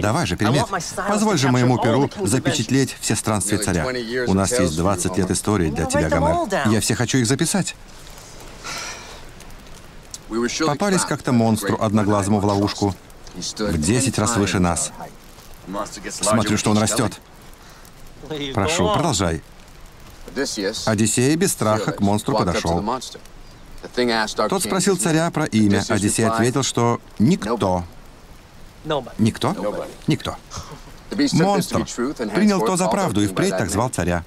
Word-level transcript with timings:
Давай 0.00 0.26
же, 0.26 0.36
Пермет, 0.36 0.66
позволь 1.08 1.38
же 1.38 1.50
моему 1.50 1.78
перу 1.78 2.10
запечатлеть 2.22 2.96
все 3.00 3.16
странствия 3.16 3.58
царя. 3.58 3.86
У 4.26 4.34
нас 4.34 4.58
есть 4.58 4.76
20 4.76 5.18
лет 5.18 5.30
истории 5.30 5.70
для 5.70 5.86
тебя, 5.86 6.08
Гомер. 6.08 6.70
Я 6.70 6.80
все 6.80 6.94
хочу 6.94 7.18
их 7.18 7.26
записать. 7.26 7.74
Попались 10.66 11.04
как-то 11.04 11.32
монстру 11.32 11.76
одноглазому 11.80 12.40
в 12.40 12.44
ловушку. 12.44 12.94
В 13.34 13.78
10 13.78 14.18
раз 14.18 14.36
выше 14.36 14.58
нас. 14.58 14.92
Смотрю, 16.10 16.56
что 16.56 16.70
он 16.70 16.78
растет. 16.78 17.20
Прошу, 18.54 18.92
продолжай. 18.92 19.42
Одиссей 20.86 21.36
без 21.36 21.52
страха 21.52 21.92
к 21.92 22.00
монстру 22.00 22.36
подошел. 22.36 22.84
Тот 24.48 24.62
спросил 24.62 24.96
царя 24.96 25.30
про 25.30 25.44
имя. 25.46 25.84
Одиссей 25.88 26.26
ответил, 26.26 26.62
что 26.62 27.00
никто. 27.18 27.84
Никто? 29.18 29.54
Никто. 30.06 30.36
Монстр. 31.32 31.86
принял 32.34 32.60
то 32.64 32.76
за 32.76 32.88
правду 32.88 33.22
и 33.22 33.26
впредь 33.26 33.56
так 33.56 33.70
звал 33.70 33.88
царя. 33.88 34.24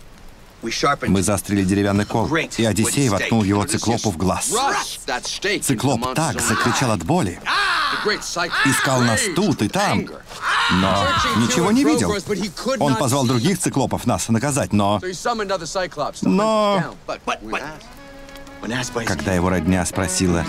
Мы 1.08 1.22
заострили 1.22 1.64
деревянный 1.64 2.06
кол, 2.06 2.28
и 2.36 2.66
Одиссей 2.66 3.10
воткнул 3.10 3.44
его 3.44 3.64
циклопу 3.66 4.10
в 4.10 4.18
глаз. 4.18 4.52
Циклоп 5.62 6.14
так 6.16 6.42
закричал 6.42 6.92
от 6.92 7.04
боли, 7.04 7.40
искал 8.66 9.02
нас 9.02 9.22
тут 9.36 9.62
и 9.62 9.70
там, 9.70 10.08
но 10.72 11.08
ничего 11.38 11.72
не 11.72 11.84
видел. 11.84 12.14
Он 12.80 12.96
позвал 12.96 13.26
других 13.26 13.60
циклопов 13.60 14.06
нас 14.06 14.30
наказать, 14.30 14.74
но... 14.74 15.00
Но... 16.22 16.84
Когда 19.06 19.34
его 19.34 19.50
родня 19.50 19.86
спросила, 19.86 20.44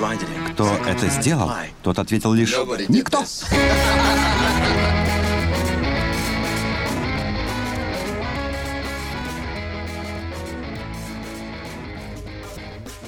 кто 0.53 0.75
это 0.87 1.09
сделал, 1.09 1.53
тот 1.83 1.99
ответил 1.99 2.33
лишь 2.33 2.55
«Никто». 2.89 3.25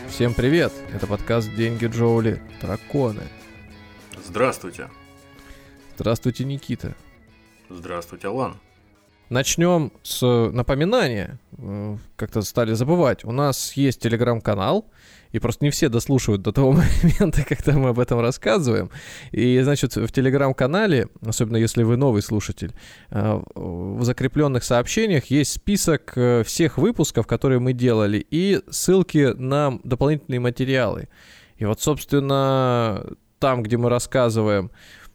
Всем 0.08 0.34
привет! 0.34 0.72
Это 0.92 1.06
подкаст 1.06 1.50
«Деньги 1.54 1.86
Джоули. 1.86 2.42
Драконы». 2.60 3.22
Здравствуйте. 4.22 4.90
Здравствуйте, 5.96 6.44
Никита. 6.44 6.94
Здравствуйте, 7.70 8.28
Алан. 8.28 8.56
Начнем 9.30 9.92
с 10.02 10.26
напоминания. 10.50 11.38
Э, 11.56 11.96
как-то 12.16 12.42
стали 12.42 12.72
забывать. 12.72 13.24
У 13.24 13.30
нас 13.30 13.74
есть 13.74 14.02
телеграм-канал, 14.02 14.90
и 15.30 15.38
просто 15.38 15.64
не 15.64 15.70
все 15.70 15.88
дослушивают 15.88 16.42
до 16.42 16.50
того 16.50 16.72
момента, 17.02 17.44
когда 17.48 17.74
мы 17.74 17.90
об 17.90 18.00
этом 18.00 18.18
рассказываем. 18.18 18.90
И, 19.30 19.60
значит, 19.62 19.94
в 19.94 20.10
телеграм-канале, 20.10 21.06
особенно 21.24 21.58
если 21.58 21.84
вы 21.84 21.96
новый 21.96 22.22
слушатель, 22.22 22.72
э, 23.10 23.40
в 23.54 24.02
закрепленных 24.02 24.64
сообщениях 24.64 25.26
есть 25.26 25.52
список 25.52 26.12
э, 26.16 26.42
всех 26.42 26.76
выпусков, 26.76 27.28
которые 27.28 27.60
мы 27.60 27.72
делали, 27.72 28.26
и 28.32 28.60
ссылки 28.68 29.32
на 29.36 29.78
дополнительные 29.84 30.40
материалы. 30.40 31.08
И 31.56 31.64
вот, 31.64 31.80
собственно, 31.80 33.06
там, 33.38 33.62
где 33.62 33.76
мы 33.76 33.90
рассказываем 33.90 34.72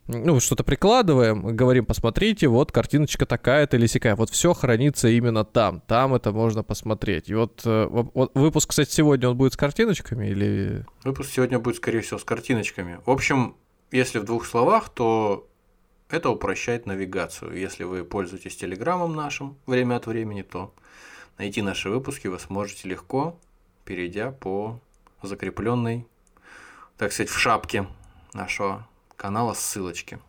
ну, 0.08 0.40
что-то 0.40 0.64
прикладываем, 0.64 1.56
говорим, 1.56 1.86
посмотрите, 1.86 2.48
вот 2.48 2.72
картиночка 2.72 3.26
такая-то 3.26 3.78
или 3.78 3.88
сякая. 3.88 4.16
Вот 4.16 4.30
все 4.30 4.54
хранится 4.54 5.08
именно 5.08 5.44
там. 5.44 5.82
Там 5.82 6.14
это 6.14 6.32
можно 6.32 6.64
посмотреть. 6.64 7.30
И 7.30 7.34
вот, 7.34 7.64
э, 7.66 7.88
вот 7.90 8.32
выпуск, 8.36 8.70
кстати, 8.70 8.92
сегодня 8.92 9.30
он 9.30 9.38
будет 9.38 9.54
с 9.54 9.58
картиночками 9.58 10.28
или... 10.28 10.86
Выпуск 11.04 11.32
сегодня 11.32 11.58
будет, 11.58 11.78
скорее 11.78 12.02
всего, 12.02 12.20
с 12.20 12.24
картиночками. 12.24 13.00
В 13.06 13.10
общем, 13.10 13.56
если 13.92 14.20
в 14.20 14.26
двух 14.26 14.46
словах, 14.46 14.90
то 14.90 15.48
это 16.10 16.30
упрощает 16.30 16.86
навигацию. 16.86 17.58
Если 17.58 17.84
вы 17.84 18.04
пользуетесь 18.04 18.56
телеграммом 18.56 19.16
нашим 19.16 19.58
время 19.66 19.96
от 19.96 20.06
времени, 20.06 20.44
то 20.44 20.72
найти 21.40 21.64
наши 21.64 21.90
выпуски 21.90 22.28
вы 22.28 22.38
сможете 22.38 22.88
легко, 22.88 23.40
перейдя 23.86 24.32
по 24.32 24.80
закрепленной, 25.24 26.06
так 26.98 27.12
сказать, 27.12 27.32
в 27.32 27.40
шапке 27.40 27.88
нашего 28.34 28.88
канала 29.16 29.54
ссылочки. 29.54 30.20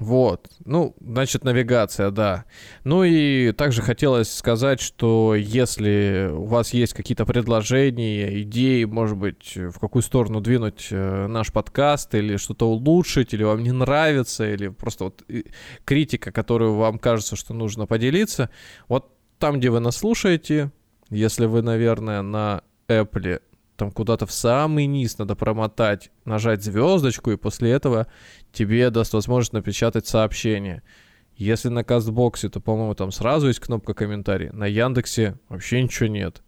Вот, 0.00 0.48
ну, 0.64 0.96
значит, 0.98 1.44
навигация, 1.44 2.10
да. 2.10 2.46
Ну 2.84 3.04
и 3.04 3.52
также 3.52 3.82
хотелось 3.82 4.32
сказать, 4.32 4.80
что 4.80 5.34
если 5.34 6.30
у 6.32 6.46
вас 6.46 6.72
есть 6.72 6.94
какие-то 6.94 7.26
предложения, 7.26 8.40
идеи, 8.40 8.84
может 8.84 9.18
быть, 9.18 9.54
в 9.56 9.78
какую 9.78 10.02
сторону 10.02 10.40
двинуть 10.40 10.88
э, 10.90 11.26
наш 11.26 11.52
подкаст, 11.52 12.14
или 12.14 12.38
что-то 12.38 12.70
улучшить, 12.70 13.34
или 13.34 13.42
вам 13.42 13.62
не 13.62 13.72
нравится, 13.72 14.50
или 14.50 14.68
просто 14.68 15.04
вот 15.04 15.22
критика, 15.84 16.32
которую 16.32 16.76
вам 16.76 16.98
кажется, 16.98 17.36
что 17.36 17.52
нужно 17.52 17.86
поделиться, 17.86 18.48
вот 18.88 19.12
там, 19.38 19.58
где 19.58 19.68
вы 19.68 19.80
нас 19.80 19.98
слушаете, 19.98 20.70
если 21.10 21.44
вы, 21.44 21.60
наверное, 21.60 22.22
на 22.22 22.62
Apple 22.88 23.42
там 23.80 23.90
куда-то 23.90 24.26
в 24.26 24.32
самый 24.32 24.84
низ 24.84 25.16
надо 25.16 25.34
промотать, 25.34 26.10
нажать 26.26 26.62
звездочку, 26.62 27.30
и 27.30 27.38
после 27.38 27.70
этого 27.70 28.08
тебе 28.52 28.90
даст 28.90 29.14
возможность 29.14 29.54
напечатать 29.54 30.06
сообщение. 30.06 30.82
Если 31.34 31.70
на 31.70 31.82
Кастбоксе, 31.82 32.50
то, 32.50 32.60
по-моему, 32.60 32.94
там 32.94 33.10
сразу 33.10 33.48
есть 33.48 33.60
кнопка 33.60 33.94
комментарий. 33.94 34.50
На 34.50 34.66
Яндексе 34.66 35.38
вообще 35.48 35.82
ничего 35.82 36.10
нет. 36.10 36.42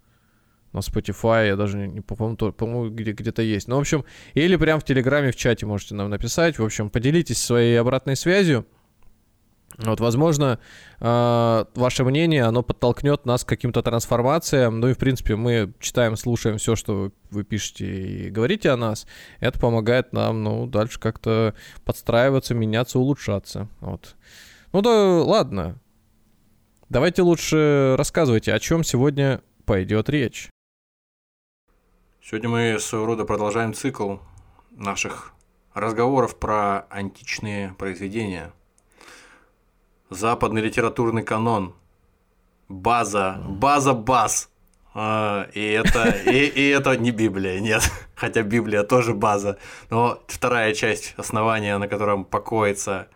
На 0.75 0.81
Spotify 0.81 1.47
я 1.47 1.56
даже 1.56 1.78
не 1.78 2.03
по-моему, 2.03 2.91
где- 2.91 3.12
где-то 3.12 3.41
есть. 3.41 3.66
Ну, 3.66 3.76
в 3.76 3.81
общем, 3.81 4.04
или 4.34 4.56
прям 4.56 4.78
в 4.78 4.84
Телеграме, 4.84 5.32
в 5.32 5.37
чате 5.37 5.64
можете 5.64 5.94
нам 5.94 6.10
написать. 6.10 6.59
В 6.59 6.64
общем, 6.64 6.91
поделитесь 6.91 7.43
своей 7.43 7.81
обратной 7.81 8.14
связью. 8.14 8.66
Вот, 9.78 10.00
возможно, 10.00 10.59
э, 11.00 11.65
ваше 11.75 12.05
мнение, 12.05 12.44
оно 12.44 12.62
подтолкнет 12.62 13.25
нас 13.25 13.44
к 13.44 13.49
каким-то 13.49 13.83
трансформациям. 13.83 14.81
Ну 14.81 14.88
и, 14.88 14.94
в 14.94 14.99
принципе, 14.99 15.37
мы 15.37 15.72
читаем, 15.81 16.16
слушаем 16.16 16.59
все, 16.59 16.77
что 16.77 17.10
вы 17.31 17.44
пишете 17.44 17.87
и 17.87 18.31
говорите 18.31 18.71
о 18.71 18.77
нас. 18.77 19.06
Это 19.41 19.59
помогает 19.59 20.12
нам, 20.12 20.43
ну, 20.43 20.66
дальше 20.66 21.00
как-то 21.00 21.55
подстраиваться, 21.84 22.55
меняться, 22.55 22.99
улучшаться. 22.99 23.69
Вот. 23.81 24.15
Ну 24.72 24.82
да, 24.82 25.22
ладно. 25.22 25.78
Давайте 26.91 27.22
лучше 27.22 27.94
рассказывайте, 27.97 28.53
о 28.53 28.59
чем 28.59 28.84
сегодня 28.84 29.41
пойдет 29.65 30.11
речь. 30.11 30.50
Сегодня 32.22 32.50
мы 32.50 32.78
своего 32.78 33.06
рода 33.06 33.25
продолжаем 33.25 33.72
цикл 33.72 34.19
наших 34.71 35.32
разговоров 35.72 36.38
про 36.38 36.87
античные 36.91 37.75
произведения– 37.78 38.53
западный 40.12 40.62
литературный 40.62 41.23
канон, 41.23 41.75
база, 42.69 43.41
база 43.47 43.95
баз. 43.95 44.49
А, 44.95 45.49
и 45.55 45.61
это, 45.61 46.09
и, 46.09 46.47
и 46.47 46.69
это 46.69 46.97
не 46.97 47.11
Библия, 47.11 47.61
нет. 47.61 47.83
Хотя 48.15 48.43
Библия 48.43 48.83
тоже 48.83 49.15
база. 49.15 49.59
Но 49.91 50.23
вторая 50.27 50.75
часть 50.75 51.15
основания, 51.17 51.78
на 51.78 51.89
котором 51.89 52.25
покоится, 52.25 53.09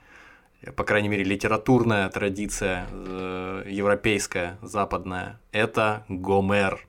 по 0.74 0.84
крайней 0.84 1.08
мере, 1.08 1.24
литературная 1.24 2.08
традиция 2.08 2.86
э, 2.90 3.64
европейская, 3.66 4.58
западная, 4.62 5.38
это 5.52 6.04
Гомер. 6.08 6.86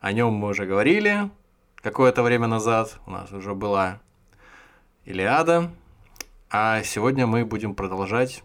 О 0.00 0.12
нем 0.12 0.32
мы 0.32 0.48
уже 0.48 0.64
говорили 0.66 1.30
какое-то 1.76 2.22
время 2.22 2.46
назад. 2.46 2.98
У 3.06 3.10
нас 3.10 3.30
уже 3.32 3.54
была 3.54 4.00
Илиада. 5.04 5.70
А 6.50 6.82
сегодня 6.84 7.26
мы 7.26 7.44
будем 7.44 7.74
продолжать 7.74 8.42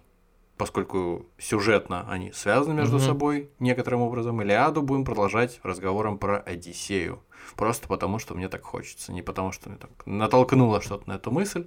поскольку 0.62 1.26
сюжетно 1.40 2.06
они 2.08 2.32
связаны 2.34 2.76
между 2.76 2.98
угу. 2.98 3.04
собой 3.04 3.50
некоторым 3.58 4.02
образом, 4.02 4.44
Илиаду 4.44 4.84
будем 4.84 5.06
продолжать 5.06 5.60
разговором 5.64 6.20
про 6.20 6.38
Одиссею. 6.38 7.24
Просто 7.56 7.88
потому, 7.88 8.20
что 8.20 8.36
мне 8.36 8.48
так 8.48 8.62
хочется, 8.62 9.12
не 9.12 9.24
потому, 9.24 9.52
что 9.54 9.70
мне 9.70 9.80
так 9.80 9.90
натолкнуло 10.06 10.80
что-то 10.80 11.10
на 11.10 11.14
эту 11.14 11.32
мысль. 11.32 11.66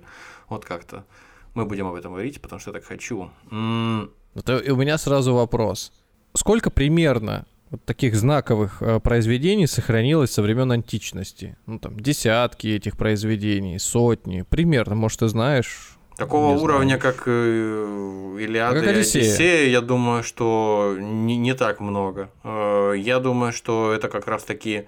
Вот 0.49 0.65
как-то 0.65 1.05
мы 1.55 1.65
будем 1.65 1.89
об 1.89 1.97
этом 1.97 2.13
говорить, 2.13 2.41
потому 2.41 2.61
что 2.61 2.71
я 2.71 2.75
так 2.75 2.85
хочу. 2.85 3.31
Это, 4.37 4.63
у 4.73 4.77
меня 4.77 4.97
сразу 4.97 5.35
вопрос. 5.35 5.93
Сколько 6.33 6.71
примерно 6.71 7.47
вот 7.71 7.85
таких 7.85 8.15
знаковых 8.15 8.81
э, 8.81 9.01
произведений 9.01 9.67
сохранилось 9.67 10.31
со 10.31 10.41
времен 10.41 10.71
античности? 10.71 11.57
Ну, 11.67 11.81
там, 11.81 11.99
десятки 11.99 12.69
этих 12.69 12.97
произведений, 12.97 13.81
сотни. 13.81 14.43
Примерно, 14.43 14.95
может, 14.95 15.19
ты 15.19 15.27
знаешь, 15.27 15.94
Такого 16.17 16.55
не 16.55 16.63
уровня, 16.63 16.99
знаю. 16.99 17.01
как 17.01 17.25
э, 17.27 18.37
Илиада 18.39 18.81
как 18.81 18.87
и 18.89 18.91
Одиссея. 18.91 19.23
Одиссея, 19.23 19.69
я 19.69 19.81
думаю, 19.81 20.23
что 20.23 20.97
не, 20.99 21.37
не 21.37 21.55
так 21.55 21.81
много. 21.81 22.31
Э, 22.45 22.93
я 22.97 23.19
думаю, 23.19 23.53
что 23.53 23.93
это 23.93 24.09
как 24.09 24.29
раз 24.29 24.45
таки 24.45 24.85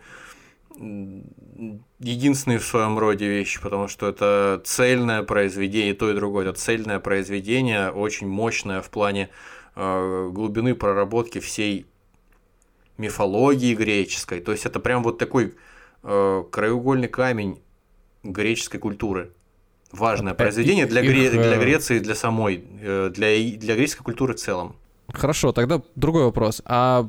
единственные 1.98 2.58
в 2.58 2.64
своем 2.64 2.98
роде 2.98 3.26
вещи, 3.26 3.60
потому 3.60 3.88
что 3.88 4.08
это 4.08 4.60
цельное 4.64 5.22
произведение, 5.22 5.94
то 5.94 6.10
и 6.10 6.14
другое, 6.14 6.48
это 6.48 6.58
цельное 6.58 7.00
произведение, 7.00 7.90
очень 7.90 8.28
мощное 8.28 8.80
в 8.80 8.90
плане 8.90 9.30
э, 9.74 10.28
глубины 10.30 10.74
проработки 10.76 11.40
всей 11.40 11.86
мифологии 12.98 13.74
греческой. 13.74 14.40
То 14.40 14.52
есть 14.52 14.64
это 14.64 14.80
прям 14.80 15.02
вот 15.02 15.18
такой 15.18 15.54
краеугольный 16.02 17.08
камень 17.08 17.60
греческой 18.22 18.78
культуры 18.78 19.32
важное 19.96 20.34
произведение 20.34 20.86
для, 20.86 21.02
Гре... 21.02 21.30
для 21.30 21.56
Греции, 21.56 21.98
для 21.98 22.14
самой, 22.14 22.64
для, 22.80 23.10
для 23.10 23.74
греческой 23.74 24.04
культуры 24.04 24.34
в 24.34 24.38
целом. 24.38 24.76
Хорошо, 25.12 25.52
тогда 25.52 25.80
другой 25.94 26.24
вопрос. 26.24 26.62
А 26.64 27.08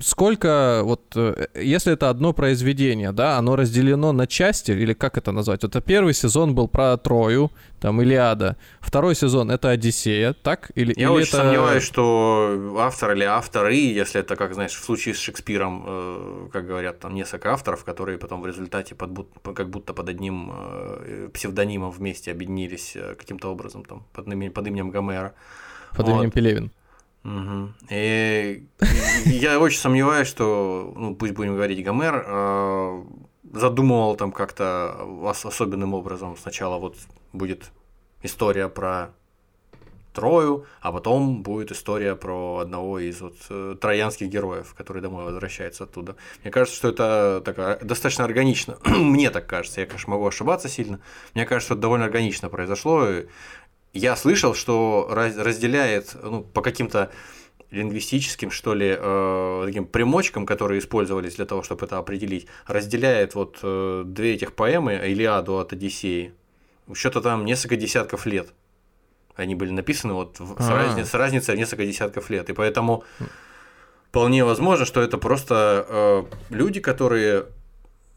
сколько, 0.00 0.82
вот, 0.84 1.00
э, 1.16 1.46
если 1.54 1.92
это 1.92 2.08
одно 2.08 2.32
произведение, 2.32 3.12
да, 3.12 3.38
оно 3.38 3.56
разделено 3.56 4.12
на 4.12 4.26
части, 4.26 4.72
или 4.72 4.94
как 4.94 5.18
это 5.18 5.32
назвать? 5.32 5.64
Это 5.64 5.80
первый 5.80 6.14
сезон 6.14 6.54
был 6.54 6.68
про 6.68 6.96
Трою, 6.96 7.50
там, 7.80 8.00
Илиада. 8.00 8.56
Второй 8.80 9.14
сезон— 9.14 9.50
это 9.52 9.70
Одиссея, 9.70 10.32
так? 10.32 10.70
Или, 10.74 10.94
Я 10.96 11.08
или 11.08 11.12
очень 11.12 11.28
это... 11.28 11.36
сомневаюсь, 11.36 11.82
что 11.82 12.76
автор 12.78 13.12
или 13.12 13.24
авторы, 13.24 13.74
если 13.74 14.20
это, 14.20 14.36
как, 14.36 14.54
знаешь, 14.54 14.72
в 14.72 14.84
случае 14.84 15.14
с 15.14 15.18
Шекспиром, 15.18 15.84
э, 15.86 16.48
как 16.52 16.66
говорят, 16.66 17.00
там 17.00 17.14
несколько 17.14 17.52
авторов, 17.52 17.84
которые 17.84 18.18
потом 18.18 18.40
в 18.42 18.46
результате 18.46 18.94
под, 18.94 19.10
как 19.54 19.68
будто 19.68 19.92
под 19.92 20.08
одним 20.08 20.52
э, 20.54 21.28
псевдонимом 21.34 21.90
вместе 21.90 22.32
объединились 22.32 22.96
каким-то 23.18 23.50
образом, 23.50 23.84
там, 23.84 24.04
под, 24.12 24.26
под 24.54 24.66
именем 24.66 24.90
Гомера. 24.90 25.34
Под 25.90 26.06
вот. 26.06 26.14
именем 26.14 26.30
Пелевин. 26.30 26.70
Угу. 27.24 27.68
И 27.90 28.66
я 29.26 29.60
очень 29.60 29.78
сомневаюсь, 29.78 30.28
что, 30.28 30.92
ну, 30.96 31.14
пусть 31.14 31.34
будем 31.34 31.54
говорить, 31.54 31.84
Гомер 31.84 32.24
э, 32.26 33.04
задумывал 33.52 34.16
там 34.16 34.32
как-то 34.32 35.06
особенным 35.24 35.94
образом. 35.94 36.36
Сначала 36.36 36.78
вот 36.78 36.96
будет 37.32 37.70
история 38.22 38.68
про 38.68 39.14
Трою, 40.12 40.66
а 40.80 40.92
потом 40.92 41.42
будет 41.42 41.72
история 41.72 42.16
про 42.16 42.58
одного 42.58 42.98
из 42.98 43.20
вот 43.22 43.36
э, 43.48 43.76
троянских 43.80 44.28
героев, 44.28 44.74
который 44.76 45.00
домой 45.00 45.24
возвращается 45.24 45.84
оттуда. 45.84 46.16
Мне 46.42 46.50
кажется, 46.50 46.76
что 46.76 46.88
это 46.88 47.42
такая, 47.42 47.78
достаточно 47.78 48.24
органично. 48.24 48.76
Мне 48.84 49.30
так 49.30 49.46
кажется, 49.46 49.80
я, 49.80 49.86
конечно, 49.86 50.10
могу 50.10 50.26
ошибаться 50.26 50.68
сильно. 50.68 51.00
Мне 51.34 51.46
кажется, 51.46 51.68
что 51.68 51.74
это 51.74 51.82
довольно 51.82 52.04
органично 52.04 52.50
произошло. 52.50 53.06
Я 53.92 54.16
слышал, 54.16 54.54
что 54.54 55.06
разделяет 55.10 56.16
ну, 56.22 56.42
по 56.42 56.62
каким-то 56.62 57.10
лингвистическим, 57.70 58.50
что 58.50 58.74
ли, 58.74 58.96
э, 58.98 59.62
таким 59.66 59.86
примочкам, 59.86 60.46
которые 60.46 60.78
использовались 60.78 61.36
для 61.36 61.46
того, 61.46 61.62
чтобы 61.62 61.86
это 61.86 61.98
определить, 61.98 62.46
разделяет 62.66 63.34
вот 63.34 63.58
э, 63.62 64.04
две 64.06 64.34
этих 64.34 64.54
поэмы 64.54 64.94
Илиаду 64.94 65.58
от 65.58 65.72
Одиссеи. 65.72 66.32
Что-то 66.92 67.20
там 67.20 67.44
несколько 67.44 67.76
десятков 67.76 68.26
лет. 68.26 68.52
Они 69.34 69.54
были 69.54 69.70
написаны 69.70 70.12
вот 70.12 70.36
с, 70.36 70.68
разни- 70.68 71.04
с 71.04 71.14
разницей 71.14 71.56
несколько 71.56 71.86
десятков 71.86 72.28
лет. 72.28 72.50
И 72.50 72.52
поэтому 72.52 73.04
вполне 74.08 74.44
возможно, 74.44 74.84
что 74.84 75.00
это 75.00 75.16
просто 75.16 75.86
э, 75.88 76.24
люди, 76.50 76.80
которые 76.80 77.46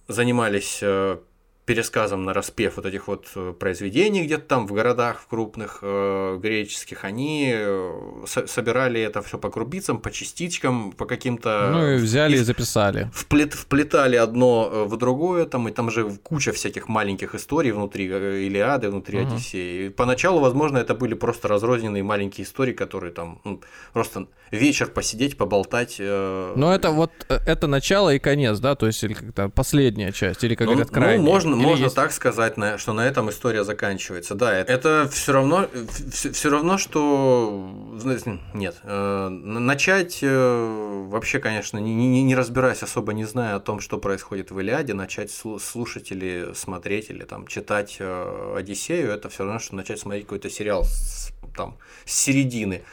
занимались 0.09 0.79
э, 0.81 1.17
пересказом 1.65 2.23
на 2.23 2.33
распев 2.33 2.77
вот 2.77 2.85
этих 2.85 3.07
вот 3.07 3.27
э, 3.35 3.53
произведений 3.59 4.23
где-то 4.23 4.43
там 4.43 4.67
в 4.67 4.73
городах 4.73 5.19
в 5.19 5.27
крупных 5.27 5.79
э, 5.81 6.37
греческих, 6.39 7.03
они 7.03 7.51
э, 7.55 7.91
со- 8.27 8.45
собирали 8.45 9.01
это 9.01 9.23
все 9.23 9.39
по 9.39 9.49
крупицам, 9.49 9.97
по 9.97 10.11
частичкам, 10.11 10.91
по 10.91 11.05
каким-то... 11.05 11.69
Ну 11.73 11.91
и 11.93 11.95
взяли 11.95 12.37
и, 12.37 12.39
и 12.39 12.43
записали. 12.43 13.09
Вплет, 13.13 13.53
вплетали 13.53 14.15
одно 14.15 14.69
э, 14.71 14.83
в 14.83 14.95
другое, 14.97 15.45
там, 15.45 15.67
и 15.67 15.71
там 15.71 15.89
же 15.89 16.11
куча 16.21 16.51
всяких 16.51 16.87
маленьких 16.87 17.33
историй 17.33 17.71
внутри 17.71 18.05
Илиады, 18.05 18.89
внутри 18.89 19.21
угу. 19.21 19.33
Одиссеи. 19.33 19.87
И 19.87 19.89
поначалу, 19.89 20.39
возможно, 20.41 20.77
это 20.77 20.93
были 20.93 21.15
просто 21.15 21.47
разрозненные 21.47 22.03
маленькие 22.03 22.45
истории, 22.45 22.73
которые 22.73 23.11
там 23.11 23.41
ну, 23.43 23.59
просто 23.91 24.27
вечер 24.51 24.87
посидеть, 24.87 25.37
поболтать. 25.37 25.95
Э... 25.99 26.53
Но 26.55 26.73
это 26.73 26.91
вот, 26.91 27.11
это 27.27 27.67
начало 27.67 28.13
и 28.13 28.19
конец, 28.19 28.59
да, 28.59 28.75
то 28.75 28.85
есть 28.85 29.03
или 29.03 29.13
как-то 29.13 29.49
последняя 29.49 30.11
часть, 30.11 30.43
или 30.43 30.55
как 30.55 30.67
ну, 30.67 30.73
говорят, 30.73 30.91
крайняя. 30.91 31.17
Ну, 31.17 31.23
можно, 31.23 31.54
можно 31.55 31.85
есть... 31.85 31.95
так 31.95 32.11
сказать, 32.11 32.55
что 32.77 32.93
на 32.93 33.07
этом 33.07 33.29
история 33.29 33.63
заканчивается. 33.63 34.35
Да, 34.35 34.53
это 34.53 35.09
все 35.11 35.33
равно, 35.33 35.67
все 36.11 36.49
равно, 36.49 36.77
что 36.77 37.71
нет, 38.53 38.75
э, 38.83 39.29
начать 39.29 40.19
э, 40.21 41.05
вообще, 41.09 41.39
конечно, 41.39 41.77
не, 41.77 41.93
не, 41.93 42.23
не 42.23 42.35
разбираясь 42.35 42.83
особо, 42.83 43.13
не 43.13 43.25
зная 43.25 43.55
о 43.55 43.59
том, 43.59 43.79
что 43.79 43.97
происходит 43.97 44.51
в 44.51 44.59
Илиаде, 44.59 44.93
начать 44.93 45.31
слушать 45.31 46.11
или 46.11 46.53
смотреть 46.53 47.09
или 47.09 47.23
там 47.23 47.47
читать 47.47 47.97
э, 47.99 48.55
Одиссею, 48.57 49.11
это 49.11 49.29
все 49.29 49.43
равно, 49.43 49.59
что 49.59 49.75
начать 49.75 49.99
смотреть 49.99 50.25
какой-то 50.25 50.49
сериал 50.49 50.83
с, 50.83 51.31
там 51.55 51.77
с 52.05 52.13
середины 52.13 52.83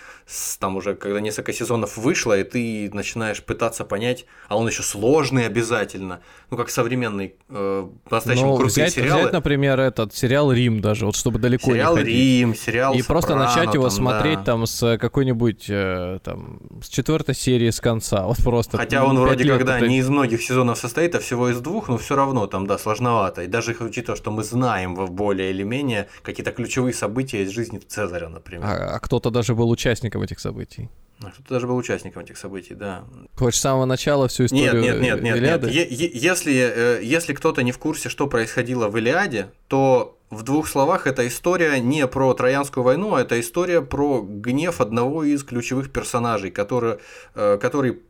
там 0.58 0.76
уже, 0.76 0.94
когда 0.94 1.20
несколько 1.20 1.52
сезонов 1.52 1.96
вышло, 1.96 2.38
и 2.38 2.44
ты 2.44 2.90
начинаешь 2.92 3.42
пытаться 3.42 3.84
понять, 3.84 4.26
а 4.48 4.56
он 4.56 4.66
еще 4.66 4.82
сложный 4.82 5.46
обязательно, 5.46 6.20
ну 6.50 6.56
как 6.56 6.70
современный, 6.70 7.34
э, 7.48 7.88
по-настоящему 8.08 8.50
ну, 8.50 8.56
крутые 8.56 8.86
взять, 8.86 8.94
сериалы. 8.94 9.20
Взять, 9.22 9.32
например, 9.32 9.80
этот 9.80 10.14
сериал 10.14 10.52
Рим 10.52 10.80
даже, 10.80 11.06
вот 11.06 11.16
чтобы 11.16 11.38
далеко 11.38 11.72
сериал 11.72 11.96
не 11.96 12.00
ходить. 12.00 12.16
Рим, 12.16 12.54
сериал 12.54 12.94
И 12.94 13.02
Сопрано, 13.02 13.20
просто 13.20 13.36
начать 13.36 13.74
его 13.74 13.88
там, 13.88 13.96
смотреть 13.96 14.38
да. 14.38 14.44
там 14.44 14.66
с 14.66 14.98
какой-нибудь 14.98 15.66
э, 15.68 16.18
там 16.22 16.60
с 16.82 16.88
четвертой 16.88 17.34
серии 17.34 17.70
с 17.70 17.80
конца, 17.80 18.26
вот 18.26 18.38
просто. 18.38 18.78
Хотя 18.78 19.04
он 19.04 19.18
вроде 19.18 19.44
когда 19.44 19.78
это... 19.78 19.86
не 19.86 19.98
из 19.98 20.08
многих 20.08 20.42
сезонов 20.42 20.78
состоит, 20.78 21.14
а 21.14 21.20
всего 21.20 21.50
из 21.50 21.60
двух, 21.60 21.88
но 21.88 21.98
все 21.98 22.16
равно 22.16 22.46
там 22.46 22.66
да 22.66 22.78
сложновато. 22.78 23.42
И 23.42 23.46
даже 23.46 23.76
учитывая, 23.78 24.16
что 24.16 24.30
мы 24.30 24.44
знаем 24.44 24.94
более 24.94 25.50
или 25.50 25.62
менее 25.62 26.08
какие-то 26.22 26.52
ключевые 26.52 26.94
события 26.94 27.42
из 27.42 27.50
жизни 27.50 27.78
Цезаря, 27.78 28.28
например. 28.28 28.64
А, 28.64 28.94
а 28.96 28.98
кто-то 28.98 29.30
даже 29.30 29.54
был 29.54 29.70
участником 29.70 30.21
этих 30.22 30.40
событий. 30.40 30.88
А 31.24 31.30
кто-то 31.30 31.50
даже 31.50 31.66
был 31.66 31.76
участником 31.76 32.22
этих 32.22 32.36
событий, 32.36 32.74
да. 32.74 33.04
Хочешь 33.36 33.58
с 33.58 33.62
самого 33.62 33.84
начала 33.84 34.28
всю 34.28 34.46
историю 34.46 34.80
Нет, 34.80 35.00
нет, 35.00 35.22
нет, 35.22 35.36
Илиады? 35.36 35.70
нет. 35.70 35.90
Если, 35.90 36.54
э, 36.54 37.00
если 37.02 37.32
кто-то 37.32 37.62
не 37.62 37.72
в 37.72 37.78
курсе, 37.78 38.08
что 38.08 38.26
происходило 38.26 38.88
в 38.88 38.98
Илиаде, 38.98 39.50
то 39.68 40.18
в 40.30 40.42
двух 40.42 40.68
словах 40.68 41.06
эта 41.06 41.26
история 41.28 41.78
не 41.78 42.06
про 42.06 42.34
Троянскую 42.34 42.82
войну, 42.82 43.14
а 43.14 43.20
это 43.20 43.38
история 43.38 43.82
про 43.82 44.22
гнев 44.22 44.80
одного 44.80 45.24
из 45.24 45.44
ключевых 45.44 45.92
персонажей, 45.92 46.50
который, 46.50 46.98
э, 47.34 47.58
который 47.60 48.00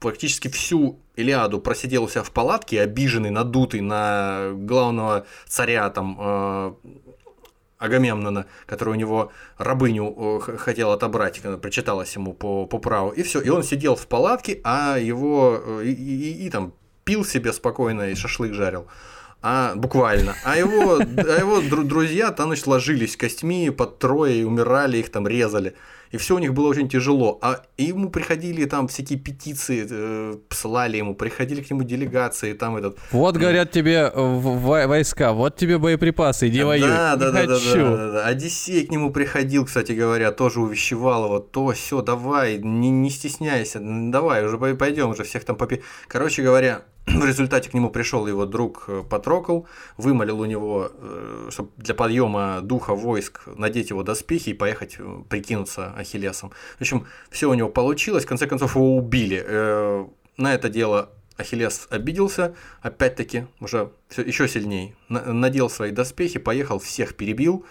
практически 0.00 0.48
всю 0.48 0.98
Илиаду 1.16 1.60
просидел 1.60 2.04
у 2.04 2.08
себя 2.08 2.22
в 2.22 2.30
палатке, 2.30 2.80
обиженный, 2.80 3.30
надутый 3.30 3.82
на 3.82 4.52
главного 4.54 5.26
царя 5.46 5.90
там 5.90 6.16
э, 6.18 6.72
Агамемнона, 7.80 8.46
который 8.66 8.90
у 8.90 8.94
него 8.94 9.32
рабыню 9.58 10.38
хотел 10.58 10.92
отобрать, 10.92 11.40
причиталась 11.60 12.14
ему 12.14 12.34
по, 12.34 12.66
по 12.66 12.78
праву, 12.78 13.10
и 13.10 13.22
все, 13.22 13.40
и 13.40 13.48
он 13.48 13.62
сидел 13.62 13.96
в 13.96 14.06
палатке, 14.06 14.60
а 14.62 14.98
его 14.98 15.60
э, 15.64 15.84
и, 15.86 15.92
и, 15.92 16.46
и 16.46 16.50
там 16.50 16.74
пил 17.04 17.24
себе 17.24 17.52
спокойно 17.52 18.10
и 18.10 18.14
шашлык 18.14 18.52
жарил. 18.52 18.86
А, 19.42 19.74
буквально. 19.74 20.34
А 20.44 20.56
его, 20.56 20.98
а 20.98 21.38
его 21.38 21.60
друзья 21.60 22.30
там, 22.30 22.48
значит, 22.48 22.66
ложились 22.66 23.16
костьми 23.16 23.70
под 23.70 23.98
трое 23.98 24.40
и 24.40 24.44
умирали, 24.44 24.98
их 24.98 25.10
там 25.10 25.26
резали 25.26 25.74
и 26.10 26.16
все 26.16 26.34
у 26.34 26.38
них 26.38 26.54
было 26.54 26.68
очень 26.68 26.88
тяжело. 26.88 27.38
А 27.40 27.62
ему 27.76 28.10
приходили 28.10 28.64
там 28.64 28.88
всякие 28.88 29.18
петиции, 29.18 29.86
э, 29.88 30.36
посылали 30.48 30.96
ему, 30.96 31.14
приходили 31.14 31.62
к 31.62 31.70
нему 31.70 31.84
делегации, 31.84 32.52
там 32.52 32.76
этот... 32.76 32.98
Вот, 33.12 33.36
говорят 33.36 33.70
тебе 33.70 34.10
войска, 34.10 35.32
вот 35.32 35.56
тебе 35.56 35.78
боеприпасы, 35.78 36.48
иди 36.48 36.62
воюй. 36.62 36.88
Да, 36.88 37.16
да, 37.16 37.30
да, 37.30 37.46
да, 37.46 37.58
да, 37.58 37.74
да, 37.74 38.12
да. 38.12 38.26
Одиссей 38.26 38.86
к 38.86 38.90
нему 38.90 39.12
приходил, 39.12 39.64
кстати 39.64 39.92
говоря, 39.92 40.32
тоже 40.32 40.60
увещевал 40.60 41.26
его, 41.26 41.38
то, 41.38 41.72
все, 41.72 42.02
давай, 42.02 42.58
не, 42.58 42.90
не 42.90 43.10
стесняйся, 43.10 43.78
давай, 43.80 44.44
уже 44.44 44.58
пойдем, 44.58 45.10
уже 45.10 45.22
всех 45.22 45.44
там 45.44 45.56
попи... 45.56 45.80
Короче 46.08 46.42
говоря, 46.42 46.82
в 47.06 47.24
результате 47.24 47.70
к 47.70 47.74
нему 47.74 47.90
пришел 47.90 48.26
его 48.26 48.46
друг 48.46 48.84
э, 48.88 49.02
Патрокл, 49.08 49.62
вымолил 49.96 50.40
у 50.40 50.44
него, 50.44 50.90
э, 50.92 51.48
чтобы 51.50 51.70
для 51.76 51.94
подъема 51.94 52.60
духа 52.62 52.94
войск 52.94 53.42
надеть 53.46 53.90
его 53.90 54.02
доспехи 54.02 54.50
и 54.50 54.54
поехать 54.54 54.96
э, 54.98 55.22
прикинуться 55.28 55.92
Ахиллесом. 55.96 56.52
В 56.78 56.80
общем, 56.80 57.06
все 57.30 57.48
у 57.48 57.54
него 57.54 57.68
получилось, 57.68 58.24
в 58.24 58.28
конце 58.28 58.46
концов 58.46 58.76
его 58.76 58.96
убили. 58.96 59.40
На 60.36 60.54
это 60.54 60.68
дело 60.68 61.10
Ахиллес 61.36 61.86
обиделся, 61.90 62.54
опять-таки, 62.82 63.46
уже 63.60 63.92
еще 64.16 64.48
сильнее, 64.48 64.94
надел 65.08 65.68
свои 65.68 65.90
доспехи, 65.90 66.38
поехал, 66.38 66.78
всех 66.78 67.14
перебил, 67.16 67.66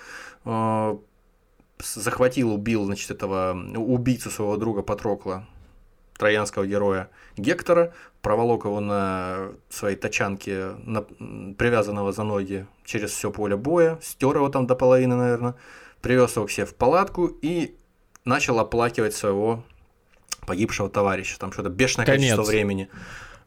захватил, 1.79 2.53
убил, 2.53 2.85
значит, 2.85 3.11
этого 3.11 3.57
убийцу 3.75 4.29
своего 4.29 4.57
друга 4.57 4.81
Патрокла, 4.81 5.47
троянского 6.19 6.67
героя 6.67 7.09
Гектора, 7.37 7.93
проволок 8.21 8.65
его 8.65 8.79
на 8.79 9.49
своей 9.69 9.95
тачанке, 9.95 10.75
на, 10.83 11.01
привязанного 11.01 12.11
за 12.11 12.23
ноги 12.23 12.67
через 12.83 13.11
все 13.11 13.31
поле 13.31 13.55
боя, 13.55 13.99
стер 14.01 14.35
его 14.35 14.49
там 14.49 14.67
до 14.67 14.75
половины, 14.75 15.15
наверное, 15.15 15.55
привез 16.01 16.35
его 16.35 16.45
к 16.45 16.51
себе 16.51 16.65
в 16.65 16.75
палатку 16.75 17.27
и 17.27 17.75
начал 18.25 18.59
оплакивать 18.59 19.15
своего 19.15 19.63
погибшего 20.45 20.89
товарища. 20.89 21.39
Там 21.39 21.51
что-то 21.51 21.69
бешеное 21.69 22.05
Конец. 22.05 22.19
количество 22.19 22.43
времени. 22.43 22.89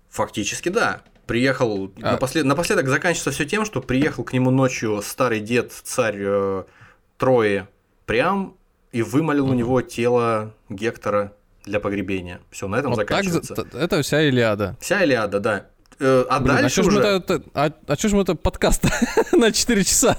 Фактически, 0.09 0.69
да. 0.69 1.03
Приехал, 1.27 1.93
а... 2.03 2.13
напослед... 2.13 2.45
напоследок 2.45 2.89
заканчивается 2.89 3.31
все 3.31 3.45
тем, 3.45 3.65
что 3.65 3.81
приехал 3.81 4.25
к 4.25 4.33
нему 4.33 4.51
ночью 4.51 5.01
старый 5.03 5.41
дед, 5.41 5.73
царь 5.73 6.19
э, 6.19 6.65
Трои, 7.17 7.67
прям 8.07 8.57
и 8.91 9.03
вымолил 9.03 9.45
угу. 9.45 9.53
у 9.53 9.55
него 9.55 9.83
тело 9.83 10.55
Гектора 10.69 11.33
для 11.65 11.81
погребения. 11.81 12.41
Все, 12.51 12.69
на 12.69 12.77
этом 12.77 12.93
вот 12.93 12.97
заканчивается. 12.97 13.55
Так, 13.55 13.75
это 13.75 14.03
вся 14.03 14.23
Илиада. 14.23 14.77
Вся 14.81 15.03
Илиада, 15.03 15.41
да. 15.41 15.67
Э, 16.05 16.25
а 16.29 16.41
Блин, 16.41 16.57
дальше 16.57 16.81
а 16.81 16.85
уже... 16.85 16.99
Мы 16.99 17.07
это, 17.07 17.43
а, 17.55 17.71
а 17.87 17.97
что 17.97 18.09
ж 18.09 18.13
мы 18.13 18.23
это 18.23 18.35
подкаст 18.35 18.85
на 19.33 19.53
4 19.53 19.85
часа? 19.85 20.19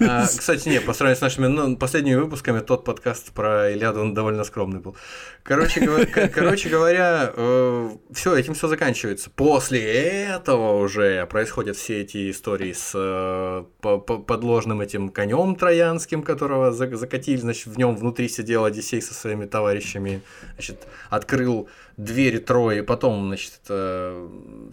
А, 0.00 0.26
кстати, 0.26 0.68
нет, 0.68 0.84
по 0.84 0.92
сравнению 0.92 1.18
с 1.18 1.20
нашими 1.20 1.46
ну, 1.46 1.76
последними 1.76 2.16
выпусками, 2.16 2.58
тот 2.58 2.84
подкаст 2.84 3.30
про 3.30 3.72
Ильяду, 3.72 4.00
он 4.00 4.12
довольно 4.12 4.42
скромный 4.42 4.80
был. 4.80 4.96
Короче, 5.44 5.86
короче 6.34 6.68
говоря, 6.68 7.32
э, 7.32 7.90
все, 8.12 8.34
этим 8.34 8.54
все 8.54 8.66
заканчивается. 8.66 9.30
После 9.30 9.82
этого 10.24 10.80
уже 10.80 11.26
происходят 11.26 11.76
все 11.76 12.00
эти 12.00 12.32
истории 12.32 12.72
с 12.72 12.90
э, 12.92 13.64
подложным 13.80 14.80
этим 14.80 15.10
конем 15.10 15.54
троянским, 15.54 16.24
которого 16.24 16.72
закатили, 16.72 17.36
значит, 17.36 17.66
в 17.66 17.78
нем 17.78 17.94
внутри 17.94 18.28
сидел 18.28 18.64
Одиссей 18.64 19.00
со 19.00 19.14
своими 19.14 19.44
товарищами, 19.44 20.22
значит, 20.56 20.88
открыл 21.08 21.68
двери 21.96 22.38
Трои, 22.38 22.80
потом, 22.80 23.26
значит, 23.28 23.60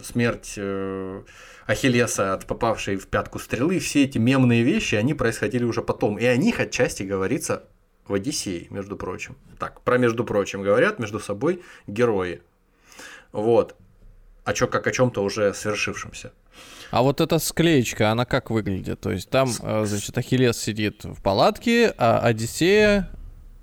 смерть 0.04 0.54
э, 0.56 1.22
Ахиллеса 1.66 2.34
от 2.34 2.46
попавшей 2.46 2.96
в 2.96 3.06
пятку 3.06 3.38
стрелы, 3.38 3.78
все 3.78 4.04
эти 4.04 4.18
мемные 4.18 4.62
вещи, 4.62 4.96
они 4.96 5.14
происходили 5.14 5.64
уже 5.64 5.82
потом. 5.82 6.18
И 6.18 6.24
о 6.24 6.36
них 6.36 6.60
отчасти 6.60 7.02
говорится 7.02 7.64
в 8.06 8.14
Одиссее, 8.14 8.66
между 8.70 8.96
прочим. 8.96 9.36
Так, 9.58 9.80
про 9.82 9.98
между 9.98 10.24
прочим 10.24 10.62
говорят 10.62 10.98
между 10.98 11.20
собой 11.20 11.62
герои. 11.86 12.42
Вот. 13.30 13.76
А 14.44 14.52
чё, 14.52 14.66
как 14.66 14.86
о 14.86 14.92
чем-то 14.92 15.22
уже 15.22 15.54
свершившемся. 15.54 16.32
А 16.90 17.02
вот 17.02 17.20
эта 17.20 17.38
склеечка, 17.38 18.10
она 18.10 18.24
как 18.26 18.50
выглядит? 18.50 19.00
То 19.00 19.12
есть 19.12 19.30
там, 19.30 19.48
э, 19.62 19.84
значит, 19.86 20.18
Ахиллес 20.18 20.58
сидит 20.58 21.04
в 21.04 21.22
палатке, 21.22 21.94
а 21.96 22.18
Одиссея 22.20 23.08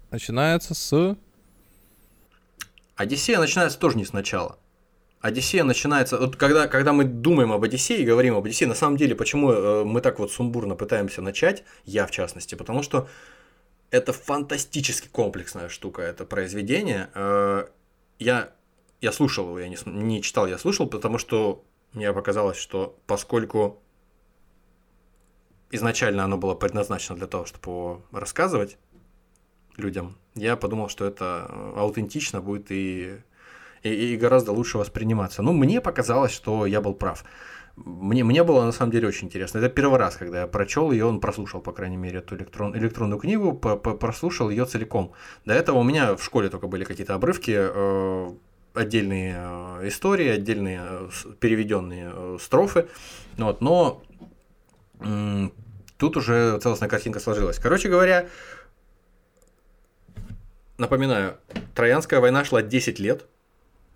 начинается 0.10 0.74
с... 0.74 1.18
Одиссея 3.00 3.39
начинается 3.39 3.79
тоже 3.79 3.96
не 3.96 4.03
сначала. 4.03 4.60
Одиссея 5.22 5.63
начинается, 5.63 6.18
вот 6.18 6.36
когда, 6.36 6.68
когда 6.68 6.91
мы 6.91 7.06
думаем 7.06 7.53
об 7.53 7.63
Одиссее 7.63 8.01
и 8.01 8.06
говорим 8.06 8.36
об 8.36 8.44
Одиссее, 8.44 8.68
на 8.68 8.75
самом 8.75 8.98
деле, 8.98 9.15
почему 9.15 9.53
э, 9.53 9.86
мы 9.86 10.01
так 10.01 10.20
вот 10.20 10.34
сумбурно 10.34 10.75
пытаемся 10.75 11.22
начать, 11.22 11.63
я 11.86 12.06
в 12.06 12.12
частности, 12.12 12.56
потому 12.56 12.84
что 12.84 13.08
это 13.89 14.12
фантастически 14.12 15.08
комплексная 15.08 15.70
штука, 15.70 16.01
это 16.01 16.25
произведение. 16.25 17.10
Э, 17.15 17.68
я, 18.20 18.51
я 19.00 19.13
слушал 19.13 19.46
его, 19.46 19.60
я 19.60 19.70
не, 19.70 19.77
не 19.86 20.22
читал, 20.22 20.46
я 20.46 20.58
слушал, 20.58 20.86
потому 20.86 21.20
что 21.20 21.63
мне 21.94 22.12
показалось, 22.12 22.58
что 22.58 23.00
поскольку 23.08 23.82
изначально 25.72 26.25
оно 26.25 26.38
было 26.38 26.53
предназначено 26.53 27.18
для 27.18 27.27
того, 27.27 27.46
чтобы 27.46 27.63
его 27.65 28.01
рассказывать 28.12 28.77
людям, 29.77 30.18
я 30.39 30.55
подумал, 30.55 30.89
что 30.89 31.05
это 31.05 31.46
аутентично 31.75 32.41
будет 32.41 32.72
и 32.72 33.19
и, 33.84 34.13
и 34.13 34.17
гораздо 34.17 34.51
лучше 34.51 34.77
восприниматься. 34.77 35.41
Ну, 35.41 35.53
мне 35.53 35.81
показалось, 35.81 36.31
что 36.31 36.65
я 36.65 36.81
был 36.81 36.93
прав. 36.93 37.24
Мне, 37.75 38.24
мне 38.24 38.43
было 38.43 38.65
на 38.65 38.72
самом 38.72 38.91
деле 38.91 39.08
очень 39.08 39.27
интересно. 39.27 39.60
Это 39.60 39.69
первый 39.69 39.98
раз, 39.98 40.17
когда 40.17 40.41
я 40.41 40.48
прочел 40.48 40.91
ее, 40.91 41.05
он 41.05 41.22
прослушал, 41.22 41.62
по 41.62 41.72
крайней 41.72 41.98
мере, 41.98 42.19
эту 42.19 42.36
электрон, 42.36 42.75
электронную 42.77 43.19
книгу, 43.19 43.53
по, 43.53 43.77
по, 43.77 43.93
прослушал 43.93 44.50
ее 44.50 44.65
целиком. 44.65 45.13
До 45.46 45.53
этого 45.53 45.77
у 45.77 45.84
меня 45.84 46.15
в 46.15 46.24
школе 46.24 46.50
только 46.50 46.67
были 46.67 46.84
какие-то 46.84 47.15
обрывки, 47.15 47.55
э, 47.55 48.31
отдельные 48.74 49.36
э, 49.38 49.88
истории, 49.88 50.27
отдельные 50.27 50.81
э, 50.84 51.10
переведенные 51.39 52.12
э, 52.13 52.38
строфы. 52.41 52.89
Вот, 53.38 53.62
но 53.62 54.03
э, 55.00 55.50
тут 55.98 56.17
уже 56.17 56.60
целостная 56.60 56.89
картинка 56.89 57.22
сложилась. 57.22 57.60
Короче 57.60 57.88
говоря, 57.88 58.27
напоминаю, 60.79 61.38
Троянская 61.75 62.19
война 62.19 62.43
шла 62.43 62.62
10 62.62 63.00
лет. 63.00 63.25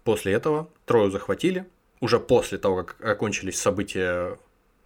После 0.04 0.34
этого 0.34 0.70
Трою 0.86 1.10
захватили, 1.10 1.66
уже 2.02 2.20
после 2.20 2.58
того, 2.58 2.84
как 2.84 3.04
окончились 3.04 3.60
события 3.60 4.38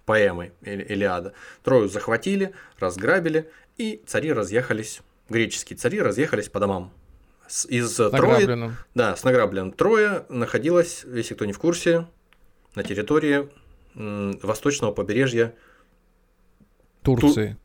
поэмы 0.06 0.54
Илиада. 0.62 1.34
Трою 1.64 1.90
захватили, 1.90 2.54
разграбили, 2.80 3.50
и 3.78 4.02
цари 4.06 4.32
разъехались, 4.32 5.02
греческие 5.28 5.78
цари 5.78 6.00
разъехались 6.00 6.50
по 6.50 6.60
домам. 6.60 6.94
Из 7.68 7.96
Трои, 7.96 8.72
да, 8.94 9.16
с 9.16 9.24
награбленным. 9.24 9.72
Троя 9.72 10.26
находилась, 10.30 11.04
если 11.06 11.34
кто 11.34 11.46
не 11.46 11.54
в 11.54 11.60
курсе, 11.60 12.08
на 12.76 12.84
территории 12.84 13.50
восточного 13.96 14.92
побережья 14.92 15.56
Турции. 17.04 17.58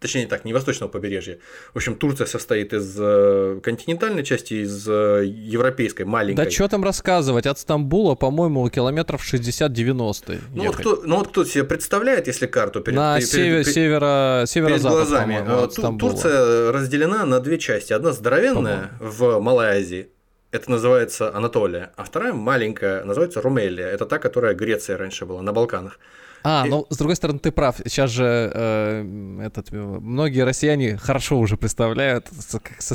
Ту 0.00 0.04
точнее 0.04 0.26
так, 0.26 0.44
не 0.44 0.52
восточного 0.52 0.90
побережья. 0.90 1.38
В 1.72 1.76
общем, 1.76 1.94
Турция 1.96 2.26
состоит 2.26 2.72
из 2.74 2.94
э, 2.98 3.60
континентальной 3.62 4.22
части, 4.22 4.54
из 4.54 4.86
э, 4.86 5.24
европейской, 5.24 6.02
маленькой. 6.02 6.44
Да 6.44 6.50
что 6.50 6.68
там 6.68 6.84
рассказывать? 6.84 7.46
От 7.46 7.58
Стамбула, 7.58 8.14
по-моему, 8.14 8.68
километров 8.68 9.22
60-90. 9.22 10.40
Ну 10.54 10.64
вот, 10.64 10.76
кто, 10.76 11.02
ну 11.04 11.16
вот 11.16 11.28
кто 11.28 11.44
себе 11.44 11.64
представляет, 11.64 12.26
если 12.26 12.46
карту 12.46 12.80
перед, 12.80 12.96
На 12.96 13.16
перед, 13.16 13.28
север, 13.28 13.62
перед, 13.62 13.74
северо, 13.74 14.44
перед 14.46 14.82
глазами. 14.82 15.64
От 15.64 15.74
Турция 15.98 16.72
разделена 16.72 17.24
на 17.24 17.40
две 17.40 17.58
части. 17.58 17.92
Одна 17.92 18.12
здоровенная 18.12 18.90
в 19.00 19.40
Малой 19.40 19.68
Азии, 19.68 20.08
это 20.50 20.70
называется 20.70 21.34
Анатолия, 21.34 21.92
а 21.96 22.04
вторая 22.04 22.32
маленькая 22.32 23.04
называется 23.04 23.40
Румелия. 23.40 23.88
Это 23.88 24.06
та, 24.06 24.18
которая 24.18 24.54
Греция 24.54 24.96
раньше 24.96 25.26
была, 25.26 25.42
на 25.42 25.52
Балканах. 25.52 25.98
А, 26.44 26.64
и... 26.66 26.68
ну, 26.68 26.86
с 26.90 26.96
другой 26.98 27.16
стороны, 27.16 27.38
ты 27.38 27.50
прав. 27.50 27.76
Сейчас 27.86 28.10
же 28.10 28.50
э, 28.54 29.40
этот, 29.46 29.72
многие 29.72 30.44
россияне 30.44 30.98
хорошо 30.98 31.38
уже 31.38 31.56
представляют, 31.56 32.26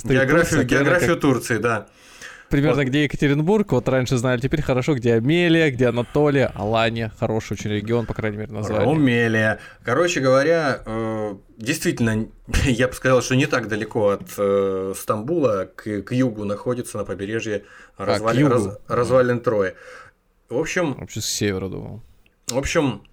Географию, 0.03 0.61
Турция, 0.61 0.63
географию 0.63 1.13
как... 1.13 1.21
Турции, 1.21 1.57
да. 1.57 1.87
Примерно 2.49 2.77
вот. 2.77 2.87
где 2.87 3.03
Екатеринбург, 3.03 3.71
вот 3.71 3.87
раньше 3.87 4.17
знали, 4.17 4.39
теперь 4.39 4.61
хорошо, 4.61 4.95
где 4.95 5.15
Амелия, 5.15 5.71
где 5.71 5.87
Анатолия, 5.87 6.51
Алания, 6.55 7.11
хороший 7.19 7.53
очень 7.53 7.71
регион, 7.71 8.05
по 8.05 8.13
крайней 8.13 8.37
мере, 8.37 8.51
назвали. 8.51 8.85
Румелия. 8.85 9.59
Короче 9.83 10.19
говоря, 10.19 10.81
э, 10.85 11.35
действительно, 11.57 12.27
я 12.65 12.87
бы 12.87 12.93
сказал, 12.93 13.21
что 13.21 13.35
не 13.35 13.45
так 13.45 13.67
далеко 13.67 14.09
от 14.09 14.31
э, 14.37 14.93
Стамбула 14.95 15.69
к, 15.75 16.01
к 16.03 16.11
югу 16.11 16.43
находится 16.45 16.97
на 16.97 17.05
побережье 17.05 17.63
развали, 17.97 18.43
а, 18.43 18.49
раз, 18.49 18.79
развалин 18.87 19.39
Трои. 19.39 19.73
В 20.49 20.57
общем... 20.57 20.93
Вообще 20.95 21.21
с 21.21 21.25
севера 21.25 21.67
думал. 21.67 22.01
В 22.47 22.57
общем, 22.57 23.03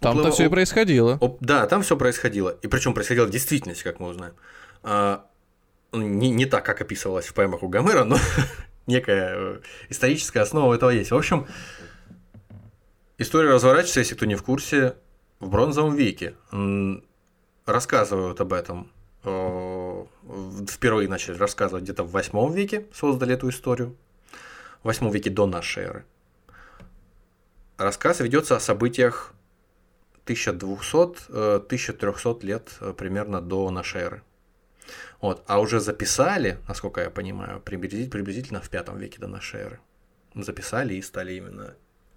там-то 0.00 0.30
все 0.30 0.44
и 0.44 0.48
происходило. 0.48 1.18
Да, 1.40 1.66
там 1.66 1.82
все 1.82 1.96
происходило. 1.96 2.50
И 2.62 2.68
причем 2.68 2.94
происходило 2.94 3.26
в 3.26 3.30
действительности, 3.30 3.82
как 3.82 4.00
мы 4.00 4.08
узнаем. 4.08 4.34
А, 4.82 5.26
ну, 5.92 6.02
не, 6.02 6.30
не 6.30 6.46
так, 6.46 6.64
как 6.64 6.80
описывалось 6.80 7.26
в 7.26 7.34
поэмах 7.34 7.62
у 7.62 7.68
Гомера, 7.68 8.04
но 8.04 8.18
некая 8.86 9.34
э, 9.36 9.60
историческая 9.88 10.40
основа 10.40 10.74
этого 10.74 10.90
есть. 10.90 11.10
В 11.10 11.16
общем, 11.16 11.46
история 13.16 13.50
разворачивается, 13.50 14.00
если 14.00 14.14
кто 14.14 14.26
не 14.26 14.34
в 14.34 14.42
курсе, 14.42 14.96
в 15.40 15.48
бронзовом 15.48 15.94
веке. 15.94 16.34
Рассказывают 17.64 18.40
об 18.40 18.52
этом. 18.52 18.90
Впервые 19.22 21.08
начали 21.08 21.36
рассказывать 21.38 21.84
где-то 21.84 22.02
в 22.04 22.10
восьмом 22.10 22.52
веке, 22.52 22.86
создали 22.92 23.34
эту 23.34 23.48
историю. 23.48 23.96
В 24.82 24.88
восьмом 24.88 25.12
веке 25.12 25.30
до 25.30 25.46
нашей 25.46 25.84
эры. 25.84 26.04
Рассказ 27.76 28.20
ведется 28.20 28.56
о 28.56 28.60
событиях 28.60 29.34
1200-1300 30.26 32.38
э, 32.42 32.46
лет 32.46 32.70
э, 32.80 32.94
примерно 32.96 33.40
до 33.40 33.68
нашей 33.70 34.02
эры. 34.02 34.22
Вот. 35.20 35.42
А 35.46 35.60
уже 35.60 35.80
записали, 35.80 36.58
насколько 36.68 37.00
я 37.00 37.10
понимаю, 37.10 37.60
приблизительно 37.60 38.60
в 38.60 38.70
пятом 38.70 38.98
веке 38.98 39.18
до 39.18 39.26
нашей 39.26 39.60
эры. 39.60 39.80
Записали 40.34 40.94
и 40.94 41.02
стали 41.02 41.34
именно 41.34 41.74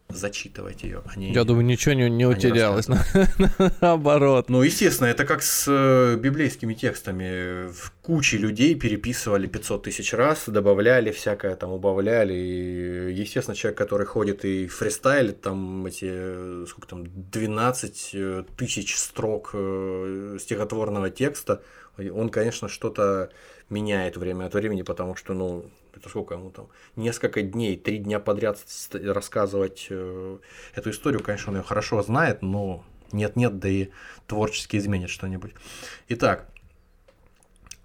зачитывать 0.09 0.83
ее. 0.83 1.01
Они, 1.13 1.31
Я 1.31 1.43
думаю, 1.43 1.65
ничего 1.65 1.93
не, 1.93 2.09
не 2.09 2.25
утерялось, 2.25 2.87
наоборот. 3.81 4.49
Ну, 4.49 4.61
естественно, 4.61 5.07
это 5.07 5.25
как 5.25 5.41
с 5.43 5.65
э, 5.67 6.15
библейскими 6.15 6.73
текстами. 6.73 7.69
В 7.71 7.91
куче 8.01 8.37
людей 8.37 8.75
переписывали 8.75 9.47
500 9.47 9.83
тысяч 9.83 10.13
раз, 10.13 10.43
добавляли 10.47 11.11
всякое, 11.11 11.55
там, 11.55 11.71
убавляли. 11.71 12.33
И, 12.33 13.13
естественно, 13.13 13.55
человек, 13.55 13.77
который 13.77 14.05
ходит 14.05 14.45
и 14.45 14.67
фристайлит, 14.67 15.41
там, 15.41 15.85
эти, 15.85 16.65
сколько 16.67 16.87
там, 16.87 17.05
12 17.29 18.09
э, 18.13 18.43
тысяч 18.55 18.95
строк 18.95 19.51
э, 19.53 20.37
стихотворного 20.39 21.09
текста, 21.09 21.61
он, 21.97 22.29
конечно, 22.29 22.69
что-то 22.69 23.29
меняет 23.69 24.17
время 24.17 24.45
от 24.45 24.53
времени, 24.53 24.83
потому 24.83 25.15
что, 25.15 25.33
ну, 25.33 25.65
это 25.98 26.10
сколько 26.10 26.36
ему 26.36 26.51
там, 26.51 26.70
несколько 26.96 27.42
дней, 27.42 27.77
три 27.77 27.98
дня 27.98 28.20
подряд 28.20 28.60
рассказывать 28.94 29.88
э, 29.89 30.38
эту 30.75 30.89
историю, 30.92 31.24
конечно, 31.24 31.51
он 31.51 31.58
ее 31.58 31.63
хорошо 31.63 32.01
знает, 32.01 32.42
но 32.42 32.84
нет-нет, 33.12 33.60
да 33.60 33.70
и 33.70 33.89
творчески 34.27 34.77
изменит 34.77 35.10
что-нибудь. 35.10 35.54
Итак, 36.10 36.48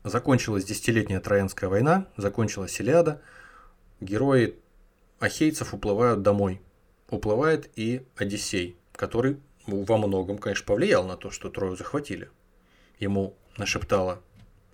закончилась 0.05 0.65
десятилетняя 0.65 1.21
Троянская 1.21 1.71
война, 1.71 2.07
закончилась 2.17 2.79
Илиада, 2.81 3.23
герои 4.01 4.57
ахейцев 5.21 5.75
уплывают 5.75 6.23
домой. 6.23 6.61
Уплывает 7.11 7.71
и 7.77 8.07
Одиссей, 8.17 8.77
который 8.93 9.39
во 9.67 9.99
многом, 9.99 10.39
конечно, 10.39 10.65
повлиял 10.67 11.05
на 11.05 11.17
то, 11.17 11.31
что 11.31 11.51
Трою 11.51 11.77
захватили. 11.77 12.31
Ему 12.99 13.37
нашептала 13.59 14.23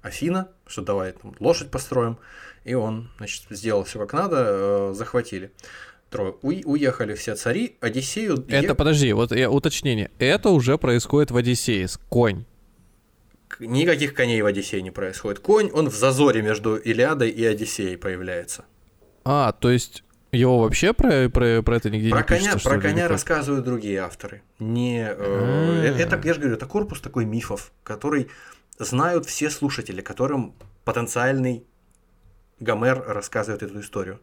Афина, 0.03 0.49
что 0.67 0.83
давай 0.83 1.13
там, 1.13 1.35
лошадь 1.41 1.71
построим. 1.71 2.19
И 2.65 2.75
он, 2.75 3.11
значит, 3.19 3.45
сделал 3.51 3.85
все 3.85 3.99
как 3.99 4.13
надо, 4.13 4.37
э, 4.49 4.93
захватили. 4.95 5.53
Трое. 6.11 6.35
У, 6.43 6.49
уехали 6.49 7.15
все 7.15 7.35
цари, 7.35 7.77
Одиссею... 7.81 8.45
Это, 8.49 8.69
е... 8.69 8.75
подожди, 8.75 9.13
вот 9.13 9.33
я, 9.33 9.51
уточнение. 9.51 10.11
Это 10.19 10.51
уже 10.51 10.79
происходит 10.79 11.31
в 11.31 11.37
Одиссее, 11.37 11.87
конь. 12.09 12.45
Никаких 13.61 14.15
коней 14.15 14.41
в 14.43 14.47
Одиссее 14.47 14.83
не 14.83 14.91
происходит. 14.91 15.41
Конь, 15.41 15.71
он 15.73 15.89
в 15.89 15.95
зазоре 15.95 16.43
между 16.43 16.77
Илиадой 16.77 17.31
и 17.31 17.45
Одиссеей 17.45 17.97
появляется. 17.97 18.65
А, 19.25 19.53
то 19.53 19.71
есть 19.71 20.05
его 20.31 20.61
вообще 20.61 20.93
про, 20.93 21.29
про, 21.31 21.63
про 21.63 21.77
это 21.77 21.89
нигде 21.91 22.11
про 22.11 22.19
не 22.19 22.25
коня, 22.25 22.41
пишется, 22.41 22.69
Про 22.69 22.81
коня 22.81 23.09
рассказывают 23.09 23.65
другие 23.65 24.01
авторы. 24.01 24.43
Не, 24.59 25.09
э, 25.09 25.15
а. 25.19 25.95
это, 25.99 26.21
я 26.23 26.35
же 26.35 26.41
говорю, 26.41 26.57
это 26.57 26.67
корпус 26.67 27.01
такой 27.01 27.25
мифов, 27.25 27.73
который 27.83 28.29
знают 28.79 29.27
все 29.27 29.51
слушатели, 29.51 30.01
которым 30.01 30.55
потенциальный 30.85 31.65
Гомер 32.61 33.05
рассказывает 33.07 33.63
эту 33.63 33.81
историю. 33.81 34.21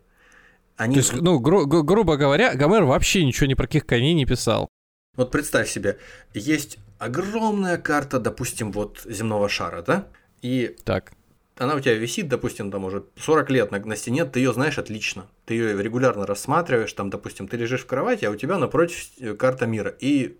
Они... 0.77 0.95
То 0.95 0.99
есть, 0.99 1.13
ну, 1.13 1.39
гру- 1.39 1.65
гру- 1.65 1.83
грубо 1.83 2.17
говоря, 2.17 2.53
Гомер 2.55 2.83
вообще 2.83 3.23
ничего 3.23 3.47
ни 3.47 3.53
про 3.53 3.65
каких 3.65 3.85
коней 3.85 4.13
не 4.13 4.25
писал. 4.25 4.67
Вот 5.15 5.31
представь 5.31 5.69
себе, 5.69 5.97
есть 6.33 6.77
огромная 6.97 7.77
карта, 7.77 8.19
допустим, 8.19 8.71
вот 8.71 9.01
земного 9.05 9.47
шара, 9.47 9.81
да? 9.81 10.07
И 10.41 10.75
так. 10.83 11.13
она 11.57 11.75
у 11.75 11.79
тебя 11.79 11.93
висит, 11.93 12.27
допустим, 12.27 12.71
там 12.71 12.83
уже 12.83 13.05
40 13.17 13.49
лет 13.51 13.71
на, 13.71 13.79
на 13.79 13.95
стене, 13.95 14.25
ты 14.25 14.39
ее 14.39 14.53
знаешь 14.53 14.77
отлично. 14.77 15.27
Ты 15.45 15.53
ее 15.53 15.81
регулярно 15.81 16.25
рассматриваешь, 16.25 16.91
там, 16.91 17.09
допустим, 17.09 17.47
ты 17.47 17.55
лежишь 17.55 17.81
в 17.83 17.85
кровати, 17.85 18.25
а 18.25 18.31
у 18.31 18.35
тебя 18.35 18.57
напротив 18.57 19.07
э, 19.19 19.33
карта 19.33 19.65
мира. 19.65 19.95
И 19.99 20.37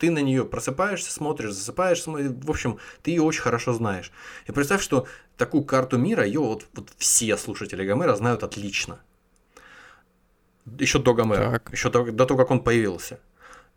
ты 0.00 0.10
на 0.10 0.18
нее 0.18 0.44
просыпаешься, 0.44 1.12
смотришь, 1.12 1.52
засыпаешь, 1.52 2.02
смотришь, 2.02 2.30
в 2.30 2.50
общем, 2.50 2.78
ты 3.02 3.10
ее 3.10 3.22
очень 3.22 3.42
хорошо 3.42 3.74
знаешь. 3.74 4.10
И 4.46 4.52
представь, 4.52 4.82
что 4.82 5.06
такую 5.36 5.62
карту 5.62 5.98
мира, 5.98 6.24
ее 6.24 6.40
вот, 6.40 6.66
вот 6.72 6.88
все 6.96 7.36
слушатели 7.36 7.86
Гомера 7.86 8.16
знают 8.16 8.42
отлично. 8.42 8.98
Еще 10.78 10.98
до 10.98 11.14
Гомера, 11.14 11.50
так. 11.50 11.70
еще 11.70 11.90
до, 11.90 12.10
до 12.10 12.24
того, 12.24 12.38
как 12.38 12.50
он 12.50 12.64
появился. 12.64 13.20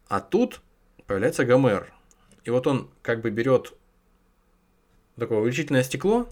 А 0.08 0.22
тут 0.22 0.62
появляется 1.08 1.44
Гомер. 1.44 1.94
И 2.46 2.50
вот 2.50 2.68
он 2.68 2.90
как 3.02 3.22
бы 3.22 3.30
берет 3.30 3.74
такое 5.18 5.40
увеличительное 5.40 5.84
стекло, 5.84 6.30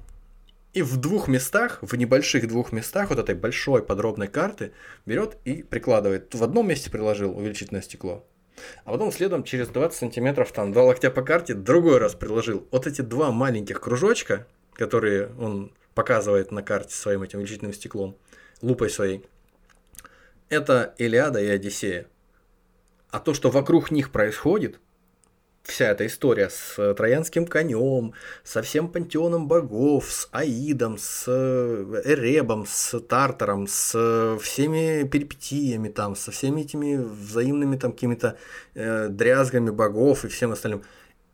и 0.74 0.84
в 0.84 0.98
двух 0.98 1.28
местах, 1.28 1.80
в 1.82 1.94
небольших 1.96 2.48
двух 2.48 2.72
местах 2.72 3.10
вот 3.10 3.20
этой 3.20 3.36
большой 3.36 3.84
подробной 3.84 4.28
карты 4.28 4.72
берет 5.06 5.38
и 5.44 5.64
прикладывает. 5.64 6.34
В 6.34 6.42
одном 6.44 6.70
месте 6.70 6.90
приложил 6.90 7.38
увеличительное 7.38 7.82
стекло, 7.82 8.26
а 8.86 8.92
потом 8.92 9.12
следом 9.12 9.44
через 9.44 9.70
20 9.70 9.98
сантиметров 9.98 10.52
там 10.52 10.72
два 10.72 10.84
локтя 10.84 11.12
по 11.12 11.22
карте 11.22 11.54
другой 11.54 11.98
раз 11.98 12.16
приложил. 12.16 12.68
Вот 12.72 12.88
эти 12.88 13.02
два 13.02 13.32
маленьких 13.32 13.80
кружочка, 13.80 14.48
которые 14.74 15.30
он 15.40 15.72
показывает 15.94 16.52
на 16.52 16.64
карте 16.64 16.96
своим 16.96 17.24
этим 17.24 17.40
увеличительным 17.40 17.74
стеклом, 17.74 18.16
лупой 18.62 18.90
своей, 18.90 19.26
это 20.50 20.94
Илиада 20.98 21.42
и 21.42 21.48
Одиссея. 21.48 22.08
А 23.10 23.20
то, 23.20 23.34
что 23.34 23.50
вокруг 23.50 23.92
них 23.92 24.12
происходит, 24.12 24.80
вся 25.64 25.90
эта 25.90 26.06
история 26.08 26.50
с 26.50 26.78
э, 26.78 26.94
троянским 26.94 27.46
конем, 27.46 28.14
со 28.44 28.62
всем 28.62 28.90
пантеоном 28.90 29.48
богов, 29.48 30.12
с 30.12 30.28
Аидом, 30.32 30.98
с 30.98 31.26
э, 31.28 32.02
Эребом, 32.06 32.66
с 32.68 33.00
Тартаром, 33.00 33.68
с 33.68 33.94
э, 33.96 34.38
всеми 34.42 35.08
перипетиями 35.08 35.90
там, 35.90 36.16
со 36.16 36.32
всеми 36.32 36.62
этими 36.62 36.98
взаимными 36.98 37.78
там 37.78 37.92
какими-то 37.92 38.38
э, 38.74 39.08
дрязгами 39.10 39.70
богов 39.70 40.26
и 40.26 40.28
всем 40.28 40.52
остальным. 40.52 40.84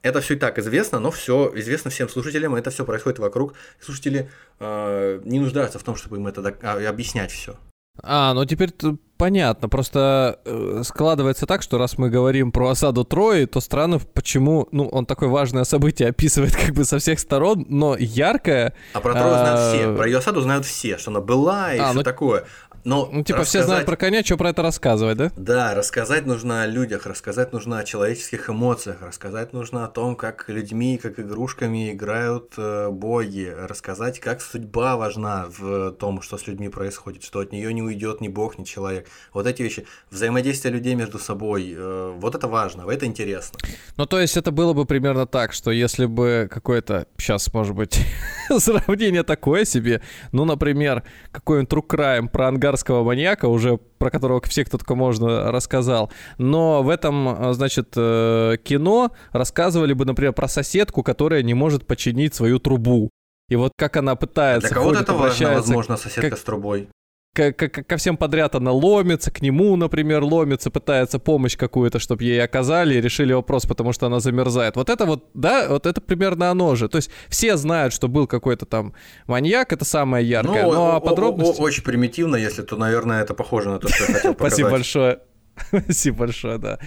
Это 0.04 0.22
все 0.22 0.36
и 0.36 0.38
так 0.38 0.60
известно, 0.60 1.00
но 1.00 1.12
все 1.12 1.52
известно 1.56 1.92
всем 1.92 2.08
слушателям, 2.08 2.56
это 2.56 2.70
все 2.70 2.86
происходит 2.86 3.20
вокруг. 3.20 3.56
Слушатели 3.80 4.30
э, 4.60 5.22
не 5.24 5.40
нуждаются 5.40 5.80
в 5.80 5.84
том, 5.84 5.96
чтобы 5.96 6.18
им 6.18 6.28
это 6.28 6.56
а, 6.62 6.88
объяснять 6.88 7.32
все. 7.32 7.58
А, 8.04 8.34
ну 8.34 8.46
теперь 8.46 8.72
понятно. 9.18 9.68
Просто 9.68 10.40
э, 10.46 10.82
складывается 10.86 11.46
так, 11.46 11.62
что 11.62 11.78
раз 11.78 11.98
мы 11.98 12.10
говорим 12.10 12.52
про 12.52 12.70
осаду 12.70 13.04
Трои, 13.04 13.46
то 13.46 13.60
странно, 13.60 14.00
почему, 14.00 14.68
ну, 14.72 14.88
он 14.88 15.06
такое 15.06 15.30
важное 15.30 15.64
событие 15.64 16.10
описывает 16.10 16.56
как 16.66 16.74
бы 16.74 16.86
со 16.86 17.00
всех 17.00 17.20
сторон, 17.20 17.66
но 17.68 17.96
яркое. 17.98 18.74
А 18.94 19.02
про 19.02 19.14
Трою 19.14 19.34
знают 19.34 19.60
все, 19.60 19.90
а, 19.90 19.96
про 19.96 20.06
ее 20.06 20.18
осаду 20.20 20.42
знают 20.42 20.66
все, 20.66 20.98
что 20.98 21.12
она 21.12 21.22
была 21.22 21.74
и 21.74 21.80
а, 21.80 21.86
все 21.86 21.94
ну, 21.94 22.04
такое. 22.04 22.46
Но 22.88 23.10
ну, 23.12 23.22
типа 23.22 23.40
рассказать... 23.40 23.48
все 23.48 23.64
знают 23.64 23.86
про 23.86 23.98
коня, 23.98 24.24
что 24.24 24.38
про 24.38 24.52
это 24.52 24.62
рассказывать, 24.62 25.18
да? 25.18 25.32
Да, 25.36 25.76
рассказать 25.76 26.26
нужно 26.26 26.62
о 26.62 26.68
людях, 26.68 27.06
рассказать 27.06 27.52
нужно 27.52 27.80
о 27.80 27.84
человеческих 27.84 28.50
эмоциях, 28.50 29.02
рассказать 29.02 29.52
нужно 29.52 29.84
о 29.84 29.90
том, 29.90 30.16
как 30.16 30.46
людьми, 30.48 30.98
как 30.98 31.20
игрушками 31.20 31.92
играют 31.92 32.54
э, 32.56 32.88
боги, 32.90 33.54
рассказать, 33.54 34.22
как 34.22 34.40
судьба 34.40 34.96
важна 34.96 35.48
в 35.50 35.92
том, 35.92 36.22
что 36.22 36.38
с 36.38 36.48
людьми 36.48 36.70
происходит, 36.70 37.24
что 37.24 37.42
от 37.42 37.52
нее 37.52 37.74
не 37.74 37.84
уйдет 37.84 38.22
ни 38.22 38.30
бог, 38.30 38.58
ни 38.58 38.64
человек. 38.64 39.10
Вот 39.34 39.48
эти 39.48 39.64
вещи, 39.64 39.86
взаимодействие 40.10 40.74
людей 40.74 40.96
между 40.96 41.20
собой, 41.20 41.76
э, 41.76 42.14
вот 42.16 42.36
это 42.36 42.48
важно, 42.48 42.90
это 42.90 43.06
интересно. 43.06 43.60
Ну, 43.98 44.06
то 44.06 44.18
есть 44.18 44.38
это 44.38 44.52
было 44.52 44.72
бы 44.72 44.86
примерно 44.86 45.28
так, 45.28 45.52
что 45.52 45.72
если 45.72 46.06
бы 46.06 46.48
какое-то, 46.50 47.06
сейчас, 47.18 47.54
может 47.54 47.76
быть, 47.76 48.00
сравнение 48.60 49.24
такое 49.24 49.66
себе, 49.66 50.02
ну, 50.32 50.46
например, 50.46 51.04
какой-нибудь 51.34 51.70
True 51.70 51.86
Crime 51.86 52.30
про 52.30 52.48
ангар 52.48 52.77
болгарского 52.78 53.04
маньяка, 53.04 53.48
уже 53.48 53.78
про 53.98 54.10
которого 54.10 54.42
все, 54.42 54.66
кто 54.66 54.78
только 54.78 54.96
можно, 54.96 55.52
рассказал. 55.52 56.12
Но 56.38 56.84
в 56.84 56.90
этом, 56.90 57.50
э, 57.50 57.54
значит, 57.54 57.94
э, 57.96 58.58
кино 58.64 59.12
рассказывали 59.32 59.94
бы, 59.94 60.06
например, 60.06 60.34
про 60.34 60.48
соседку, 60.48 61.04
которая 61.04 61.44
не 61.44 61.54
может 61.54 61.86
починить 61.86 62.36
свою 62.36 62.60
трубу. 62.60 63.10
И 63.50 63.56
вот 63.56 63.72
как 63.78 63.98
она 63.98 64.16
пытается... 64.16 64.68
Для 64.68 64.76
кого-то 64.76 65.02
это 65.02 65.14
важно, 65.14 65.54
возможно, 65.54 65.98
соседка 65.98 66.32
как... 66.32 66.40
с 66.40 66.44
трубой 66.44 66.90
ко, 67.38 67.52
ко, 67.54 67.84
ко 67.84 67.98
всем 67.98 68.18
подряд 68.18 68.56
она 68.56 68.72
ломится, 68.72 69.30
к 69.30 69.42
нему, 69.42 69.76
например, 69.76 70.24
ломится, 70.24 70.72
пытается 70.72 71.20
помощь 71.20 71.56
какую-то, 71.56 72.00
чтобы 72.00 72.24
ей 72.24 72.44
оказали, 72.44 72.96
и 72.96 73.02
решили 73.02 73.34
вопрос, 73.34 73.66
потому 73.66 73.94
что 73.94 74.08
она 74.08 74.20
замерзает. 74.20 74.76
Вот 74.76 74.90
это 74.90 75.06
вот, 75.06 75.30
да, 75.36 75.68
вот 75.70 75.86
это 75.86 76.02
примерно 76.02 76.50
оно 76.50 76.76
же. 76.76 76.90
То 76.90 76.98
есть 76.98 77.12
все 77.30 77.58
знают, 77.58 77.94
что 77.94 78.08
был 78.08 78.26
какой-то 78.26 78.66
там 78.66 78.94
маньяк, 79.28 79.72
это 79.72 79.86
самое 79.86 80.28
яркое. 80.28 80.64
Ну, 80.64 80.74
ну 80.74 80.86
а 80.88 81.00
подробности... 81.00 81.62
Очень 81.62 81.84
примитивно, 81.84 82.36
если 82.36 82.64
то, 82.64 82.76
наверное, 82.76 83.22
это 83.22 83.34
похоже 83.34 83.70
на 83.70 83.80
то, 83.80 83.88
что 83.88 84.04
я 84.06 84.14
хотел 84.14 84.34
показать. 84.34 84.54
Спасибо 84.54 84.70
большое. 84.72 85.20
Спасибо 85.68 86.18
большое, 86.18 86.58
да. 86.58 86.80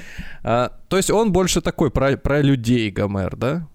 А, 0.42 0.72
то 0.88 0.96
есть 0.96 1.10
он 1.10 1.32
больше 1.32 1.60
такой 1.60 1.90
про, 1.90 2.16
про 2.16 2.40
людей, 2.42 2.90
Гомер, 2.90 3.36
да? 3.36 3.68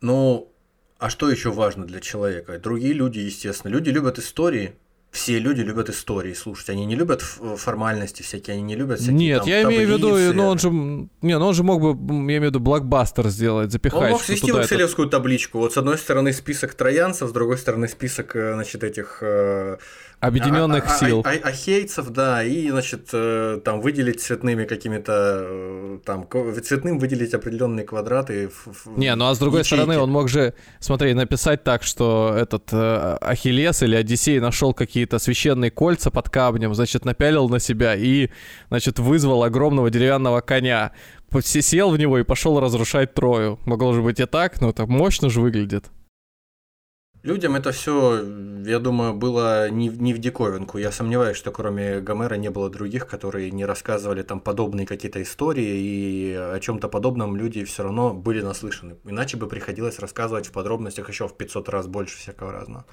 Ну, 0.00 0.52
а 0.98 1.10
что 1.10 1.28
еще 1.30 1.50
важно 1.50 1.86
для 1.86 2.00
человека? 2.00 2.58
Другие 2.58 2.94
люди, 2.94 3.18
естественно. 3.18 3.72
Люди 3.72 3.90
любят 3.90 4.18
истории, 4.18 4.74
все 5.14 5.38
люди 5.38 5.60
любят 5.60 5.88
истории 5.90 6.34
слушать, 6.34 6.70
они 6.70 6.84
не 6.86 6.96
любят 6.96 7.22
формальности 7.22 8.22
всякие, 8.22 8.54
они 8.54 8.62
не 8.62 8.74
любят 8.74 8.98
всякие 8.98 9.16
Нет, 9.16 9.38
там, 9.38 9.48
я 9.48 9.62
имею 9.62 9.88
в 9.88 9.90
виду, 9.92 10.34
ну 10.34 10.48
он 10.48 10.58
же, 10.58 10.70
не, 10.70 11.38
ну 11.38 11.46
он 11.46 11.54
же 11.54 11.62
мог 11.62 11.80
бы, 11.80 11.90
я 11.90 12.20
имею 12.20 12.40
в 12.40 12.44
виду, 12.46 12.58
блокбастер 12.58 13.28
сделать, 13.28 13.70
запихать. 13.70 14.02
Он 14.02 14.10
мог 14.10 14.22
свести 14.22 14.50
в 14.50 14.60
экселевскую 14.60 15.08
табличку, 15.08 15.58
вот 15.58 15.72
с 15.72 15.76
одной 15.76 15.98
стороны 15.98 16.32
список 16.32 16.74
троянцев, 16.74 17.28
с 17.28 17.32
другой 17.32 17.58
стороны 17.58 17.86
список, 17.86 18.34
э, 18.34 18.54
значит, 18.54 18.82
этих 18.82 19.18
э, 19.20 19.76
Объединенных 20.24 20.84
а, 20.86 20.94
а, 20.94 20.98
сил. 20.98 21.22
А, 21.24 21.30
а, 21.30 21.48
ахейцев, 21.48 22.08
да, 22.08 22.42
и, 22.42 22.70
значит, 22.70 23.10
э, 23.12 23.60
там 23.62 23.80
выделить 23.82 24.22
цветными 24.22 24.64
какими-то, 24.64 25.12
э, 25.46 25.98
там, 26.04 26.26
цветным 26.62 26.98
выделить 26.98 27.34
определенные 27.34 27.84
квадраты. 27.84 28.48
В, 28.48 28.98
Не, 28.98 29.14
ну 29.16 29.26
а 29.26 29.34
с 29.34 29.38
другой 29.38 29.60
ячейки. 29.60 29.82
стороны, 29.82 29.98
он 29.98 30.10
мог 30.10 30.30
же, 30.30 30.54
смотри, 30.80 31.12
написать 31.12 31.62
так, 31.62 31.82
что 31.82 32.34
этот 32.34 32.72
э, 32.72 33.18
Ахиллес 33.20 33.82
или 33.82 33.96
Одиссей 33.96 34.40
нашел 34.40 34.72
какие-то 34.72 35.18
священные 35.18 35.70
кольца 35.70 36.10
под 36.10 36.30
камнем, 36.30 36.74
значит, 36.74 37.04
напялил 37.04 37.50
на 37.50 37.60
себя 37.60 37.94
и, 37.94 38.30
значит, 38.70 38.98
вызвал 38.98 39.42
огромного 39.42 39.90
деревянного 39.90 40.40
коня. 40.40 40.92
Сел 41.42 41.90
в 41.90 41.98
него 41.98 42.18
и 42.18 42.22
пошел 42.22 42.60
разрушать 42.60 43.12
Трою. 43.12 43.58
Могло 43.66 43.92
же 43.92 44.02
быть 44.02 44.20
и 44.20 44.24
так, 44.24 44.60
но 44.60 44.70
это 44.70 44.86
мощно 44.86 45.28
же 45.28 45.40
выглядит. 45.40 45.86
Людям 47.24 47.56
это 47.56 47.72
все, 47.72 48.22
я 48.66 48.78
думаю, 48.78 49.14
было 49.14 49.70
не, 49.70 49.88
не 49.88 50.12
в 50.12 50.18
диковинку. 50.18 50.76
Я 50.76 50.92
сомневаюсь, 50.92 51.38
что 51.38 51.52
кроме 51.52 52.00
Гомера 52.00 52.34
не 52.34 52.50
было 52.50 52.68
других, 52.68 53.06
которые 53.06 53.50
не 53.50 53.64
рассказывали 53.64 54.22
там 54.22 54.40
подобные 54.40 54.86
какие-то 54.86 55.22
истории, 55.22 55.64
и 55.64 56.34
о 56.34 56.60
чем-то 56.60 56.88
подобном 56.88 57.34
люди 57.34 57.64
все 57.64 57.82
равно 57.82 58.12
были 58.12 58.42
наслышаны. 58.42 58.96
Иначе 59.04 59.38
бы 59.38 59.46
приходилось 59.46 60.00
рассказывать 60.00 60.48
в 60.48 60.52
подробностях 60.52 61.08
еще 61.08 61.26
в 61.26 61.34
500 61.34 61.68
раз 61.70 61.86
больше 61.86 62.18
всякого 62.18 62.52
разного. 62.52 62.84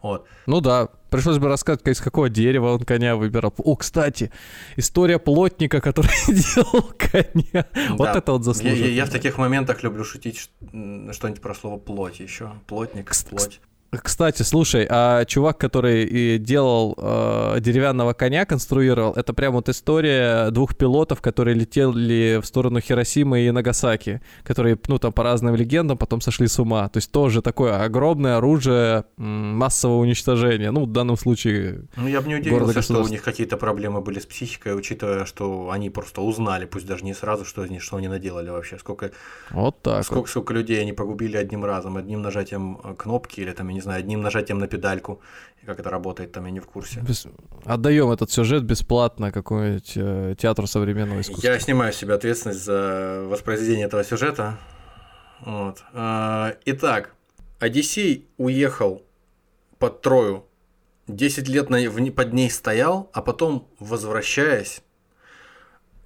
Вот. 0.00 0.26
Ну 0.46 0.62
да, 0.62 0.88
пришлось 1.10 1.36
бы 1.36 1.48
рассказать, 1.48 1.86
из 1.86 2.00
какого 2.00 2.30
дерева 2.30 2.72
он 2.72 2.80
коня 2.80 3.16
выбирал. 3.16 3.52
О, 3.58 3.76
кстати, 3.76 4.32
история 4.76 5.18
плотника, 5.18 5.82
который 5.82 6.10
делал 6.26 6.90
коня. 6.96 7.66
Да. 7.74 7.94
Вот 7.98 8.08
это 8.08 8.32
вот 8.32 8.44
заслуживает. 8.44 8.80
Я, 8.80 8.86
я, 8.86 8.94
я 8.94 9.04
в 9.04 9.10
таких 9.10 9.36
моментах 9.36 9.82
люблю 9.82 10.04
шутить 10.04 10.38
что-нибудь 10.38 11.42
про 11.42 11.54
слово 11.54 11.78
плоть 11.78 12.20
еще. 12.20 12.52
Плотник, 12.66 13.12
плоть. 13.28 13.60
Кстати, 14.02 14.42
слушай, 14.42 14.86
а 14.88 15.24
чувак, 15.24 15.58
который 15.58 16.38
делал 16.38 16.94
э, 16.96 17.60
деревянного 17.60 18.12
коня, 18.12 18.44
конструировал, 18.46 19.12
это 19.12 19.32
прям 19.34 19.54
вот 19.54 19.68
история 19.68 20.50
двух 20.50 20.76
пилотов, 20.76 21.20
которые 21.20 21.54
летели 21.54 22.40
в 22.40 22.46
сторону 22.46 22.80
Хиросимы 22.80 23.40
и 23.40 23.50
Нагасаки, 23.50 24.20
которые, 24.42 24.78
ну, 24.88 24.98
там 24.98 25.12
по 25.12 25.22
разным 25.22 25.54
легендам 25.54 25.98
потом 25.98 26.20
сошли 26.20 26.46
с 26.46 26.58
ума. 26.58 26.88
То 26.88 26.98
есть 26.98 27.10
тоже 27.10 27.42
такое 27.42 27.82
огромное 27.82 28.38
оружие 28.38 29.04
массового 29.16 29.98
уничтожения. 29.98 30.70
Ну, 30.70 30.84
в 30.84 30.92
данном 30.92 31.16
случае... 31.16 31.82
Ну, 31.96 32.08
я 32.08 32.20
бы 32.20 32.28
не 32.28 32.36
удивился, 32.36 32.82
что 32.82 33.02
у 33.02 33.08
них 33.08 33.22
какие-то 33.22 33.56
проблемы 33.56 34.00
были 34.00 34.18
с 34.18 34.26
психикой, 34.26 34.76
учитывая, 34.76 35.24
что 35.24 35.70
они 35.70 35.90
просто 35.90 36.20
узнали, 36.20 36.64
пусть 36.64 36.86
даже 36.86 37.04
не 37.04 37.14
сразу, 37.14 37.44
что 37.44 37.62
они, 37.62 37.78
что 37.78 37.96
они 37.96 38.08
наделали 38.08 38.50
вообще. 38.50 38.78
Сколько, 38.78 39.10
вот 39.50 39.82
так 39.82 40.04
сколько, 40.04 40.20
вот. 40.20 40.28
сколько 40.28 40.54
людей 40.54 40.80
они 40.80 40.92
погубили 40.92 41.36
одним 41.36 41.64
разом, 41.64 41.96
одним 41.96 42.22
нажатием 42.22 42.78
э, 42.82 42.94
кнопки 42.96 43.40
или 43.40 43.52
там, 43.52 43.68
я 43.68 43.74
не 43.74 43.80
знаю, 43.84 44.00
одним 44.00 44.20
нажатием 44.20 44.58
на 44.58 44.66
педальку. 44.66 45.20
И 45.62 45.66
как 45.66 45.78
это 45.78 45.90
работает, 45.90 46.32
там 46.32 46.44
я 46.46 46.50
не 46.50 46.60
в 46.60 46.66
курсе. 46.66 47.00
Без... 47.00 47.26
Отдаем 47.64 48.10
этот 48.10 48.30
сюжет 48.30 48.64
бесплатно 48.64 49.30
какому-нибудь 49.30 49.92
э, 49.96 50.34
театру 50.38 50.66
современного 50.66 51.20
искусства. 51.20 51.48
Я 51.48 51.58
снимаю 51.60 51.92
с 51.92 51.96
себя 51.96 52.14
ответственность 52.14 52.64
за 52.64 53.24
воспроизведение 53.28 53.86
этого 53.86 54.04
сюжета. 54.04 54.58
Вот. 55.40 55.82
А, 55.92 56.56
итак, 56.64 57.14
Одиссей 57.60 58.26
уехал 58.36 59.02
под 59.78 60.02
Трою. 60.02 60.44
10 61.06 61.48
лет 61.48 61.68
на, 61.68 61.78
в, 61.90 62.10
под 62.12 62.32
ней 62.32 62.50
стоял, 62.50 63.10
а 63.12 63.20
потом, 63.20 63.68
возвращаясь, 63.78 64.82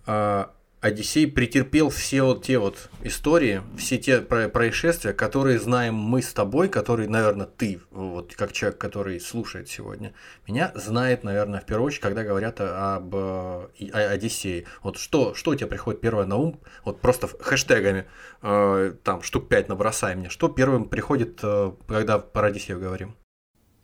а, 0.06 0.50
Одиссей 0.80 1.26
претерпел 1.26 1.90
все 1.90 2.22
вот 2.22 2.44
те 2.44 2.58
вот 2.58 2.88
истории, 3.02 3.62
все 3.76 3.98
те 3.98 4.20
происшествия, 4.20 5.12
которые 5.12 5.58
знаем 5.58 5.94
мы 5.94 6.22
с 6.22 6.32
тобой, 6.32 6.68
которые, 6.68 7.08
наверное, 7.08 7.46
ты, 7.46 7.80
вот 7.90 8.36
как 8.36 8.52
человек, 8.52 8.78
который 8.78 9.18
слушает 9.18 9.68
сегодня, 9.68 10.14
меня 10.46 10.70
знает, 10.76 11.24
наверное, 11.24 11.60
в 11.60 11.66
первую 11.66 11.88
очередь, 11.88 12.02
когда 12.02 12.22
говорят 12.22 12.60
об 12.60 13.12
о 13.14 13.68
Одиссее. 13.90 14.66
Вот 14.82 14.98
что, 14.98 15.34
что 15.34 15.50
у 15.50 15.54
тебя 15.56 15.66
приходит 15.66 16.00
первое 16.00 16.26
на 16.26 16.36
ум, 16.36 16.60
вот 16.84 17.00
просто 17.00 17.26
хэштегами, 17.26 18.06
э, 18.42 18.94
там, 19.02 19.22
штук 19.22 19.48
пять 19.48 19.68
набросай 19.68 20.14
мне, 20.14 20.28
что 20.28 20.48
первым 20.48 20.88
приходит, 20.88 21.40
э, 21.42 21.72
когда 21.88 22.18
про 22.20 22.48
Одиссею 22.48 22.78
говорим? 22.78 23.16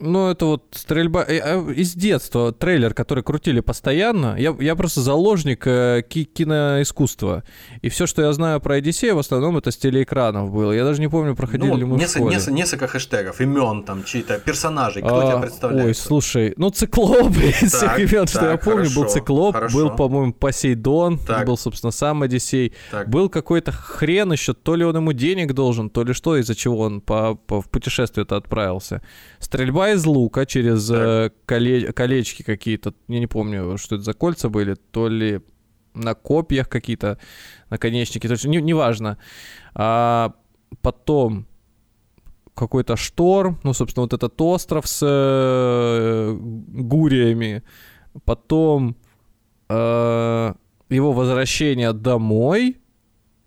Ну, 0.04 0.28
это 0.28 0.46
вот 0.46 0.64
стрельба 0.72 1.24
э, 1.26 1.40
э, 1.42 1.72
из 1.72 1.94
детства, 1.94 2.52
трейлер, 2.52 2.92
который 2.92 3.24
крутили 3.24 3.60
постоянно. 3.60 4.36
Я, 4.38 4.54
я 4.60 4.76
просто 4.76 5.00
заложник 5.00 5.66
э, 5.66 6.02
ки- 6.06 6.24
киноискусства. 6.24 7.42
И 7.80 7.88
все, 7.88 8.06
что 8.06 8.22
я 8.22 8.32
знаю 8.32 8.60
про 8.60 8.74
Одиссея, 8.74 9.14
в 9.14 9.18
основном 9.18 9.56
это 9.56 9.70
с 9.70 9.76
телеэкранов 9.76 10.52
было. 10.52 10.72
Я 10.72 10.84
даже 10.84 11.00
не 11.00 11.08
помню, 11.08 11.34
проходили 11.34 11.70
ну, 11.70 11.76
ли 11.76 11.84
мы 11.84 11.96
несколько, 11.96 12.06
в 12.06 12.20
школе. 12.20 12.34
Несколько, 12.34 12.52
несколько 12.52 12.86
хэштегов, 12.86 13.40
имен 13.40 13.82
там, 13.84 14.04
чьи-то 14.04 14.38
персонажей, 14.38 15.02
кто 15.02 15.20
а, 15.20 15.26
тебя 15.26 15.38
представляет? 15.40 15.86
Ой, 15.86 15.94
слушай, 15.94 16.54
ну 16.56 16.70
циклоп 16.70 17.36
из 17.62 17.72
всех 17.72 17.98
имен, 17.98 18.26
что 18.26 18.50
я 18.50 18.56
помню, 18.58 18.84
хорошо, 18.84 19.00
был 19.00 19.08
циклоп, 19.08 19.54
хорошо. 19.54 19.76
был, 19.76 19.90
по-моему, 19.96 20.32
Посейдон, 20.34 21.18
так. 21.18 21.46
был, 21.46 21.56
собственно, 21.56 21.92
сам 21.92 22.22
Одиссей. 22.22 22.74
Так. 22.90 23.08
Был 23.08 23.30
какой-то 23.30 23.72
хрен 23.72 24.32
еще, 24.32 24.52
то 24.52 24.74
ли 24.74 24.84
он 24.84 24.96
ему 24.96 25.12
денег 25.14 25.54
должен, 25.54 25.88
то 25.88 26.04
ли 26.04 26.12
что, 26.12 26.36
из-за 26.36 26.54
чего 26.54 26.80
он 26.80 27.00
по, 27.00 27.36
по, 27.36 27.62
в 27.62 27.70
путешествие-то 27.70 28.36
отправился. 28.36 29.02
Стрельба 29.38 29.93
из 29.94 30.04
лука 30.06 30.46
через 30.46 30.90
э, 30.90 31.30
коле- 31.46 31.92
колечки 31.92 32.42
какие-то. 32.42 32.94
Я 33.08 33.20
не 33.20 33.26
помню, 33.26 33.78
что 33.78 33.96
это 33.96 34.04
за 34.04 34.12
кольца 34.12 34.48
были. 34.48 34.74
То 34.74 35.08
ли 35.08 35.40
на 35.94 36.14
копьях 36.14 36.68
какие-то 36.68 37.18
наконечники. 37.70 38.26
То 38.26 38.32
есть, 38.32 38.44
не, 38.44 38.60
неважно. 38.60 39.18
А 39.74 40.34
потом 40.82 41.46
какой-то 42.54 42.96
шторм. 42.96 43.58
Ну, 43.62 43.72
собственно, 43.72 44.02
вот 44.02 44.12
этот 44.12 44.40
остров 44.40 44.86
с 44.86 45.00
э, 45.02 46.36
гуриями. 46.38 47.62
Потом 48.24 48.96
э, 49.68 50.54
его 50.88 51.12
возвращение 51.12 51.92
домой 51.92 52.78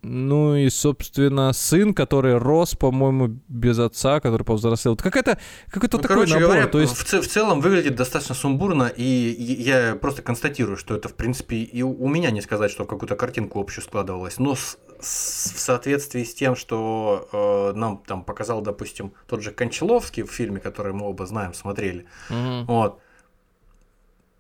ну 0.08 0.56
и, 0.56 0.70
собственно, 0.70 1.52
сын, 1.54 1.94
который 1.94 2.38
рос, 2.38 2.76
по-моему, 2.76 3.40
без 3.48 3.78
отца, 3.80 4.20
который 4.20 4.44
повзрослел. 4.44 4.96
Какая-то, 4.96 5.38
какой-то 5.70 5.98
ну, 5.98 6.02
такой 6.02 6.16
короче 6.16 6.34
набор. 6.36 6.48
Говоря, 6.48 6.68
то 6.68 6.80
есть... 6.80 6.96
в, 6.96 7.22
в 7.22 7.28
целом 7.28 7.62
выглядит 7.62 7.96
достаточно 7.96 8.36
сумбурно, 8.36 8.92
и 8.96 9.04
я 9.04 9.96
просто 9.96 10.22
констатирую, 10.22 10.78
что 10.78 10.96
это, 10.96 11.10
в 11.10 11.16
принципе, 11.16 11.58
и 11.58 11.82
у 11.82 12.08
меня 12.08 12.32
не 12.32 12.42
сказать, 12.42 12.72
что 12.72 12.86
какую-то 12.86 13.16
картинку 13.16 13.60
общую 13.60 13.84
складывалось, 13.84 14.40
но 14.40 14.56
с, 14.56 14.78
с, 15.00 15.54
в 15.54 15.60
соответствии 15.60 16.24
с 16.24 16.34
тем, 16.34 16.56
что 16.56 17.28
э, 17.32 17.78
нам 17.78 18.02
там 18.06 18.24
показал, 18.24 18.62
допустим, 18.62 19.14
тот 19.28 19.42
же 19.42 19.52
Кончаловский 19.52 20.24
в 20.24 20.32
фильме, 20.32 20.60
который 20.60 20.94
мы 20.94 21.08
оба 21.08 21.26
знаем, 21.26 21.54
смотрели, 21.54 22.06
угу. 22.30 22.66
вот, 22.68 23.00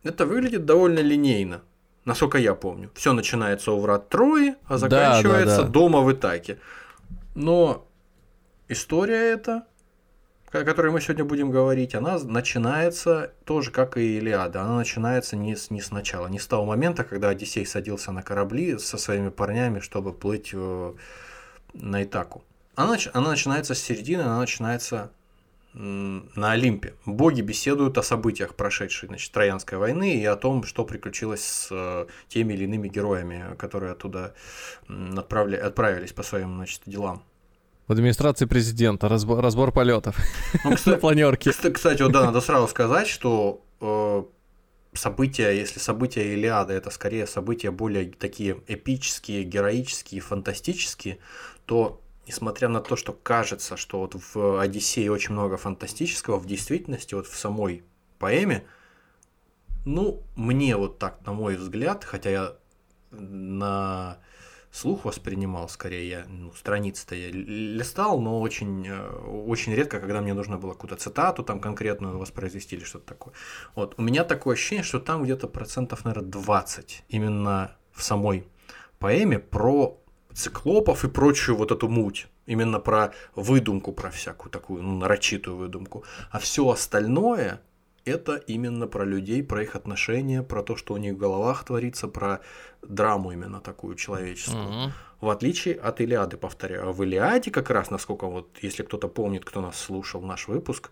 это 0.04 0.26
выглядит 0.26 0.66
довольно 0.66 1.00
линейно 1.00 1.62
насколько 2.08 2.38
я 2.38 2.56
помню. 2.56 2.90
Все 2.96 3.12
начинается 3.12 3.74
у 3.74 3.80
врат 3.80 4.08
Трои, 4.08 4.56
а 4.66 4.78
заканчивается 4.78 5.58
да, 5.58 5.62
да, 5.62 5.64
да. 5.64 5.70
дома 5.70 6.02
в 6.02 6.12
Итаке. 6.12 6.58
Но 7.36 7.86
история 8.70 9.34
эта, 9.34 9.64
о 10.50 10.64
которой 10.64 10.90
мы 10.92 11.02
сегодня 11.02 11.26
будем 11.26 11.52
говорить, 11.52 11.96
она 11.96 12.18
начинается 12.18 13.34
тоже 13.44 13.72
как 13.72 13.98
и 13.98 14.18
Илиада. 14.18 14.62
Она 14.62 14.78
начинается 14.78 15.36
не, 15.36 15.58
с, 15.58 15.70
не 15.70 15.82
сначала, 15.82 16.28
не 16.28 16.40
с 16.40 16.48
того 16.48 16.64
момента, 16.66 17.04
когда 17.04 17.28
Одиссей 17.28 17.66
садился 17.66 18.14
на 18.14 18.24
корабли 18.24 18.80
со 18.80 18.98
своими 18.98 19.28
парнями, 19.28 19.82
чтобы 19.82 20.14
плыть 20.14 20.52
э, 20.54 20.94
на 21.74 22.04
Итаку. 22.04 22.42
Она, 22.76 22.96
она 23.12 23.32
начинается 23.32 23.76
с 23.76 23.80
середины, 23.80 24.22
она 24.22 24.40
начинается 24.40 25.12
на 25.78 26.52
Олимпе. 26.54 26.96
Боги 27.06 27.42
беседуют 27.42 27.98
о 27.98 28.04
событиях 28.04 28.56
прошедшей 28.56 29.08
значит, 29.08 29.32
Троянской 29.32 29.78
войны 29.78 30.20
и 30.20 30.26
о 30.26 30.36
том, 30.36 30.64
что 30.64 30.84
приключилось 30.86 31.44
с 31.44 31.68
э, 31.72 32.08
теми 32.30 32.54
или 32.54 32.64
иными 32.64 32.88
героями, 32.88 33.56
которые 33.58 33.92
оттуда 33.92 34.34
отправили, 34.88 35.56
отправились 35.56 36.14
по 36.14 36.24
своим 36.24 36.56
значит, 36.56 36.82
делам. 36.88 37.24
В 37.88 37.92
администрации 37.92 38.46
президента 38.46 39.08
разбор, 39.08 39.40
разбор 39.40 39.72
полетов 39.72 40.18
ну, 40.64 40.76
кстати, 40.76 40.90
на 40.96 41.00
планерке. 41.00 41.52
Кстати, 41.52 42.02
вот 42.02 42.12
да, 42.12 42.26
надо 42.26 42.42
сразу 42.42 42.68
сказать, 42.68 43.08
что 43.08 43.64
э, 43.80 44.24
события, 44.94 45.52
если 45.52 45.80
события 45.80 46.34
Илиады 46.34 46.74
это 46.74 46.90
скорее 46.90 47.28
события 47.28 47.70
более 47.70 48.12
такие 48.12 48.58
эпические, 48.68 49.44
героические, 49.44 50.22
фантастические, 50.22 51.20
то 51.66 52.02
несмотря 52.28 52.68
на 52.68 52.82
то, 52.82 52.96
что 52.96 53.14
кажется, 53.14 53.78
что 53.78 54.00
вот 54.00 54.16
в 54.16 54.60
Одиссее 54.60 55.12
очень 55.12 55.34
много 55.34 55.58
фантастического, 55.58 56.38
в 56.38 56.46
действительности 56.46 57.16
вот 57.16 57.28
в 57.28 57.38
самой 57.38 57.84
поэме, 58.20 58.66
ну, 59.86 60.24
мне 60.36 60.76
вот 60.76 61.00
так, 61.00 61.26
на 61.26 61.34
мой 61.34 61.56
взгляд, 61.56 62.04
хотя 62.04 62.30
я 62.30 62.56
на 63.12 64.20
слух 64.72 65.06
воспринимал, 65.06 65.70
скорее, 65.70 66.10
я 66.10 66.26
ну, 66.28 66.54
страницы-то 66.54 67.16
я 67.16 67.30
листал, 67.32 68.20
но 68.20 68.42
очень, 68.42 68.86
э, 68.88 69.08
очень 69.48 69.74
редко, 69.74 70.00
когда 70.00 70.22
мне 70.22 70.34
нужно 70.34 70.58
было 70.58 70.74
какую-то 70.74 70.98
цитату 70.98 71.44
там 71.44 71.60
конкретную 71.60 72.18
воспроизвести 72.18 72.76
или 72.76 72.84
что-то 72.84 73.06
такое. 73.06 73.34
Вот, 73.76 73.96
у 73.98 74.02
меня 74.02 74.24
такое 74.24 74.56
ощущение, 74.56 74.84
что 74.84 75.00
там 75.00 75.24
где-то 75.24 75.48
процентов, 75.48 76.06
наверное, 76.06 76.30
20 76.30 77.04
именно 77.10 77.76
в 77.92 78.04
самой 78.04 78.48
поэме 79.00 79.40
про 79.40 80.00
циклопов 80.38 81.04
и 81.04 81.08
прочую 81.08 81.58
вот 81.58 81.72
эту 81.72 81.90
муть. 81.90 82.28
Именно 82.46 82.80
про 82.80 83.12
выдумку, 83.36 83.92
про 83.92 84.10
всякую 84.10 84.52
такую 84.52 84.84
ну, 84.84 84.98
нарочитую 84.98 85.58
выдумку. 85.58 86.04
А 86.32 86.38
все 86.40 86.70
остальное 86.70 87.60
это 88.06 88.36
именно 88.36 88.88
про 88.88 89.04
людей, 89.04 89.44
про 89.44 89.64
их 89.64 89.76
отношения, 89.76 90.44
про 90.44 90.64
то, 90.64 90.76
что 90.76 90.94
у 90.94 90.98
них 90.98 91.16
в 91.16 91.18
головах 91.18 91.66
творится, 91.66 92.08
про 92.08 92.40
драму 92.82 93.32
именно 93.32 93.60
такую 93.60 93.96
человеческую. 93.96 94.64
Mm-hmm. 94.64 94.92
В 95.22 95.30
отличие 95.30 95.76
от 95.76 96.00
Илиады, 96.00 96.38
повторяю. 96.38 96.90
А 96.90 96.92
в 96.94 97.04
Илиаде 97.04 97.52
как 97.52 97.70
раз, 97.70 97.92
насколько 97.92 98.28
вот, 98.28 98.48
если 98.62 98.84
кто-то 98.84 99.08
помнит, 99.08 99.44
кто 99.44 99.62
нас 99.62 99.78
слушал, 99.78 100.22
наш 100.22 100.48
выпуск, 100.48 100.92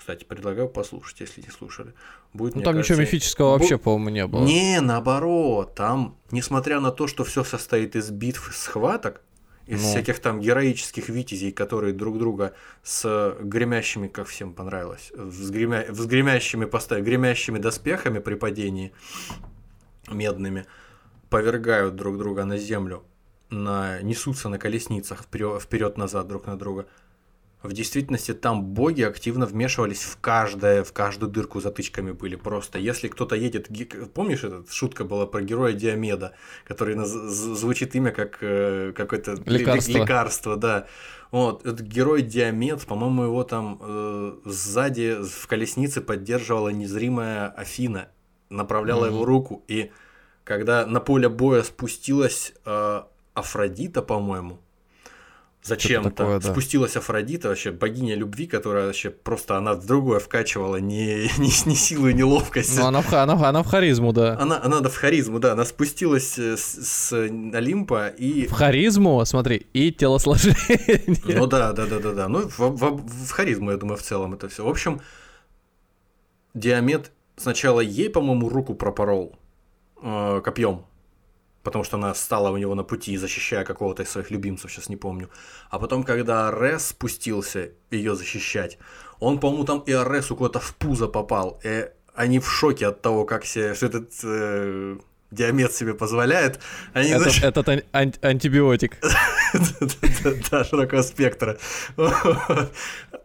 кстати, 0.00 0.24
предлагаю 0.24 0.66
послушать, 0.66 1.20
если 1.20 1.42
не 1.42 1.50
слушали. 1.50 1.92
Будет, 2.32 2.54
ну, 2.54 2.62
там 2.62 2.72
кажется, 2.72 2.94
ничего 2.94 3.02
мифического 3.02 3.48
бу... 3.48 3.58
вообще, 3.58 3.76
по-моему, 3.76 4.08
не 4.08 4.26
было. 4.26 4.44
Не, 4.46 4.80
наоборот. 4.80 5.74
Там, 5.74 6.16
несмотря 6.30 6.80
на 6.80 6.90
то, 6.90 7.06
что 7.06 7.22
все 7.22 7.44
состоит 7.44 7.94
из 7.96 8.10
битв 8.10 8.48
и 8.48 8.52
схваток, 8.54 9.20
из 9.66 9.82
ну. 9.82 9.88
всяких 9.90 10.18
там 10.20 10.40
героических 10.40 11.10
витязей, 11.10 11.52
которые 11.52 11.92
друг 11.92 12.18
друга 12.18 12.54
с 12.82 13.36
гремящими, 13.42 14.08
как 14.08 14.26
всем 14.26 14.54
понравилось, 14.54 15.12
с, 15.14 15.50
гремя... 15.50 15.84
с 15.90 16.06
гремящими, 16.06 16.64
поставь, 16.64 17.02
гремящими 17.02 17.58
доспехами 17.58 18.20
при 18.20 18.36
падении 18.36 18.92
медными 20.10 20.64
повергают 21.28 21.94
друг 21.94 22.16
друга 22.16 22.46
на 22.46 22.56
землю, 22.56 23.04
на... 23.50 24.00
несутся 24.00 24.48
на 24.48 24.58
колесницах 24.58 25.24
вперед-назад 25.24 26.26
друг 26.26 26.46
на 26.46 26.58
друга– 26.58 26.86
в 27.62 27.72
действительности 27.72 28.32
там 28.32 28.64
боги 28.64 29.02
активно 29.02 29.44
вмешивались 29.44 30.02
в 30.02 30.18
каждое, 30.20 30.82
в 30.82 30.92
каждую 30.92 31.30
дырку 31.30 31.60
затычками 31.60 32.12
были 32.12 32.36
просто. 32.36 32.78
Если 32.78 33.08
кто-то 33.08 33.36
едет, 33.36 33.68
помнишь, 34.14 34.44
эта 34.44 34.64
шутка 34.70 35.04
была 35.04 35.26
про 35.26 35.42
героя 35.42 35.74
Диомеда, 35.74 36.34
который 36.66 36.96
звучит 37.04 37.94
имя 37.94 38.12
как 38.12 38.38
э, 38.40 38.92
какое-то 38.96 39.36
лекарство. 39.44 39.92
лекарство, 39.92 40.56
да. 40.56 40.86
Вот, 41.30 41.64
этот 41.64 41.86
герой 41.86 42.22
Диамет, 42.22 42.84
по-моему, 42.86 43.24
его 43.24 43.44
там 43.44 43.78
э, 43.80 44.38
сзади 44.46 45.18
в 45.22 45.46
колеснице 45.46 46.00
поддерживала 46.00 46.70
незримая 46.70 47.48
Афина, 47.48 48.08
направляла 48.48 49.04
mm-hmm. 49.04 49.14
его 49.14 49.24
руку, 49.24 49.64
и 49.68 49.92
когда 50.44 50.86
на 50.86 50.98
поле 50.98 51.28
боя 51.28 51.62
спустилась 51.62 52.52
э, 52.64 53.02
Афродита, 53.34 54.02
по-моему, 54.02 54.60
зачем-то 55.62 56.38
да. 56.38 56.52
спустилась 56.52 56.96
Афродита, 56.96 57.48
вообще 57.48 57.70
богиня 57.70 58.14
любви, 58.14 58.46
которая 58.46 58.86
вообще 58.86 59.10
просто 59.10 59.56
она 59.56 59.74
в 59.74 59.86
другое 59.86 60.18
вкачивала 60.18 60.76
не, 60.76 61.30
не, 61.38 61.68
не 61.68 61.76
силу 61.76 62.08
и 62.08 62.14
не 62.14 62.24
ловкость. 62.24 62.76
Ну, 62.78 62.86
она, 62.86 63.02
в, 63.02 63.12
она, 63.12 63.34
она 63.48 63.62
в 63.62 63.66
харизму, 63.66 64.12
да. 64.12 64.38
Она, 64.38 64.60
она 64.62 64.80
да, 64.80 64.88
в 64.88 64.96
харизму, 64.96 65.38
да. 65.38 65.52
Она 65.52 65.64
спустилась 65.64 66.38
с, 66.38 66.58
с 66.58 67.12
Олимпа 67.12 68.08
и... 68.08 68.46
В 68.46 68.52
харизму, 68.52 69.24
смотри, 69.24 69.66
и 69.72 69.92
телосложение. 69.92 71.18
Ну 71.24 71.46
да, 71.46 71.72
да, 71.72 71.86
да, 71.86 71.98
да, 71.98 72.12
да. 72.12 72.28
Ну, 72.28 72.48
в, 72.48 72.58
в, 72.58 73.26
в 73.26 73.30
харизму, 73.30 73.70
я 73.70 73.76
думаю, 73.76 73.96
в 73.98 74.02
целом 74.02 74.34
это 74.34 74.48
все. 74.48 74.64
В 74.64 74.68
общем, 74.68 75.00
Диамет 76.54 77.12
сначала 77.36 77.80
ей, 77.80 78.08
по-моему, 78.10 78.48
руку 78.48 78.74
пропорол 78.74 79.36
э, 80.02 80.40
копьем 80.42 80.84
потому 81.62 81.84
что 81.84 81.96
она 81.96 82.14
стала 82.14 82.50
у 82.50 82.56
него 82.56 82.74
на 82.74 82.84
пути, 82.84 83.16
защищая 83.16 83.64
какого-то 83.64 84.02
из 84.02 84.10
своих 84.10 84.30
любимцев, 84.30 84.70
сейчас 84.70 84.88
не 84.88 84.96
помню. 84.96 85.28
А 85.70 85.78
потом, 85.78 86.02
когда 86.04 86.48
Арес 86.48 86.88
спустился 86.88 87.72
ее 87.90 88.14
защищать, 88.14 88.78
он, 89.18 89.38
по-моему, 89.38 89.64
там 89.64 89.80
и 89.80 89.92
Аресу 89.92 90.36
куда-то 90.36 90.60
в 90.60 90.74
пузо 90.76 91.08
попал. 91.08 91.60
И 91.64 91.90
они 92.14 92.38
в 92.38 92.50
шоке 92.50 92.86
от 92.86 93.02
того, 93.02 93.24
как 93.24 93.44
себе, 93.44 93.74
что 93.74 93.86
этот 93.86 94.12
э, 94.24 94.98
диамет 95.30 95.72
себе 95.72 95.94
позволяет. 95.94 96.60
Они, 96.92 97.10
этот, 97.10 97.22
значит... 97.22 97.44
этот 97.44 97.68
ан- 97.68 97.82
ан- 97.92 98.14
антибиотик. 98.22 98.98
Да, 100.50 100.64
широкого 100.64 101.02
спектра. 101.02 101.58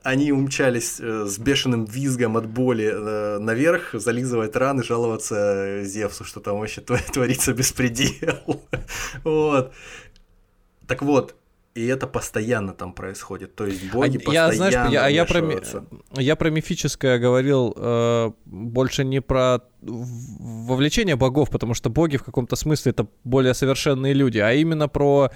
Они 0.01 0.31
умчались 0.31 0.99
э, 0.99 1.25
с 1.27 1.37
бешеным 1.37 1.85
визгом 1.85 2.35
от 2.37 2.47
боли 2.47 2.91
э, 2.91 3.37
наверх, 3.39 3.93
зализывать 3.93 4.55
раны, 4.55 4.83
жаловаться 4.83 5.83
Зевсу, 5.83 6.23
что 6.23 6.39
там 6.39 6.59
вообще 6.59 6.81
творится 7.13 7.53
беспредел. 7.53 8.63
Вот. 9.23 9.73
Так 10.87 11.03
вот, 11.03 11.35
и 11.75 11.85
это 11.87 12.07
постоянно 12.07 12.73
там 12.73 12.93
происходит. 12.93 13.55
То 13.55 13.65
есть 13.65 13.91
боги 13.91 14.17
а, 14.17 14.19
постоянно 14.19 14.51
я, 14.51 14.57
знаешь, 14.57 14.73
я, 14.93 15.07
я, 15.09 15.25
про, 15.25 15.43
я 16.15 16.35
про 16.37 16.49
мифическое 16.49 17.19
говорил 17.19 17.73
э, 17.75 18.31
больше 18.45 19.03
не 19.03 19.21
про 19.21 19.59
вовлечение 19.81 21.17
богов, 21.17 21.49
потому 21.49 21.73
что 21.73 21.89
боги 21.89 22.15
в 22.15 22.23
каком-то 22.23 22.55
смысле 22.55 22.91
это 22.91 23.07
более 23.25 23.53
совершенные 23.53 24.13
люди, 24.13 24.37
а 24.37 24.53
именно 24.53 24.87
про 24.87 25.31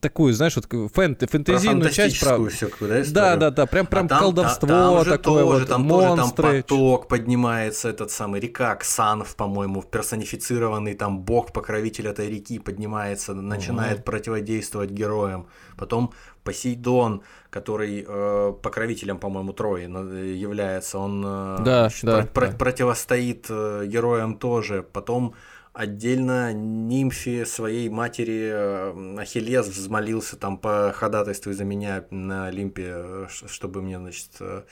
такую, 0.00 0.32
знаешь, 0.32 0.56
вот 0.56 0.66
фэнт, 0.94 1.30
фэнтезийную 1.30 1.82
про 1.82 1.90
часть 1.90 2.20
про 2.20 2.48
всякую, 2.48 3.04
да, 3.04 3.04
да, 3.10 3.36
да, 3.36 3.50
да, 3.50 3.66
прям 3.66 3.86
прям 3.86 4.06
а 4.06 4.08
там, 4.08 4.18
колдовство 4.18 4.68
там, 4.68 5.04
там 5.04 5.18
такое 5.18 5.42
тоже, 5.42 5.58
вот, 5.60 5.68
там 5.68 5.82
монстры. 5.82 6.42
Тоже, 6.44 6.62
там 6.62 6.62
поток 6.62 7.08
поднимается, 7.08 7.88
этот 7.88 8.10
самый 8.10 8.40
река 8.40 8.74
Ксанов, 8.76 9.36
по-моему, 9.36 9.82
персонифицированный 9.82 10.94
там 10.94 11.20
бог 11.20 11.52
покровитель 11.52 12.08
этой 12.08 12.28
реки 12.28 12.58
поднимается, 12.58 13.34
начинает 13.34 13.98
угу. 13.98 14.04
противодействовать 14.04 14.90
героям. 14.90 15.48
Потом 15.76 16.12
Посейдон, 16.44 17.22
который 17.50 18.04
э, 18.06 18.52
покровителем, 18.62 19.18
по-моему, 19.18 19.52
Трои 19.52 19.84
является, 19.84 20.98
он 20.98 21.22
э, 21.24 21.56
да, 21.64 21.88
да, 22.02 22.26
про- 22.32 22.48
да. 22.48 22.56
противостоит 22.56 23.46
э, 23.50 23.84
героям 23.86 24.38
тоже. 24.38 24.82
Потом 24.82 25.34
отдельно 25.78 26.52
нимфе 26.52 27.46
своей 27.46 27.88
матери 27.88 28.50
э, 28.52 29.16
Ахиллес 29.20 29.68
взмолился 29.68 30.36
там 30.36 30.58
по 30.58 30.92
ходатайству 30.92 31.52
за 31.52 31.64
меня 31.64 32.04
на 32.10 32.46
Олимпе, 32.46 32.86
э, 32.88 33.26
чтобы 33.46 33.80
мне, 33.80 33.96
значит, 33.98 34.30
э, 34.40 34.62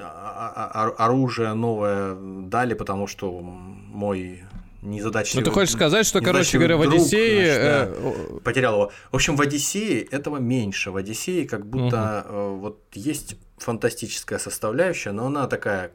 а, 0.00 0.52
а, 0.56 0.70
а, 0.98 1.04
оружие 1.06 1.54
новое 1.54 2.16
дали, 2.16 2.74
потому 2.74 3.06
что 3.06 3.40
мой 3.40 4.42
незадачливый... 4.82 5.44
Ну, 5.44 5.50
ты 5.50 5.54
хочешь 5.54 5.74
сказать, 5.74 6.04
что, 6.04 6.20
короче 6.20 6.58
говоря, 6.58 6.76
в 6.76 6.82
Одиссее... 6.82 7.54
Значит, 7.54 8.02
да, 8.02 8.40
потерял 8.40 8.74
его. 8.74 8.92
В 9.12 9.14
общем, 9.14 9.36
в 9.36 9.40
Одиссее 9.40 10.02
этого 10.02 10.38
меньше. 10.38 10.90
В 10.90 10.96
Одиссее 10.96 11.46
как 11.46 11.64
будто 11.64 12.26
угу. 12.28 12.56
вот 12.56 12.82
есть 12.94 13.36
фантастическая 13.58 14.40
составляющая, 14.40 15.12
но 15.12 15.26
она 15.26 15.46
такая 15.46 15.92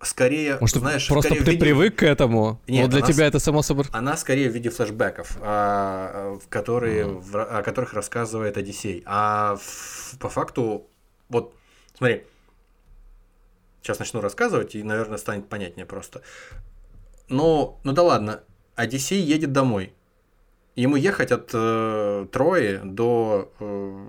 скорее, 0.00 0.58
Может, 0.60 0.76
знаешь, 0.76 1.08
просто 1.08 1.30
скорее 1.30 1.44
ты 1.44 1.50
виде... 1.52 1.60
привык 1.64 1.96
к 1.96 2.02
этому. 2.02 2.60
Нет, 2.66 2.82
вот 2.82 2.90
для 2.90 3.00
тебя 3.02 3.24
с... 3.24 3.28
это 3.28 3.38
само 3.38 3.62
собой. 3.62 3.84
Она 3.92 4.16
скорее 4.16 4.50
в 4.50 4.54
виде 4.54 4.70
флешбеков, 4.70 5.38
а, 5.40 6.36
в 6.42 6.48
которые, 6.48 7.04
mm. 7.04 7.20
в, 7.20 7.42
о 7.42 7.62
которых 7.62 7.94
рассказывает 7.94 8.56
Одиссей. 8.56 9.02
А 9.06 9.56
в, 9.56 10.18
по 10.18 10.28
факту, 10.28 10.86
вот, 11.28 11.54
смотри, 11.94 12.24
сейчас 13.82 13.98
начну 13.98 14.20
рассказывать, 14.20 14.74
и, 14.74 14.82
наверное, 14.82 15.18
станет 15.18 15.48
понятнее 15.48 15.86
просто. 15.86 16.22
Но, 17.28 17.80
ну 17.84 17.92
да 17.92 18.02
ладно, 18.02 18.42
Одиссей 18.74 19.20
едет 19.20 19.52
домой. 19.52 19.92
Ему 20.74 20.96
ехать 20.96 21.32
от 21.32 21.50
э, 21.54 22.26
Трои 22.30 22.80
до 22.84 23.50
э, 23.58 24.06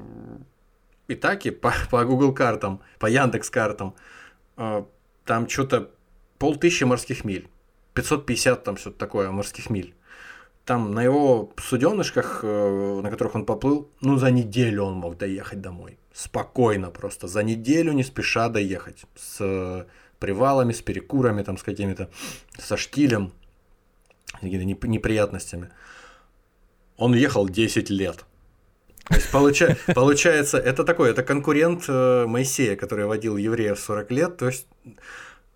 Итаки 1.07 1.49
по, 1.51 1.73
по 1.89 2.03
Google 2.03 2.33
картам, 2.33 2.81
по 2.99 3.05
Яндекс 3.05 3.49
картам. 3.49 3.95
Э, 4.57 4.83
там 5.27 5.47
что-то 5.47 5.91
полтысячи 6.39 6.85
морских 6.85 7.25
миль. 7.25 7.47
550 7.93 8.63
там 8.63 8.77
что-то 8.77 8.97
такое 8.97 9.29
морских 9.31 9.69
миль. 9.69 9.93
Там 10.65 10.93
на 10.93 11.03
его 11.03 11.53
суденышках, 11.57 12.39
э, 12.43 13.01
на 13.03 13.09
которых 13.09 13.35
он 13.35 13.45
поплыл, 13.45 13.89
ну 14.01 14.17
за 14.17 14.31
неделю 14.31 14.83
он 14.83 14.93
мог 14.95 15.17
доехать 15.17 15.61
домой. 15.61 15.97
Спокойно 16.13 16.89
просто. 16.89 17.27
За 17.27 17.43
неделю 17.43 17.93
не 17.93 18.03
спеша 18.03 18.49
доехать. 18.49 19.05
С 19.15 19.85
привалами, 20.19 20.73
с 20.73 20.81
перекурами, 20.81 21.43
там, 21.43 21.57
с 21.57 21.63
какими-то, 21.63 22.09
со 22.57 22.77
штилем, 22.77 23.31
какими-то 24.41 24.87
неприятностями. 24.87 25.69
Он 26.97 27.13
ехал 27.13 27.47
10 27.47 27.89
лет. 27.89 28.25
То 29.09 29.15
есть 29.15 29.31
получа, 29.31 29.77
получается, 29.95 30.57
это 30.57 30.83
такой, 30.83 31.11
это 31.11 31.23
конкурент 31.23 31.85
э, 31.87 32.25
Моисея, 32.27 32.75
который 32.75 33.05
водил 33.05 33.37
евреев 33.37 33.79
40 33.79 34.11
лет, 34.11 34.37
то 34.37 34.47
есть... 34.47 34.67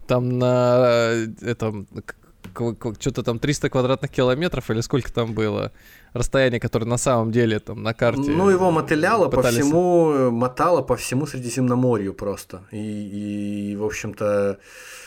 Там 0.07 0.39
на 0.39 1.11
э, 1.11 1.27
этом, 1.41 1.87
что-то 2.99 3.23
там 3.23 3.39
300 3.39 3.69
квадратных 3.69 4.11
километров 4.11 4.69
или 4.71 4.81
сколько 4.81 5.11
там 5.11 5.33
было 5.33 5.71
расстояние, 6.13 6.59
которое 6.59 6.85
на 6.85 6.97
самом 6.97 7.31
деле 7.31 7.59
там 7.59 7.83
на 7.83 7.93
карте. 7.93 8.31
Ну, 8.31 8.49
его 8.49 8.71
мотыляло 8.71 9.29
пытались... 9.29 9.59
по 9.59 9.63
всему, 9.63 10.31
мотало 10.31 10.81
по 10.81 10.95
всему 10.95 11.25
Средиземноморью 11.25 12.13
просто. 12.13 12.61
И, 12.71 13.71
и 13.71 13.75
в 13.75 13.85
общем-то... 13.85 14.59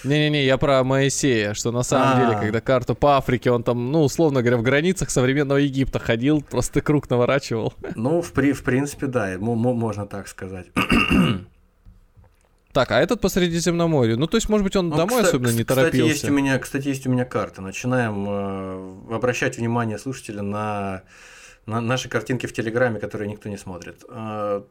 Не-не-не, 0.05 0.45
я 0.45 0.59
про 0.59 0.85
Моисея, 0.85 1.55
что 1.55 1.73
на 1.73 1.83
самом 1.83 2.09
А-а-а. 2.09 2.21
деле, 2.21 2.41
когда 2.41 2.61
карту 2.61 2.95
по 2.95 3.17
Африке, 3.17 3.51
он 3.51 3.63
там, 3.63 3.91
ну, 3.91 4.03
условно 4.03 4.43
говоря, 4.43 4.59
в 4.59 4.63
границах 4.63 5.11
современного 5.11 5.59
Египта 5.59 5.99
ходил, 5.99 6.43
просто 6.43 6.81
круг 6.81 7.09
наворачивал. 7.09 7.73
Ну, 7.95 8.21
в, 8.21 8.33
при, 8.33 8.53
в 8.53 8.63
принципе, 8.63 9.07
да, 9.07 9.37
можно 9.39 10.07
так 10.07 10.29
сказать. 10.29 10.67
Так, 12.75 12.91
а 12.91 13.01
этот 13.01 13.21
по 13.21 13.29
Средиземноморью? 13.29 14.19
Ну, 14.19 14.27
то 14.27 14.37
есть, 14.37 14.49
может 14.49 14.65
быть, 14.65 14.75
он 14.75 14.89
ну, 14.89 14.97
домой 14.97 15.23
кстати, 15.23 15.29
особенно 15.29 15.53
не 15.53 15.63
торопился? 15.63 15.97
Кстати, 15.97 16.09
есть 16.09 16.25
у 16.29 16.33
меня, 16.33 16.59
кстати, 16.59 16.89
есть 16.89 17.07
у 17.07 17.11
меня 17.11 17.25
карта. 17.25 17.63
Начинаем 17.63 18.27
э, 18.29 19.15
обращать 19.15 19.59
внимание 19.59 19.97
слушателя 19.97 20.43
на, 20.43 21.05
на 21.67 21.81
наши 21.81 22.09
картинки 22.09 22.47
в 22.47 22.53
Телеграме, 22.53 22.99
которые 22.99 23.31
никто 23.31 23.49
не 23.49 23.59
смотрит. 23.59 24.03
Э, 24.09 24.63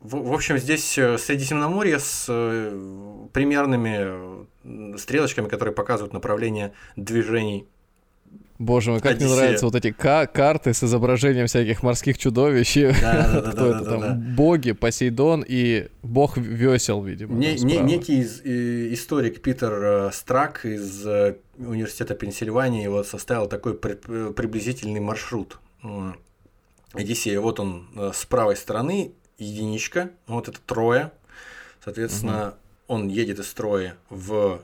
в, 0.00 0.28
в 0.30 0.32
общем, 0.32 0.56
здесь 0.56 0.96
э, 0.96 1.18
Средиземноморье 1.18 1.98
с 1.98 2.24
э, 2.26 3.28
примерными 3.34 4.96
стрелочками, 4.96 5.48
которые 5.48 5.74
показывают 5.74 6.14
направление 6.14 6.72
движений 6.96 7.68
Боже 8.62 8.92
мой, 8.92 9.00
как 9.00 9.12
Одиссея. 9.12 9.28
мне 9.28 9.36
нравятся 9.36 9.66
вот 9.66 9.74
эти 9.74 9.90
карты 9.90 10.72
с 10.72 10.84
изображением 10.84 11.46
всяких 11.46 11.82
морских 11.82 12.16
чудовищ. 12.16 12.74
Кто 13.52 13.66
это 13.66 13.84
там? 13.84 14.34
Боги, 14.36 14.72
Посейдон 14.72 15.44
и 15.46 15.88
бог 16.02 16.36
весел, 16.36 17.02
видимо. 17.02 17.34
некий 17.34 18.22
историк 18.94 19.42
Питер 19.42 19.72
э, 19.72 20.10
Страк 20.12 20.64
из 20.64 21.06
э, 21.06 21.36
университета 21.58 22.14
Пенсильвании 22.14 22.86
вот 22.86 23.06
составил 23.06 23.46
такой 23.48 23.78
э, 23.82 24.32
приблизительный 24.34 25.00
маршрут. 25.00 25.58
Одиссея, 26.92 27.40
вот 27.40 27.58
он 27.58 27.88
с 28.14 28.24
правой 28.26 28.54
стороны, 28.54 29.12
единичка, 29.38 30.10
вот 30.26 30.48
это 30.48 30.60
трое. 30.60 31.10
Соответственно, 31.82 32.54
он 32.86 33.08
едет 33.08 33.40
из 33.40 33.48
строя 33.48 33.96
в 34.10 34.60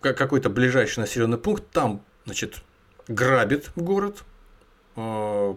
какой-то 0.00 0.50
ближайший 0.50 1.00
населенный 1.00 1.38
пункт, 1.38 1.64
там, 1.70 2.02
значит, 2.24 2.62
грабит 3.08 3.70
город, 3.76 4.24
э, 4.96 5.54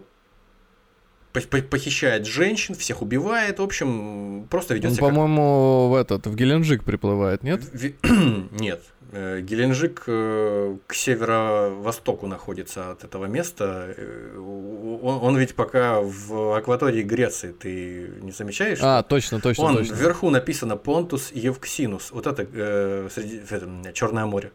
похищает 1.32 2.26
женщин, 2.26 2.74
всех 2.74 3.02
убивает, 3.02 3.58
в 3.58 3.62
общем, 3.62 4.46
просто 4.50 4.74
ведет 4.74 4.90
Он, 4.90 4.96
себя 4.96 5.08
по-моему, 5.08 5.88
в 5.90 5.94
этот, 5.94 6.26
в 6.26 6.34
Геленджик 6.34 6.84
приплывает, 6.84 7.42
нет? 7.42 7.62
Нет. 8.52 8.82
Э, 9.14 9.42
Геленджик 9.42 10.04
э, 10.06 10.76
к 10.86 10.94
северо-востоку 10.94 12.26
находится 12.26 12.92
от 12.92 13.04
этого 13.04 13.26
места. 13.26 13.94
Э, 13.94 14.38
он, 14.38 15.18
он 15.22 15.36
ведь 15.36 15.54
пока 15.54 16.00
в 16.00 16.56
акватории 16.56 17.02
Греции, 17.02 17.52
ты 17.52 18.10
не 18.22 18.32
замечаешь? 18.32 18.78
А, 18.80 19.02
точно, 19.02 19.38
точно, 19.38 19.64
он 19.64 19.76
точно. 19.76 19.94
Вверху 19.94 20.30
написано 20.30 20.78
Понтус 20.78 21.30
Евксинус. 21.30 22.10
Вот 22.10 22.26
это 22.26 22.46
э, 22.50 23.08
среди, 23.14 23.92
Черное 23.92 24.24
море. 24.24 24.52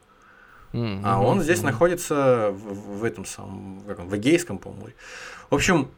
Mm-hmm. 0.74 1.02
А 1.04 1.22
он 1.22 1.41
здесь 1.41 1.60
mm-hmm. 1.60 1.65
находится 1.65 2.50
в, 2.52 3.00
в 3.00 3.04
этом 3.04 3.26
самом, 3.26 3.84
как 3.88 4.00
он, 4.00 4.08
в 4.08 4.17
Эгейском, 4.17 4.58
по-моему. 4.58 4.89
В 5.52 5.56
общем, 5.56 5.91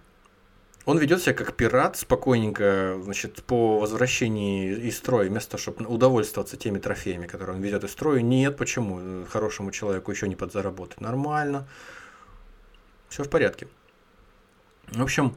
он 0.90 0.98
ведет 0.98 1.22
себя 1.22 1.36
как 1.36 1.54
пират 1.54 1.98
спокойненько, 1.98 3.00
значит, 3.04 3.44
по 3.44 3.78
возвращении 3.78 4.74
из 4.74 4.98
строя, 4.98 5.30
вместо 5.30 5.52
того, 5.52 5.62
чтобы 5.62 5.86
удовольствоваться 5.86 6.58
теми 6.58 6.80
трофеями, 6.80 7.28
которые 7.28 7.58
он 7.58 7.62
ведет 7.62 7.84
из 7.84 7.92
строя. 7.92 8.22
Нет, 8.22 8.58
почему? 8.58 9.24
Хорошему 9.32 9.70
человеку 9.70 10.10
еще 10.10 10.28
не 10.28 10.36
подзаработать. 10.36 11.00
Нормально. 11.00 11.68
Все 13.08 13.24
в 13.24 13.30
порядке. 13.30 13.68
В 14.88 15.04
общем, 15.04 15.36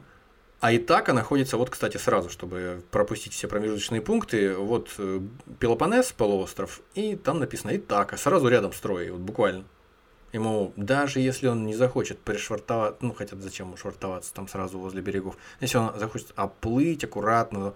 а 0.59 0.75
Итака 0.75 1.13
находится, 1.13 1.57
вот, 1.57 1.69
кстати, 1.69 1.97
сразу, 1.97 2.31
чтобы 2.31 2.81
пропустить 2.89 3.33
все 3.33 3.47
промежуточные 3.47 4.01
пункты, 4.01 4.55
вот 4.55 4.89
э, 4.97 5.19
Пелопонес, 5.59 6.13
полуостров, 6.13 6.81
и 6.95 7.15
там 7.15 7.37
написано 7.37 7.77
Итака, 7.77 8.17
сразу 8.17 8.47
рядом 8.47 8.73
строй, 8.73 9.11
вот 9.11 9.21
буквально. 9.21 9.65
Ему, 10.33 10.73
даже 10.75 11.19
если 11.19 11.47
он 11.47 11.63
не 11.63 11.75
захочет 11.75 12.17
пришвартоваться, 12.19 12.97
ну, 13.05 13.13
хотя 13.13 13.37
зачем 13.37 13.67
ему 13.67 13.77
швартоваться 13.77 14.33
там 14.33 14.47
сразу 14.47 14.79
возле 14.79 14.99
берегов, 14.99 15.37
если 15.61 15.77
он 15.77 15.97
захочет 15.99 16.33
оплыть 16.35 17.03
аккуратно, 17.03 17.75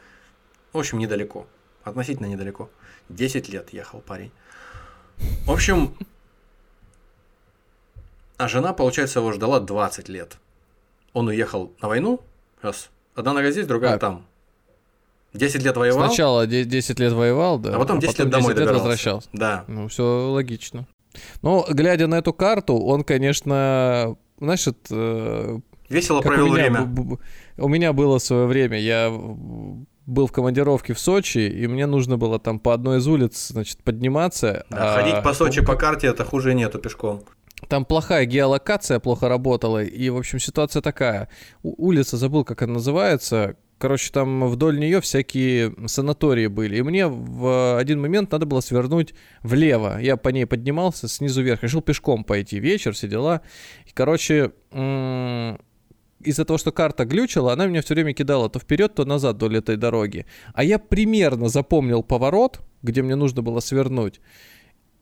в 0.74 0.78
общем, 0.78 0.98
недалеко, 0.98 1.46
относительно 1.84 2.26
недалеко. 2.26 2.72
10 3.10 3.48
лет 3.50 3.72
ехал 3.74 4.02
парень. 4.02 4.32
В 5.46 5.52
общем, 5.52 5.96
а 8.38 8.48
жена, 8.48 8.74
получается, 8.74 9.20
его 9.20 9.32
ждала 9.34 9.60
20 9.60 10.10
лет. 10.10 10.38
Он 11.14 11.28
уехал 11.28 11.72
на 11.80 11.88
войну, 11.88 12.22
раз, 12.64 12.90
одна 13.14 13.34
нога 13.34 13.52
здесь, 13.52 13.68
другая 13.68 13.96
а, 13.96 14.00
там. 14.00 14.26
10 15.34 15.62
лет 15.62 15.78
воевал. 15.78 16.08
Сначала 16.08 16.48
10 16.48 17.00
лет 17.00 17.14
воевал, 17.14 17.60
да. 17.60 17.76
А 17.76 17.80
потом 17.80 18.00
10 18.00 18.10
а 18.10 18.18
потом 18.18 18.26
лет 18.26 18.32
домой 18.32 18.54
10 18.56 18.66
лет 18.66 18.76
возвращался. 18.76 19.30
Да. 19.32 19.64
Ну, 19.68 19.88
все 19.90 20.04
логично. 20.32 20.88
Но, 21.42 21.66
глядя 21.70 22.08
на 22.08 22.16
эту 22.16 22.34
карту, 22.34 22.78
он, 22.78 23.04
конечно, 23.04 24.16
знаешь, 24.40 24.68
это... 24.68 25.62
Весело 25.90 26.22
провел 26.22 26.50
время. 26.50 26.90
У 27.58 27.68
меня 27.68 27.94
было 27.94 28.18
свое 28.18 28.46
время. 28.46 28.78
Я 28.78 29.10
был 29.10 30.28
в 30.28 30.32
командировке 30.32 30.94
в 30.94 31.00
Сочи, 31.00 31.40
и 31.40 31.68
мне 31.68 31.86
нужно 31.86 32.18
было 32.18 32.40
там 32.40 32.60
по 32.60 32.74
одной 32.74 33.00
из 33.00 33.08
улиц, 33.08 33.50
значит, 33.50 33.84
подниматься. 33.84 34.66
Да, 34.70 34.96
а 34.96 35.02
ходить 35.02 35.24
по 35.24 35.34
Сочи 35.34 35.64
по 35.64 35.76
карте 35.76 36.08
это 36.08 36.24
хуже 36.24 36.54
нету 36.54 36.80
пешком. 36.80 37.24
Там 37.68 37.86
плохая 37.86 38.26
геолокация, 38.26 39.00
плохо 39.00 39.28
работала, 39.28 39.84
и, 39.84 40.10
в 40.10 40.18
общем, 40.18 40.40
ситуация 40.40 40.82
такая. 40.82 41.28
У 41.64 41.88
улица, 41.88 42.16
забыл, 42.16 42.46
как 42.46 42.62
она 42.62 42.74
называется, 42.74 43.56
Короче, 43.78 44.12
там 44.12 44.48
вдоль 44.48 44.80
нее 44.80 45.02
всякие 45.02 45.74
санатории 45.86 46.48
были. 46.48 46.78
И 46.78 46.82
мне 46.82 47.08
в 47.08 47.78
один 47.78 48.02
момент 48.02 48.32
надо 48.32 48.48
было 48.48 48.62
свернуть 48.62 49.14
влево. 49.44 50.00
Я 50.02 50.18
по 50.18 50.30
ней 50.30 50.46
поднимался 50.46 51.08
снизу 51.08 51.44
вверх. 51.44 51.62
Решил 51.62 51.82
пешком 51.82 52.24
пойти. 52.24 52.60
Вечер, 52.60 52.94
все 52.94 53.08
дела. 53.08 53.42
И, 53.86 53.92
короче, 53.94 54.52
из-за 54.72 56.46
того, 56.46 56.58
что 56.58 56.72
карта 56.72 57.06
глючила, 57.06 57.54
она 57.54 57.68
меня 57.68 57.84
все 57.84 57.94
время 57.94 58.14
кидала 58.14 58.50
то 58.50 58.58
вперед, 58.58 58.96
то 58.96 59.06
назад 59.06 59.36
вдоль 59.36 59.58
этой 59.58 59.78
дороги. 59.78 60.26
А 60.56 60.64
я 60.64 60.80
примерно 60.80 61.48
запомнил 61.48 62.02
поворот, 62.02 62.62
где 62.82 63.04
мне 63.04 63.16
нужно 63.16 63.44
было 63.44 63.60
свернуть. 63.60 64.22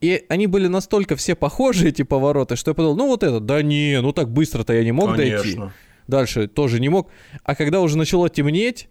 И 0.02 0.26
они 0.28 0.46
были 0.46 0.66
настолько 0.66 1.16
все 1.16 1.34
похожи, 1.34 1.88
эти 1.88 2.02
повороты, 2.02 2.56
что 2.56 2.72
я 2.72 2.74
подумал, 2.74 2.96
ну 2.96 3.06
вот 3.06 3.22
этот, 3.22 3.46
да 3.46 3.62
не, 3.62 3.98
ну 4.02 4.12
так 4.12 4.30
быстро-то 4.30 4.74
я 4.74 4.84
не 4.84 4.92
мог 4.92 5.16
Конечно. 5.16 5.42
дойти 5.42 5.60
дальше 6.06 6.48
тоже 6.48 6.80
не 6.80 6.88
мог. 6.88 7.10
А 7.44 7.54
когда 7.54 7.80
уже 7.80 7.96
начало 7.98 8.28
темнеть, 8.28 8.88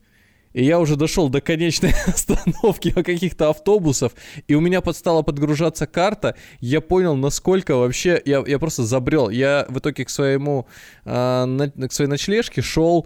и 0.56 0.64
я 0.64 0.80
уже 0.80 0.96
дошел 0.96 1.28
до 1.28 1.42
конечной 1.42 1.94
остановки 2.08 2.92
каких-то 2.92 3.50
автобусов, 3.50 4.14
и 4.48 4.56
у 4.56 4.62
меня 4.62 4.80
подстала 4.80 5.22
подгружаться 5.22 5.86
карта, 5.86 6.36
я 6.62 6.80
понял, 6.80 7.16
насколько 7.16 7.76
вообще... 7.76 8.22
Я, 8.24 8.42
я 8.48 8.58
просто 8.58 8.84
забрел. 8.84 9.30
Я 9.30 9.66
в 9.68 9.80
итоге 9.80 10.06
к 10.06 10.10
своему... 10.10 10.68
Э, 11.04 11.44
на, 11.44 11.70
к 11.70 11.92
своей 11.92 12.10
ночлежке 12.10 12.62
шел 12.62 13.06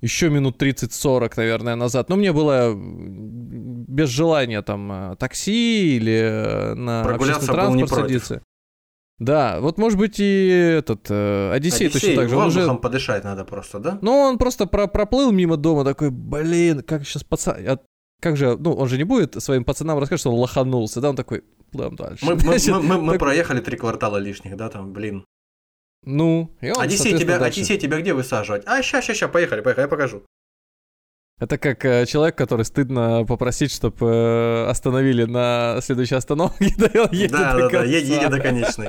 еще 0.00 0.28
минут 0.28 0.60
30-40, 0.60 1.32
наверное, 1.36 1.76
назад. 1.76 2.08
Но 2.08 2.16
мне 2.16 2.32
было 2.32 2.74
без 2.76 4.08
желания 4.08 4.62
там 4.62 5.12
э, 5.12 5.16
такси 5.16 5.96
или 5.96 6.20
э, 6.20 6.74
на 6.74 7.02
общественный 7.02 7.54
транспорт 7.54 7.90
садиться. 7.90 8.42
Да, 9.18 9.60
вот 9.60 9.78
может 9.78 9.98
быть 9.98 10.20
и 10.20 10.76
этот 10.78 11.10
э, 11.10 11.50
Одиссей, 11.52 11.86
Одиссей 11.86 12.08
точно 12.08 12.22
так 12.22 12.28
же. 12.28 12.36
Он 12.36 12.46
уже 12.46 12.74
подышать 12.74 13.24
надо 13.24 13.44
просто, 13.44 13.80
да? 13.80 13.98
Ну, 14.00 14.12
он 14.12 14.38
просто 14.38 14.66
про 14.66 14.86
проплыл 14.86 15.32
мимо 15.32 15.56
дома, 15.56 15.84
такой, 15.84 16.10
блин, 16.10 16.82
как 16.82 17.04
сейчас 17.04 17.24
пацан... 17.24 17.56
А 17.66 17.78
как 18.20 18.36
же, 18.36 18.56
ну, 18.56 18.72
он 18.74 18.88
же 18.88 18.96
не 18.96 19.04
будет 19.04 19.42
своим 19.42 19.64
пацанам 19.64 19.98
рассказать, 19.98 20.20
что 20.20 20.32
он 20.32 20.38
лоханулся, 20.38 21.00
да, 21.00 21.10
он 21.10 21.16
такой, 21.16 21.42
плывем 21.72 21.96
дальше. 21.96 22.24
Мы, 22.24 22.36
мы, 22.36 22.56
мы, 22.68 22.82
мы, 22.82 23.00
мы 23.00 23.12
так... 23.12 23.20
проехали 23.20 23.60
три 23.60 23.76
квартала 23.76 24.16
лишних, 24.18 24.56
да, 24.56 24.68
там, 24.68 24.92
блин. 24.92 25.24
Ну, 26.04 26.56
и 26.60 26.70
он, 26.70 26.80
Одиссей, 26.80 27.18
тебя, 27.18 27.38
дальше. 27.38 27.60
Одиссей 27.60 27.78
тебя 27.78 28.00
где 28.00 28.14
высаживать? 28.14 28.62
А, 28.66 28.82
ща, 28.82 29.02
ща, 29.02 29.14
ща, 29.14 29.28
поехали, 29.28 29.62
поехали, 29.62 29.84
я 29.84 29.88
покажу. 29.88 30.22
Это 31.38 31.56
как 31.56 31.84
э, 31.84 32.04
человек, 32.06 32.36
который 32.36 32.64
стыдно 32.64 33.24
попросить, 33.24 33.72
чтобы 33.72 34.06
э, 34.06 34.66
остановили 34.68 35.24
на 35.24 35.78
следующей 35.82 36.16
остановке, 36.16 36.74
да 36.78 37.04
он 37.04 37.12
едет 37.12 37.30
да, 37.30 37.52
до 37.52 37.58
да, 37.58 37.68
конца. 37.68 37.78
Да, 37.78 37.84
едет 37.84 38.30
до 38.30 38.40
конечной. 38.40 38.88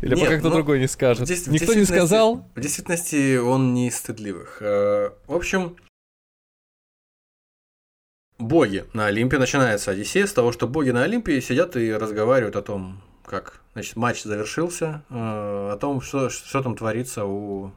Или 0.00 0.14
Нет, 0.14 0.24
пока 0.24 0.38
кто 0.38 0.48
ну, 0.48 0.54
другой 0.54 0.80
не 0.80 0.88
скажет. 0.88 1.26
Здесь, 1.26 1.46
Никто 1.48 1.74
не 1.74 1.84
сказал? 1.84 2.48
В 2.54 2.60
действительности 2.60 3.36
он 3.36 3.74
не 3.74 3.88
из 3.88 3.96
стыдливых. 3.98 4.58
Э, 4.62 5.10
в 5.26 5.34
общем, 5.34 5.76
боги 8.38 8.86
на 8.94 9.06
Олимпе, 9.06 9.36
начинается 9.36 9.90
Одиссея 9.90 10.26
с 10.26 10.32
того, 10.32 10.50
что 10.50 10.66
боги 10.66 10.90
на 10.90 11.04
Олимпе 11.04 11.42
сидят 11.42 11.76
и 11.76 11.92
разговаривают 11.92 12.56
о 12.56 12.62
том, 12.62 13.02
как 13.26 13.60
значит, 13.74 13.96
матч 13.96 14.22
завершился, 14.22 15.04
э, 15.10 15.14
о 15.74 15.76
том, 15.76 16.00
что, 16.00 16.30
что 16.30 16.62
там 16.62 16.74
творится 16.74 17.26
у 17.26 17.72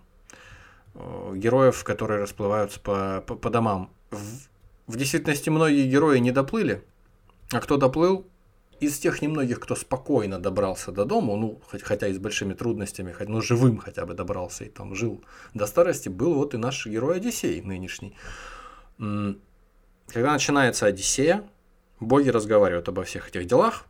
героев, 1.34 1.84
которые 1.84 2.22
расплываются 2.22 2.80
по, 2.80 3.22
по, 3.28 3.36
по 3.36 3.50
домам 3.50 3.90
в, 4.88 4.98
действительности 4.98 5.50
многие 5.50 5.88
герои 5.88 6.20
не 6.20 6.32
доплыли, 6.32 6.84
а 7.52 7.60
кто 7.60 7.78
доплыл, 7.78 8.28
из 8.80 8.98
тех 9.00 9.22
немногих, 9.22 9.60
кто 9.60 9.76
спокойно 9.76 10.40
добрался 10.40 10.92
до 10.92 11.06
дома, 11.06 11.36
ну, 11.36 11.62
хоть, 11.70 11.82
хотя 11.82 12.08
и 12.08 12.14
с 12.14 12.18
большими 12.18 12.54
трудностями, 12.54 13.14
хоть, 13.14 13.30
ну, 13.30 13.42
живым 13.42 13.78
хотя 13.78 14.06
бы 14.06 14.14
добрался 14.14 14.66
и 14.66 14.70
там 14.70 14.96
жил 14.96 15.24
до 15.54 15.66
старости, 15.66 16.10
был 16.10 16.34
вот 16.34 16.54
и 16.54 16.58
наш 16.58 16.86
герой 16.86 17.18
Одиссей 17.18 17.62
нынешний. 17.62 18.16
Когда 18.98 20.34
начинается 20.34 20.88
Одиссея, 20.88 21.44
боги 22.00 22.30
разговаривают 22.30 22.90
обо 22.90 23.04
всех 23.04 23.30
этих 23.30 23.46
делах, 23.48 23.86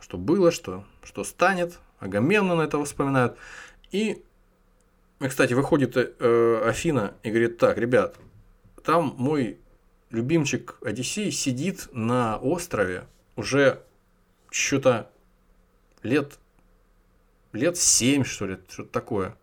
что 0.00 0.18
было, 0.18 0.50
что, 0.50 0.84
что 1.02 1.24
станет, 1.24 1.78
Агамемнон 1.98 2.60
это 2.60 2.82
вспоминают. 2.84 3.38
И, 3.90 4.22
кстати, 5.18 5.54
выходит 5.54 5.96
э, 5.96 6.62
Афина 6.66 7.14
и 7.22 7.30
говорит, 7.30 7.56
так, 7.56 7.78
ребят, 7.78 8.16
там 8.84 9.14
мой 9.16 9.58
любимчик 10.10 10.76
Одиссей 10.82 11.32
сидит 11.32 11.88
на 11.92 12.36
острове 12.36 13.06
уже 13.34 13.82
что-то 14.50 15.10
лет 16.02 16.38
лет 17.52 17.76
семь, 17.76 18.24
что 18.24 18.46
ли, 18.46 18.58
что-то 18.68 18.90
такое. 18.90 19.36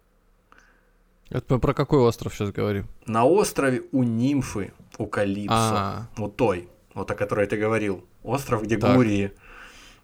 Это 1.29 1.53
мы 1.53 1.59
про 1.59 1.73
какой 1.73 1.99
остров 1.99 2.33
сейчас 2.35 2.51
говорим? 2.51 2.87
На 3.05 3.25
острове 3.25 3.83
у 3.91 4.03
нимфы, 4.03 4.73
у 4.97 5.07
Калипсо. 5.07 5.55
А-а-а. 5.55 6.09
Вот 6.17 6.35
той, 6.35 6.69
вот 6.93 7.09
о 7.09 7.15
которой 7.15 7.47
ты 7.47 7.57
говорил. 7.57 8.05
Остров, 8.21 8.63
где 8.63 8.77
так. 8.77 8.95
Гурии. 8.95 9.31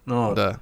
Ну, 0.06 0.34
да. 0.34 0.60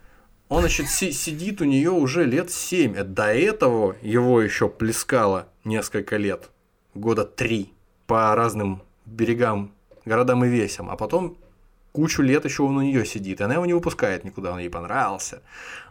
Он, 0.49 0.61
значит, 0.61 0.89
си- 0.89 1.13
сидит 1.13 1.61
у 1.61 1.65
нее 1.65 1.91
уже 1.91 2.25
лет 2.25 2.51
семь. 2.51 2.95
До 2.95 3.33
этого 3.33 3.97
его 4.03 4.41
еще 4.43 4.69
плескало 4.69 5.49
несколько 5.65 6.17
лет. 6.17 6.51
Года 6.95 7.25
три 7.25 7.73
по 8.07 8.35
разным 8.35 8.83
берегам, 9.05 9.73
городам 10.05 10.45
и 10.45 10.49
весям, 10.49 10.91
а 10.91 10.97
потом 10.97 11.37
кучу 11.93 12.23
лет 12.23 12.45
еще 12.45 12.63
он 12.63 12.77
у 12.77 12.83
нее 12.83 13.07
сидит, 13.07 13.41
и 13.41 13.45
она 13.45 13.55
его 13.55 13.67
не 13.67 13.73
выпускает 13.73 14.25
никуда, 14.25 14.53
он 14.53 14.59
ей 14.59 14.69
понравился. 14.69 15.43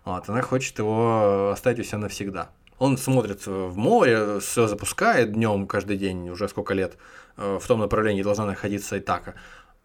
Вот, 0.03 0.29
она 0.29 0.41
хочет 0.41 0.77
его 0.77 1.49
оставить 1.51 1.79
у 1.79 1.83
себя 1.83 1.97
навсегда. 1.97 2.49
Он 2.77 2.97
смотрит 2.97 3.47
в 3.47 3.75
море, 3.77 4.39
все 4.39 4.67
запускает 4.67 5.31
днем 5.31 5.65
каждый 5.65 5.97
день, 5.97 6.29
уже 6.29 6.47
сколько 6.49 6.73
лет, 6.73 6.97
э, 7.37 7.57
в 7.61 7.65
том 7.67 7.79
направлении 7.79 8.21
должна 8.21 8.45
находиться 8.45 8.99
Итака. 8.99 9.33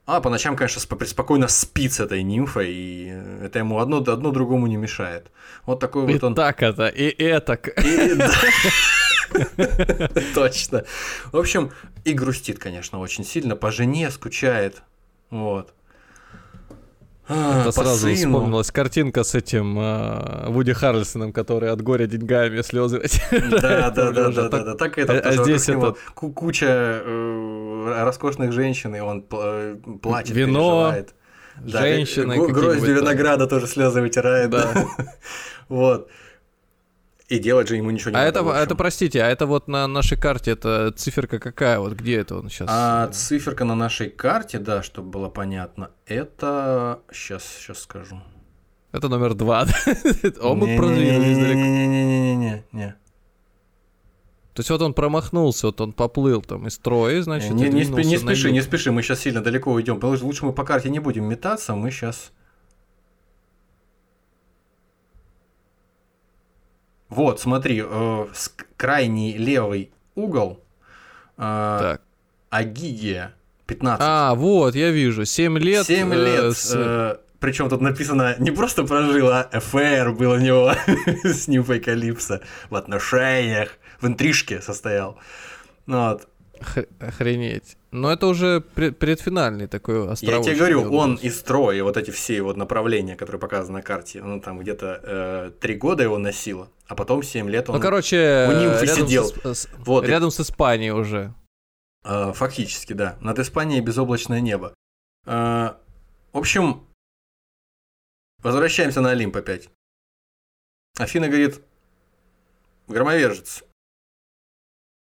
А 0.06 0.20
по 0.20 0.28
ночам, 0.28 0.56
конечно, 0.56 0.80
спокойно 0.80 1.46
спит 1.48 1.92
с 1.92 2.00
этой 2.00 2.22
нимфой, 2.24 2.70
и 2.70 3.06
это 3.42 3.60
ему 3.60 3.78
одно, 3.78 3.98
одно 3.98 4.32
другому 4.32 4.66
не 4.66 4.76
мешает. 4.76 5.30
Вот 5.66 5.78
такой 5.78 6.10
и 6.10 6.14
вот 6.14 6.24
он. 6.24 6.34
так 6.34 6.62
это, 6.62 6.88
и 6.88 7.10
это. 7.22 7.54
И, 7.54 8.14
да. 8.16 8.30
Точно. 10.34 10.84
В 11.32 11.36
общем, 11.36 11.70
и 12.04 12.12
грустит, 12.12 12.58
конечно, 12.58 12.98
очень 12.98 13.24
сильно. 13.24 13.56
По 13.56 13.70
жене 13.70 14.10
скучает. 14.10 14.82
Вот. 15.30 15.72
А, 17.32 17.60
Это 17.60 17.70
сразу 17.70 18.08
сыну. 18.08 18.16
вспомнилась 18.16 18.72
картинка 18.72 19.22
с 19.22 19.36
этим 19.36 19.78
э, 19.78 20.48
Вуди 20.48 20.72
Харрельсоном, 20.72 21.32
который 21.32 21.70
от 21.70 21.80
горя 21.80 22.06
деньгами 22.06 22.60
слезы. 22.62 23.02
Да, 23.50 23.90
да, 23.90 24.10
да, 24.10 24.30
да, 24.30 24.48
да, 24.48 24.74
Так 24.74 24.98
это. 24.98 25.20
А 25.20 25.32
здесь 25.36 25.68
это 25.68 25.94
куча 26.14 26.66
э, 26.66 28.02
роскошных 28.02 28.52
женщин, 28.52 28.96
и 28.96 29.00
он 29.00 29.24
э, 29.30 29.76
плачет, 30.02 30.34
Вино, 30.34 30.92
женщины. 31.64 32.36
Грозди 32.48 32.90
винограда 32.90 33.46
тоже 33.46 33.68
слезы 33.68 34.00
вытирает. 34.00 34.50
Да. 34.50 34.74
Вот. 35.68 36.10
И 37.30 37.38
делать 37.38 37.68
же 37.68 37.76
ему 37.76 37.92
ничего 37.92 38.10
не 38.10 38.16
а 38.16 38.24
надо. 38.24 38.40
Это, 38.40 38.50
это, 38.50 38.74
простите, 38.74 39.22
а 39.22 39.28
это 39.28 39.46
вот 39.46 39.68
на 39.68 39.86
нашей 39.86 40.18
карте, 40.18 40.50
это 40.50 40.90
циферка 40.90 41.38
какая? 41.38 41.78
Вот 41.78 41.92
где 41.92 42.16
это 42.16 42.36
он 42.36 42.50
сейчас? 42.50 42.68
А 42.68 43.06
циферка 43.12 43.64
на 43.64 43.76
нашей 43.76 44.10
карте, 44.10 44.58
да, 44.58 44.82
чтобы 44.82 45.10
было 45.10 45.28
понятно, 45.28 45.92
это... 46.06 46.98
Сейчас, 47.12 47.44
сейчас 47.44 47.82
скажу. 47.82 48.20
Это 48.90 49.08
номер 49.08 49.34
два. 49.34 49.64
Он 50.42 50.58
мы 50.58 50.76
продвинулись 50.76 51.38
далеко. 51.38 51.60
Не-не-не-не-не. 51.60 52.96
То 54.54 54.60
есть 54.60 54.70
вот 54.70 54.82
он 54.82 54.92
промахнулся, 54.92 55.68
вот 55.68 55.80
он 55.80 55.92
поплыл 55.92 56.42
там 56.42 56.66
из 56.66 56.74
строя, 56.74 57.22
значит, 57.22 57.52
не, 57.52 57.68
не, 57.68 57.84
спи, 57.84 58.04
не 58.04 58.18
спеши, 58.18 58.50
не 58.50 58.60
спеши, 58.60 58.90
мы 58.90 59.02
сейчас 59.02 59.20
сильно 59.20 59.40
далеко 59.40 59.72
уйдем. 59.72 60.00
Лучше 60.02 60.46
мы 60.46 60.52
по 60.52 60.64
карте 60.64 60.90
не 60.90 60.98
будем 60.98 61.26
метаться, 61.26 61.76
мы 61.76 61.92
сейчас 61.92 62.32
Вот, 67.10 67.40
смотри, 67.40 67.82
э, 67.84 68.26
крайний 68.76 69.36
левый 69.36 69.90
угол. 70.14 70.60
Э, 71.36 71.78
так. 71.80 72.02
Агигия 72.50 73.34
15. 73.66 74.04
А, 74.04 74.34
вот, 74.34 74.74
я 74.74 74.90
вижу. 74.90 75.24
7 75.24 75.58
лет. 75.58 75.86
7 75.86 76.14
лет. 76.14 76.44
Э, 76.44 76.52
с... 76.52 76.72
э, 76.74 77.16
причем 77.40 77.68
тут 77.68 77.80
написано 77.80 78.36
не 78.38 78.50
просто 78.50 78.84
прожил, 78.84 79.28
а 79.28 79.48
ФР 79.52 80.12
был 80.12 80.32
у 80.32 80.38
него 80.38 80.72
с 81.24 81.48
нимфой 81.48 81.80
Калипсо 81.80 82.42
в 82.68 82.76
отношениях, 82.76 83.70
в 84.00 84.06
интрижке 84.06 84.60
состоял. 84.60 85.18
Ну 85.86 86.10
вот. 86.10 86.28
Охренеть. 87.00 87.76
Но 87.90 88.12
это 88.12 88.26
уже 88.26 88.60
предфинальный 88.60 89.66
такой 89.66 90.00
остров. 90.00 90.30
Я 90.30 90.42
тебе 90.42 90.56
говорю, 90.56 90.92
он 90.92 91.14
из 91.14 91.38
строя, 91.38 91.82
вот 91.82 91.96
эти 91.96 92.10
все 92.10 92.42
вот 92.42 92.56
направления, 92.56 93.16
которые 93.16 93.40
показаны 93.40 93.78
на 93.78 93.82
карте, 93.82 94.22
ну 94.22 94.40
там 94.40 94.58
где-то 94.58 95.00
э, 95.02 95.50
три 95.58 95.74
года 95.74 96.02
его 96.02 96.18
носило, 96.18 96.68
а 96.90 96.96
потом 96.96 97.22
7 97.22 97.48
лет 97.48 97.70
он 97.70 97.76
ну, 97.76 97.80
короче, 97.80 98.48
у 98.48 98.52
нимфы 98.52 98.84
рядом 98.84 99.06
сидел. 99.06 99.54
С, 99.54 99.68
вот, 99.78 100.04
рядом 100.04 100.30
и... 100.30 100.32
с 100.32 100.40
Испанией 100.40 100.90
уже. 100.90 101.32
Э, 102.02 102.32
фактически, 102.32 102.94
да. 102.94 103.16
Над 103.20 103.38
Испанией 103.38 103.80
безоблачное 103.80 104.40
небо. 104.40 104.74
Э, 105.24 105.74
в 106.32 106.38
общем, 106.38 106.84
возвращаемся 108.42 109.00
на 109.02 109.10
Олимп 109.10 109.36
опять. 109.36 109.70
Афина 110.98 111.28
говорит, 111.28 111.62
громовержец, 112.88 113.62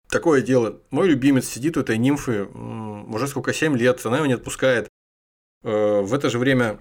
такое 0.07 0.43
дело. 0.43 0.79
Мой 0.91 1.07
любимец 1.07 1.47
сидит 1.49 1.77
у 1.77 1.81
этой 1.81 1.97
нимфы 1.97 2.45
уже 2.45 3.27
сколько, 3.27 3.53
7 3.53 3.75
лет, 3.75 4.05
она 4.05 4.17
его 4.17 4.27
не 4.27 4.33
отпускает. 4.33 4.87
Э, 5.63 6.01
в 6.01 6.13
это 6.13 6.29
же 6.29 6.37
время 6.37 6.79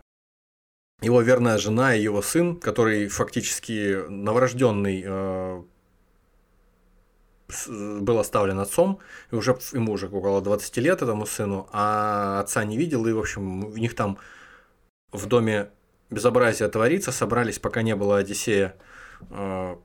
его 1.01 1.23
верная 1.23 1.59
жена 1.59 1.95
и 1.95 2.03
его 2.03 2.23
сын, 2.23 2.57
который 2.57 3.09
фактически 3.09 4.05
новорожденный 4.09 5.03
э, 5.05 5.63
был 7.67 8.19
оставлен 8.19 8.59
отцом, 8.59 8.99
и 9.31 9.35
уже 9.35 9.57
ему 9.73 9.93
уже 9.93 10.09
около 10.09 10.41
20 10.41 10.77
лет 10.79 11.03
этому 11.03 11.27
сыну, 11.27 11.69
а 11.73 12.41
отца 12.41 12.65
не 12.65 12.77
видел, 12.77 13.07
и, 13.07 13.13
в 13.13 13.19
общем, 13.19 13.65
у 13.65 13.77
них 13.77 13.95
там 13.95 14.19
в 15.13 15.27
доме 15.27 15.71
безобразие 16.11 16.69
творится, 16.69 17.13
собрались, 17.13 17.59
пока 17.59 17.83
не 17.83 17.97
было 17.97 18.19
Одиссея, 18.19 18.77
э, 19.31 19.77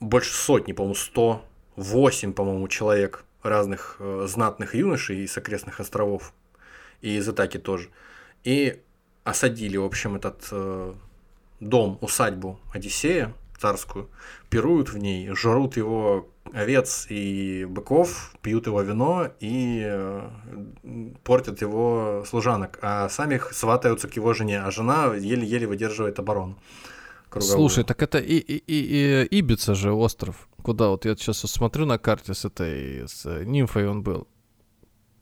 больше 0.00 0.34
сотни, 0.34 0.72
по-моему, 0.72 0.94
100 0.94 1.44
восемь, 1.76 2.32
по-моему, 2.32 2.66
человек 2.68 3.24
разных 3.42 3.96
э, 3.98 4.26
знатных 4.28 4.74
юношей 4.74 5.24
из 5.24 5.36
окрестных 5.36 5.80
островов 5.80 6.32
и 7.00 7.16
из 7.16 7.28
Итаки 7.28 7.58
тоже. 7.58 7.90
И 8.44 8.82
осадили, 9.26 9.76
в 9.76 9.84
общем, 9.84 10.16
этот 10.16 10.48
э, 10.50 10.94
дом, 11.60 11.98
усадьбу 12.00 12.58
Одиссея 12.72 13.34
царскую, 13.58 14.08
пируют 14.50 14.90
в 14.90 14.98
ней, 14.98 15.30
жрут 15.34 15.76
его 15.76 16.28
овец 16.52 17.06
и 17.08 17.64
быков, 17.64 18.32
пьют 18.42 18.66
его 18.66 18.82
вино 18.82 19.30
и 19.40 19.82
э, 19.84 20.28
портят 21.24 21.60
его 21.62 22.24
служанок, 22.28 22.78
а 22.82 23.08
сами 23.08 23.40
сватаются 23.52 24.08
к 24.08 24.16
его 24.16 24.34
жене, 24.34 24.60
а 24.60 24.70
жена 24.70 25.14
еле-еле 25.14 25.66
выдерживает 25.66 26.18
оборону. 26.18 26.58
Круговую. 27.28 27.56
Слушай, 27.56 27.84
так 27.84 28.02
это 28.02 28.18
и, 28.18 28.36
и, 28.36 28.56
и, 28.56 29.26
и 29.30 29.38
Ибица 29.38 29.74
же 29.74 29.92
остров 29.92 30.48
куда 30.66 30.88
вот 30.88 31.04
я 31.04 31.14
сейчас 31.14 31.38
смотрю 31.38 31.86
на 31.86 31.96
карте 31.96 32.34
с 32.34 32.44
этой, 32.44 33.08
с 33.08 33.24
нимфой 33.44 33.86
он 33.86 34.02
был. 34.02 34.26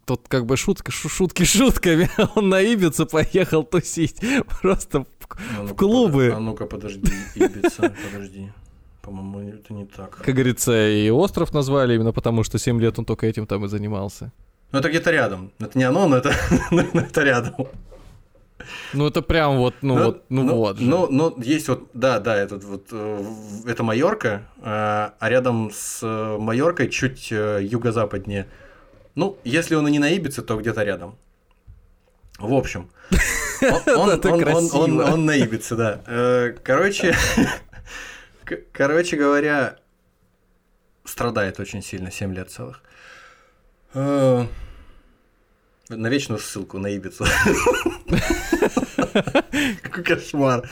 Тут 0.06 0.28
как 0.28 0.44
бы 0.46 0.56
шутка, 0.56 0.92
шутки 0.92 1.44
шутками, 1.44 2.10
он 2.34 2.48
на 2.48 2.60
Ибицу 2.60 3.06
поехал 3.06 3.64
тусить, 3.64 4.20
просто 4.62 5.00
в, 5.00 5.06
а 5.58 5.62
в 5.64 5.74
клубы. 5.74 6.32
а 6.34 6.40
ну-ка, 6.40 6.66
подожди, 6.66 7.10
Ибица, 7.34 7.94
подожди. 8.12 8.52
По-моему, 9.02 9.50
это 9.50 9.74
не 9.74 9.84
так. 9.84 10.16
Как 10.16 10.34
говорится, 10.34 10.88
и 10.88 11.10
остров 11.10 11.52
назвали 11.52 11.94
именно 11.94 12.12
потому, 12.12 12.42
что 12.42 12.58
7 12.58 12.80
лет 12.80 12.98
он 12.98 13.04
только 13.04 13.26
этим 13.26 13.46
там 13.46 13.64
и 13.64 13.68
занимался. 13.68 14.32
Ну, 14.72 14.78
это 14.78 14.88
где-то 14.88 15.10
рядом. 15.10 15.52
Это 15.58 15.76
не 15.78 15.84
оно, 15.84 16.08
но 16.08 16.16
это, 16.16 16.34
это 16.70 17.22
рядом. 17.22 17.54
Ну, 18.92 19.06
это 19.06 19.22
прям 19.22 19.58
вот, 19.58 19.74
ну, 19.82 19.94
ну 19.94 20.04
вот, 20.04 20.24
ну, 20.28 20.42
ну 20.42 20.56
вот. 20.56 20.78
Же. 20.78 20.84
Ну, 20.84 21.06
ну, 21.10 21.34
есть 21.38 21.68
вот, 21.68 21.90
да, 21.94 22.18
да, 22.18 22.36
этот 22.36 22.64
вот, 22.64 22.86
э, 22.92 23.24
это 23.66 23.82
Майорка, 23.82 24.48
э, 24.58 24.62
а 24.64 25.28
рядом 25.28 25.70
с 25.72 26.00
э, 26.02 26.38
Майоркой 26.38 26.88
чуть 26.88 27.30
юго-западнее. 27.30 28.48
Ну, 29.14 29.38
если 29.44 29.74
он 29.74 29.86
и 29.88 29.90
не 29.90 29.98
на 29.98 30.10
Ибице, 30.10 30.42
то 30.42 30.56
где-то 30.56 30.82
рядом. 30.82 31.16
В 32.38 32.52
общем, 32.52 32.90
он, 33.86 34.20
он, 34.24 34.24
он, 34.24 34.70
он, 34.72 35.00
он 35.00 35.24
на 35.24 35.36
Ибице, 35.36 35.76
да. 35.76 36.00
Короче, 36.64 37.14
короче 38.72 39.16
говоря, 39.16 39.76
страдает 41.04 41.60
очень 41.60 41.82
сильно, 41.82 42.10
7 42.10 42.34
лет 42.34 42.50
целых. 42.50 42.82
На 43.94 44.48
вечную 45.88 46.40
ссылку 46.40 46.78
на 46.78 46.88
Ибицу. 46.88 47.24
Какой 49.82 50.02
кошмар. 50.02 50.68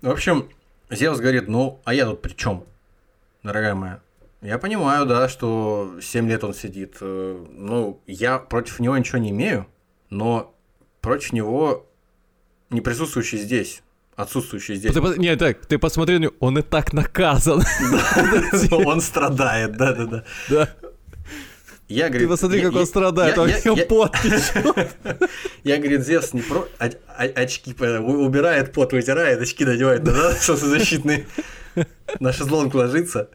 В 0.00 0.08
общем, 0.08 0.48
Зевс 0.88 1.18
говорит, 1.18 1.48
ну, 1.48 1.82
а 1.84 1.92
я 1.92 2.06
тут 2.06 2.22
при 2.22 2.32
чем, 2.32 2.64
дорогая 3.42 3.74
моя? 3.74 4.00
Я 4.40 4.58
понимаю, 4.58 5.04
да, 5.06 5.28
что 5.28 5.96
7 6.00 6.28
лет 6.28 6.44
он 6.44 6.54
сидит. 6.54 6.98
Ну, 7.00 8.00
я 8.06 8.38
против 8.38 8.80
него 8.80 8.96
ничего 8.96 9.18
не 9.18 9.30
имею, 9.30 9.66
но 10.10 10.54
против 11.00 11.32
него 11.32 11.86
не 12.70 12.80
присутствующий 12.80 13.38
здесь 13.38 13.82
отсутствующий 14.18 14.74
здесь. 14.74 14.92
Ты, 14.92 15.00
нет, 15.18 15.38
так, 15.38 15.64
ты 15.64 15.78
посмотри, 15.78 16.28
он 16.40 16.58
и 16.58 16.62
так 16.62 16.92
наказан. 16.92 17.62
Он 18.72 19.00
страдает, 19.00 19.76
да-да-да. 19.76 20.24
Да. 20.48 20.68
Я, 21.86 22.08
говорит, 22.08 22.26
Ты 22.26 22.32
посмотри, 22.32 22.60
как 22.60 22.74
он 22.74 22.86
страдает, 22.86 23.38
он 23.38 23.48
я, 23.48 23.86
пот 23.86 24.14
Я, 25.64 25.78
говорит, 25.78 26.04
Зевс 26.04 26.34
не 26.34 26.42
про... 26.42 26.68
очки 27.16 27.72
убирает, 27.72 28.74
пот 28.74 28.92
вытирает, 28.92 29.40
очки 29.40 29.64
надевает, 29.64 30.04
да, 30.04 30.32
солнцезащитные. 30.38 31.26
На 32.20 32.34
шезлонг 32.34 32.74
ложится, 32.74 33.30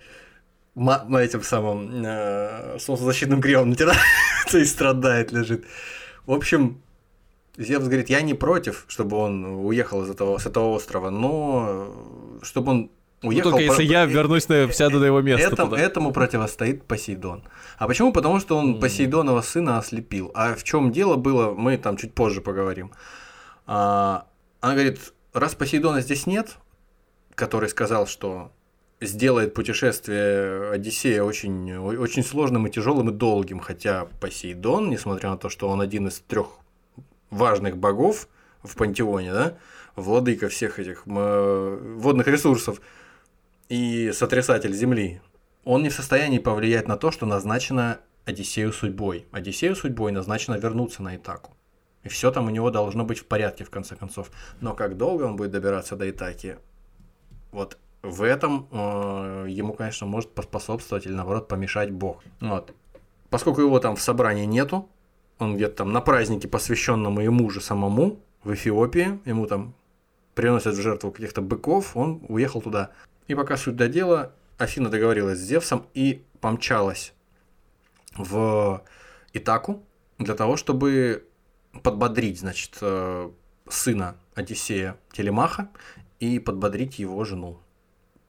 этим 0.76 1.44
самым 1.44 2.04
э, 2.06 2.78
солнцезащитным 2.80 3.42
кремом 3.42 3.70
натирает 3.72 4.00
и 4.54 4.66
страдает, 4.66 5.32
лежит. 5.32 5.66
В 6.26 6.32
общем, 6.32 6.82
Зевс 7.58 7.86
говорит, 7.86 8.10
я 8.10 8.22
не 8.22 8.34
против, 8.34 8.86
чтобы 8.88 9.18
он 9.18 9.66
уехал 9.66 10.04
из 10.04 10.10
этого, 10.10 10.38
с 10.40 10.46
этого 10.46 10.70
острова, 10.70 11.12
но 11.12 12.40
чтобы 12.42 12.72
он 12.72 12.92
уехал... 13.22 13.52
Ну, 13.52 13.58
только 13.58 13.72
если 13.72 13.84
я 13.84 14.06
вернусь, 14.06 14.50
на, 14.50 14.72
сяду 14.72 15.00
на 15.00 15.06
его 15.06 15.22
место 15.22 15.48
Этому, 15.48 15.72
туда. 15.72 15.82
этому 15.82 16.12
противостоит 16.12 16.86
Посейдон. 16.86 17.44
А 17.78 17.88
почему? 17.88 18.12
Потому 18.12 18.40
что 18.40 18.58
он 18.58 18.76
mm. 18.76 18.80
Посейдонова 18.80 19.42
сына 19.42 19.78
ослепил. 19.78 20.32
А 20.34 20.56
в 20.56 20.64
чем 20.64 20.92
дело 20.92 21.16
было, 21.16 21.54
мы 21.54 21.78
там 21.78 21.98
чуть 21.98 22.14
позже 22.14 22.42
поговорим. 22.42 22.92
А, 23.68 24.26
она 24.60 24.74
говорит, 24.74 25.00
раз 25.34 25.54
Посейдона 25.54 26.02
здесь 26.02 26.26
нет, 26.26 26.58
который 27.36 27.70
сказал, 27.70 28.08
что 28.08 28.52
сделает 29.06 29.54
путешествие 29.54 30.72
Одиссея 30.72 31.24
очень, 31.24 31.76
очень 31.76 32.24
сложным 32.24 32.68
и 32.68 32.72
тяжелым 32.72 33.10
и 33.10 33.14
долгим, 33.14 33.60
хотя 33.60 34.06
Посейдон, 34.20 34.90
несмотря 34.90 35.30
на 35.30 35.38
то, 35.38 35.50
что 35.50 35.70
он 35.70 35.82
один 35.82 36.08
из 36.08 36.20
трех 36.20 36.60
важных 37.30 37.78
богов 37.78 38.28
в 38.64 38.76
пантеоне, 38.76 39.34
да, 39.34 39.58
владыка 39.96 40.50
всех 40.50 40.80
этих 40.80 41.06
водных 41.06 42.28
ресурсов 42.28 42.82
и 43.70 44.12
сотрясатель 44.14 44.74
земли, 44.74 45.22
он 45.64 45.84
не 45.84 45.90
в 45.90 45.94
состоянии 45.94 46.40
повлиять 46.40 46.88
на 46.88 46.98
то, 46.98 47.12
что 47.12 47.26
назначено 47.26 48.00
Одиссею 48.26 48.72
судьбой. 48.72 49.28
Одиссею 49.32 49.76
судьбой 49.76 50.12
назначено 50.12 50.56
вернуться 50.56 51.04
на 51.04 51.16
Итаку. 51.16 51.52
И 52.04 52.10
все 52.10 52.32
там 52.32 52.48
у 52.48 52.50
него 52.50 52.70
должно 52.70 53.06
быть 53.06 53.20
в 53.20 53.26
порядке, 53.26 53.64
в 53.64 53.70
конце 53.70 53.96
концов. 53.96 54.30
Но 54.60 54.74
как 54.74 54.98
долго 54.98 55.24
он 55.24 55.36
будет 55.36 55.52
добираться 55.52 55.96
до 55.96 56.10
Итаки, 56.10 56.58
вот 57.52 57.78
в 58.04 58.22
этом 58.22 58.68
э, 58.70 59.46
ему, 59.50 59.74
конечно, 59.74 60.06
может 60.06 60.34
поспособствовать 60.34 61.06
или, 61.06 61.14
наоборот, 61.14 61.48
помешать 61.48 61.90
Бог. 61.90 62.22
Вот. 62.42 62.76
Поскольку 63.30 63.62
его 63.62 63.80
там 63.80 63.96
в 63.96 64.02
собрании 64.02 64.46
нету, 64.46 64.90
он 65.40 65.56
где-то 65.56 65.78
там 65.78 65.94
на 65.94 66.02
празднике, 66.02 66.48
посвященному 66.48 67.22
ему 67.22 67.50
же 67.50 67.62
самому, 67.62 68.20
в 68.44 68.54
Эфиопии, 68.54 69.20
ему 69.26 69.48
там 69.48 69.74
приносят 70.36 70.76
в 70.76 70.82
жертву 70.82 71.12
каких-то 71.12 71.42
быков, 71.42 71.96
он 71.96 72.22
уехал 72.28 72.62
туда. 72.62 72.92
И 73.28 73.36
пока 73.36 73.56
суть 73.56 73.78
до 73.78 73.88
дела, 73.88 74.34
Афина 74.58 74.90
договорилась 74.90 75.40
с 75.40 75.44
Зевсом 75.44 75.88
и 75.94 76.24
помчалась 76.42 77.14
в 78.18 78.84
Итаку 79.32 79.82
для 80.18 80.36
того, 80.36 80.58
чтобы 80.58 81.26
подбодрить, 81.82 82.40
значит, 82.40 82.78
э, 82.82 83.32
сына 83.70 84.18
Одиссея 84.36 84.98
Телемаха 85.14 85.70
и 86.20 86.40
подбодрить 86.40 87.00
его 87.00 87.24
жену 87.24 87.60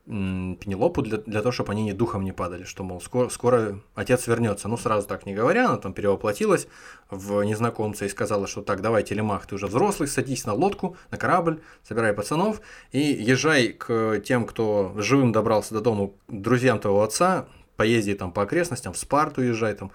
Пенелопу 0.06 1.00
для, 1.00 1.16
для 1.16 1.40
того, 1.40 1.50
чтобы 1.50 1.72
они 1.72 1.82
ни 1.82 1.92
духом 1.92 2.24
не 2.24 2.32
падали, 2.32 2.64
что, 2.64 2.84
мол, 2.84 3.00
скоро, 3.00 3.30
скоро 3.30 3.80
отец 3.94 4.26
вернется. 4.26 4.68
Ну, 4.68 4.76
сразу 4.76 5.08
так 5.08 5.24
не 5.24 5.34
говоря, 5.34 5.66
она 5.66 5.78
там 5.78 5.94
перевоплотилась 5.94 6.68
в 7.08 7.42
незнакомца 7.42 8.04
и 8.04 8.10
сказала, 8.10 8.46
что 8.46 8.60
так, 8.60 8.82
давай, 8.82 9.02
Телемах, 9.02 9.46
ты 9.46 9.54
уже 9.54 9.66
взрослый, 9.66 10.06
садись 10.06 10.44
на 10.44 10.52
лодку, 10.52 10.98
на 11.10 11.16
корабль, 11.16 11.62
собирай 11.82 12.12
пацанов 12.12 12.60
и 12.92 12.98
езжай 12.98 13.68
к 13.68 14.20
тем, 14.20 14.44
кто 14.44 14.92
живым 14.96 15.32
добрался 15.32 15.72
до 15.72 15.80
дома, 15.80 16.10
друзьям 16.28 16.80
твоего 16.80 17.02
отца, 17.02 17.48
поезди 17.76 18.14
там 18.14 18.30
по 18.30 18.42
окрестностям, 18.42 18.92
в 18.92 18.98
Спарту 18.98 19.40
езжай 19.40 19.74
там, 19.74 19.90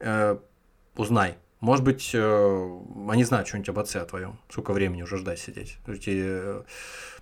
э, 0.00 0.36
узнай, 0.96 1.38
может 1.64 1.82
быть, 1.82 2.10
э, 2.12 2.80
они 3.08 3.24
знают 3.24 3.48
что-нибудь 3.48 3.70
об 3.70 3.78
отце 3.78 4.04
твоем. 4.04 4.38
Сколько 4.50 4.72
времени 4.74 5.02
уже 5.02 5.16
ждать 5.16 5.38
сидеть. 5.38 5.78
Эти 5.86 6.12
э, 6.14 6.62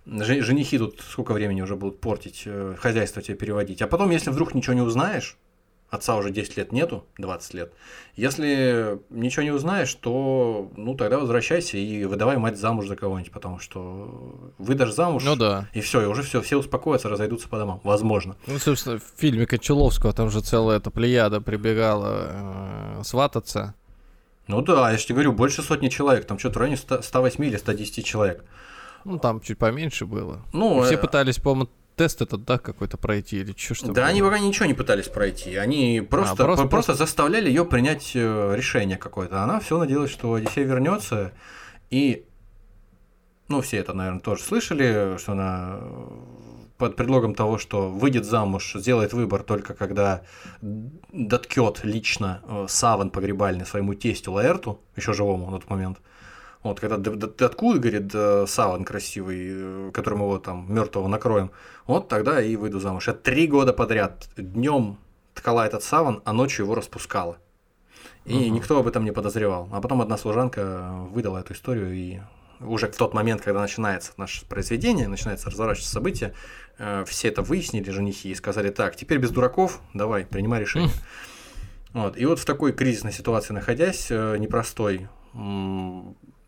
женихи 0.05 0.79
тут 0.79 1.01
сколько 1.01 1.33
времени 1.33 1.63
уже 1.63 1.77
будут 1.77 2.01
портить, 2.01 2.43
э, 2.47 2.75
хозяйство 2.77 3.23
тебе 3.23 3.37
переводить. 3.37 3.83
А 3.83 3.87
потом, 3.87 4.11
если 4.11 4.31
вдруг 4.31 4.53
ничего 4.55 4.75
не 4.75 4.81
узнаешь, 4.81 5.39
отца 5.91 6.17
уже 6.17 6.33
10 6.33 6.57
лет 6.57 6.73
нету, 6.73 7.05
20 7.19 7.55
лет. 7.55 7.73
Если 8.17 8.99
ничего 9.11 9.45
не 9.45 9.53
узнаешь, 9.53 9.95
то 9.95 10.73
ну 10.77 10.97
тогда 10.97 11.21
возвращайся 11.21 11.77
и 11.77 12.05
выдавай 12.05 12.37
мать 12.39 12.59
замуж 12.59 12.89
за 12.89 12.97
кого-нибудь, 12.97 13.31
потому 13.31 13.61
что 13.61 14.53
выдашь 14.59 14.93
замуж, 14.93 15.23
ну, 15.25 15.37
да. 15.37 15.69
и 15.73 15.81
все, 15.81 16.03
и 16.03 16.07
уже 16.07 16.23
все, 16.25 16.41
все 16.41 16.59
успокоятся, 16.59 17.09
разойдутся 17.09 17.49
по 17.49 17.59
домам. 17.59 17.81
Возможно. 17.85 18.37
Ну, 18.49 18.59
собственно, 18.59 18.99
в 18.99 19.21
фильме 19.21 19.47
Кончаловского 19.47 20.13
там 20.13 20.31
же 20.31 20.41
целая 20.41 20.79
эта 20.79 20.91
плеяда 20.91 21.41
прибегала 21.41 22.99
э, 22.99 23.03
свататься. 23.05 23.77
Ну 24.53 24.63
да, 24.63 24.91
я 24.91 24.99
же 24.99 25.05
тебе 25.05 25.15
говорю, 25.15 25.33
больше 25.33 25.63
сотни 25.63 25.89
человек, 25.89 26.27
там 26.27 26.39
что-то 26.39 26.59
в 26.59 26.63
районе 26.63 26.77
108 26.77 27.45
или 27.45 27.57
110 27.57 28.05
человек. 28.05 28.45
Ну, 29.05 29.19
там 29.19 29.41
чуть 29.41 29.59
поменьше 29.59 30.07
было. 30.07 30.43
Ну, 30.53 30.83
все 30.83 30.95
э... 30.95 30.99
пытались, 30.99 31.39
по-моему, 31.39 31.71
тест 31.97 32.23
этот, 32.23 32.45
да, 32.45 32.59
какой-то 32.59 32.97
пройти 32.97 33.39
или 33.39 33.55
что 33.57 33.75
что 33.75 33.87
Да, 33.89 33.93
было? 33.93 34.07
они 34.07 34.23
пока 34.23 34.39
ничего 34.39 34.67
не 34.67 34.75
пытались 34.75 35.09
пройти. 35.09 35.57
Они 35.57 36.01
просто, 36.09 36.43
а, 36.43 36.47
просто, 36.47 36.67
просто 36.67 36.95
заставляли 36.95 37.49
ее 37.49 37.65
принять 37.65 38.13
э, 38.15 38.55
решение 38.57 38.97
какое-то. 38.97 39.43
Она 39.43 39.61
все 39.61 39.79
надеялась, 39.79 40.11
что 40.11 40.35
Одиссей 40.35 40.65
вернется. 40.65 41.33
И, 41.91 42.25
ну, 43.49 43.61
все 43.61 43.79
это, 43.79 43.93
наверное, 43.93 44.21
тоже 44.21 44.43
слышали, 44.43 45.17
что 45.19 45.33
она 45.33 45.81
под 46.83 46.97
предлогом 46.97 47.37
того, 47.37 47.59
что 47.59 47.89
выйдет 47.89 48.25
замуж, 48.25 48.73
сделает 48.75 49.13
выбор 49.13 49.45
только 49.45 49.73
когда 49.73 50.23
доткет 51.13 51.85
лично 51.85 52.41
э, 52.43 52.67
саван 52.69 53.11
погребальный 53.11 53.65
своему 53.65 53.95
тестю 53.95 54.33
Лаэрту, 54.33 54.81
еще 54.97 55.13
живому 55.13 55.49
на 55.49 55.61
тот 55.61 55.71
момент. 55.71 55.99
Вот, 56.65 56.81
когда 56.81 56.97
доткует, 56.97 57.81
говорит, 57.81 58.13
саван 58.51 58.85
красивый, 58.85 59.39
э, 59.49 59.91
которым 59.95 60.23
его 60.23 60.39
там 60.39 60.75
мертвого 60.75 61.07
накроем, 61.07 61.53
вот 61.87 62.09
тогда 62.09 62.43
и 62.43 62.57
выйду 62.57 62.81
замуж. 62.81 63.07
Я 63.07 63.15
три 63.15 63.47
года 63.47 63.73
подряд 63.73 64.29
днем 64.37 64.99
ткала 65.35 65.65
этот 65.65 65.85
саван, 65.85 66.21
а 66.25 66.33
ночью 66.33 66.65
его 66.65 66.75
распускала. 66.75 67.39
И 68.25 68.35
угу. 68.35 68.57
никто 68.57 68.81
об 68.81 68.89
этом 68.89 69.05
не 69.05 69.13
подозревал. 69.13 69.69
А 69.71 69.81
потом 69.81 70.01
одна 70.01 70.19
служанка 70.19 70.91
выдала 71.13 71.39
эту 71.39 71.53
историю, 71.53 71.95
и 71.95 72.21
уже 72.61 72.89
в 72.89 72.97
тот 72.97 73.15
момент, 73.15 73.43
когда 73.43 73.61
начинается 73.61 74.13
наше 74.17 74.47
произведение, 74.47 75.07
начинается 75.09 75.51
разворачиваться 75.51 75.93
события, 75.93 76.33
Э, 76.33 76.62
все 77.07 77.29
это 77.29 77.43
выяснили, 77.43 77.91
женихи, 77.91 78.31
и 78.31 78.35
сказали, 78.35 78.71
так, 78.71 78.97
теперь 78.97 79.19
без 79.19 79.31
дураков, 79.31 79.81
давай, 79.95 80.25
принимай 80.25 80.61
решение. 80.61 80.91
Вот. 81.93 82.17
И 82.17 82.25
вот 82.25 82.39
в 82.39 82.45
такой 82.45 82.73
кризисной 82.73 83.13
ситуации 83.13 83.53
находясь, 83.53 84.11
э, 84.11 84.37
непростой, 84.39 85.09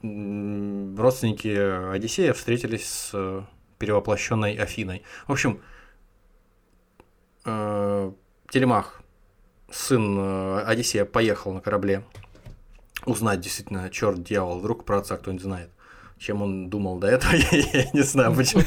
родственники 0.03 1.93
Одиссея 1.93 2.33
встретились 2.33 2.89
с 2.89 3.11
э, 3.13 3.43
перевоплощенной 3.79 4.55
Афиной. 4.55 5.03
В 5.27 5.33
общем, 5.33 5.61
Телемах, 7.45 9.03
сын 9.71 10.19
Одиссея, 10.67 11.05
поехал 11.05 11.53
на 11.53 11.61
корабле 11.61 12.05
узнать 13.05 13.41
действительно, 13.41 13.91
черт, 13.91 14.23
дьявол, 14.23 14.61
вдруг 14.61 14.87
про 14.87 15.01
отца 15.01 15.19
кто-нибудь 15.19 15.43
знает 15.43 15.71
чем 16.25 16.43
он 16.43 16.71
думал 16.71 16.99
до 16.99 17.07
этого, 17.07 17.33
я, 17.53 17.91
не 17.93 18.03
знаю 18.03 18.35
почему. 18.35 18.63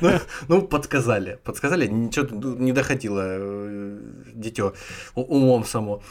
Ну, 0.00 0.10
ну, 0.48 0.62
подсказали. 0.62 1.38
Подсказали, 1.44 1.86
ничего 1.86 2.26
не 2.58 2.72
доходило 2.72 3.22
э, 3.24 3.98
дитё 4.34 4.72
умом 5.14 5.64
само. 5.64 6.02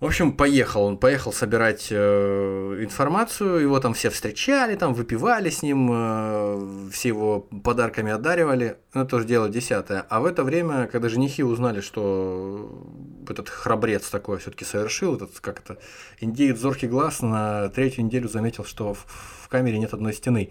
В 0.00 0.04
общем, 0.04 0.32
поехал 0.32 0.84
он, 0.84 0.96
поехал 0.96 1.32
собирать 1.32 1.88
э, 1.90 2.78
информацию, 2.84 3.58
его 3.58 3.80
там 3.80 3.94
все 3.94 4.10
встречали, 4.10 4.76
там 4.76 4.94
выпивали 4.94 5.50
с 5.50 5.60
ним, 5.62 5.90
э, 5.90 6.88
все 6.92 7.08
его 7.08 7.40
подарками 7.40 8.12
одаривали, 8.12 8.76
ну, 8.94 9.00
это 9.00 9.10
тоже 9.10 9.26
дело 9.26 9.48
десятое. 9.48 10.06
А 10.08 10.20
в 10.20 10.26
это 10.26 10.44
время, 10.44 10.86
когда 10.86 11.08
женихи 11.08 11.42
узнали, 11.42 11.80
что 11.80 12.86
этот 13.28 13.48
храбрец 13.48 14.08
такой 14.08 14.38
все 14.38 14.52
таки 14.52 14.64
совершил, 14.64 15.16
этот, 15.16 15.40
как 15.40 15.58
это, 15.58 15.78
индеец 16.20 16.58
зоркий 16.58 16.86
глаз 16.86 17.20
на 17.20 17.68
третью 17.70 18.04
неделю 18.04 18.28
заметил, 18.28 18.64
что 18.64 18.94
в, 18.94 19.04
в 19.04 19.48
камере 19.48 19.80
нет 19.80 19.94
одной 19.94 20.14
стены. 20.14 20.50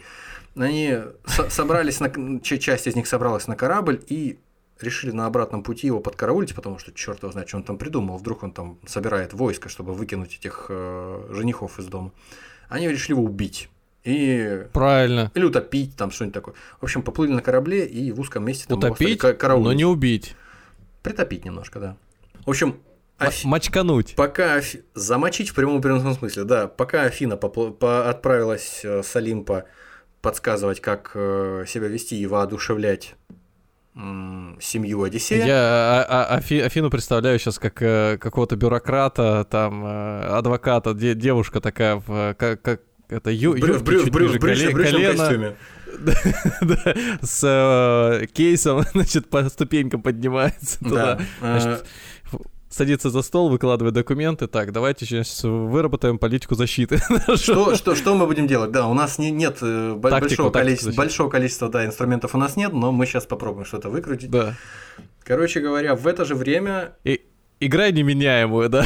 Они 0.58 1.00
со 1.26 1.50
собрались, 1.50 2.02
на, 2.02 2.42
часть 2.42 2.88
из 2.88 2.96
них 2.96 3.08
собралась 3.08 3.48
на 3.48 3.56
корабль 3.56 4.04
и 4.08 4.40
решили 4.82 5.12
на 5.12 5.26
обратном 5.26 5.64
пути 5.64 5.88
его 5.88 6.00
подкараулить, 6.00 6.56
потому 6.56 6.80
что 6.80 6.92
черт 6.92 7.22
его 7.24 7.32
знает, 7.32 7.48
что 7.48 7.58
он 7.58 7.64
там 7.64 7.78
придумал. 7.78 8.18
Вдруг 8.18 8.44
он 8.44 8.52
там 8.52 8.80
собирает 8.86 9.34
войско, 9.34 9.70
чтобы 9.70 9.94
выкинуть 9.94 10.36
этих 10.36 10.68
э, 10.70 11.28
женихов 11.32 11.80
из 11.80 11.86
дома. 11.86 12.12
Они 12.70 12.88
решили 12.88 13.14
его 13.14 13.24
убить. 13.24 13.70
И... 14.04 14.66
Правильно. 14.74 15.32
Или 15.34 15.44
утопить, 15.44 15.96
там 15.96 16.12
что-нибудь 16.12 16.34
такое. 16.34 16.56
В 16.80 16.84
общем, 16.84 17.02
поплыли 17.02 17.32
на 17.32 17.42
корабле 17.42 17.86
и 17.86 18.12
в 18.12 18.20
узком 18.20 18.46
месте 18.46 18.66
там 18.68 18.78
Утопить, 18.78 19.22
но 19.22 19.74
не 19.74 19.86
убить. 19.86 20.36
Притопить 21.04 21.44
немножко, 21.46 21.80
да. 21.80 21.98
В 22.46 22.50
общем, 22.50 22.78
Афи... 23.18 23.48
Мочкануть. 23.48 24.16
Пока 24.16 24.56
Афи... 24.56 24.84
замочить 24.94 25.50
в 25.50 25.56
прямом 25.56 25.82
переносном 25.82 26.14
смысле, 26.14 26.44
да. 26.44 26.68
Пока 26.68 27.04
Афина 27.04 27.36
попл... 27.36 27.70
по... 27.72 28.10
отправилась 28.10 28.82
э, 28.84 29.04
с 29.04 29.16
Олимпа 29.16 29.66
подсказывать, 30.22 30.82
как 30.82 31.12
э, 31.16 31.66
себя 31.68 31.88
вести 31.88 32.20
и 32.20 32.26
воодушевлять 32.26 33.16
семью 34.62 35.04
Одиссея. 35.04 35.46
Я 35.46 35.56
а, 35.56 36.06
а, 36.08 36.36
Афи, 36.36 36.60
Афину 36.60 36.90
представляю 36.90 37.40
сейчас 37.40 37.58
как 37.58 37.82
э, 37.82 38.18
какого-то 38.20 38.56
бюрократа, 38.56 39.46
там, 39.50 39.84
э, 39.86 40.28
адвоката, 40.38 40.94
де, 40.94 41.16
девушка 41.16 41.62
такая 41.62 41.96
в 41.96 42.36
как, 42.38 42.62
как 42.62 42.82
это 43.10 43.32
ю, 43.32 43.54
брю, 43.54 43.80
брю, 43.80 44.04
брю, 44.06 44.30
брю, 44.30 44.40
коле, 44.40 44.72
колено, 44.72 45.56
да, 46.62 46.94
с 47.22 47.42
э, 47.44 48.26
кейсом, 48.28 48.84
значит, 48.94 49.30
по 49.30 49.48
ступенькам 49.50 50.02
поднимается 50.02 50.80
туда. 50.80 51.16
Да. 51.42 51.60
Значит, 51.60 51.86
садится 52.78 53.10
за 53.10 53.22
стол, 53.22 53.50
выкладывает 53.50 53.94
документы. 53.96 54.48
Так, 54.48 54.72
давайте 54.72 55.06
сейчас 55.06 55.44
выработаем 55.44 56.20
политику 56.20 56.56
защиты. 56.56 56.98
Что, 57.36 57.76
что, 57.76 57.96
что 57.96 58.16
мы 58.16 58.26
будем 58.26 58.48
делать? 58.48 58.72
Да, 58.72 58.88
у 58.88 58.94
нас 58.94 59.18
не, 59.18 59.32
нет 59.32 59.58
э, 59.62 60.00
тактику, 60.02 60.44
большого, 60.44 60.50
количества, 60.52 60.92
большого 60.92 61.30
количества 61.30 61.70
да, 61.70 61.86
инструментов 61.86 62.36
у 62.36 62.38
нас 62.38 62.56
нет, 62.56 62.74
но 62.74 62.92
мы 62.92 63.06
сейчас 63.06 63.26
попробуем 63.26 63.66
что-то 63.66 63.90
выкрутить. 63.90 64.30
Да. 64.30 64.56
Короче 65.24 65.60
говоря, 65.60 65.96
в 65.96 66.08
это 66.08 66.26
же 66.26 66.36
время... 66.36 66.96
И, 67.04 67.22
играй 67.60 67.92
неменяемую, 67.92 68.70
да? 68.70 68.86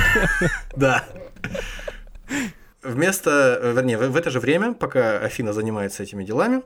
Да. 0.76 1.04
Вместо, 2.82 3.60
вернее, 3.74 3.98
в 3.98 4.16
это 4.16 4.30
же 4.30 4.40
время, 4.40 4.72
пока 4.72 5.18
Афина 5.18 5.52
занимается 5.52 6.02
этими 6.02 6.24
делами, 6.24 6.62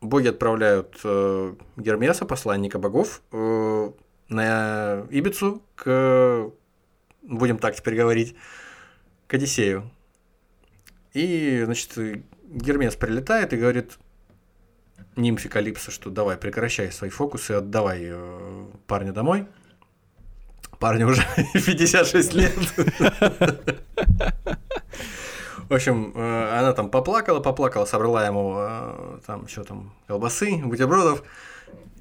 боги 0.00 0.28
отправляют 0.28 0.98
э, 1.04 1.54
Гермеса, 1.76 2.24
посланника 2.24 2.78
богов, 2.78 3.22
э, 3.32 3.90
на 4.28 5.06
Ибицу 5.10 5.62
к, 5.74 6.50
будем 7.22 7.58
так 7.58 7.76
теперь 7.76 7.96
говорить, 7.96 8.36
к 9.26 9.34
Одиссею. 9.34 9.90
И, 11.12 11.62
значит, 11.64 11.96
Гермес 12.44 12.96
прилетает 12.96 13.52
и 13.52 13.56
говорит, 13.56 13.98
нимфе 15.16 15.48
Калипсо, 15.48 15.90
что 15.90 16.10
давай, 16.10 16.36
прекращай 16.36 16.92
свои 16.92 17.10
фокусы, 17.10 17.52
отдавай 17.52 18.02
э, 18.04 18.66
парня 18.86 19.12
домой. 19.12 19.46
Парню 20.78 21.08
уже 21.08 21.22
56 21.54 22.34
лет. 22.34 22.52
В 25.68 25.74
общем, 25.74 26.12
э, 26.14 26.58
она 26.58 26.72
там 26.74 26.90
поплакала, 26.90 27.40
поплакала, 27.40 27.86
собрала 27.86 28.26
ему 28.26 28.56
э, 28.58 29.18
там 29.26 29.46
еще 29.46 29.64
там 29.64 29.92
колбасы, 30.06 30.58
бутербродов. 30.58 31.22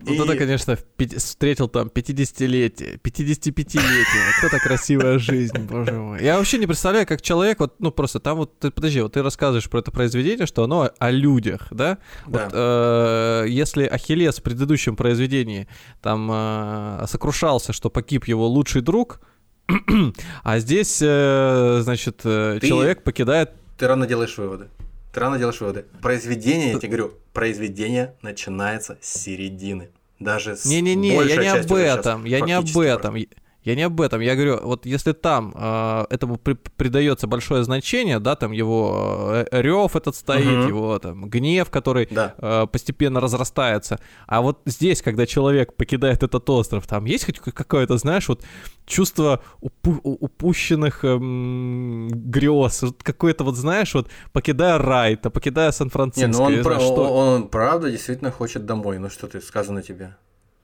Ну, 0.06 0.14
и... 0.14 0.18
тогда, 0.18 0.36
конечно, 0.36 0.78
встретил 1.18 1.68
там 1.68 1.88
50-летие, 1.88 3.00
55-летие. 3.02 4.42
Вот 4.42 4.54
это 4.54 4.60
красивая 4.60 5.18
жизнь, 5.20 5.58
боже 5.60 5.94
мой. 5.94 6.24
Я 6.24 6.38
вообще 6.38 6.58
не 6.58 6.68
представляю, 6.68 7.08
как 7.08 7.22
человек, 7.22 7.60
вот, 7.60 7.76
ну, 7.80 7.92
просто 7.92 8.20
там 8.20 8.38
вот, 8.38 8.60
ты, 8.60 8.72
подожди, 8.72 9.02
вот 9.02 9.14
ты 9.14 9.24
рассказываешь 9.24 9.70
про 9.70 9.80
это 9.80 9.92
произведение, 9.92 10.46
что 10.46 10.64
оно 10.64 10.92
о 10.98 11.12
людях, 11.12 11.68
да? 11.72 11.98
да. 12.28 12.44
Вот, 12.44 12.52
э, 12.54 13.46
если 13.50 13.86
Ахиллес 13.86 14.40
в 14.40 14.44
предыдущем 14.44 14.96
произведении 14.96 15.68
там 16.02 16.30
э, 16.32 17.06
сокрушался, 17.08 17.74
что 17.74 17.90
погиб 17.90 18.26
его 18.26 18.48
лучший 18.48 18.82
друг, 18.82 19.22
а 20.44 20.60
здесь, 20.60 21.00
э, 21.02 21.80
значит, 21.82 22.22
э, 22.24 22.60
ты, 22.62 22.68
человек 22.68 23.04
покидает... 23.04 23.52
Ты 23.78 23.88
рано 23.88 24.06
делаешь 24.06 24.38
выводы. 24.38 24.70
Ты 25.12 25.20
рано 25.20 25.38
делаешь 25.38 25.60
выводы. 25.62 25.86
Произведение, 26.02 26.74
я 26.74 26.80
тебе 26.80 26.90
говорю, 26.90 27.14
произведение 27.34 28.16
начинается 28.22 28.98
с 29.02 29.22
середины. 29.22 29.90
Даже 30.20 30.56
с 30.56 30.66
Не-не-не, 30.66 31.16
я 31.26 31.36
не 31.38 31.48
об 31.48 31.72
этом, 31.74 32.26
я 32.26 32.42
не 32.42 32.54
об 32.54 32.78
этом. 32.78 33.18
Я 33.66 33.76
не 33.76 33.82
об 33.82 34.00
этом. 34.00 34.22
Я 34.22 34.36
говорю, 34.36 34.60
вот 34.62 34.86
если 34.86 35.12
там 35.14 35.52
э, 35.56 36.06
этому 36.12 36.38
при, 36.38 36.54
придается 36.54 37.26
большое 37.26 37.64
значение, 37.64 38.20
да, 38.20 38.36
там 38.36 38.52
его 38.52 39.32
э, 39.32 39.46
рев 39.62 39.96
этот 39.96 40.16
стоит, 40.16 40.46
угу. 40.46 40.68
его 40.68 41.00
там 41.00 41.28
гнев, 41.28 41.72
который 41.72 42.08
да. 42.12 42.36
э, 42.38 42.68
постепенно 42.72 43.20
разрастается. 43.20 44.00
А 44.28 44.42
вот 44.42 44.62
здесь, 44.68 45.02
когда 45.02 45.26
человек 45.26 45.74
покидает 45.74 46.22
этот 46.22 46.48
остров, 46.48 46.86
там 46.86 47.06
есть 47.06 47.26
хоть 47.26 47.40
какое-то, 47.40 47.98
знаешь, 47.98 48.30
вот 48.30 48.44
чувство 48.86 49.42
упу- 49.62 50.00
упущенных 50.04 51.04
эм, 51.04 52.10
грез, 52.10 52.84
какое-то 53.02 53.44
вот, 53.44 53.56
знаешь, 53.56 53.96
вот 53.96 54.10
покидая 54.32 54.78
Райта, 54.78 55.32
покидая 55.32 55.72
Сан-Франциско. 55.72 56.28
Не, 56.28 56.38
ну 56.38 56.44
он, 56.44 56.64
про- 56.64 56.80
что... 56.80 57.12
он, 57.12 57.28
он 57.28 57.48
правда 57.48 57.90
действительно 57.90 58.30
хочет 58.30 58.68
домой. 58.68 59.00
Ну 59.00 59.10
что 59.10 59.26
ты, 59.26 59.42
сказано 59.42 59.82
тебе. 59.82 60.16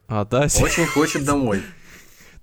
А, 0.06 0.24
да? 0.24 0.42
Очень 0.42 0.86
хочет 0.86 1.24
домой. 1.24 1.62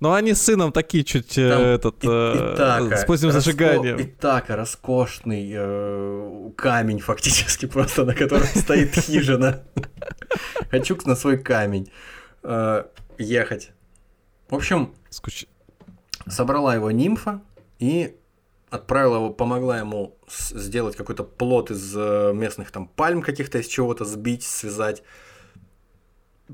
Но 0.00 0.14
они 0.14 0.32
с 0.32 0.42
сыном 0.42 0.72
такие 0.72 1.04
чуть 1.04 1.36
э, 1.36 1.50
Там 1.50 1.62
этот, 1.62 2.04
и, 2.04 2.08
э, 2.08 2.54
Итака, 2.54 2.96
с 2.96 3.04
поздним 3.04 3.28
раско... 3.28 3.42
зажиганием. 3.42 3.98
И 3.98 4.04
так 4.04 4.48
роскошный 4.48 5.52
э, 5.54 6.50
камень 6.56 7.00
фактически 7.00 7.66
просто, 7.66 8.06
на 8.06 8.14
котором 8.14 8.46
стоит 8.54 8.94
хижина. 8.94 9.62
Хочу 10.70 10.96
на 11.04 11.14
свой 11.14 11.36
камень 11.38 11.90
э, 12.42 12.84
ехать. 13.18 13.72
В 14.48 14.54
общем, 14.54 14.94
Скуч... 15.10 15.44
собрала 16.26 16.74
его 16.74 16.90
нимфа 16.90 17.42
и 17.78 18.16
отправила 18.70 19.16
его, 19.16 19.30
помогла 19.30 19.78
ему 19.78 20.16
сделать 20.28 20.96
какой-то 20.96 21.24
плод 21.24 21.70
из 21.70 21.94
э, 21.94 22.32
местных 22.34 22.70
там 22.70 22.88
пальм 22.88 23.20
каких-то, 23.20 23.58
из 23.58 23.66
чего-то 23.66 24.06
сбить, 24.06 24.44
связать, 24.44 25.02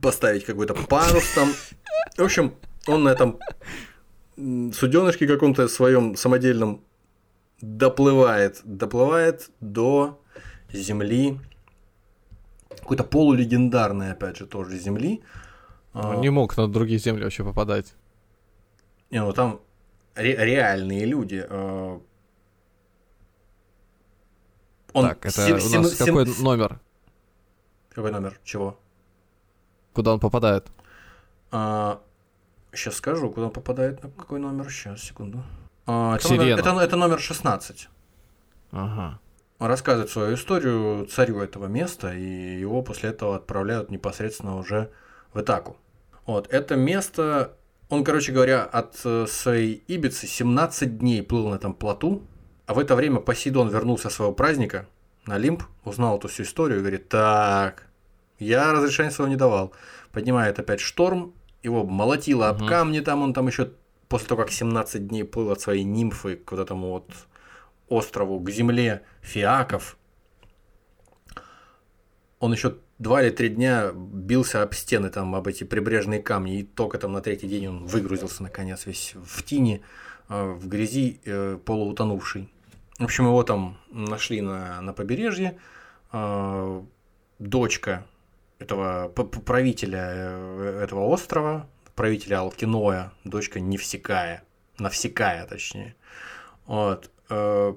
поставить 0.00 0.44
какой-то 0.44 0.74
парус 0.74 1.24
там. 1.34 1.52
В 2.16 2.22
общем, 2.22 2.54
он 2.86 3.04
на 3.04 3.10
этом 3.10 3.38
суденышке 4.36 5.26
каком-то 5.26 5.68
своем 5.68 6.16
самодельном 6.16 6.84
доплывает, 7.60 8.60
доплывает 8.64 9.50
до 9.60 10.20
земли, 10.72 11.40
какой-то 12.68 13.04
полулегендарной, 13.04 14.12
опять 14.12 14.36
же, 14.36 14.46
тоже 14.46 14.78
земли. 14.78 15.22
Он 15.94 16.18
а, 16.18 16.20
не 16.20 16.30
мог 16.30 16.56
на 16.56 16.68
другие 16.68 16.98
земли 16.98 17.24
вообще 17.24 17.44
попадать. 17.44 17.94
Не, 19.10 19.22
ну 19.22 19.32
там 19.32 19.60
ре- 20.14 20.36
реальные 20.36 21.06
люди. 21.06 21.44
А. 21.48 22.00
Он 24.92 25.08
так, 25.08 25.26
это 25.26 25.30
сем- 25.30 25.56
у 25.56 25.82
нас 25.82 25.94
сем- 25.96 26.06
какой 26.06 26.26
сем- 26.26 26.44
номер? 26.44 26.80
Какой 27.90 28.12
номер? 28.12 28.38
Чего? 28.44 28.78
Куда 29.94 30.12
он 30.12 30.20
попадает? 30.20 30.66
А, 31.50 32.02
Сейчас 32.76 32.96
скажу, 32.96 33.30
куда 33.30 33.46
он 33.46 33.52
попадает, 33.52 34.02
на 34.02 34.10
какой 34.10 34.38
номер. 34.38 34.70
Сейчас, 34.70 35.02
секунду. 35.02 35.42
А, 35.86 36.16
это, 36.16 36.28
номер, 36.34 36.58
это, 36.58 36.70
это 36.80 36.96
номер 36.96 37.20
16. 37.20 37.88
Ага. 38.72 39.18
Он 39.58 39.68
рассказывает 39.68 40.10
свою 40.10 40.34
историю 40.34 41.06
царю 41.06 41.40
этого 41.40 41.66
места, 41.66 42.12
и 42.12 42.58
его 42.60 42.82
после 42.82 43.10
этого 43.10 43.36
отправляют 43.36 43.90
непосредственно 43.90 44.56
уже 44.58 44.90
в 45.32 45.40
Итаку. 45.40 45.76
Вот, 46.26 46.52
это 46.52 46.76
место, 46.76 47.56
он, 47.88 48.04
короче 48.04 48.32
говоря, 48.32 48.64
от 48.64 49.00
э, 49.04 49.26
своей 49.28 49.82
Ибицы 49.86 50.26
17 50.26 50.98
дней 50.98 51.22
плыл 51.22 51.48
на 51.48 51.54
этом 51.54 51.72
плоту, 51.72 52.26
а 52.66 52.74
в 52.74 52.78
это 52.78 52.96
время 52.96 53.20
Посейдон 53.20 53.68
вернулся 53.68 54.10
с 54.10 54.14
своего 54.14 54.34
праздника 54.34 54.86
на 55.24 55.36
Олимп, 55.36 55.62
узнал 55.84 56.18
эту 56.18 56.28
всю 56.28 56.42
историю 56.42 56.78
и 56.78 56.80
говорит, 56.80 57.08
так, 57.08 57.86
я 58.38 58.72
разрешения 58.72 59.10
своего 59.10 59.30
не 59.30 59.36
давал. 59.36 59.72
Поднимает 60.12 60.58
опять 60.58 60.80
шторм, 60.80 61.32
его 61.66 61.84
молотило 61.84 62.48
об 62.48 62.66
камни, 62.66 63.00
там 63.00 63.22
он 63.22 63.34
там 63.34 63.48
еще 63.48 63.72
после 64.08 64.28
того, 64.28 64.42
как 64.42 64.52
17 64.52 65.08
дней 65.08 65.24
плыл 65.24 65.50
от 65.50 65.60
своей 65.60 65.82
нимфы 65.82 66.36
к 66.36 66.52
вот 66.52 66.60
этому 66.60 66.90
вот 66.90 67.10
острову, 67.88 68.40
к 68.40 68.48
земле 68.50 69.02
Фиаков, 69.20 69.98
он 72.38 72.52
еще 72.52 72.76
два 72.98 73.22
или 73.22 73.30
три 73.30 73.48
дня 73.48 73.90
бился 73.92 74.62
об 74.62 74.74
стены, 74.74 75.10
там, 75.10 75.34
об 75.34 75.48
эти 75.48 75.64
прибрежные 75.64 76.22
камни, 76.22 76.60
и 76.60 76.62
только 76.62 76.98
там 76.98 77.12
на 77.12 77.20
третий 77.20 77.48
день 77.48 77.66
он 77.66 77.84
выгрузился, 77.84 78.42
наконец, 78.42 78.86
весь 78.86 79.14
в 79.14 79.42
тине, 79.42 79.80
э, 80.28 80.44
в 80.52 80.68
грязи, 80.68 81.20
э, 81.24 81.58
полуутонувший. 81.64 82.48
В 82.98 83.04
общем, 83.04 83.24
его 83.26 83.42
там 83.42 83.78
нашли 83.90 84.40
на, 84.40 84.80
на 84.80 84.92
побережье. 84.92 85.58
Э, 86.12 86.82
дочка 87.38 88.06
этого 88.58 89.08
правителя 89.08 90.10
э, 90.12 90.80
этого 90.82 91.06
острова, 91.06 91.68
правителя 91.94 92.40
Алкиноя, 92.40 93.12
дочка 93.24 93.60
Невсекая, 93.60 94.42
Навсекая, 94.78 95.46
точнее. 95.46 95.94
Вот. 96.66 97.10
Э, 97.28 97.74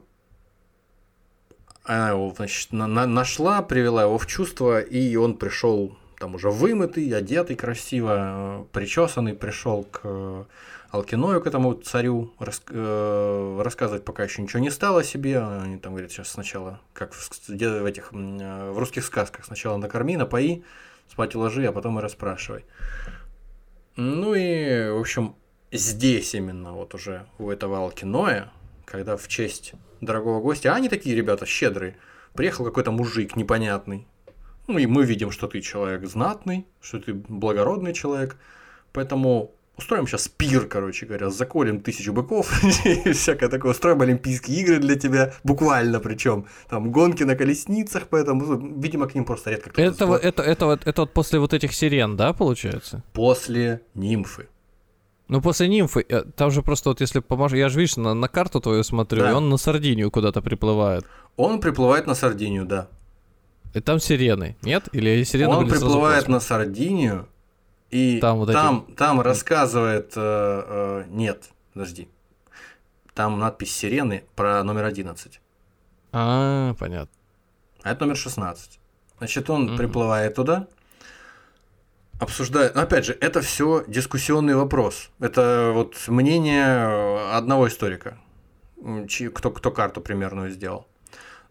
она 1.83 2.09
его, 2.09 2.33
значит, 2.35 2.71
на 2.71 2.87
нашла, 2.87 3.61
привела 3.61 4.03
его 4.03 4.17
в 4.17 4.27
чувство, 4.27 4.79
и 4.79 5.15
он 5.15 5.37
пришел 5.37 5.97
там 6.19 6.35
уже 6.35 6.51
вымытый, 6.51 7.09
одетый 7.15 7.55
красиво, 7.55 8.15
э, 8.17 8.65
причесанный, 8.71 9.33
пришел 9.33 9.83
к 9.83 10.47
Алкиною, 10.91 11.39
к 11.39 11.47
этому 11.47 11.73
царю, 11.73 12.33
рас, 12.39 12.61
э, 12.67 13.61
рассказывать 13.63 14.03
пока 14.03 14.23
еще 14.23 14.41
ничего 14.41 14.59
не 14.59 14.71
стало 14.71 15.03
себе. 15.03 15.39
Они 15.39 15.77
там 15.77 15.93
говорят, 15.93 16.11
сейчас 16.11 16.29
сначала, 16.29 16.81
как 16.93 17.13
в, 17.13 17.29
в 17.47 17.85
этих 17.85 18.11
в 18.11 18.77
русских 18.77 19.05
сказках, 19.05 19.45
сначала 19.45 19.77
накорми, 19.77 20.17
напои, 20.17 20.63
спать 21.07 21.35
уложи, 21.35 21.65
а 21.65 21.71
потом 21.71 21.99
и 21.99 22.01
расспрашивай. 22.01 22.65
Ну 23.95 24.33
и, 24.33 24.89
в 24.89 24.99
общем, 24.99 25.35
здесь 25.71 26.33
именно 26.33 26.73
вот 26.73 26.95
уже 26.95 27.27
у 27.37 27.51
этого 27.51 27.79
Алкиноя, 27.79 28.51
когда 28.85 29.15
в 29.15 29.27
честь 29.27 29.73
дорогого 30.01 30.41
гостя, 30.41 30.73
а 30.73 30.75
они 30.75 30.89
такие 30.89 31.15
ребята 31.15 31.45
щедрые, 31.45 31.97
приехал 32.33 32.65
какой-то 32.65 32.91
мужик 32.91 33.35
непонятный, 33.35 34.07
ну 34.67 34.77
и 34.77 34.85
мы 34.85 35.03
видим, 35.03 35.31
что 35.31 35.47
ты 35.47 35.61
человек 35.61 36.05
знатный, 36.07 36.65
что 36.79 36.99
ты 36.99 37.13
благородный 37.13 37.93
человек, 37.93 38.37
поэтому 38.93 39.51
устроим 39.79 40.07
сейчас 40.07 40.27
пир, 40.27 40.67
короче 40.67 41.05
говоря, 41.05 41.29
заколем 41.29 41.81
тысячу 41.81 42.13
быков 42.13 42.63
и 42.85 43.11
всякое 43.13 43.49
такое, 43.49 43.71
устроим 43.71 44.01
Олимпийские 44.01 44.61
игры 44.61 44.79
для 44.79 44.95
тебя, 44.95 45.33
буквально 45.43 45.99
причем, 45.99 46.45
там 46.69 46.91
гонки 46.91 47.23
на 47.23 47.35
колесницах, 47.35 48.07
поэтому, 48.09 48.45
ну, 48.45 48.79
видимо, 48.79 49.07
к 49.07 49.15
ним 49.15 49.25
просто 49.25 49.51
редко 49.51 49.69
кто-то 49.69 49.81
это, 49.81 50.05
вот, 50.05 50.23
это, 50.23 50.43
это, 50.43 50.65
вот, 50.65 50.85
это 50.85 51.01
вот 51.01 51.13
после 51.13 51.39
вот 51.39 51.53
этих 51.53 51.73
сирен, 51.73 52.15
да, 52.15 52.33
получается? 52.33 53.03
После 53.13 53.81
нимфы. 53.95 54.47
Ну, 55.27 55.41
после 55.41 55.67
нимфы, 55.67 56.05
э, 56.09 56.23
там 56.35 56.51
же 56.51 56.61
просто 56.61 56.89
вот 56.89 57.01
если 57.01 57.19
поможешь, 57.19 57.57
я 57.57 57.69
же, 57.69 57.79
видишь, 57.79 57.97
на, 57.97 58.13
на 58.13 58.27
карту 58.27 58.59
твою 58.59 58.83
смотрю, 58.83 59.21
да. 59.21 59.31
и 59.31 59.33
он 59.33 59.49
на 59.49 59.57
Сардинию 59.57 60.11
куда-то 60.11 60.41
приплывает. 60.41 61.05
Он 61.37 61.59
приплывает 61.59 62.07
на 62.07 62.15
Сардинию, 62.15 62.65
да. 62.65 62.87
И 63.73 63.79
там 63.79 63.99
сирены, 63.99 64.57
нет? 64.63 64.89
Или 64.91 65.23
сирены 65.23 65.53
Он 65.53 65.69
приплывает 65.69 66.27
на 66.27 66.39
Сардинию, 66.39 67.27
и 67.89 68.19
там, 68.19 68.37
вот 68.37 68.51
там, 68.51 68.85
эти... 68.87 68.95
там 68.95 69.21
рассказывает... 69.21 70.13
Э, 70.15 71.03
э, 71.05 71.05
нет, 71.09 71.49
подожди. 71.73 72.07
Там 73.13 73.39
надпись 73.39 73.75
сирены 73.75 74.23
про 74.35 74.63
номер 74.63 74.85
11. 74.85 75.41
А, 76.11 76.73
понятно. 76.75 77.11
А 77.83 77.91
это 77.91 78.05
номер 78.05 78.17
16. 78.17 78.79
Значит, 79.17 79.49
он 79.49 79.69
угу. 79.69 79.77
приплывает 79.77 80.35
туда, 80.35 80.67
обсуждает. 82.19 82.75
Но 82.75 82.81
опять 82.81 83.05
же, 83.05 83.17
это 83.19 83.41
все 83.41 83.83
дискуссионный 83.87 84.55
вопрос. 84.55 85.09
Это 85.19 85.71
вот 85.73 85.95
мнение 86.07 87.33
одного 87.33 87.67
историка, 87.67 88.17
кто, 89.33 89.51
кто 89.51 89.71
карту 89.71 90.01
примерную 90.01 90.51
сделал. 90.51 90.87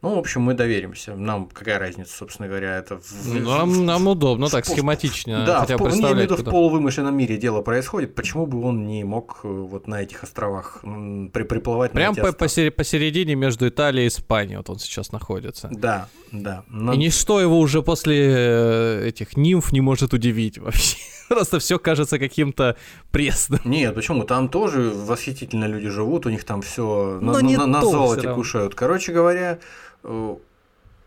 Ну, 0.01 0.14
в 0.14 0.18
общем, 0.18 0.42
мы 0.42 0.55
доверимся. 0.55 1.16
Нам 1.16 1.49
какая 1.49 1.80
разница, 1.80 2.16
собственно 2.16 2.46
говоря, 2.49 2.76
это... 2.76 2.99
В, 2.99 3.34
ну, 3.34 3.51
нам, 3.51 3.70
в, 3.70 3.80
нам 3.80 4.07
удобно, 4.07 4.49
так, 4.49 4.64
в, 4.64 4.68
схематично. 4.68 5.44
Да, 5.44 5.61
хотя 5.61 5.76
в, 5.76 5.82
представлять, 5.82 6.30
в, 6.30 6.36
в 6.36 6.44
полувымышленном 6.44 7.16
мире 7.16 7.36
дело 7.36 7.62
происходит. 7.62 8.14
Почему 8.14 8.46
бы 8.46 8.62
он 8.62 8.86
не 8.86 9.03
мог 9.03 9.40
э, 9.42 9.49
вот 9.49 9.88
на 9.88 10.01
этих 10.01 10.22
островах 10.22 10.78
при, 10.82 11.42
приплывать 11.42 11.90
Прям 11.90 12.14
на 12.14 12.32
по, 12.32 12.32
посередине 12.32 13.34
между 13.34 13.68
Италией 13.68 14.05
и 14.05 14.09
Испанией 14.09 14.59
вот 14.59 14.70
он 14.70 14.78
сейчас 14.78 15.11
находится. 15.11 15.68
Да, 15.72 16.07
да. 16.30 16.62
Но... 16.68 16.92
И 16.92 16.96
ничто 16.96 17.40
его 17.40 17.59
уже 17.59 17.82
после 17.82 18.18
э, 18.30 19.09
этих 19.09 19.36
нимф 19.36 19.72
не 19.72 19.80
может 19.80 20.14
удивить 20.14 20.59
вообще. 20.59 20.96
Просто 21.28 21.59
все 21.59 21.78
кажется 21.78 22.18
каким-то 22.18 22.76
пресным. 23.11 23.61
Нет, 23.64 23.94
почему? 23.94 24.24
Там 24.24 24.49
тоже 24.49 24.92
восхитительно 24.94 25.66
люди 25.66 25.88
живут, 25.88 26.24
у 26.26 26.30
них 26.30 26.44
там 26.44 26.62
все 26.62 27.18
на, 27.20 27.40
на, 27.40 27.66
на 27.66 27.80
золоте 27.82 28.32
кушают. 28.32 28.74
Короче 28.74 29.12
говоря, 29.12 29.59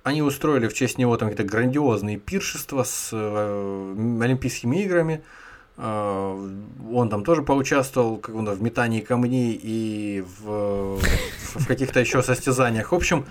они 0.03 0.21
устроили 0.21 0.67
в 0.67 0.73
честь 0.73 0.97
него 0.97 1.17
там 1.17 1.29
какие-то 1.29 1.49
грандиозные 1.49 2.17
пиршества 2.17 2.83
с 2.83 3.09
э, 3.11 3.95
Олимпийскими 4.21 4.83
играми. 4.83 5.23
Э, 5.77 6.49
он 6.91 7.09
там 7.09 7.23
тоже 7.23 7.43
поучаствовал 7.43 8.17
как 8.17 8.33
он, 8.35 8.49
в 8.49 8.61
метании 8.61 9.01
камней 9.01 9.59
и 9.61 10.23
в, 10.39 10.99
в 10.99 11.67
каких-то 11.67 11.99
еще 11.99 12.23
состязаниях. 12.23 12.91
В 12.91 12.95
общем, 12.95 13.25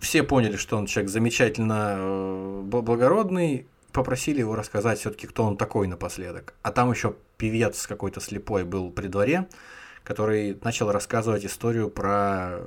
все 0.00 0.24
поняли, 0.24 0.56
что 0.56 0.76
он 0.76 0.86
человек 0.86 1.10
замечательно 1.10 1.94
э, 1.96 2.60
благородный, 2.64 3.66
попросили 3.92 4.40
его 4.40 4.56
рассказать 4.56 4.98
все-таки, 4.98 5.28
кто 5.28 5.44
он 5.44 5.56
такой 5.56 5.86
напоследок. 5.86 6.54
А 6.62 6.72
там 6.72 6.90
еще 6.90 7.14
певец 7.36 7.86
какой-то 7.86 8.20
слепой 8.20 8.64
был 8.64 8.90
при 8.90 9.06
дворе, 9.06 9.46
который 10.02 10.58
начал 10.64 10.90
рассказывать 10.90 11.44
историю 11.44 11.90
про 11.90 12.60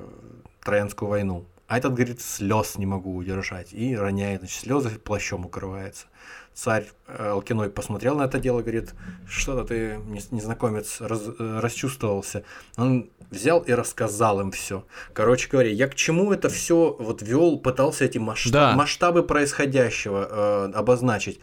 Троянскую 0.64 1.10
войну. 1.10 1.46
А 1.68 1.80
этот, 1.80 1.94
говорит, 1.94 2.22
слез 2.22 2.78
не 2.78 2.86
могу 2.86 3.16
удержать. 3.16 3.74
И 3.74 3.96
роняет, 3.96 4.42
значит, 4.42 4.60
слезы 4.60 4.90
плащом 5.00 5.46
укрывается. 5.46 6.06
Царь 6.54 6.88
э, 7.08 7.32
Алкиной 7.32 7.70
посмотрел 7.70 8.16
на 8.16 8.24
это 8.24 8.40
дело, 8.40 8.62
говорит, 8.62 8.94
что-то 9.28 9.66
ты, 9.66 10.00
незнакомец, 10.32 11.02
раз, 11.02 11.24
э, 11.28 11.60
расчувствовался. 11.60 12.44
Он 12.78 13.10
взял 13.32 13.62
и 13.62 13.74
рассказал 13.74 14.40
им 14.42 14.52
все. 14.52 14.86
Короче 15.14 15.50
говоря, 15.50 15.72
я 15.72 15.88
к 15.88 15.96
чему 15.96 16.32
это 16.32 16.50
все 16.50 16.96
вот 17.00 17.22
вел, 17.24 17.58
пытался 17.60 18.06
эти 18.06 18.20
масштаб, 18.20 18.54
да. 18.54 18.76
масштабы 18.76 19.24
происходящего 19.24 20.70
э, 20.70 20.72
обозначить. 20.74 21.40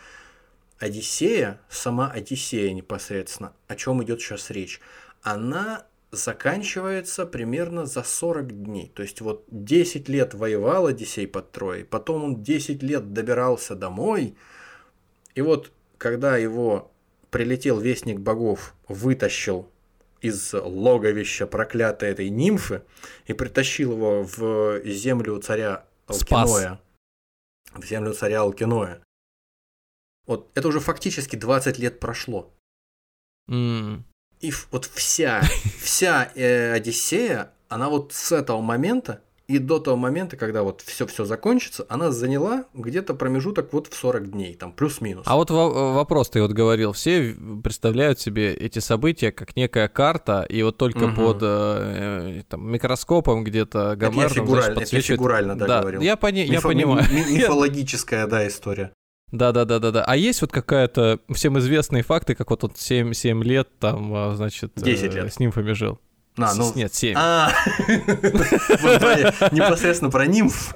Одиссея, 0.78 1.60
сама 1.68 2.10
Одиссея 2.10 2.72
непосредственно, 2.72 3.52
о 3.68 3.76
чем 3.76 4.02
идет 4.02 4.20
сейчас 4.20 4.50
речь, 4.50 4.80
она 5.22 5.84
заканчивается 6.12 7.26
примерно 7.26 7.86
за 7.86 8.02
40 8.02 8.64
дней. 8.64 8.92
То 8.94 9.02
есть 9.02 9.20
вот 9.22 9.44
10 9.48 10.08
лет 10.08 10.34
воевал 10.34 10.86
Одиссей 10.86 11.26
под 11.26 11.50
Троей, 11.52 11.84
потом 11.84 12.24
он 12.24 12.42
10 12.42 12.82
лет 12.82 13.12
добирался 13.12 13.74
домой, 13.74 14.36
и 15.34 15.40
вот 15.40 15.72
когда 15.96 16.36
его 16.36 16.92
прилетел 17.30 17.80
вестник 17.80 18.20
богов, 18.20 18.74
вытащил 18.88 19.70
из 20.20 20.52
логовища 20.52 21.46
проклятой 21.46 22.10
этой 22.10 22.28
нимфы 22.28 22.84
и 23.26 23.32
притащил 23.32 23.92
его 23.92 24.22
в 24.22 24.84
землю 24.84 25.40
царя 25.40 25.86
Алкиноя. 26.06 26.80
В 27.72 27.84
землю 27.84 28.12
царя 28.12 28.42
Алкиноя. 28.42 29.02
Вот 30.26 30.50
это 30.54 30.68
уже 30.68 30.78
фактически 30.78 31.36
20 31.36 31.78
лет 31.78 31.98
прошло. 31.98 32.52
Mm. 33.48 34.02
И 34.42 34.52
вот 34.72 34.90
вся, 34.92 35.42
вся 35.80 36.30
э, 36.34 36.72
Одиссея, 36.72 37.52
она 37.68 37.88
вот 37.88 38.12
с 38.12 38.32
этого 38.32 38.60
момента 38.60 39.20
и 39.48 39.58
до 39.58 39.78
того 39.78 39.96
момента, 39.96 40.36
когда 40.36 40.62
вот 40.62 40.82
все-все 40.82 41.24
закончится, 41.24 41.84
она 41.88 42.10
заняла 42.10 42.64
где-то 42.74 43.12
промежуток 43.14 43.72
вот 43.72 43.88
в 43.88 43.94
40 43.94 44.30
дней, 44.30 44.54
там 44.54 44.72
плюс-минус. 44.72 45.24
А 45.26 45.36
вот 45.36 45.50
вопрос 45.50 46.30
ты 46.30 46.40
вот 46.40 46.52
говорил, 46.52 46.92
все 46.92 47.36
представляют 47.62 48.18
себе 48.18 48.54
эти 48.54 48.78
события 48.78 49.30
как 49.30 49.54
некая 49.56 49.88
карта, 49.88 50.46
и 50.48 50.62
вот 50.62 50.76
только 50.76 51.04
угу. 51.04 51.16
под 51.16 51.38
э, 51.42 52.38
э 52.38 52.42
там, 52.48 52.70
микроскопом 52.70 53.44
где-то 53.44 53.94
гомерным, 53.96 54.20
это 54.20 54.22
я 54.22 54.28
фигурально, 54.28 54.62
значит, 54.62 54.80
подсвечивает... 54.80 55.08
я 55.08 55.16
фигурально 55.16 55.58
да, 55.58 55.66
да, 55.66 55.80
говорил. 55.80 56.00
Я, 56.00 56.16
пони... 56.16 56.42
Мифо... 56.42 56.52
я 56.52 56.60
понимаю. 56.60 57.04
Мифологическая, 57.12 58.26
да, 58.26 58.46
история. 58.48 58.92
Да, 59.32 59.50
да, 59.50 59.64
да, 59.64 59.78
да, 59.78 59.90
да. 59.90 60.04
А 60.04 60.14
есть 60.14 60.42
вот 60.42 60.52
какая-то 60.52 61.18
всем 61.30 61.58
известные 61.58 62.02
факты, 62.02 62.34
как 62.34 62.50
вот 62.50 62.64
он 62.64 62.72
7, 62.76 63.14
7 63.14 63.42
лет 63.42 63.68
там, 63.78 64.12
а, 64.14 64.34
значит, 64.36 64.72
10 64.76 65.04
э, 65.04 65.08
лет. 65.08 65.32
с 65.32 65.38
нимфами 65.38 65.72
жил. 65.72 65.98
А, 66.36 66.54
ну... 66.54 66.70
Нет, 66.74 66.94
7. 66.94 67.14
А, 67.16 67.50
непосредственно 69.50 70.10
про 70.10 70.26
нимф. 70.26 70.74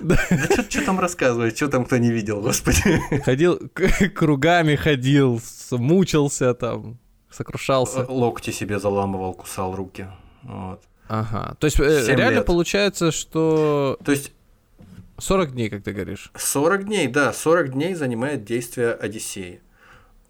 Да 0.00 0.16
что 0.68 0.84
там 0.84 1.00
рассказывать, 1.00 1.56
что 1.56 1.68
там 1.68 1.84
кто 1.84 1.96
не 1.96 2.10
видел, 2.10 2.40
господи. 2.40 3.00
Ходил, 3.24 3.58
кругами 4.14 4.74
ходил, 4.74 5.40
мучился 5.70 6.54
там, 6.54 6.98
сокрушался. 7.30 8.04
Локти 8.08 8.50
себе 8.50 8.78
заламывал, 8.78 9.34
кусал 9.34 9.74
руки. 9.74 10.08
Вот. 10.42 10.82
Ага. 11.08 11.56
То 11.60 11.66
есть 11.66 11.78
э, 11.78 12.14
реально 12.14 12.38
лет. 12.38 12.46
получается, 12.46 13.12
что... 13.12 13.96
То 14.04 14.12
есть 14.12 14.32
40 15.18 15.52
дней, 15.52 15.70
как 15.70 15.82
ты 15.82 15.92
говоришь. 15.92 16.30
40 16.36 16.84
дней, 16.84 17.08
да, 17.08 17.32
40 17.32 17.72
дней 17.72 17.94
занимает 17.94 18.44
действие 18.44 18.92
Одиссеи. 18.92 19.60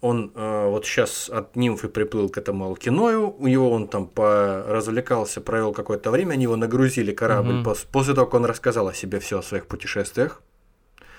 Он 0.00 0.30
э, 0.34 0.68
вот 0.68 0.84
сейчас 0.84 1.28
от 1.30 1.56
нимфы 1.56 1.88
приплыл 1.88 2.28
к 2.28 2.38
этому 2.38 2.66
Алкиною, 2.66 3.34
у 3.38 3.46
него 3.46 3.70
он 3.70 3.88
там 3.88 4.10
развлекался, 4.16 5.40
провел 5.40 5.72
какое-то 5.72 6.10
время, 6.10 6.34
они 6.34 6.44
его 6.44 6.56
нагрузили 6.56 7.12
корабль 7.12 7.60
угу. 7.60 7.74
после 7.90 8.14
того, 8.14 8.26
как 8.26 8.34
он 8.34 8.44
рассказал 8.44 8.88
о 8.88 8.94
себе 8.94 9.18
все 9.20 9.38
о 9.38 9.42
своих 9.42 9.66
путешествиях. 9.66 10.42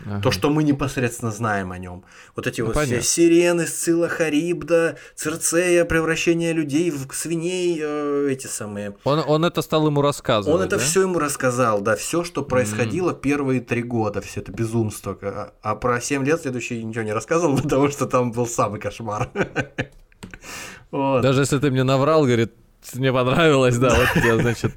Ага. 0.06 0.22
То, 0.22 0.32
что 0.32 0.50
мы 0.50 0.64
непосредственно 0.64 1.32
знаем 1.32 1.72
о 1.72 1.78
нем. 1.78 2.04
Вот 2.36 2.48
эти 2.48 2.62
ну, 2.62 2.68
вот 2.68 2.76
понятно. 2.76 3.00
все 3.00 3.10
сирены, 3.10 3.66
Сцилла 3.66 4.08
Харибда, 4.08 4.98
Цирцея, 5.16 5.86
превращение 5.86 6.54
людей 6.54 6.91
в 6.91 7.14
свиней, 7.14 7.80
э, 7.82 8.30
эти 8.32 8.48
самые. 8.48 8.95
Он, 9.04 9.24
он 9.26 9.45
это 9.45 9.62
стал 9.62 9.88
ему 9.88 10.02
рассказывать. 10.02 10.60
Он 10.60 10.66
это 10.66 10.78
да? 10.78 10.84
все 10.84 11.02
ему 11.02 11.20
рассказал, 11.20 11.82
да, 11.82 11.95
все, 11.95 12.24
что 12.24 12.43
происходило 12.43 13.12
mm. 13.12 13.22
первые 13.22 13.62
три 13.62 13.82
года, 13.82 14.22
все 14.22 14.41
это 14.41 14.52
безумство. 14.52 15.18
А, 15.22 15.54
а 15.62 15.76
про 15.76 16.00
7 16.00 16.24
лет 16.24 16.41
следующий 16.41 16.84
ничего 16.84 17.04
не 17.04 17.14
рассказывал, 17.14 17.58
потому 17.62 17.89
что 17.89 18.06
там 18.06 18.32
был 18.32 18.48
самый 18.48 18.80
кошмар. 18.80 19.30
Даже 20.91 21.41
если 21.41 21.58
ты 21.58 21.72
мне 21.72 21.84
наврал, 21.84 22.24
говорит, 22.24 22.54
мне 22.93 23.12
понравилось, 23.12 23.78
да, 23.78 23.89
вот 23.89 24.08
тебе, 24.14 24.39
значит, 24.39 24.72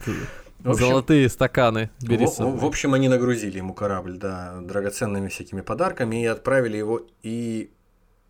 общем, 0.69 0.87
Золотые 0.87 1.29
стаканы 1.29 1.91
бери 2.01 2.27
в, 2.27 2.39
в, 2.39 2.61
в 2.61 2.65
общем, 2.65 2.95
они 2.95 3.09
нагрузили 3.09 3.57
ему 3.57 3.73
корабль, 3.73 4.19
да, 4.19 4.61
драгоценными 4.61 5.29
всякими 5.29 5.63
подарками 5.63 6.23
и 6.23 6.27
отправили 6.27 6.77
его, 6.77 7.07
и 7.23 7.73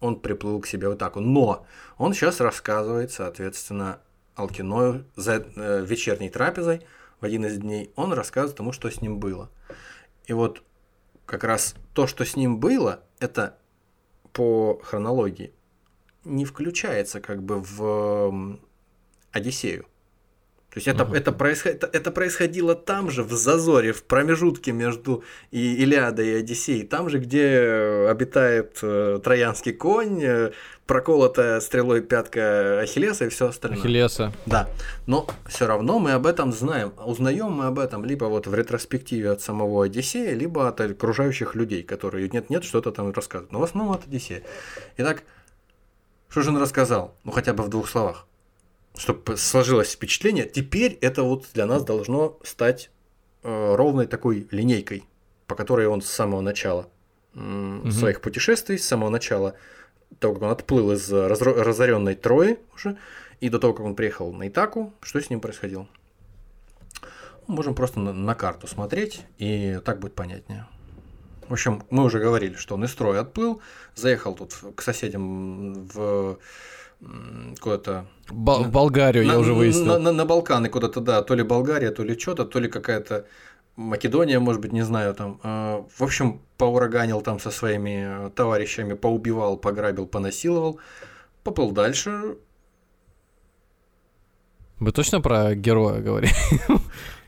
он 0.01 0.21
приплыл 0.21 0.61
к 0.61 0.67
себе 0.67 0.89
вот 0.89 0.99
так. 0.99 1.17
Но 1.17 1.67
он 1.99 2.15
сейчас 2.15 2.41
рассказывает, 2.41 3.11
соответственно, 3.11 4.01
Алкиною 4.35 5.05
за 5.17 5.45
э, 5.57 5.85
вечерней 5.85 6.31
трапезой 6.31 6.87
в 7.21 7.25
один 7.25 7.45
из 7.45 7.59
дней, 7.59 7.93
он 7.97 8.13
рассказывает 8.13 8.57
тому, 8.57 8.73
что 8.73 8.91
с 8.91 9.01
ним 9.01 9.19
было. 9.19 9.51
И 10.27 10.33
вот 10.33 10.63
как 11.27 11.45
раз 11.45 11.75
то, 11.95 12.07
что 12.07 12.25
с 12.25 12.37
ним 12.37 12.59
было, 12.59 13.03
это 13.19 13.57
по 14.33 14.81
хронологии 14.83 15.53
не 16.25 16.45
включается 16.45 17.21
как 17.21 17.43
бы 17.43 17.61
в 17.61 18.59
Одиссею. 19.33 19.87
То 20.71 20.79
есть 20.79 20.87
это, 20.87 21.03
uh-huh. 21.03 21.17
это, 21.17 21.33
происход... 21.33 21.73
это, 21.73 21.91
это 21.93 22.11
происходило 22.13 22.77
там 22.77 23.11
же, 23.11 23.25
в 23.25 23.33
зазоре, 23.33 23.93
в 23.93 24.05
промежутке 24.05 24.71
между 24.71 25.25
и 25.51 25.83
Илиадой 25.83 26.29
и 26.29 26.35
Одиссеей, 26.35 26.87
там 26.87 27.09
же, 27.09 27.19
где 27.19 28.07
обитает 28.09 28.79
э, 28.81 29.19
троянский 29.23 29.73
конь, 29.73 30.23
э, 30.23 30.53
проколотая 30.87 31.59
стрелой 31.59 32.03
пятка 32.03 32.81
Ахиллеса 32.81 33.25
и 33.25 33.29
все 33.31 33.49
остальное. 33.49 33.81
Ахиллеса. 33.81 34.33
Да. 34.47 34.69
Но 35.07 35.27
все 35.49 35.67
равно 35.67 35.99
мы 35.99 36.13
об 36.13 36.25
этом 36.25 36.53
знаем. 36.53 36.93
Узнаем 37.05 37.51
мы 37.51 37.67
об 37.67 37.81
этом 37.81 38.05
либо 38.05 38.27
вот 38.27 38.47
в 38.47 38.55
ретроспективе 38.55 39.31
от 39.31 39.43
самого 39.43 39.85
Одиссея, 39.85 40.35
либо 40.35 40.69
от 40.69 40.81
окружающих 40.81 41.57
людей, 41.57 41.83
которые 41.83 42.29
нет-нет 42.29 42.63
что-то 42.63 42.93
там 42.93 43.11
рассказывают. 43.11 43.51
Но 43.51 43.59
в 43.59 43.65
основном 43.65 43.93
от 43.93 44.07
Одиссея. 44.07 44.43
Итак, 44.99 45.25
что 46.29 46.43
же 46.43 46.51
он 46.51 46.59
рассказал? 46.59 47.17
Ну 47.25 47.33
хотя 47.33 47.55
бы 47.55 47.65
в 47.65 47.69
двух 47.69 47.89
словах 47.89 48.29
чтобы 48.97 49.37
сложилось 49.37 49.93
впечатление, 49.93 50.47
теперь 50.47 50.99
это 51.01 51.23
вот 51.23 51.47
для 51.55 51.67
нас 51.67 51.85
должно 51.85 52.39
стать 52.43 52.91
э, 53.43 53.75
ровной 53.75 54.07
такой 54.07 54.47
линейкой, 54.51 55.05
по 55.47 55.55
которой 55.55 55.87
он 55.87 56.03
с 56.03 56.09
самого 56.09 56.41
начала 56.41 56.89
э, 57.35 57.81
угу. 57.83 57.91
своих 57.91 58.21
путешествий, 58.21 58.79
с 58.79 58.87
самого 58.87 59.11
начала 59.11 59.55
того, 60.19 60.35
как 60.35 60.43
он 60.43 60.51
отплыл 60.51 60.93
из 60.93 61.11
разоренной 61.11 62.15
Трои 62.15 62.59
уже, 62.75 62.97
и 63.41 63.49
до 63.49 63.59
того, 63.59 63.73
как 63.73 63.87
он 63.87 63.95
приехал 63.95 64.33
на 64.33 64.49
Итаку, 64.49 64.93
что 65.01 65.21
с 65.21 65.31
ним 65.31 65.41
происходило. 65.41 65.89
Можем 67.47 67.75
просто 67.75 68.01
на, 68.01 68.13
на 68.13 68.35
карту 68.35 68.67
смотреть, 68.67 69.23
и 69.39 69.81
так 69.85 69.99
будет 69.99 70.15
понятнее. 70.15 70.67
В 71.49 71.53
общем, 71.53 71.83
мы 71.91 72.05
уже 72.05 72.21
говорили, 72.21 72.55
что 72.55 72.77
он 72.77 72.85
из 72.85 72.95
Трои 72.95 73.19
отплыл, 73.19 73.61
заехал 73.97 74.35
тут 74.35 74.57
к 74.77 74.83
соседям 74.83 75.85
в 75.87 76.39
куда-то... 77.61 78.07
В 78.29 78.71
Болгарию, 78.71 79.27
на, 79.27 79.33
я 79.33 79.39
уже 79.39 79.55
выяснил. 79.55 79.87
На, 79.87 79.99
на, 79.99 80.13
на 80.13 80.25
Балканы 80.25 80.69
куда-то, 80.69 81.01
да, 81.01 81.23
то 81.23 81.35
ли 81.35 81.43
Болгария, 81.43 81.91
то 81.91 82.05
ли 82.05 82.19
что-то, 82.19 82.45
то 82.45 82.59
ли 82.61 82.69
какая-то 82.69 83.27
Македония, 83.77 84.39
может 84.39 84.61
быть, 84.61 84.73
не 84.73 84.83
знаю, 84.83 85.15
там. 85.15 85.41
Э, 85.43 85.83
в 85.97 86.03
общем, 86.03 86.41
поураганил 86.59 87.23
там 87.23 87.41
со 87.41 87.51
своими 87.51 88.27
э, 88.27 88.31
товарищами, 88.31 88.95
поубивал, 88.95 89.57
пограбил, 89.57 90.07
понасиловал. 90.07 90.79
Поплыл 91.43 91.71
дальше. 91.71 92.37
Вы 94.79 94.93
точно 94.93 95.21
про 95.21 95.55
героя 95.55 96.01
говорите? 96.01 96.35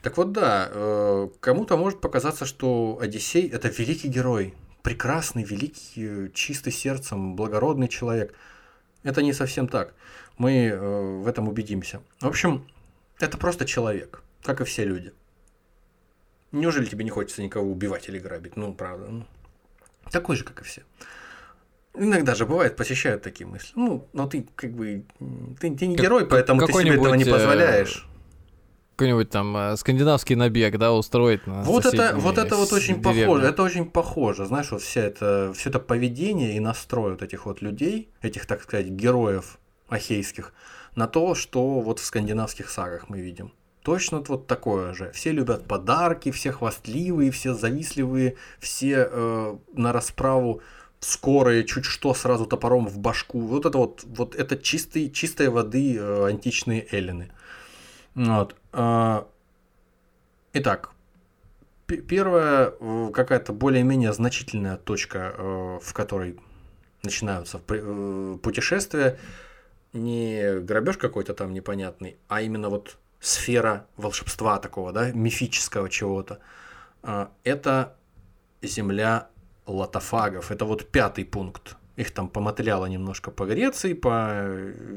Так 0.02 0.16
вот, 0.16 0.32
да, 0.32 0.68
э, 0.72 1.28
кому-то 1.38 1.76
может 1.76 2.00
показаться, 2.00 2.44
что 2.44 2.98
Одиссей– 3.00 3.48
это 3.52 3.68
великий 3.68 4.08
герой, 4.08 4.54
прекрасный, 4.82 5.44
великий, 5.44 6.32
чистый 6.34 6.72
сердцем, 6.72 7.36
благородный 7.36 7.86
человек. 7.86 8.34
Это 9.02 9.22
не 9.22 9.32
совсем 9.32 9.68
так. 9.68 9.94
Мы 10.38 10.66
э, 10.66 10.78
в 10.78 11.26
этом 11.26 11.48
убедимся. 11.48 12.00
В 12.20 12.26
общем, 12.26 12.66
это 13.18 13.36
просто 13.36 13.64
человек, 13.64 14.22
как 14.42 14.60
и 14.60 14.64
все 14.64 14.84
люди. 14.84 15.12
Неужели 16.52 16.86
тебе 16.86 17.04
не 17.04 17.10
хочется 17.10 17.42
никого 17.42 17.70
убивать 17.70 18.08
или 18.08 18.18
грабить? 18.18 18.56
Ну, 18.56 18.74
правда. 18.74 19.08
Ну, 19.08 19.26
такой 20.10 20.36
же, 20.36 20.44
как 20.44 20.60
и 20.60 20.64
все. 20.64 20.82
Иногда 21.94 22.34
же 22.34 22.46
бывает, 22.46 22.76
посещают 22.76 23.22
такие 23.22 23.46
мысли. 23.46 23.72
Ну, 23.74 24.06
но 24.12 24.26
ты 24.26 24.46
как 24.54 24.72
бы 24.72 25.04
ты, 25.60 25.74
ты 25.76 25.86
не 25.86 25.96
герой, 25.96 26.26
поэтому 26.26 26.66
ты 26.66 26.72
себе 26.72 26.94
этого 26.94 27.14
не 27.14 27.24
э, 27.24 27.30
позволяешь. 27.30 28.06
Какой-нибудь 28.96 29.30
там 29.30 29.56
э, 29.56 29.76
скандинавский 29.76 30.36
набег, 30.36 30.78
да, 30.78 30.92
устроить 30.92 31.46
на 31.46 31.62
Вот 31.62 31.86
это, 31.86 32.14
вот 32.16 32.38
это 32.38 32.56
вот 32.56 32.72
очень 32.72 33.02
деревню. 33.02 33.26
похоже. 33.26 33.46
Это 33.46 33.62
очень 33.62 33.84
похоже. 33.86 34.44
Знаешь, 34.46 34.70
вот 34.70 34.82
вся 34.82 35.00
это, 35.00 35.52
все 35.54 35.70
это 35.70 35.78
поведение 35.78 36.56
и 36.56 36.60
настрой 36.60 37.12
вот 37.12 37.22
этих 37.22 37.46
вот 37.46 37.62
людей, 37.62 38.10
этих, 38.20 38.46
так 38.46 38.62
сказать, 38.62 38.88
героев 38.88 39.58
ахейских, 39.88 40.52
на 40.94 41.06
то, 41.06 41.34
что 41.34 41.80
вот 41.80 42.00
в 42.00 42.04
скандинавских 42.04 42.68
сагах 42.70 43.08
мы 43.08 43.20
видим. 43.20 43.52
Точно 43.82 44.22
вот 44.28 44.46
такое 44.46 44.92
же. 44.92 45.10
Все 45.12 45.32
любят 45.32 45.66
подарки, 45.66 46.30
все 46.30 46.52
хвастливые, 46.52 47.30
все 47.32 47.54
завистливые, 47.54 48.36
все 48.60 49.08
э, 49.10 49.56
на 49.72 49.92
расправу 49.92 50.62
скорые, 51.00 51.64
чуть 51.64 51.84
что 51.84 52.14
сразу 52.14 52.46
топором 52.46 52.86
в 52.86 52.98
башку. 52.98 53.40
Вот 53.40 53.66
это 53.66 53.78
вот, 53.78 54.04
вот 54.04 54.36
это 54.36 54.56
чистый, 54.56 55.10
чистой 55.10 55.48
воды 55.48 55.96
э, 55.98 56.26
античные 56.28 56.86
эллины. 56.92 57.32
Вот. 58.14 58.54
Э, 58.72 59.24
итак, 60.52 60.92
первая 61.86 62.72
э, 62.78 63.10
какая-то 63.12 63.52
более-менее 63.52 64.12
значительная 64.12 64.76
точка, 64.76 65.34
э, 65.36 65.78
в 65.82 65.92
которой 65.92 66.38
начинаются 67.02 67.60
э, 67.68 68.38
путешествия, 68.42 69.18
не 69.92 70.60
грабеж 70.60 70.96
какой-то 70.96 71.34
там 71.34 71.52
непонятный, 71.52 72.16
а 72.28 72.40
именно 72.40 72.68
вот 72.70 72.98
сфера 73.20 73.86
волшебства 73.96 74.58
такого, 74.58 74.92
да, 74.92 75.12
мифического 75.12 75.88
чего-то. 75.88 76.40
А, 77.02 77.30
это 77.44 77.96
земля 78.62 79.28
лотофагов. 79.66 80.50
Это 80.50 80.64
вот 80.64 80.88
пятый 80.88 81.24
пункт. 81.24 81.76
Их 81.96 82.10
там 82.12 82.28
помотыляло 82.28 82.86
немножко 82.86 83.30
по 83.30 83.44
Греции, 83.44 83.92
по 83.92 84.44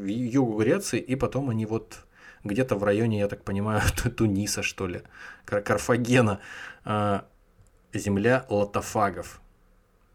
югу 0.06 0.60
Греции, 0.60 1.00
и 1.00 1.16
потом 1.16 1.50
они 1.50 1.66
вот 1.66 2.05
где-то 2.46 2.76
в 2.76 2.84
районе, 2.84 3.20
я 3.20 3.28
так 3.28 3.44
понимаю, 3.44 3.82
Туниса, 4.18 4.64
что 4.64 4.88
ли, 4.88 5.02
Карфагена. 5.46 6.40
А, 6.86 7.26
земля 7.94 8.46
лотофагов. 8.50 9.42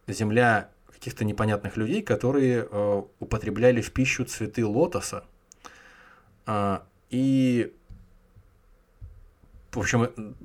Земля 0.06 0.70
каких-то 0.86 1.24
непонятных 1.24 1.76
людей, 1.76 2.02
которые 2.02 2.68
э, 2.70 3.02
употребляли 3.20 3.80
в 3.80 3.90
пищу 3.92 4.24
цветы 4.24 4.66
лотоса. 4.66 5.24
Э, 6.46 6.80
и, 7.08 7.74
в 9.70 9.78
общем, 9.78 10.36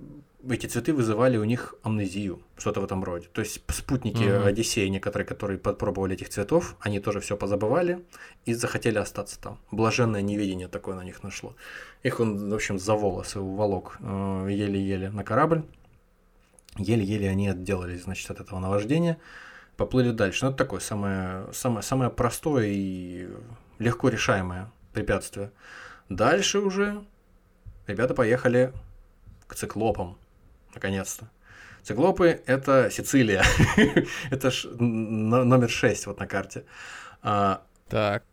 эти 0.50 0.68
цветы 0.68 0.94
вызывали 0.94 1.38
у 1.38 1.44
них 1.44 1.76
амнезию, 1.84 2.42
что-то 2.58 2.82
в 2.82 2.86
этом 2.86 3.04
роде. 3.04 3.28
То 3.32 3.42
есть 3.42 3.62
спутники 3.70 4.24
угу. 4.24 4.46
Одиссея, 4.46 4.90
некоторые, 4.90 5.26
которые 5.26 5.58
попробовали 5.58 6.16
этих 6.16 6.30
цветов, 6.30 6.76
они 6.80 7.00
тоже 7.00 7.20
все 7.20 7.38
позабывали 7.38 8.06
и 8.46 8.54
захотели 8.54 8.98
остаться 8.98 9.40
там. 9.40 9.60
Блаженное 9.72 10.22
неведение 10.22 10.68
такое 10.68 10.96
на 10.96 11.04
них 11.04 11.24
нашло. 11.24 11.56
Их 12.04 12.20
он, 12.20 12.50
в 12.50 12.54
общем, 12.54 12.80
за 12.80 12.94
волосы 12.94 13.40
уволок 13.40 13.98
э, 14.00 14.48
еле-еле 14.50 15.10
на 15.10 15.24
корабль. 15.24 15.64
Еле-еле 16.78 17.30
они 17.30 17.48
отделались, 17.48 18.04
значит, 18.04 18.30
от 18.30 18.42
этого 18.42 18.60
наваждения 18.60 19.18
поплыли 19.78 20.12
дальше. 20.12 20.46
Ну, 20.46 20.52
это 20.52 20.58
такое 20.58 20.80
самое, 20.80 21.46
самое, 21.54 21.84
самое 21.84 22.10
простое 22.10 22.68
и 22.68 23.28
легко 23.80 24.10
решаемое 24.10 24.72
препятствие. 24.94 25.52
Дальше 26.10 26.60
уже 26.60 27.04
ребята 27.88 28.14
поехали 28.14 28.74
к 29.48 29.56
циклопам, 29.56 30.18
наконец-то. 30.76 31.30
Циклопы– 31.84 32.42
это 32.46 32.90
Сицилия. 32.92 33.44
это 34.32 34.52
ж 34.52 34.68
номер 34.80 35.70
6 35.70 36.08
вот 36.08 36.20
на 36.20 36.28
карте. 36.28 36.66
А, 37.22 37.62
так. 37.90 38.24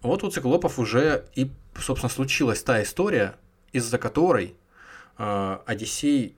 Вот 0.00 0.24
у 0.24 0.30
циклопов 0.30 0.78
уже 0.78 1.26
и, 1.34 1.50
собственно, 1.78 2.10
случилась 2.10 2.62
та 2.62 2.82
история, 2.82 3.34
из-за 3.72 3.98
которой 3.98 4.54
э, 5.18 5.58
Одиссей 5.66 6.36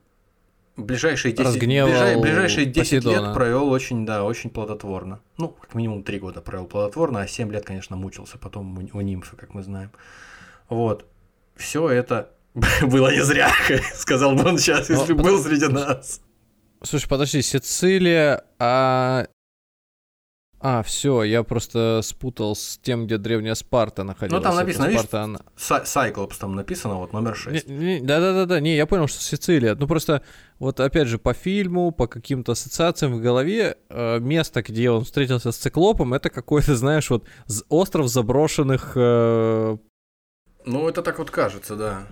ближайшие 0.76 1.32
10, 1.32 1.60
ближай, 1.60 2.20
ближайшие 2.20 2.66
10 2.66 3.04
лет 3.04 3.34
провел 3.34 3.68
очень, 3.68 4.06
да, 4.06 4.24
очень 4.24 4.50
плодотворно. 4.50 5.20
Ну, 5.36 5.48
как 5.48 5.74
минимум 5.74 6.02
3 6.02 6.18
года 6.18 6.40
провел 6.40 6.66
плодотворно, 6.66 7.20
а 7.20 7.28
7 7.28 7.52
лет, 7.52 7.64
конечно, 7.64 7.96
мучился 7.96 8.38
потом 8.38 8.78
у, 8.78 8.98
у 8.98 9.00
нимфы, 9.00 9.36
как 9.36 9.54
мы 9.54 9.62
знаем. 9.62 9.90
Вот. 10.68 11.04
Все 11.56 11.88
это 11.88 12.30
было 12.82 13.12
не 13.12 13.24
зря, 13.24 13.50
сказал 13.94 14.34
бы 14.34 14.44
он 14.44 14.58
сейчас, 14.58 14.90
если 14.90 15.12
бы 15.12 15.22
был 15.22 15.42
среди 15.42 15.66
нас. 15.66 16.20
Слушай, 16.82 17.08
подожди, 17.08 17.42
Сицилия, 17.42 18.44
а 18.58 19.26
а, 20.60 20.82
все, 20.82 21.22
я 21.22 21.44
просто 21.44 22.00
спутал 22.02 22.56
с 22.56 22.78
тем, 22.82 23.06
где 23.06 23.16
древняя 23.16 23.54
Спарта 23.54 24.02
находилась. 24.02 24.42
Ну, 24.42 24.48
там 24.48 24.56
написано, 24.56 24.90
Спарта, 24.90 25.22
видишь, 25.24 25.40
она... 25.56 25.84
Сайклопс 25.84 26.36
там 26.36 26.56
написано, 26.56 26.96
вот 26.96 27.12
номер 27.12 27.36
6. 27.36 28.04
Да-да-да, 28.04 28.58
не, 28.58 28.74
я 28.74 28.86
понял, 28.86 29.06
что 29.06 29.20
Сицилия. 29.20 29.76
Ну, 29.76 29.86
просто, 29.86 30.22
вот 30.58 30.80
опять 30.80 31.06
же, 31.06 31.18
по 31.18 31.32
фильму, 31.32 31.92
по 31.92 32.08
каким-то 32.08 32.52
ассоциациям 32.52 33.14
в 33.14 33.20
голове, 33.20 33.76
э, 33.88 34.18
место, 34.18 34.62
где 34.62 34.90
он 34.90 35.04
встретился 35.04 35.52
с 35.52 35.56
циклопом, 35.56 36.12
это 36.12 36.28
какой-то, 36.28 36.74
знаешь, 36.74 37.08
вот 37.10 37.24
остров 37.68 38.08
заброшенных... 38.08 38.92
Э... 38.96 39.76
Ну, 40.68 40.86
это 40.86 41.02
так 41.02 41.18
вот 41.18 41.30
кажется, 41.30 41.76
да. 41.76 42.06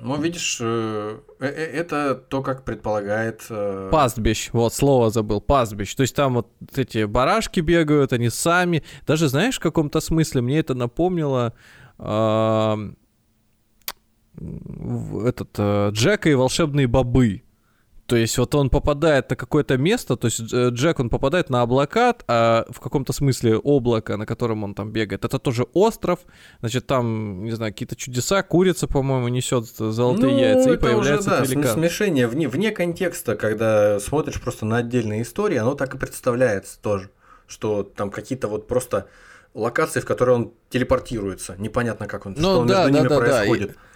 Ну, 0.00 0.20
видишь, 0.20 0.58
э, 0.60 1.18
э, 1.40 1.46
э, 1.46 1.80
это 1.80 2.14
то, 2.14 2.42
как 2.42 2.64
предполагает... 2.64 3.42
Пастбищ, 3.90 4.48
вот 4.52 4.72
слово 4.72 5.10
забыл, 5.10 5.42
пастбищ. 5.42 5.94
То 5.94 6.00
есть 6.00 6.16
там 6.16 6.34
вот 6.34 6.48
эти 6.74 7.04
барашки 7.04 7.60
бегают, 7.60 8.14
они 8.14 8.30
сами. 8.30 8.82
Даже, 9.06 9.28
знаешь, 9.28 9.58
в 9.58 9.60
каком-то 9.60 10.00
смысле 10.00 10.40
мне 10.40 10.58
это 10.58 10.74
напомнило 10.74 11.52
этот 11.98 12.80
Джека 15.94 16.30
и 16.30 16.34
волшебные 16.34 16.86
бобы. 16.86 17.42
То 18.12 18.16
есть 18.16 18.36
вот 18.36 18.54
он 18.54 18.68
попадает 18.68 19.30
на 19.30 19.36
какое-то 19.36 19.78
место, 19.78 20.18
то 20.18 20.26
есть 20.26 20.52
э, 20.52 20.68
Джек, 20.68 21.00
он 21.00 21.08
попадает 21.08 21.48
на 21.48 21.62
облака, 21.62 22.14
а 22.28 22.66
в 22.68 22.78
каком-то 22.78 23.14
смысле 23.14 23.56
облако, 23.56 24.18
на 24.18 24.26
котором 24.26 24.64
он 24.64 24.74
там 24.74 24.92
бегает, 24.92 25.24
это 25.24 25.38
тоже 25.38 25.62
остров, 25.72 26.20
значит, 26.60 26.86
там, 26.86 27.42
не 27.44 27.52
знаю, 27.52 27.72
какие-то 27.72 27.96
чудеса, 27.96 28.42
курица, 28.42 28.86
по-моему, 28.86 29.28
несет 29.28 29.64
золотые 29.64 30.30
ну, 30.30 30.38
яйца, 30.38 30.74
и 30.74 30.76
появляется 30.76 31.30
уже, 31.30 31.38
да, 31.38 31.44
великан. 31.46 31.72
смешение 31.72 32.26
вне, 32.26 32.50
вне 32.50 32.70
контекста, 32.70 33.34
когда 33.34 33.98
смотришь 33.98 34.42
просто 34.42 34.66
на 34.66 34.76
отдельные 34.76 35.22
истории, 35.22 35.56
оно 35.56 35.74
так 35.74 35.94
и 35.94 35.96
представляется 35.96 36.78
тоже, 36.82 37.08
что 37.46 37.82
там 37.82 38.10
какие-то 38.10 38.46
вот 38.46 38.68
просто 38.68 39.06
локации, 39.54 40.00
в 40.00 40.04
которые 40.04 40.36
он 40.36 40.52
телепортируется, 40.68 41.54
непонятно, 41.56 42.06
как 42.06 42.26
он, 42.26 42.34
ну, 42.36 42.40
что 42.42 42.64
да, 42.66 42.84
между 42.84 42.92
да, 42.92 42.98
ними 42.98 43.08
да, 43.08 43.18
происходит. 43.18 43.68
Да. 43.68 43.72
И... 43.72 43.91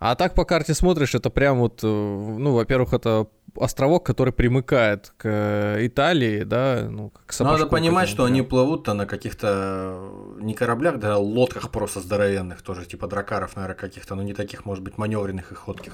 А 0.00 0.14
так 0.14 0.34
по 0.34 0.46
карте 0.46 0.72
смотришь, 0.72 1.14
это 1.14 1.28
прям 1.28 1.58
вот, 1.58 1.80
э, 1.84 1.86
ну, 1.86 2.54
во-первых, 2.54 2.94
это 2.94 3.26
островок, 3.54 4.06
который 4.06 4.32
примыкает 4.32 5.12
к 5.18 5.28
э, 5.28 5.86
Италии, 5.86 6.42
да, 6.44 6.86
ну, 6.88 7.10
к 7.10 7.40
Надо 7.40 7.66
понимать, 7.66 8.08
что 8.08 8.24
они 8.24 8.40
плывут-то 8.40 8.94
на 8.94 9.04
каких-то 9.04 9.98
э, 9.98 10.42
не 10.42 10.54
кораблях, 10.54 10.98
да, 10.98 11.16
а 11.16 11.18
лодках 11.18 11.70
просто 11.70 12.00
здоровенных, 12.00 12.62
тоже 12.62 12.86
типа 12.86 13.08
дракаров, 13.08 13.56
наверное, 13.56 13.76
каких-то, 13.76 14.14
но 14.14 14.22
не 14.22 14.32
таких, 14.32 14.64
может 14.64 14.82
быть, 14.82 14.96
маневренных 14.96 15.52
и 15.52 15.54
ходких. 15.54 15.92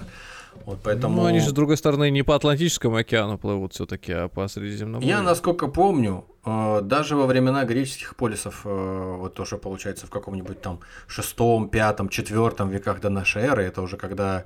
Вот 0.65 0.79
поэтому... 0.83 1.23
Ну, 1.23 1.27
они 1.27 1.41
же, 1.41 1.51
с 1.51 1.53
другой 1.53 1.77
стороны, 1.77 2.11
не 2.11 2.23
по 2.23 2.35
Атлантическому 2.35 2.97
океану 2.97 3.39
плывут 3.39 3.75
все 3.75 3.87
таки 3.87 4.13
а 4.13 4.29
по 4.29 4.49
Средиземному 4.49 5.05
Я, 5.05 5.23
насколько 5.23 5.69
помню, 5.69 6.25
э, 6.45 6.81
даже 6.83 7.17
во 7.17 7.27
времена 7.27 7.65
греческих 7.65 8.17
полисов, 8.17 8.65
вот 8.65 9.35
тоже 9.35 9.59
получается 9.59 10.07
в 10.07 10.11
каком-нибудь 10.11 10.61
там 10.61 10.81
шестом, 11.07 11.69
пятом, 11.69 12.09
четвертом 12.09 12.71
веках 12.71 13.01
до 13.01 13.11
нашей 13.11 13.43
эры, 13.43 13.65
это 13.65 13.83
уже 13.83 13.97
когда 13.97 14.45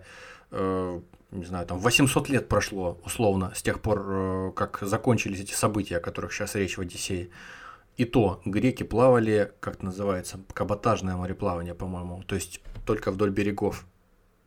не 1.33 1.45
знаю, 1.45 1.67
там 1.67 1.79
800 1.79 2.29
лет 2.29 2.49
прошло 2.49 2.99
условно 3.05 3.53
с 3.55 3.63
тех 3.63 3.81
пор, 3.81 4.05
э, 4.09 4.53
как 4.55 4.79
закончились 4.83 5.41
эти 5.41 5.53
события, 5.53 5.99
о 5.99 6.01
которых 6.01 6.33
сейчас 6.33 6.55
речь 6.55 6.77
в 6.77 6.81
Одиссее. 6.81 7.31
И 7.97 8.05
то 8.05 8.41
греки 8.45 8.83
плавали, 8.83 9.53
как 9.61 9.77
это 9.77 9.85
называется, 9.85 10.41
каботажное 10.53 11.17
мореплавание, 11.17 11.75
по-моему, 11.75 12.23
то 12.27 12.35
есть 12.35 12.61
только 12.87 13.11
вдоль 13.11 13.31
берегов. 13.31 13.87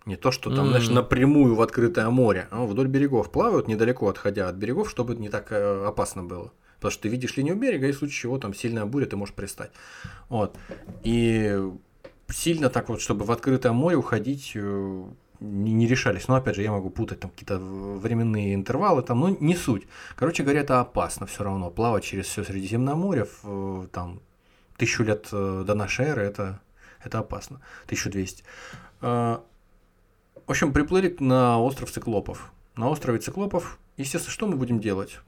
Не 0.06 0.18
то, 0.18 0.32
что 0.32 0.54
там, 0.54 0.66
mm. 0.66 0.70
знаешь, 0.70 0.90
напрямую 0.90 1.56
в 1.56 1.62
открытое 1.62 2.10
море, 2.10 2.48
а 2.52 2.66
вдоль 2.66 2.88
берегов 2.88 3.32
плавают, 3.32 3.68
недалеко 3.68 4.10
отходя 4.10 4.50
от 4.50 4.56
берегов, 4.56 4.90
чтобы 4.90 5.16
не 5.16 5.30
так 5.30 5.52
э, 5.52 5.86
опасно 5.86 6.24
было. 6.24 6.52
Потому 6.76 6.92
что 6.92 7.04
ты 7.04 7.10
видишь 7.10 7.38
линию 7.38 7.56
берега, 7.56 7.88
и 7.88 7.94
в 7.94 7.98
случае 7.98 8.22
чего 8.22 8.38
там 8.38 8.54
сильная 8.54 8.86
буря, 8.86 9.06
ты 9.06 9.16
можешь 9.16 9.34
пристать. 9.34 9.72
Вот. 10.28 10.58
И 11.04 11.58
сильно 12.28 12.70
так 12.70 12.90
вот, 12.90 13.00
чтобы 13.00 13.24
в 13.24 13.32
открытое 13.32 13.72
море 13.72 13.96
уходить 13.96 14.52
э, 14.56 15.04
не, 15.40 15.74
не 15.74 15.88
решались. 15.88 16.28
Но 16.28 16.36
опять 16.36 16.56
же, 16.56 16.64
я 16.64 16.72
могу 16.72 16.90
путать 16.90 17.22
там 17.22 17.32
какие-то 17.32 17.58
временные 17.58 18.56
интервалы, 18.56 19.04
там, 19.04 19.22
ну 19.22 19.38
не 19.40 19.56
суть. 19.56 19.88
Короче 20.16 20.44
говоря, 20.44 20.62
это 20.62 20.82
опасно 20.82 21.26
все 21.26 21.44
равно. 21.44 21.70
Плавать 21.70 22.04
через 22.04 22.26
все 22.26 22.44
Средиземное 22.44 22.96
море, 22.96 23.28
в, 23.44 23.88
там, 23.88 24.22
тысячу 24.78 25.04
лет 25.04 25.30
э, 25.32 25.64
до 25.66 25.76
нашей 25.76 26.08
эры, 26.08 26.24
это, 26.24 26.60
это 27.04 27.20
опасно. 27.20 27.62
1200. 27.86 28.44
В 30.46 30.52
общем, 30.52 30.74
приплыли 30.74 31.16
на 31.20 31.60
остров 31.60 31.92
Циклопов. 31.92 32.52
На 32.76 32.90
острове 32.90 33.20
Циклопов, 33.20 33.80
естественно, 33.98 34.34
что 34.34 34.48
мы 34.48 34.58
будем 34.58 34.80
делать? 34.80 35.20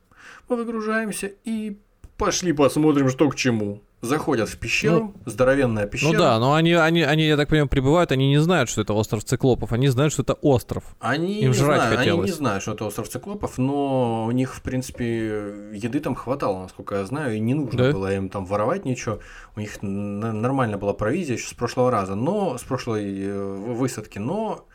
Мы 0.50 0.58
выгружаемся 0.58 1.32
и 1.46 1.78
пошли 2.18 2.52
посмотрим, 2.54 3.10
что 3.10 3.30
к 3.30 3.36
чему. 3.36 3.82
Заходят 4.02 4.50
в 4.50 4.60
пещеру, 4.60 5.14
ну, 5.16 5.32
здоровенная 5.32 5.88
пещера. 5.88 6.12
Ну 6.12 6.20
да, 6.20 6.38
но 6.38 6.54
они, 6.54 6.74
они, 6.74 7.02
они, 7.02 7.26
я 7.26 7.38
так 7.38 7.50
понимаю, 7.50 7.68
прибывают, 7.68 8.12
они 8.12 8.30
не 8.30 8.38
знают, 8.38 8.70
что 8.70 8.82
это 8.82 8.94
остров 8.94 9.24
циклопов, 9.24 9.72
они 9.72 9.88
знают, 9.88 10.14
что 10.14 10.22
это 10.22 10.34
остров. 10.34 10.84
Они 11.00 11.42
Им 11.42 11.52
не 11.52 11.56
жрать 11.56 11.82
знают, 11.82 11.98
хотелось. 11.98 12.20
Они 12.20 12.32
не 12.32 12.38
знают, 12.38 12.62
что 12.62 12.74
это 12.74 12.86
остров 12.86 13.10
циклопов, 13.10 13.58
но 13.58 14.26
у 14.26 14.32
них, 14.32 14.54
в 14.54 14.62
принципе, 14.62 15.72
еды 15.74 16.00
там 16.02 16.14
хватало, 16.14 16.64
насколько 16.64 16.96
я 16.96 17.06
знаю, 17.06 17.36
и 17.36 17.40
не 17.40 17.56
нужно 17.56 17.86
да? 17.86 17.92
было 17.92 18.14
им 18.14 18.30
там 18.30 18.46
воровать 18.46 18.86
ничего. 18.86 19.20
У 19.56 19.60
них 19.60 19.82
нормально 19.82 20.78
была 20.78 20.94
провизия 20.94 21.38
еще 21.38 21.48
с 21.48 21.54
прошлого 21.54 21.90
раза, 21.90 22.14
но 22.14 22.60
с 22.60 22.64
прошлой 22.64 23.24
э, 23.24 23.56
высадки, 23.74 24.20
но 24.20 24.68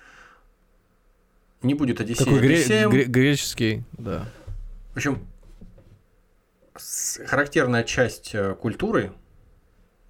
не 1.62 1.74
будет 1.74 2.00
Одиссея. 2.00 2.24
Такой 2.24 2.40
гре- 2.40 2.88
гре- 2.88 3.04
греческий, 3.04 3.84
да. 3.92 4.26
В 4.92 4.96
общем, 4.96 5.26
характерная 7.26 7.84
часть 7.84 8.30
э, 8.34 8.54
культуры 8.54 9.12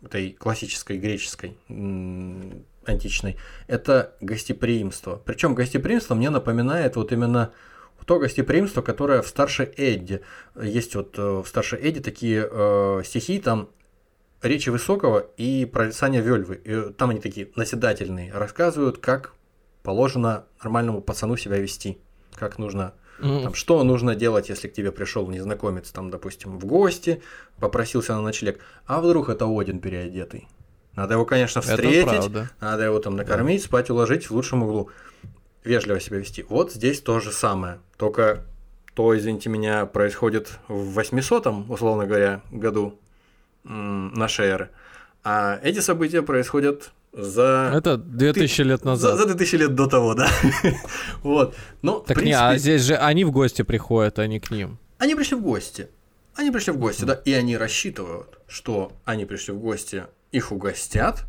этой 0.02 0.32
классической 0.32 0.98
греческой 0.98 1.58
античной, 2.86 3.36
это 3.66 4.14
гостеприимство. 4.20 5.20
Причем 5.24 5.54
гостеприимство 5.54 6.14
мне 6.14 6.30
напоминает 6.30 6.96
вот 6.96 7.12
именно 7.12 7.52
то 8.10 8.18
гостеприимство, 8.18 8.82
которое 8.82 9.22
в 9.22 9.28
старшей 9.28 9.66
Эдде. 9.66 10.22
Есть 10.60 10.96
вот 10.96 11.16
э, 11.16 11.22
в 11.22 11.46
старшей 11.46 11.78
Эдде 11.78 12.00
такие 12.00 12.44
э, 12.50 13.02
стихи, 13.04 13.38
там 13.38 13.68
речи 14.42 14.68
Высокого 14.68 15.20
и 15.36 15.64
прорицания 15.64 16.20
Вельвы. 16.20 16.60
И 16.64 16.92
там 16.94 17.10
они 17.10 17.20
такие 17.20 17.50
наседательные, 17.54 18.32
рассказывают, 18.32 18.98
как 18.98 19.34
положено 19.82 20.44
нормальному 20.62 21.00
пацану 21.00 21.36
себя 21.36 21.58
вести, 21.58 21.98
как 22.34 22.58
нужно 22.58 22.94
Mm. 23.20 23.42
Там, 23.42 23.54
что 23.54 23.82
нужно 23.84 24.14
делать, 24.14 24.48
если 24.48 24.68
к 24.68 24.72
тебе 24.72 24.92
пришел 24.92 25.28
незнакомец, 25.28 25.90
там, 25.90 26.10
допустим, 26.10 26.58
в 26.58 26.64
гости, 26.64 27.22
попросился 27.58 28.14
на 28.14 28.22
ночлег, 28.22 28.60
а 28.86 29.00
вдруг 29.00 29.28
это 29.28 29.46
Один 29.46 29.78
переодетый? 29.78 30.48
Надо 30.96 31.14
его, 31.14 31.24
конечно, 31.24 31.60
встретить, 31.60 32.32
надо 32.60 32.84
его 32.84 32.98
там 32.98 33.16
накормить, 33.16 33.62
да. 33.62 33.66
спать, 33.66 33.90
уложить 33.90 34.28
в 34.28 34.32
лучшем 34.32 34.62
углу. 34.62 34.90
Вежливо 35.62 36.00
себя 36.00 36.18
вести. 36.18 36.42
Вот 36.48 36.72
здесь 36.72 37.00
то 37.00 37.20
же 37.20 37.30
самое. 37.30 37.78
Только 37.96 38.44
то, 38.94 39.16
извините 39.16 39.50
меня, 39.50 39.86
происходит 39.86 40.58
в 40.68 40.98
800-м, 40.98 41.70
условно 41.70 42.06
говоря, 42.06 42.40
году 42.50 42.98
нашей 43.62 44.46
эры. 44.46 44.70
А 45.22 45.60
эти 45.62 45.80
события 45.80 46.22
происходят 46.22 46.90
за... 47.12 47.72
Это 47.74 47.96
2000 47.96 48.56
ты... 48.56 48.62
лет 48.62 48.84
назад. 48.84 49.12
За, 49.12 49.16
за 49.18 49.26
2000 49.26 49.56
лет 49.56 49.74
до 49.74 49.86
того, 49.86 50.14
да. 50.14 50.28
вот. 51.22 51.56
Ну, 51.82 52.00
так 52.00 52.18
принципе... 52.18 52.26
не, 52.26 52.32
а 52.34 52.56
здесь 52.56 52.82
же 52.82 52.96
они 52.96 53.24
в 53.24 53.30
гости 53.30 53.62
приходят, 53.62 54.18
а 54.18 54.26
не 54.26 54.40
к 54.40 54.50
ним. 54.50 54.78
Они 54.98 55.14
пришли 55.14 55.36
в 55.36 55.42
гости. 55.42 55.88
Они 56.34 56.50
пришли 56.50 56.72
в 56.72 56.78
гости, 56.78 57.04
да, 57.04 57.14
и 57.14 57.32
они 57.32 57.56
рассчитывают, 57.56 58.38
что 58.46 58.92
они 59.04 59.24
пришли 59.24 59.52
в 59.52 59.58
гости, 59.58 60.04
их 60.30 60.52
угостят 60.52 61.24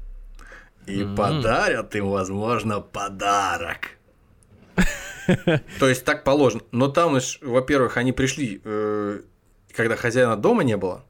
и 0.86 1.02
mm-hmm. 1.02 1.16
подарят 1.16 1.96
им, 1.96 2.10
возможно, 2.10 2.82
подарок. 2.82 3.98
То 5.80 5.90
есть 5.90 6.06
так 6.06 6.24
положено. 6.24 6.62
Но 6.72 6.88
там, 6.88 7.18
во-первых, 7.42 7.98
они 7.98 8.12
пришли, 8.12 8.62
э, 8.64 9.22
когда 9.76 9.96
хозяина 9.96 10.38
дома 10.38 10.64
не 10.64 10.78
было, 10.78 11.04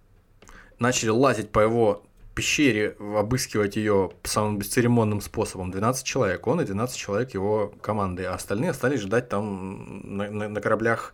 начали 0.80 1.10
лазить 1.10 1.50
по 1.50 1.60
его 1.60 2.04
пещере 2.34 2.96
обыскивать 3.00 3.76
ее 3.76 4.12
самым 4.24 4.58
бесцеремонным 4.58 5.22
способом 5.22 5.72
12 5.72 6.06
человек, 6.06 6.48
он 6.48 6.62
и 6.62 6.66
12 6.66 6.98
человек 6.98 7.34
его 7.34 7.74
команды, 7.82 8.26
а 8.26 8.36
остальные 8.36 8.72
остались 8.72 9.02
ждать 9.02 9.30
там 9.30 10.18
на, 10.18 10.30
на, 10.30 10.50
на 10.50 10.62
кораблях 10.62 11.14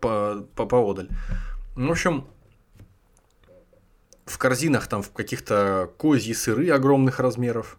по, 0.00 0.46
по, 0.54 0.66
поодаль. 0.66 1.08
В 1.76 1.90
общем, 1.90 2.26
в 4.26 4.38
корзинах 4.38 4.86
там 4.86 5.02
в 5.02 5.10
каких-то 5.12 5.90
козьи 5.98 6.32
сыры 6.32 6.70
огромных 6.70 7.20
размеров, 7.20 7.78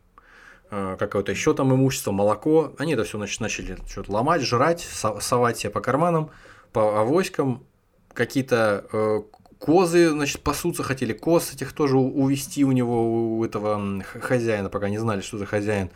э, 0.69 0.95
какое-то 0.99 1.31
еще 1.31 1.53
там 1.53 1.73
имущество, 1.73 2.11
молоко. 2.11 2.73
Они 2.77 2.93
это 2.93 3.03
все 3.03 3.17
начали 3.17 3.77
что-то 3.87 4.11
ломать, 4.11 4.41
жрать, 4.41 4.81
совать 4.81 5.57
себе 5.57 5.71
по 5.71 5.81
карманам, 5.81 6.29
по 6.71 6.99
авоськам. 6.99 7.65
Какие-то 8.13 8.85
э, 8.93 9.21
Козы, 9.59 10.09
значит, 10.09 10.41
пасутся 10.41 10.83
хотели, 10.83 11.13
коз 11.13 11.53
этих 11.53 11.73
тоже 11.73 11.97
увести 11.97 12.63
у 12.65 12.71
него, 12.71 13.37
у 13.37 13.45
этого 13.45 14.03
хозяина, 14.03 14.69
пока 14.69 14.89
не 14.89 14.97
знали, 14.97 15.21
что 15.21 15.37
за 15.37 15.45
хозяин. 15.45 15.89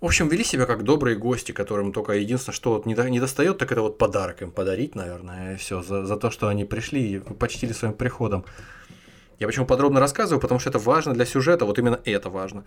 В 0.00 0.06
общем, 0.06 0.28
вели 0.28 0.44
себя 0.44 0.64
как 0.64 0.82
добрые 0.82 1.16
гости, 1.16 1.52
которым 1.52 1.92
только 1.92 2.14
единственное, 2.14 2.54
что 2.54 2.72
вот 2.72 2.86
не, 2.86 2.94
до, 2.94 3.08
не 3.10 3.20
достает, 3.20 3.58
так 3.58 3.70
это 3.70 3.82
вот 3.82 3.98
подарок 3.98 4.40
им 4.40 4.50
подарить, 4.50 4.94
наверное, 4.94 5.54
и 5.54 5.56
все, 5.56 5.82
за, 5.82 6.06
за 6.06 6.16
то, 6.16 6.30
что 6.30 6.48
они 6.48 6.64
пришли 6.64 7.16
и 7.16 7.18
почтили 7.18 7.72
своим 7.72 7.92
приходом. 7.92 8.46
Я 9.38 9.46
почему 9.46 9.66
подробно 9.66 10.00
рассказываю, 10.00 10.40
потому 10.40 10.58
что 10.58 10.70
это 10.70 10.78
важно 10.78 11.12
для 11.12 11.26
сюжета, 11.26 11.66
вот 11.66 11.78
именно 11.78 12.00
это 12.06 12.30
важно. 12.30 12.64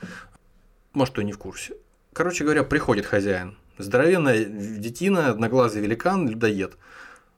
Может, 0.93 1.13
кто 1.13 1.23
не 1.23 1.31
в 1.33 1.39
курсе. 1.39 1.73
Короче 2.13 2.43
говоря, 2.43 2.63
приходит 2.63 3.07
хозяин. 3.07 3.57
Здоровенная 3.79 4.45
детина, 4.45 5.29
одноглазый 5.29 5.81
великан, 5.81 6.29
людоед. 6.29 6.77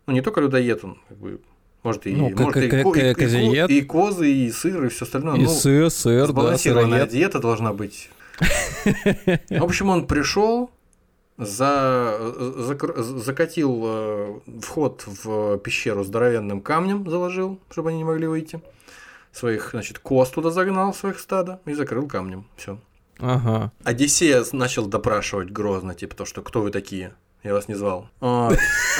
Ну, 0.07 0.13
не 0.13 0.21
только 0.21 0.41
людоед, 0.41 0.83
он 0.83 0.99
как 1.07 1.17
бы 1.17 1.39
может, 1.85 2.07
и, 2.07 2.15
ну, 2.15 2.29
может, 2.29 2.57
и, 2.57 2.67
и, 2.67 3.75
и, 3.75 3.79
и 3.79 3.81
козы, 3.83 4.29
и 4.29 4.51
сыр, 4.51 4.85
и 4.85 4.89
все 4.89 5.05
остальное. 5.05 5.37
И 5.37 5.43
ну, 5.43 5.49
сыр, 5.49 5.89
сыр, 5.89 6.33
да, 6.33 6.57
сыроед. 6.57 7.09
диета 7.09 7.39
должна 7.39 7.71
быть. 7.71 8.09
В 8.39 9.63
общем, 9.63 9.89
он 9.89 10.07
пришел, 10.07 10.71
за, 11.37 12.17
за, 12.57 12.77
закатил 13.03 13.83
э, 13.85 14.39
вход 14.61 15.03
в 15.05 15.57
пещеру 15.59 16.03
здоровенным 16.03 16.61
камнем, 16.61 17.09
заложил, 17.09 17.59
чтобы 17.69 17.89
они 17.89 17.99
не 17.99 18.03
могли 18.03 18.27
выйти. 18.27 18.61
Своих, 19.31 19.69
значит, 19.71 19.99
коз 19.99 20.29
туда 20.29 20.49
загнал, 20.49 20.93
своих 20.93 21.19
стада, 21.19 21.59
и 21.65 21.73
закрыл 21.73 22.07
камнем. 22.07 22.45
Все. 22.55 22.79
Ага. 23.19 23.71
Одиссея 23.83 24.43
начал 24.53 24.87
допрашивать 24.87 25.51
грозно, 25.51 25.93
типа 25.93 26.15
то, 26.15 26.25
что 26.25 26.41
кто 26.41 26.61
вы 26.61 26.71
такие? 26.71 27.13
Я 27.43 27.53
вас 27.53 27.67
не 27.67 27.75
звал. 27.75 28.09
А, 28.21 28.51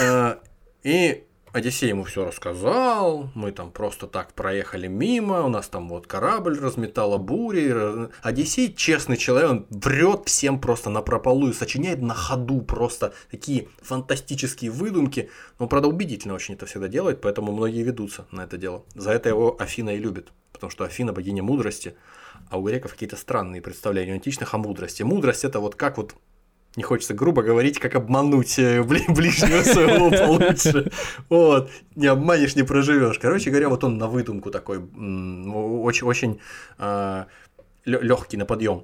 э, 0.02 0.36
и 0.84 1.24
Одиссей 1.56 1.88
ему 1.88 2.04
все 2.04 2.26
рассказал, 2.26 3.30
мы 3.34 3.54
там 3.54 3.72
просто 3.72 4.08
так 4.08 4.34
проехали 4.34 4.88
мимо, 4.88 5.42
у 5.44 5.48
нас 5.48 5.70
там 5.70 5.88
вот 5.88 6.06
корабль 6.06 6.60
разметала 6.60 7.18
бури. 7.18 8.10
Одиссей 8.22 8.74
честный 8.74 9.16
человек, 9.16 9.50
он 9.50 9.66
врет 9.70 10.24
всем 10.26 10.60
просто 10.60 10.90
на 10.90 11.02
прополую, 11.02 11.54
сочиняет 11.54 12.02
на 12.02 12.14
ходу 12.14 12.62
просто 12.62 13.14
такие 13.32 13.70
фантастические 13.82 14.70
выдумки. 14.70 15.30
Но, 15.58 15.70
правда, 15.70 15.88
убедительно 15.88 16.34
очень 16.34 16.56
это 16.56 16.66
всегда 16.66 16.90
делает, 16.90 17.22
поэтому 17.22 17.54
многие 17.54 17.84
ведутся 17.84 18.26
на 18.32 18.42
это 18.42 18.58
дело. 18.58 18.84
За 18.94 19.12
это 19.12 19.30
его 19.30 19.56
Афина 19.58 19.92
и 19.92 19.98
любит, 19.98 20.34
потому 20.52 20.72
что 20.72 20.84
Афина 20.84 21.14
богиня 21.14 21.42
мудрости, 21.42 21.96
а 22.50 22.58
у 22.58 22.64
греков 22.64 22.92
какие-то 22.92 23.16
странные 23.16 23.62
представления 23.62 24.12
у 24.12 24.16
античных 24.16 24.54
о 24.54 24.58
мудрости. 24.58 25.04
Мудрость 25.04 25.46
это 25.46 25.62
вот 25.62 25.76
как 25.76 25.96
вот 25.96 26.16
не 26.76 26.84
хочется 26.84 27.14
грубо 27.14 27.42
говорить, 27.42 27.80
как 27.80 27.96
обмануть 27.96 28.60
э, 28.60 28.84
ближнего 28.84 29.64
своего 29.64 30.10
получше. 30.12 30.92
Вот, 31.30 31.70
не 31.96 32.08
обманешь, 32.08 32.56
не 32.56 32.64
проживешь. 32.64 33.20
Короче 33.20 33.50
говоря, 33.50 33.70
вот 33.70 33.84
он 33.84 33.98
на 33.98 34.08
выдумку 34.08 34.52
такой, 34.52 34.78
очень, 34.80 36.08
очень 36.08 36.40
а, 36.78 37.28
легкий 37.86 38.38
на 38.38 38.46
подъем. 38.46 38.84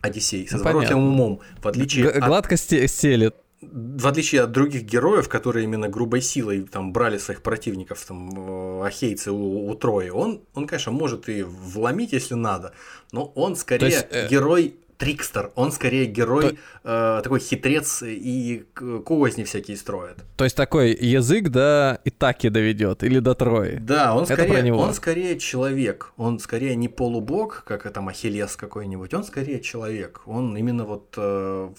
Одиссей, 0.00 0.46
с 0.46 0.52
изворотливым 0.52 1.04
ну, 1.04 1.10
умом, 1.10 1.40
в 1.60 1.66
отличие 1.66 2.04
Г- 2.04 2.20
Гладко 2.20 2.54
от... 2.54 2.60
стелет. 2.60 3.34
В 3.60 4.06
отличие 4.06 4.42
от 4.42 4.52
других 4.52 4.84
героев, 4.84 5.28
которые 5.28 5.64
именно 5.64 5.88
грубой 5.88 6.22
силой 6.22 6.62
там 6.62 6.92
брали 6.92 7.18
своих 7.18 7.42
противников, 7.42 8.04
там, 8.06 8.80
э, 8.80 8.86
ахейцы 8.86 9.32
у, 9.32 9.68
у 9.68 9.74
Трои, 9.74 10.10
он, 10.10 10.42
он, 10.54 10.68
конечно, 10.68 10.92
может 10.92 11.28
и 11.28 11.42
вломить, 11.42 12.12
если 12.12 12.34
надо, 12.34 12.72
но 13.10 13.24
он 13.34 13.56
скорее 13.56 13.86
есть, 13.86 14.06
э... 14.10 14.28
герой 14.28 14.76
трикстер, 14.98 15.52
он 15.54 15.72
скорее 15.72 16.06
герой, 16.06 16.58
То... 16.82 17.18
э, 17.18 17.22
такой 17.22 17.40
хитрец 17.40 18.02
и 18.02 18.66
козни 19.04 19.44
всякие 19.44 19.76
строит. 19.76 20.16
То 20.36 20.44
есть 20.44 20.56
такой 20.56 20.92
язык 20.94 21.48
до 21.48 22.00
Итаки 22.04 22.48
доведет 22.48 23.02
или 23.04 23.20
до 23.20 23.34
Трои. 23.34 23.78
Да, 23.80 24.14
он 24.14 24.26
скорее, 24.26 24.74
он 24.74 24.92
скорее 24.94 25.38
человек, 25.38 26.12
он 26.16 26.38
скорее 26.40 26.74
не 26.76 26.88
полубог, 26.88 27.62
как 27.66 27.86
это 27.86 28.00
Ахиллес 28.00 28.56
какой-нибудь, 28.56 29.14
он 29.14 29.24
скорее 29.24 29.60
человек, 29.60 30.22
он 30.26 30.56
именно 30.56 30.84
вот 30.84 31.14
э, 31.16 31.70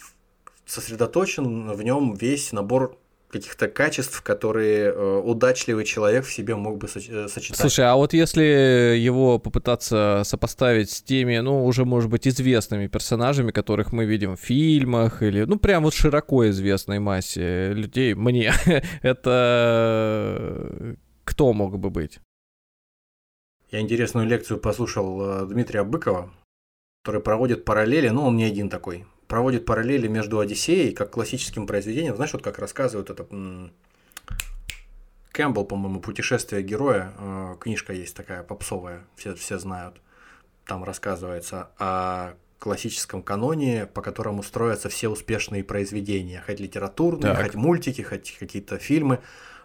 сосредоточен 0.65 1.71
в 1.71 1.83
нем 1.83 2.13
весь 2.13 2.53
набор 2.53 2.97
каких-то 3.29 3.67
качеств, 3.67 4.21
которые 4.21 4.91
э, 4.91 5.21
удачливый 5.23 5.85
человек 5.85 6.25
в 6.25 6.33
себе 6.33 6.55
мог 6.55 6.77
бы 6.77 6.87
э, 6.87 7.27
сочетать. 7.27 7.57
Слушай, 7.57 7.85
а 7.85 7.95
вот 7.95 8.13
если 8.13 8.41
его 8.97 9.37
попытаться 9.37 10.23
сопоставить 10.25 10.89
с 10.89 11.01
теми, 11.01 11.37
ну, 11.37 11.65
уже, 11.65 11.85
может 11.85 12.09
быть, 12.09 12.27
известными 12.27 12.87
персонажами, 12.87 13.51
которых 13.51 13.93
мы 13.93 14.05
видим 14.05 14.35
в 14.35 14.39
фильмах, 14.39 15.21
или, 15.21 15.43
ну, 15.43 15.59
прям 15.59 15.83
вот 15.83 15.93
широко 15.93 16.49
известной 16.49 16.99
массе 16.99 17.73
людей, 17.73 18.15
мне, 18.15 18.51
это 19.03 20.95
кто 21.23 21.53
мог 21.53 21.77
бы 21.77 21.91
быть? 21.91 22.19
Я 23.69 23.81
интересную 23.81 24.27
лекцию 24.27 24.59
послушал 24.59 25.21
э, 25.21 25.45
Дмитрия 25.45 25.83
Быкова, 25.83 26.33
который 27.03 27.21
проводит 27.21 27.63
параллели, 27.63 28.09
ну, 28.09 28.25
он 28.25 28.37
не 28.37 28.45
один 28.45 28.69
такой, 28.69 29.05
проводит 29.29 29.65
параллели 29.65 30.07
между 30.07 30.39
Одиссеей, 30.39 30.91
как 30.91 31.11
классическим 31.11 31.67
произведением. 31.67 32.15
Знаешь, 32.15 32.33
вот 32.33 32.41
как 32.41 32.57
рассказывают 32.59 33.11
это 33.11 33.25
Кэмпбелл, 35.31 35.65
по-моему, 35.65 36.01
«Путешествие 36.01 36.63
героя», 36.63 37.13
э, 37.17 37.55
книжка 37.61 37.93
есть 37.93 38.15
такая 38.15 38.43
попсовая, 38.43 39.05
все, 39.15 39.35
все 39.35 39.59
знают. 39.59 40.01
Там 40.65 40.83
рассказывается 40.83 41.69
о 41.77 42.33
классическом 42.57 43.21
каноне, 43.21 43.85
по 43.85 44.01
которому 44.01 44.43
строятся 44.43 44.89
все 44.89 45.07
успешные 45.07 45.63
произведения, 45.63 46.43
хоть 46.45 46.59
литературные, 46.59 47.35
так. 47.35 47.43
хоть 47.43 47.55
мультики, 47.55 48.01
хоть 48.01 48.35
какие-то 48.37 48.79
фильмы. 48.79 49.19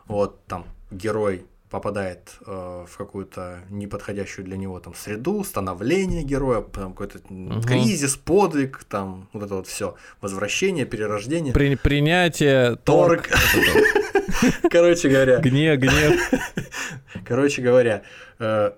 Вот 0.05 0.45
там 0.45 0.67
герой 0.91 1.47
попадает 1.75 2.37
э, 2.47 2.85
в 2.89 2.97
какую-то 2.97 3.65
неподходящую 3.69 4.45
для 4.45 4.57
него 4.57 4.79
там 4.79 4.95
среду, 4.95 5.43
становление 5.43 6.23
героя, 6.23 6.61
там 6.61 6.93
какой-то 6.93 7.19
угу. 7.29 7.63
кризис, 7.63 8.15
подвиг, 8.15 8.85
там 8.85 9.29
вот 9.33 9.43
это 9.43 9.57
вот 9.57 9.67
все, 9.67 9.97
возвращение, 10.21 10.85
перерождение. 10.85 11.53
При, 11.53 11.75
принятие, 11.75 12.77
торг. 12.77 13.29
Короче 14.71 15.09
говоря. 15.09 15.39
Гнев, 15.39 15.81
гнев. 15.81 16.31
Короче 17.27 17.61
говоря, 17.61 18.05
э, 18.39 18.71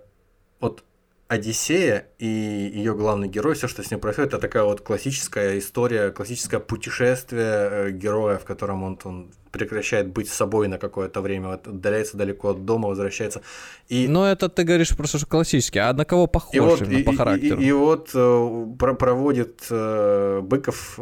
вот 0.61 0.83
Одиссея 1.29 2.07
и 2.19 2.27
ее 2.27 2.95
главный 2.95 3.27
герой, 3.27 3.55
все, 3.55 3.67
что 3.67 3.83
с 3.83 3.91
ним 3.91 3.99
происходит, 3.99 4.33
это 4.33 4.41
такая 4.41 4.63
вот 4.63 4.81
классическая 4.81 5.59
история, 5.59 6.11
классическое 6.11 6.61
путешествие 6.61 7.69
э, 7.71 7.91
героя, 7.91 8.39
в 8.39 8.45
котором 8.45 8.85
он, 8.85 8.99
он 9.03 9.33
прекращает 9.51 10.07
быть 10.07 10.29
собой 10.29 10.69
на 10.69 10.79
какое-то 10.79 11.21
время, 11.21 11.55
отдаляется 11.55 12.17
далеко 12.17 12.51
от 12.51 12.65
дома, 12.65 12.89
возвращается. 12.89 13.43
И... 13.89 14.07
Но 14.07 14.25
это 14.25 14.49
ты 14.49 14.63
говоришь 14.63 14.97
просто 14.97 15.19
что 15.19 15.27
классический, 15.27 15.81
а 15.81 15.93
на 15.93 16.05
кого 16.05 16.29
похож 16.29 16.55
и 16.55 16.61
вот, 16.61 16.83
и, 16.83 17.03
по 17.03 17.17
характеру? 17.17 17.61
И, 17.61 17.65
и, 17.65 17.69
и 17.69 17.73
вот 17.73 18.11
э, 18.15 18.67
про 18.79 18.95
проводит 18.95 19.67
э, 19.69 20.41
Быков 20.43 21.01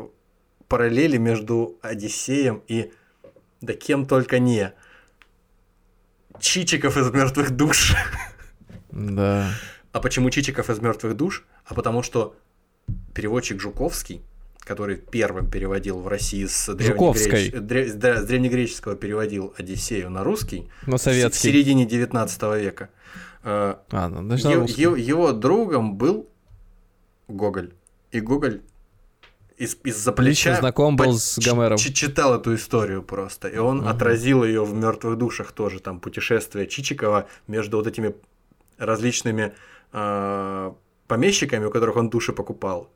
параллели 0.68 1.18
между 1.18 1.78
Одиссеем 1.82 2.62
и 2.66 2.90
да 3.60 3.74
кем 3.74 4.06
только 4.06 4.38
не. 4.38 4.72
Чичиков 6.40 6.96
из 6.96 7.10
мертвых 7.10 7.50
душ. 7.50 7.94
Да. 8.90 9.50
А 9.95 10.01
почему 10.01 10.28
Чичиков 10.28 10.70
из 10.70 10.80
мертвых 10.80 11.16
душ? 11.16 11.45
А 11.64 11.72
потому 11.72 12.03
что 12.03 12.34
переводчик 13.14 13.61
Жуковский, 13.61 14.22
который 14.59 14.97
первым 14.97 15.49
переводил 15.49 16.01
в 16.01 16.09
России 16.09 16.47
с, 16.47 16.74
древнегреч... 16.74 17.53
Дре... 17.53 17.92
да, 17.92 18.20
с 18.20 18.26
древнегреческого 18.26 18.97
переводил 18.97 19.55
Одиссею 19.57 20.11
на 20.11 20.24
русский 20.24 20.68
на 20.88 20.99
советский. 20.99 21.38
в 21.38 21.40
середине 21.40 21.86
19 21.86 22.42
века. 22.61 22.90
Э, 23.45 23.76
а, 23.92 24.09
ну, 24.09 24.36
значит, 24.36 24.51
его, 24.51 24.64
его, 24.66 24.97
его 24.97 25.32
другом 25.32 25.95
был 25.95 26.28
Гоголь. 27.28 27.72
И 28.11 28.18
Гоголь 28.18 28.62
из, 29.57 29.76
из-за 29.84 30.11
плеча 30.11 30.51
Лично 30.51 30.57
знаком 30.57 30.97
был 30.97 31.16
с 31.16 31.38
Гомером. 31.38 31.78
читал 31.78 32.34
эту 32.34 32.57
историю 32.57 33.05
просто. 33.05 33.47
И 33.47 33.59
он 33.59 33.78
угу. 33.78 33.88
отразил 33.88 34.42
ее 34.42 34.64
в 34.64 34.74
мертвых 34.74 35.16
душах 35.16 35.53
тоже, 35.53 35.78
там 35.78 36.01
путешествие 36.01 36.66
Чичикова 36.66 37.28
между 37.47 37.76
вот 37.76 37.86
этими 37.86 38.16
различными 38.76 39.55
помещиками, 41.07 41.64
у 41.64 41.70
которых 41.70 41.97
он 41.97 42.11
души 42.11 42.32
покупал. 42.32 42.90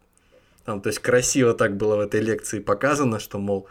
Там, 0.65 0.81
то 0.81 0.89
есть 0.89 0.99
красиво 0.99 1.55
так 1.55 1.77
было 1.77 1.97
в 1.97 2.01
этой 2.01 2.21
лекции 2.21 2.59
показано, 2.59 3.21
что, 3.21 3.39
мол, 3.39 3.69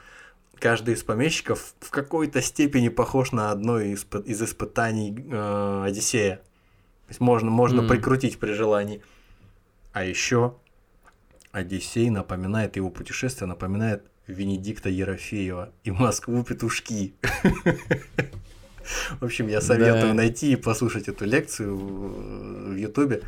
каждый 0.56 0.96
из 0.96 1.04
помещиков 1.04 1.76
в 1.80 1.92
какой-то 1.92 2.42
степени 2.42 2.90
похож 2.90 3.32
на 3.32 3.52
одно 3.52 3.80
из, 3.80 4.06
из 4.26 4.42
испытаний 4.42 5.16
э, 5.30 5.84
Одиссея. 5.86 6.38
То 6.38 7.10
есть 7.10 7.20
можно, 7.20 7.52
можно 7.52 7.82
mm. 7.82 7.88
прикрутить 7.88 8.40
при 8.40 8.54
желании. 8.54 9.02
А 9.94 10.04
еще 10.04 10.56
Одиссей 11.52 12.10
напоминает, 12.10 12.76
его 12.76 12.90
путешествие 12.90 13.48
напоминает 13.48 14.04
Венедикта 14.26 14.90
Ерофеева 14.90 15.72
и 15.84 15.92
Москву 15.92 16.44
петушки. 16.44 17.14
В 19.20 19.26
общем, 19.26 19.48
я 19.48 19.62
советую 19.62 20.14
найти 20.14 20.54
и 20.54 20.56
послушать 20.56 21.08
эту 21.08 21.26
лекцию 21.26 21.76
в 21.76 22.76
Ютубе. 22.76 23.24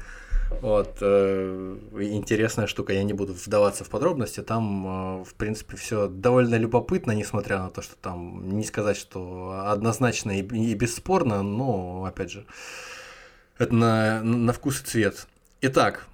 Вот, 0.62 0.98
э, 1.00 1.78
интересная 2.02 2.68
штука, 2.68 2.92
я 2.92 3.04
не 3.04 3.14
буду 3.14 3.34
вдаваться 3.34 3.84
в 3.84 3.90
подробности, 3.90 4.42
там, 4.42 5.22
э, 5.22 5.24
в 5.24 5.36
принципе, 5.36 5.78
все 5.78 6.08
довольно 6.08 6.56
любопытно, 6.56 7.12
несмотря 7.12 7.60
на 7.60 7.70
то, 7.70 7.82
что 7.82 7.96
там 7.96 8.58
не 8.58 8.64
сказать, 8.66 8.98
что 8.98 9.64
однозначно 9.68 10.38
и, 10.38 10.42
и 10.42 10.74
бесспорно, 10.74 11.44
но, 11.44 12.04
опять 12.06 12.32
же, 12.32 12.46
это 13.58 13.74
на, 13.74 14.22
на 14.24 14.52
вкус 14.52 14.82
и 14.82 14.86
цвет. 14.86 15.28
Итак, 15.62 16.08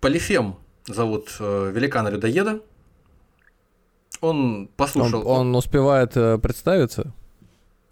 Полифем 0.00 0.56
зовут 0.86 1.36
э, 1.40 1.72
великана 1.74 2.08
людоеда. 2.08 2.60
Он 4.20 4.68
послушал. 4.76 5.26
Он, 5.26 5.48
он 5.48 5.56
успевает 5.56 6.14
представиться? 6.14 7.12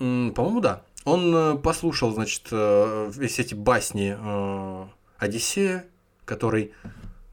По-моему, 0.01 0.61
да. 0.63 0.83
Он 1.05 1.35
э, 1.35 1.57
послушал, 1.59 2.13
значит, 2.13 2.49
э, 2.51 3.11
все 3.13 3.43
эти 3.43 3.55
басни 3.55 4.17
э, 4.19 4.87
Одиссея, 5.19 5.85
который, 6.25 6.73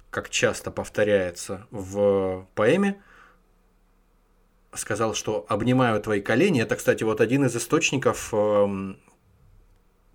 как 0.09 0.29
часто 0.29 0.69
повторяется 0.69 1.65
в 1.71 2.45
поэме, 2.55 3.01
сказал, 4.73 5.13
что 5.13 5.45
«обнимаю 5.47 6.01
твои 6.01 6.19
колени». 6.19 6.61
Это, 6.61 6.75
кстати, 6.75 7.05
вот 7.05 7.21
один 7.21 7.45
из 7.45 7.55
источников 7.55 8.33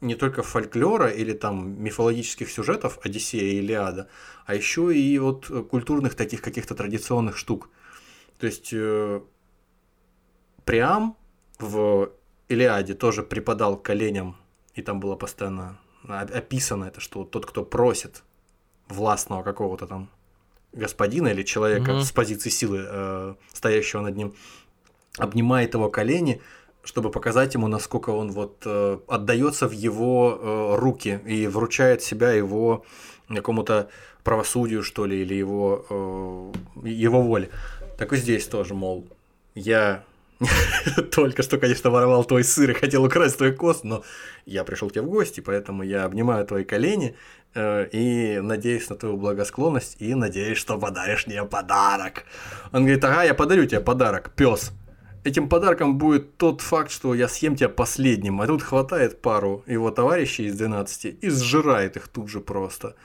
не 0.02 0.14
только 0.14 0.42
фольклора 0.42 1.08
или 1.08 1.32
там 1.32 1.82
мифологических 1.82 2.50
сюжетов 2.50 2.98
Одиссея 3.02 3.44
и 3.44 3.58
Илиада, 3.60 4.08
а 4.44 4.54
еще 4.54 4.94
и 4.94 5.18
вот 5.18 5.46
культурных 5.70 6.16
таких 6.16 6.42
каких-то 6.42 6.74
традиционных 6.74 7.38
штук. 7.38 7.70
То 8.38 8.46
есть 8.46 8.74
Приам 10.64 11.16
в 11.58 12.12
Илиаде 12.52 12.94
тоже 12.94 13.22
припадал 13.22 13.76
к 13.76 13.82
коленям, 13.82 14.36
и 14.74 14.82
там 14.82 15.00
было 15.00 15.16
постоянно 15.16 15.78
описано 16.08 16.84
это, 16.84 17.00
что 17.00 17.24
тот, 17.24 17.46
кто 17.46 17.64
просит 17.64 18.22
властного 18.88 19.42
какого-то 19.42 19.86
там 19.86 20.08
господина 20.72 21.28
или 21.28 21.42
человека 21.42 21.90
угу. 21.90 22.00
с 22.00 22.12
позиции 22.12 22.50
силы, 22.50 22.84
э, 22.84 23.34
стоящего 23.52 24.00
над 24.00 24.16
ним, 24.16 24.34
обнимает 25.18 25.74
его 25.74 25.90
колени, 25.90 26.40
чтобы 26.82 27.10
показать 27.10 27.54
ему, 27.54 27.68
насколько 27.68 28.10
он 28.10 28.32
вот 28.32 28.62
э, 28.64 28.98
отдается 29.06 29.68
в 29.68 29.72
его 29.72 30.38
э, 30.40 30.76
руки 30.76 31.20
и 31.26 31.46
вручает 31.46 32.02
себя 32.02 32.32
его 32.32 32.84
какому-то 33.28 33.88
правосудию, 34.24 34.82
что 34.82 35.06
ли, 35.06 35.22
или 35.22 35.34
его, 35.34 35.86
э, 35.88 36.88
его 36.88 37.22
воле. 37.22 37.50
Так 37.98 38.12
и 38.12 38.16
здесь 38.16 38.46
тоже, 38.46 38.74
мол, 38.74 39.06
я 39.54 40.04
Только 41.10 41.42
что, 41.42 41.58
конечно, 41.58 41.90
воровал 41.90 42.24
твой 42.24 42.44
сыр 42.44 42.70
и 42.70 42.74
хотел 42.74 43.04
украсть 43.04 43.38
твой 43.38 43.52
кост, 43.52 43.84
но 43.84 44.02
я 44.46 44.64
пришел 44.64 44.88
к 44.88 44.92
тебе 44.92 45.02
в 45.02 45.08
гости, 45.08 45.40
поэтому 45.40 45.82
я 45.82 46.04
обнимаю 46.04 46.46
твои 46.46 46.64
колени 46.64 47.16
э, 47.54 47.88
и 47.92 48.40
надеюсь 48.40 48.88
на 48.90 48.96
твою 48.96 49.16
благосклонность 49.16 49.96
и 50.00 50.14
надеюсь, 50.14 50.58
что 50.58 50.78
подаришь 50.78 51.26
мне 51.26 51.44
подарок. 51.44 52.24
Он 52.72 52.82
говорит, 52.82 53.04
ага, 53.04 53.24
я 53.24 53.34
подарю 53.34 53.66
тебе 53.66 53.80
подарок, 53.80 54.30
пес. 54.34 54.72
Этим 55.24 55.48
подарком 55.48 55.98
будет 55.98 56.36
тот 56.36 56.60
факт, 56.60 56.90
что 56.90 57.14
я 57.14 57.28
съем 57.28 57.54
тебя 57.54 57.68
последним, 57.68 58.40
а 58.40 58.46
тут 58.46 58.62
хватает 58.62 59.22
пару 59.22 59.62
его 59.66 59.90
товарищей 59.90 60.46
из 60.46 60.56
12 60.56 61.18
и 61.20 61.30
сжирает 61.30 61.96
их 61.96 62.08
тут 62.08 62.28
же 62.28 62.40
просто. 62.40 62.96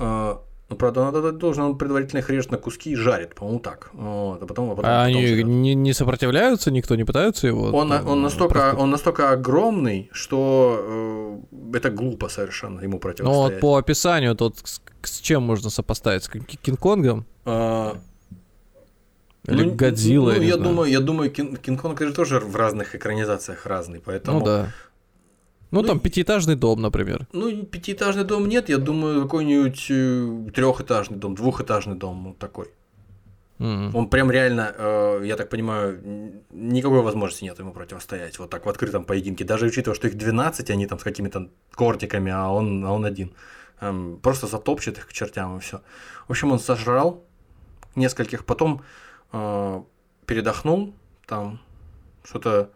Э, 0.00 0.38
ну, 0.70 0.76
правда, 0.76 1.10
надо 1.10 1.32
должен 1.32 1.62
он 1.64 1.78
предварительно 1.78 2.18
их 2.18 2.28
режет 2.28 2.50
на 2.50 2.58
куски 2.58 2.90
и 2.90 2.94
жарит, 2.94 3.34
по-моему, 3.34 3.60
так. 3.60 3.88
Вот, 3.94 4.42
а 4.42 4.46
потом, 4.46 4.70
а 4.70 4.74
потом, 4.74 4.90
а 4.90 5.04
они 5.04 5.42
не, 5.42 5.74
не 5.74 5.94
сопротивляются, 5.94 6.70
никто 6.70 6.94
не 6.94 7.04
пытается 7.04 7.46
его? 7.46 7.70
Он, 7.70 7.88
там, 7.88 8.06
он, 8.06 8.20
настолько, 8.20 8.54
просто... 8.54 8.76
он 8.76 8.90
настолько 8.90 9.30
огромный, 9.30 10.10
что 10.12 11.40
э, 11.50 11.76
это 11.76 11.90
глупо 11.90 12.28
совершенно 12.28 12.82
ему 12.82 12.98
противостоять. 12.98 13.34
Ну, 13.34 13.54
вот 13.54 13.60
по 13.60 13.76
описанию, 13.76 14.34
тут 14.34 14.58
с, 14.62 14.82
с 15.02 15.20
чем 15.20 15.42
можно 15.42 15.70
сопоставить? 15.70 16.24
С 16.24 16.28
Кинг-Конгом? 16.28 17.24
А... 17.46 17.96
Или 19.46 19.64
ну, 19.64 19.74
Годзилла? 19.74 20.32
Ну, 20.32 20.42
я, 20.42 20.56
думаю, 20.58 20.90
я 20.90 21.00
думаю, 21.00 21.30
Кинг-Конг 21.30 21.98
же 22.00 22.12
тоже 22.12 22.40
в 22.40 22.54
разных 22.54 22.94
экранизациях 22.94 23.64
разный, 23.64 24.02
поэтому... 24.04 24.40
Ну 24.40 24.44
да. 24.44 24.68
Ну, 25.70 25.82
ну, 25.82 25.86
там 25.86 26.00
пятиэтажный 26.00 26.56
дом, 26.56 26.80
например. 26.80 27.26
Ну, 27.32 27.62
пятиэтажный 27.64 28.24
дом 28.24 28.48
нет, 28.48 28.68
я 28.68 28.78
думаю, 28.78 29.22
какой-нибудь 29.22 29.86
э, 29.90 30.50
трехэтажный 30.54 31.18
дом, 31.18 31.34
двухэтажный 31.34 31.94
дом 31.94 32.28
вот 32.28 32.38
такой. 32.38 32.68
Mm-hmm. 33.58 33.90
Он 33.92 34.08
прям 34.08 34.30
реально, 34.30 34.72
э, 34.78 35.22
я 35.24 35.36
так 35.36 35.50
понимаю, 35.50 36.00
никакой 36.50 37.02
возможности 37.02 37.44
нет 37.44 37.58
ему 37.58 37.72
противостоять 37.72 38.38
вот 38.38 38.50
так 38.50 38.64
в 38.64 38.68
открытом 38.68 39.04
поединке. 39.04 39.44
Даже 39.44 39.66
учитывая, 39.66 39.96
что 39.96 40.08
их 40.08 40.16
12, 40.16 40.70
они 40.70 40.86
там 40.86 40.98
с 40.98 41.02
какими-то 41.02 41.48
кортиками, 41.74 42.32
а 42.32 42.48
он, 42.48 42.84
а 42.84 42.92
он 42.92 43.04
один. 43.04 43.32
Эм, 43.80 44.18
просто 44.22 44.46
затопчет 44.46 44.98
их 44.98 45.08
к 45.08 45.12
чертям 45.12 45.56
и 45.56 45.60
все. 45.60 45.82
В 46.28 46.30
общем, 46.30 46.52
он 46.52 46.60
сожрал 46.60 47.24
нескольких, 47.94 48.44
потом 48.44 48.82
э, 49.32 49.82
передохнул, 50.24 50.94
там 51.26 51.60
что-то 52.24 52.70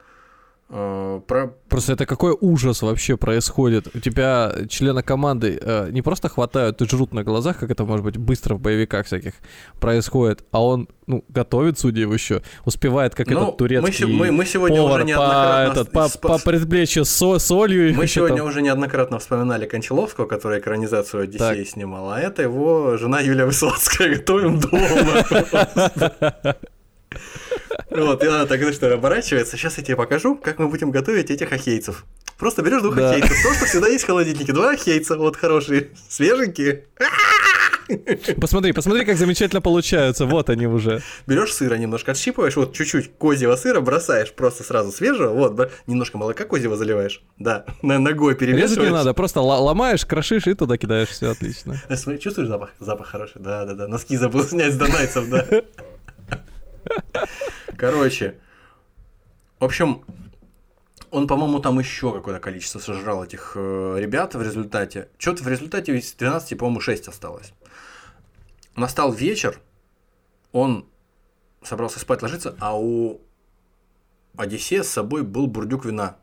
про... 0.72 1.48
Просто 1.68 1.92
это 1.92 2.06
какой 2.06 2.34
ужас 2.40 2.80
вообще 2.80 3.18
происходит. 3.18 3.94
У 3.94 4.00
тебя 4.00 4.52
члены 4.70 5.02
команды 5.02 5.58
э, 5.60 5.90
не 5.90 6.00
просто 6.00 6.30
хватают 6.30 6.80
и 6.80 6.88
жрут 6.88 7.12
на 7.12 7.24
глазах, 7.24 7.58
как 7.58 7.70
это 7.70 7.84
может 7.84 8.04
быть 8.04 8.16
быстро 8.16 8.54
в 8.54 8.60
боевиках 8.60 9.04
всяких 9.04 9.34
происходит, 9.80 10.44
а 10.50 10.64
он 10.64 10.88
ну, 11.06 11.24
готовит, 11.28 11.78
судя 11.78 12.00
его 12.00 12.14
еще, 12.14 12.40
успевает, 12.64 13.14
как 13.14 13.26
ну, 13.26 13.42
этот 13.42 13.56
турецкий 13.58 14.06
мы, 14.06 14.26
мы, 14.26 14.32
мы 14.32 14.46
сегодня 14.46 14.78
повар 14.78 15.00
уже 15.00 15.04
неоднократно... 15.08 15.74
по, 15.74 15.80
этот, 15.80 16.20
по, 16.20 16.28
по 16.28 16.38
предплечью 16.38 17.04
со, 17.04 17.38
солью. 17.38 17.94
Мы 17.94 18.06
сегодня 18.06 18.38
там... 18.38 18.46
уже 18.46 18.62
неоднократно 18.62 19.18
вспоминали 19.18 19.66
Кончаловского, 19.66 20.24
который 20.26 20.60
экранизацию 20.60 21.24
Одиссеи 21.24 21.64
так. 21.64 21.68
снимал, 21.68 22.12
а 22.12 22.20
это 22.20 22.42
его 22.42 22.96
жена 22.96 23.20
Юлия 23.20 23.44
Высоцкая. 23.44 24.14
Готовим 24.14 24.58
дома. 24.58 26.56
Вот, 27.90 28.22
и 28.22 28.26
она 28.26 28.46
так, 28.46 28.60
знаешь, 28.60 28.76
что 28.76 28.92
оборачивается. 28.92 29.56
Сейчас 29.56 29.78
я 29.78 29.84
тебе 29.84 29.96
покажу, 29.96 30.36
как 30.36 30.58
мы 30.58 30.68
будем 30.68 30.90
готовить 30.90 31.30
этих 31.30 31.52
ахейцев. 31.52 32.04
Просто 32.38 32.62
берешь 32.62 32.82
двух 32.82 32.96
да. 32.96 33.10
ахейцев. 33.10 33.36
Просто 33.42 33.66
всегда 33.66 33.88
есть 33.88 34.04
в 34.04 34.06
холодильнике. 34.06 34.52
Два 34.52 34.70
ахейца, 34.70 35.16
вот 35.16 35.36
хорошие, 35.36 35.90
свеженькие. 36.08 36.86
Посмотри, 38.40 38.72
посмотри, 38.72 39.04
как 39.04 39.16
замечательно 39.16 39.60
получаются. 39.60 40.24
Вот 40.24 40.48
они 40.50 40.66
уже. 40.66 41.02
Берешь 41.26 41.52
сыра 41.52 41.74
немножко, 41.74 42.12
отщипываешь, 42.12 42.56
вот 42.56 42.72
чуть-чуть 42.72 43.12
козьего 43.18 43.56
сыра 43.56 43.80
бросаешь 43.80 44.32
просто 44.32 44.62
сразу 44.62 44.92
свежего, 44.92 45.32
вот, 45.32 45.70
немножко 45.86 46.16
молока 46.16 46.44
козьего 46.44 46.76
заливаешь. 46.76 47.22
Да, 47.38 47.66
на 47.82 47.98
ногой 47.98 48.34
перемешиваешь. 48.34 48.70
Резать 48.70 48.84
не 48.84 48.90
надо, 48.90 49.12
просто 49.14 49.40
ломаешь, 49.40 50.06
крошишь 50.06 50.46
и 50.46 50.54
туда 50.54 50.78
кидаешь, 50.78 51.08
все 51.08 51.30
отлично. 51.30 51.82
Чувствуешь 52.18 52.48
запах? 52.48 52.70
Запах 52.78 53.08
хороший, 53.08 53.40
да-да-да. 53.40 53.88
Носки 53.88 54.16
забыл 54.16 54.44
снять 54.44 54.72
с 54.72 54.76
донайцев, 54.76 55.28
да. 55.28 55.46
Короче, 57.76 58.38
в 59.58 59.64
общем, 59.64 60.04
он, 61.10 61.26
по-моему, 61.26 61.60
там 61.60 61.78
еще 61.78 62.12
какое-то 62.12 62.40
количество 62.40 62.78
сожрал 62.78 63.24
этих 63.24 63.52
э, 63.54 63.96
ребят 63.98 64.34
в 64.34 64.42
результате. 64.42 65.08
Что-то 65.18 65.44
в 65.44 65.48
результате 65.48 65.96
из 65.96 66.12
12, 66.14 66.58
по-моему, 66.58 66.80
6 66.80 67.08
осталось. 67.08 67.52
Настал 68.76 69.12
вечер, 69.12 69.60
он 70.52 70.88
собрался 71.62 72.00
спать 72.00 72.22
ложиться, 72.22 72.56
а 72.60 72.78
у 72.78 73.20
Одиссея 74.36 74.82
с 74.82 74.88
собой 74.88 75.22
был 75.22 75.46
бурдюк 75.46 75.84
вина. 75.84 76.16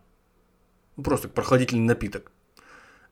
Ну, 0.96 1.04
просто 1.04 1.30
прохладительный 1.30 1.86
напиток. 1.86 2.32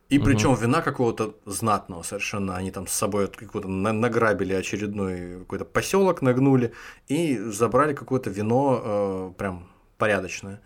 И 0.08 0.18
угу. 0.18 0.26
причем 0.26 0.54
вина 0.54 0.80
какого-то 0.80 1.36
знатного 1.44 2.02
совершенно. 2.02 2.56
Они 2.56 2.70
там 2.70 2.86
с 2.86 2.92
собой 2.92 3.28
какого-то 3.28 3.68
награбили 3.68 4.54
очередной 4.54 5.40
какой-то 5.40 5.66
поселок, 5.66 6.22
нагнули 6.22 6.72
и 7.08 7.36
забрали 7.36 7.92
какое-то 7.92 8.30
вино 8.30 8.82
э, 8.82 9.32
прям 9.36 9.68
порядочное. 9.98 10.62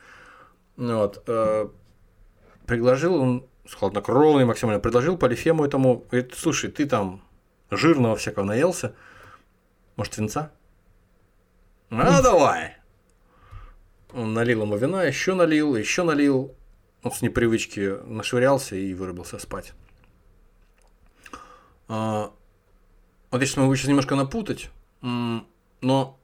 Вот. 0.76 1.24
Э, 1.26 1.68
предложил 2.66 3.16
он, 3.16 3.46
хладнокровный 3.68 4.44
максимально, 4.44 4.80
предложил 4.80 5.16
Полифему 5.16 5.64
этому, 5.64 6.04
говорит, 6.10 6.34
слушай, 6.36 6.70
ты 6.70 6.86
там 6.86 7.22
жирного 7.70 8.14
всякого 8.14 8.44
наелся, 8.44 8.94
может, 9.96 10.16
винца? 10.18 10.52
А, 11.90 12.22
давай! 12.22 12.76
Он 14.14 14.34
налил 14.34 14.62
ему 14.62 14.76
вина, 14.76 15.04
еще 15.04 15.34
налил, 15.34 15.74
еще 15.74 16.04
налил 16.04 16.54
он 17.02 17.12
с 17.12 17.22
непривычки 17.22 17.98
нашвырялся 18.04 18.76
и 18.76 18.94
вырубился 18.94 19.38
спать. 19.38 19.72
А, 21.88 22.32
вот 23.30 23.38
здесь 23.38 23.56
могу 23.56 23.74
сейчас 23.74 23.88
немножко 23.88 24.14
напутать, 24.14 24.70
но 25.00 26.18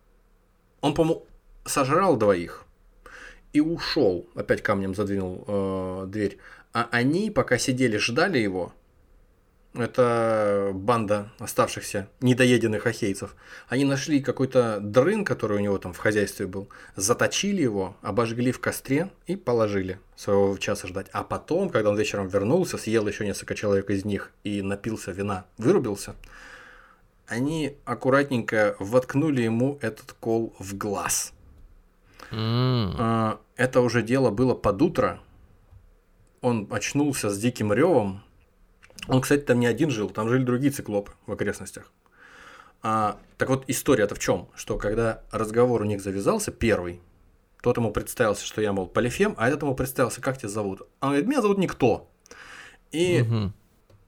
он, 0.80 0.94
по-моему, 0.94 1.26
сожрал 1.64 2.16
двоих 2.16 2.64
и 3.52 3.60
ушел, 3.60 4.28
опять 4.34 4.62
камнем 4.62 4.94
задвинул 4.94 5.44
э, 5.46 6.06
дверь. 6.08 6.38
А 6.72 6.88
они, 6.92 7.30
пока 7.30 7.58
сидели, 7.58 7.96
ждали 7.96 8.38
его, 8.38 8.72
это 9.74 10.70
банда 10.74 11.30
оставшихся 11.38 12.08
недоеденных 12.20 12.86
ахейцев. 12.86 13.36
Они 13.68 13.84
нашли 13.84 14.20
какой-то 14.20 14.80
дрын, 14.80 15.24
который 15.24 15.58
у 15.58 15.60
него 15.60 15.78
там 15.78 15.92
в 15.92 15.98
хозяйстве 15.98 16.46
был, 16.46 16.68
заточили 16.96 17.62
его, 17.62 17.96
обожгли 18.02 18.50
в 18.52 18.60
костре 18.60 19.10
и 19.26 19.36
положили 19.36 20.00
своего 20.16 20.56
часа 20.56 20.88
ждать. 20.88 21.08
А 21.12 21.22
потом, 21.22 21.70
когда 21.70 21.90
он 21.90 21.96
вечером 21.96 22.28
вернулся, 22.28 22.78
съел 22.78 23.06
еще 23.06 23.26
несколько 23.26 23.54
человек 23.54 23.90
из 23.90 24.04
них 24.04 24.32
и 24.42 24.62
напился 24.62 25.12
вина, 25.12 25.44
вырубился, 25.58 26.14
они 27.26 27.76
аккуратненько 27.84 28.74
воткнули 28.78 29.42
ему 29.42 29.78
этот 29.82 30.14
кол 30.14 30.54
в 30.58 30.76
глаз. 30.76 31.34
Mm. 32.30 33.38
Это 33.56 33.80
уже 33.80 34.02
дело 34.02 34.30
было 34.30 34.54
под 34.54 34.80
утро. 34.82 35.20
Он 36.40 36.66
очнулся 36.70 37.30
с 37.30 37.38
диким 37.38 37.72
ревом, 37.72 38.22
он, 39.08 39.20
кстати, 39.22 39.42
там 39.42 39.58
не 39.60 39.66
один 39.66 39.90
жил, 39.90 40.10
там 40.10 40.28
жили 40.28 40.44
другие 40.44 40.70
циклопы 40.70 41.12
в 41.26 41.32
окрестностях. 41.32 41.90
А, 42.82 43.18
так 43.36 43.48
вот, 43.48 43.64
история-то 43.66 44.14
в 44.14 44.18
чем? 44.18 44.48
Что 44.54 44.76
когда 44.76 45.22
разговор 45.30 45.82
у 45.82 45.84
них 45.84 46.00
завязался, 46.00 46.52
первый, 46.52 47.00
тот 47.62 47.76
ему 47.76 47.90
представился, 47.90 48.44
что 48.44 48.60
я, 48.60 48.72
мол, 48.72 48.86
Полифем, 48.86 49.34
а 49.36 49.48
этот 49.48 49.62
ему 49.62 49.74
представился, 49.74 50.20
как 50.20 50.38
тебя 50.38 50.48
зовут? 50.48 50.82
Он 51.00 51.08
говорит, 51.08 51.26
меня 51.26 51.42
зовут 51.42 51.58
Никто. 51.58 52.08
И 52.92 53.22
угу. 53.22 53.52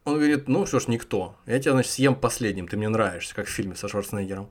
он 0.04 0.14
говорит, 0.14 0.48
ну 0.48 0.66
что 0.66 0.78
ж, 0.78 0.88
Никто. 0.88 1.36
Я 1.46 1.58
тебя, 1.58 1.72
значит, 1.72 1.92
съем 1.92 2.14
последним, 2.14 2.68
ты 2.68 2.76
мне 2.76 2.88
нравишься, 2.88 3.34
как 3.34 3.46
в 3.46 3.50
фильме 3.50 3.74
со 3.74 3.88
Шварценеггером. 3.88 4.50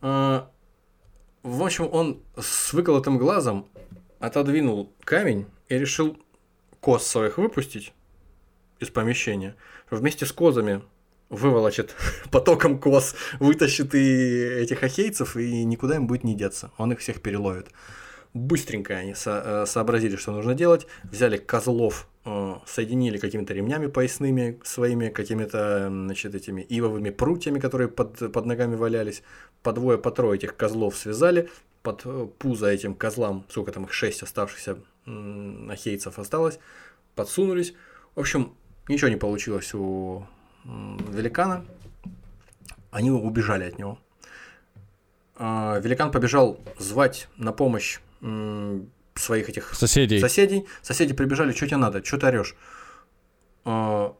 А, 0.00 0.50
в 1.42 1.62
общем, 1.62 1.88
он 1.92 2.22
с 2.36 2.72
выколотым 2.72 3.18
глазом 3.18 3.68
отодвинул 4.18 4.92
камень 5.04 5.46
и 5.68 5.78
решил 5.78 6.18
кос 6.80 7.06
своих 7.06 7.38
выпустить 7.38 7.92
из 8.80 8.90
помещения, 8.90 9.56
вместе 9.90 10.26
с 10.26 10.32
козами 10.32 10.82
выволочит 11.30 11.94
потоком 12.30 12.78
коз, 12.78 13.14
вытащит 13.38 13.94
и 13.94 14.42
этих 14.62 14.82
ахейцев, 14.82 15.36
и 15.36 15.64
никуда 15.64 15.96
им 15.96 16.06
будет 16.06 16.24
не 16.24 16.34
деться. 16.34 16.70
Он 16.78 16.92
их 16.92 17.00
всех 17.00 17.20
переловит. 17.20 17.68
Быстренько 18.34 18.96
они 18.96 19.14
со- 19.14 19.62
э, 19.62 19.66
сообразили, 19.66 20.16
что 20.16 20.32
нужно 20.32 20.54
делать, 20.54 20.88
взяли 21.04 21.36
козлов, 21.36 22.08
э, 22.24 22.54
соединили 22.66 23.18
какими-то 23.18 23.54
ремнями 23.54 23.86
поясными 23.86 24.60
своими, 24.64 25.08
какими-то, 25.08 25.88
значит, 25.88 26.34
этими 26.34 26.66
ивовыми 26.68 27.10
прутьями, 27.10 27.60
которые 27.60 27.88
под, 27.88 28.32
под 28.32 28.46
ногами 28.46 28.74
валялись, 28.74 29.22
по 29.62 29.72
двое, 29.72 29.98
по 29.98 30.10
трое 30.10 30.36
этих 30.36 30.56
козлов 30.56 30.96
связали, 30.96 31.48
под 31.84 32.02
э, 32.06 32.26
пузо 32.38 32.66
этим 32.66 32.94
козлам, 32.94 33.46
сколько 33.48 33.70
там 33.70 33.84
их, 33.84 33.92
шесть 33.92 34.22
оставшихся 34.22 34.78
ахейцев 35.06 36.18
осталось, 36.18 36.58
подсунулись. 37.14 37.74
В 38.16 38.20
общем, 38.20 38.54
Ничего 38.88 39.08
не 39.08 39.16
получилось 39.16 39.72
у 39.74 40.26
великана. 40.64 41.64
Они 42.90 43.10
убежали 43.10 43.64
от 43.64 43.78
него. 43.78 43.98
А, 45.36 45.78
великан 45.80 46.10
побежал 46.10 46.60
звать 46.78 47.28
на 47.36 47.52
помощь 47.52 47.98
своих 49.14 49.48
этих 49.48 49.74
соседей. 49.74 50.20
соседей. 50.20 50.66
Соседи 50.82 51.12
прибежали, 51.14 51.52
что 51.52 51.66
тебе 51.66 51.76
надо, 51.76 52.04
что 52.04 52.18
ты 52.18 52.26
орешь? 52.26 52.54
А, 53.64 54.14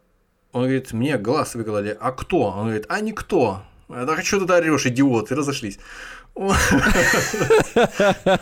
он 0.53 0.62
говорит, 0.62 0.93
мне 0.93 1.19
глаз 1.19 1.55
выкололи. 1.55 1.97
А 2.01 2.12
кто? 2.12 2.43
Он 2.43 2.65
говорит, 2.66 2.86
а 2.89 3.01
никто. 3.01 3.62
Да 3.89 4.23
что 4.23 4.47
ты 4.47 4.53
орешь, 4.53 4.86
идиот, 4.86 5.31
и 5.31 5.35
разошлись. 5.35 5.78
В 6.35 6.53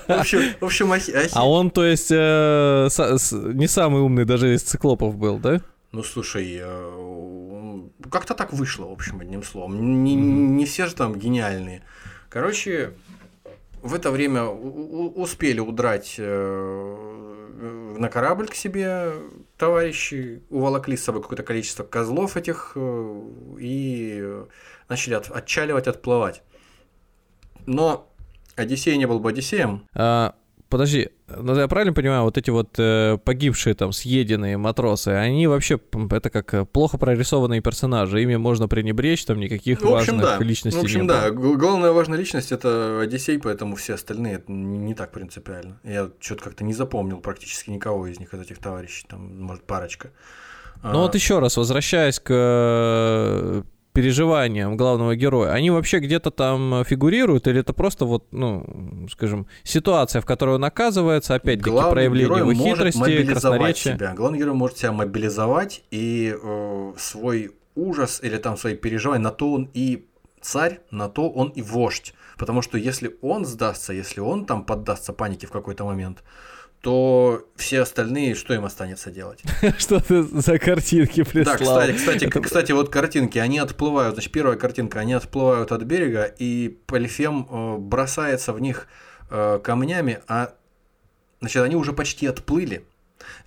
общем, 0.09 0.93
А 1.35 1.49
он, 1.49 1.71
то 1.71 1.85
есть, 1.85 2.11
э, 2.11 2.89
не 3.55 3.67
самый 3.67 4.01
умный 4.01 4.25
даже 4.25 4.55
из 4.55 4.63
циклопов 4.63 5.17
был, 5.17 5.39
да? 5.39 5.61
Ну, 5.93 6.03
слушай, 6.03 6.59
э, 6.59 7.81
как-то 8.11 8.35
так 8.35 8.53
вышло, 8.55 8.87
в 8.87 8.93
общем, 8.93 9.21
одним 9.21 9.43
словом. 9.43 10.03
Не, 10.03 10.15
не 10.15 10.65
все 10.65 10.87
же 10.87 10.95
там 10.95 11.19
гениальные. 11.19 11.85
Короче, 12.31 12.95
в 13.83 13.95
это 13.95 14.11
время 14.11 14.45
успели 14.45 15.61
удрать 15.61 16.15
э, 16.17 17.95
на 17.99 18.09
корабль 18.09 18.49
к 18.49 18.55
себе 18.55 19.13
товарищи, 19.59 20.43
уволокли 20.49 20.97
с 20.97 21.05
собой 21.05 21.21
какое-то 21.21 21.43
количество 21.43 21.85
козлов 21.85 22.39
этих 22.39 22.73
э, 22.75 23.23
и 23.61 24.45
начали 24.89 25.15
от, 25.15 25.31
отчаливать, 25.31 25.89
отплывать. 25.89 26.43
Но 27.67 28.11
Одиссей 28.57 28.97
не 28.97 29.07
был 29.07 29.21
бы 29.21 29.29
Одиссеем. 29.29 29.87
А, 29.95 30.37
подожди, 30.71 31.11
ну, 31.41 31.55
я 31.57 31.69
правильно 31.69 31.93
понимаю, 31.93 32.25
вот 32.25 32.39
эти 32.39 32.51
вот 32.51 32.75
э, 32.79 33.19
погибшие 33.25 33.75
там 33.75 33.93
съеденные 33.93 34.57
матросы, 34.57 35.09
они 35.09 35.47
вообще 35.47 35.81
это 36.11 36.31
как 36.31 36.55
э, 36.55 36.65
плохо 36.65 36.99
прорисованные 36.99 37.61
персонажи, 37.61 38.23
ими 38.23 38.37
можно 38.37 38.69
пренебречь, 38.69 39.25
там 39.25 39.39
никаких 39.41 39.81
ну, 39.83 39.97
общем, 39.97 40.19
важных 40.19 40.39
да. 40.39 40.45
личностей 40.45 40.81
В 40.81 40.85
общем, 40.85 41.07
да, 41.07 41.31
главная 41.31 41.93
важная 41.93 42.19
личность 42.19 42.53
это 42.53 43.01
Одиссей, 43.01 43.39
поэтому 43.39 43.77
все 43.77 43.95
остальные 43.95 44.35
это 44.35 44.53
не 44.53 44.95
так 44.95 45.13
принципиально. 45.13 45.79
Я 45.85 46.11
что-то 46.21 46.45
как-то 46.45 46.65
не 46.65 46.75
запомнил 46.75 47.21
практически 47.21 47.71
никого 47.71 48.07
из 48.07 48.19
них, 48.19 48.33
из 48.35 48.41
этих 48.41 48.59
товарищей, 48.59 49.07
там, 49.09 49.43
может, 49.43 49.65
парочка. 49.65 50.11
Ну 50.83 50.99
а... 50.99 51.03
вот 51.03 51.15
еще 51.15 51.39
раз, 51.39 51.57
возвращаясь 51.57 52.19
к 52.19 52.31
э, 52.31 53.63
переживаниям 53.93 54.77
главного 54.77 55.15
героя, 55.17 55.53
они 55.53 55.71
вообще 55.71 55.99
где-то 55.99 56.31
там 56.31 56.85
фигурируют, 56.85 57.47
или 57.47 57.61
это 57.61 57.73
просто 57.73 58.05
вот, 58.05 58.25
ну, 58.31 59.07
скажем, 59.11 59.47
ситуация, 59.63 60.21
в 60.23 60.27
которой 60.27 60.57
он 60.57 60.65
оказывается, 60.65 61.35
опять-таки 61.35 61.71
проявление 61.71 62.39
его 62.39 62.55
хитрости, 62.55 63.25
красноречия. 63.25 63.97
Себя. 63.97 64.15
Главный 64.15 64.39
герой 64.39 64.55
может 64.55 64.79
себя 64.79 64.93
мобилизовать 64.93 65.83
и 65.91 66.35
э, 66.43 66.93
свой 66.99 67.53
ужас 67.75 68.21
или 68.23 68.37
там 68.37 68.57
свои 68.57 68.75
переживания, 68.75 69.23
на 69.23 69.31
то 69.31 69.53
он 69.53 69.71
и 69.75 70.07
царь, 70.41 70.81
на 70.91 71.09
то 71.09 71.31
он 71.31 71.49
и 71.49 71.63
вождь. 71.63 72.15
Потому 72.39 72.63
что 72.63 72.79
если 72.79 73.17
он 73.21 73.45
сдастся, 73.45 73.93
если 73.93 74.21
он 74.21 74.47
там 74.47 74.65
поддастся 74.65 75.13
панике 75.13 75.47
в 75.47 75.51
какой-то 75.51 75.85
момент, 75.85 76.23
то 76.83 77.49
все 77.55 77.81
остальные, 77.81 78.35
что 78.35 78.55
им 78.55 78.65
останется 78.65 79.11
делать? 79.13 79.41
Что 79.79 80.01
ты 80.01 80.23
за 80.25 80.59
картинки 80.59 81.23
прислал? 81.23 81.57
Да, 81.57 81.65
кстати, 81.65 81.93
кстати, 81.97 82.29
кстати, 82.29 82.73
вот 82.73 82.89
картинки, 82.91 83.39
они 83.39 83.61
отплывают, 83.61 84.15
значит, 84.15 84.33
первая 84.33 84.57
картинка, 84.57 84.99
они 84.99 85.13
отплывают 85.13 85.71
от 85.71 85.83
берега, 85.85 86.25
и 86.25 86.77
Полифем 86.87 87.47
э, 87.49 87.77
бросается 87.79 88.53
в 88.53 88.61
них 88.61 88.89
э, 89.31 89.61
камнями, 89.63 90.21
а, 90.27 90.55
значит, 91.41 91.63
они 91.63 91.77
уже 91.77 91.93
почти 91.93 92.27
отплыли. 92.27 92.85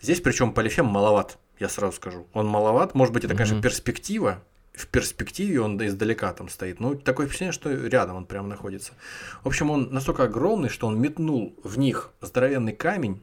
Здесь, 0.02 0.22
причем, 0.22 0.54
Полифем 0.54 0.86
маловат, 0.86 1.38
я 1.60 1.68
сразу 1.68 1.98
скажу. 1.98 2.28
Он 2.32 2.48
маловат, 2.48 2.96
может 2.96 3.14
быть, 3.14 3.26
это, 3.26 3.36
конечно, 3.36 3.62
перспектива, 3.62 4.42
в 4.76 4.88
перспективе 4.88 5.62
он 5.62 5.84
издалека 5.86 6.32
там 6.34 6.50
стоит. 6.50 6.80
Ну, 6.80 6.96
такое 6.96 7.28
впечатление, 7.28 7.54
что 7.54 7.72
рядом 7.72 8.18
он 8.18 8.26
прямо 8.26 8.48
находится. 8.48 8.94
В 9.44 9.48
общем, 9.48 9.70
он 9.72 9.90
настолько 9.92 10.24
огромный, 10.24 10.70
что 10.70 10.88
он 10.88 11.00
метнул 11.00 11.56
в 11.64 11.78
них 11.78 12.12
здоровенный 12.22 12.74
камень, 12.74 13.22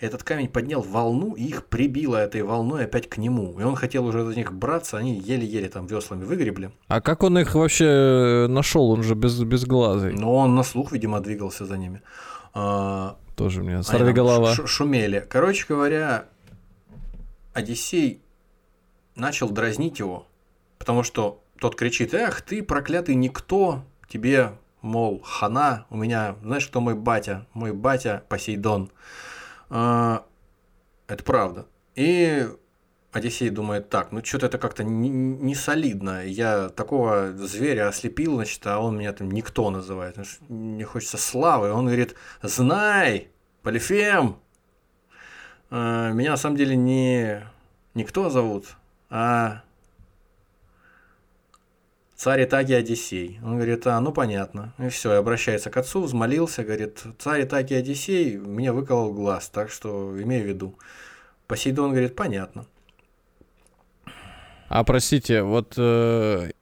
этот 0.00 0.22
камень 0.22 0.48
поднял 0.48 0.80
волну 0.80 1.34
и 1.34 1.44
их 1.44 1.66
прибило 1.66 2.16
этой 2.16 2.42
волной 2.42 2.84
опять 2.84 3.08
к 3.08 3.18
нему. 3.18 3.58
И 3.58 3.62
он 3.62 3.76
хотел 3.76 4.06
уже 4.06 4.24
за 4.24 4.34
них 4.34 4.52
браться, 4.52 4.98
они 4.98 5.18
еле-еле 5.18 5.68
там 5.68 5.86
веслами 5.86 6.24
выгребли. 6.24 6.70
А 6.88 7.00
как 7.00 7.22
он 7.22 7.38
их 7.38 7.54
вообще 7.54 7.86
э, 7.86 8.46
нашел? 8.46 8.90
Он 8.90 9.02
же 9.02 9.14
без, 9.14 9.40
без 9.42 9.64
глаза. 9.64 10.10
Ну, 10.12 10.34
он 10.34 10.54
на 10.54 10.62
слух, 10.62 10.92
видимо, 10.92 11.20
двигался 11.20 11.66
за 11.66 11.78
ними. 11.78 12.02
А, 12.52 13.16
Тоже 13.36 13.62
мне 13.62 13.82
сорви 13.82 14.12
голова. 14.12 14.54
Шумели. 14.54 15.24
Короче 15.28 15.66
говоря, 15.68 16.26
Одиссей 17.52 18.20
начал 19.16 19.50
дразнить 19.50 19.98
его, 19.98 20.26
потому 20.78 21.02
что 21.02 21.42
тот 21.58 21.76
кричит, 21.76 22.14
эх, 22.14 22.42
ты 22.42 22.62
проклятый 22.62 23.14
никто, 23.14 23.84
тебе, 24.08 24.52
мол, 24.82 25.22
хана, 25.22 25.86
у 25.90 25.96
меня, 25.96 26.36
знаешь, 26.42 26.66
кто 26.66 26.80
мой 26.80 26.94
батя? 26.94 27.46
Мой 27.54 27.72
батя 27.72 28.24
Посейдон. 28.28 28.90
А, 29.70 30.24
это 31.06 31.24
правда. 31.24 31.66
И 31.94 32.48
Одиссей 33.12 33.50
думает, 33.50 33.90
так, 33.90 34.10
ну 34.10 34.24
что-то 34.24 34.46
это 34.46 34.58
как-то 34.58 34.82
не, 34.82 35.08
не 35.08 35.54
солидно. 35.54 36.26
Я 36.26 36.68
такого 36.68 37.32
зверя 37.32 37.88
ослепил, 37.88 38.34
значит, 38.34 38.66
а 38.66 38.80
он 38.80 38.98
меня 38.98 39.12
там 39.12 39.30
никто 39.30 39.70
называет. 39.70 40.16
Мне 40.48 40.84
хочется 40.84 41.16
славы. 41.16 41.72
Он 41.72 41.86
говорит, 41.86 42.16
знай, 42.42 43.28
Полифем, 43.62 44.38
а, 45.70 46.10
меня 46.10 46.32
на 46.32 46.36
самом 46.36 46.56
деле 46.56 46.76
не 46.76 47.42
никто 47.94 48.30
зовут, 48.30 48.76
а 49.10 49.62
царь 52.24 52.44
Итаги 52.44 52.72
Одиссей. 52.72 53.38
Он 53.44 53.56
говорит, 53.56 53.86
а, 53.86 54.00
ну 54.00 54.10
понятно. 54.10 54.72
И 54.78 54.88
все, 54.88 55.12
и 55.12 55.16
обращается 55.16 55.68
к 55.68 55.76
отцу, 55.76 56.00
взмолился, 56.00 56.64
говорит, 56.64 57.02
царь 57.18 57.44
Итаги 57.44 57.74
Одиссей 57.74 58.38
мне 58.38 58.72
выколол 58.72 59.12
глаз, 59.12 59.50
так 59.50 59.70
что 59.70 60.18
имею 60.22 60.44
в 60.44 60.46
виду. 60.46 60.74
Посейдон 61.46 61.90
говорит, 61.90 62.16
понятно. 62.16 62.64
А 64.70 64.84
простите, 64.84 65.42
вот 65.42 65.74
э, 65.76 66.52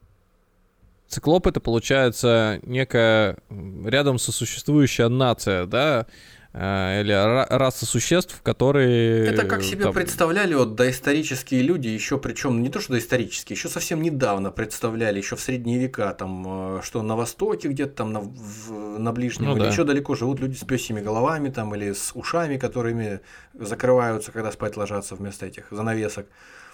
циклоп 1.07 1.47
это 1.47 1.61
получается 1.61 2.59
некая 2.65 3.37
рядом 3.85 4.19
сосуществующая 4.19 5.09
нация, 5.09 5.67
да? 5.67 6.07
Э, 6.55 7.01
или 7.01 7.13
раса 7.57 7.87
существ, 7.87 8.43
которые... 8.43 9.27
Это 9.27 9.45
как 9.47 9.63
себе 9.63 9.85
там... 9.85 9.95
представляли 9.95 10.55
вот 10.55 10.75
доисторические 10.75 11.63
люди, 11.63 11.89
еще 11.89 12.19
причем 12.19 12.63
не 12.63 12.69
то 12.69 12.79
что 12.79 12.93
доисторические, 12.93 13.57
еще 13.57 13.71
совсем 13.71 14.03
недавно 14.03 14.51
представляли, 14.51 15.17
еще 15.17 15.37
в 15.37 15.41
средние 15.41 15.79
века, 15.79 16.13
там, 16.13 16.79
э, 16.79 16.83
что 16.83 17.01
на 17.03 17.17
Востоке 17.17 17.69
где-то 17.69 17.95
там, 17.95 18.13
на, 18.13 18.21
в, 18.21 18.99
на 18.99 19.13
Ближнем, 19.13 19.47
ну, 19.47 19.57
или 19.57 19.63
да. 19.63 19.69
еще 19.71 19.85
далеко 19.85 20.15
живут 20.15 20.41
люди 20.41 20.55
с 20.55 20.65
пёсьими 20.65 21.01
головами 21.01 21.49
там, 21.49 21.75
или 21.75 21.93
с 21.93 22.11
ушами, 22.15 22.59
которыми 22.59 23.21
закрываются, 23.55 24.31
когда 24.31 24.53
спать 24.53 24.77
ложатся 24.77 25.15
вместо 25.15 25.47
этих 25.47 25.69
занавесок. 25.71 26.27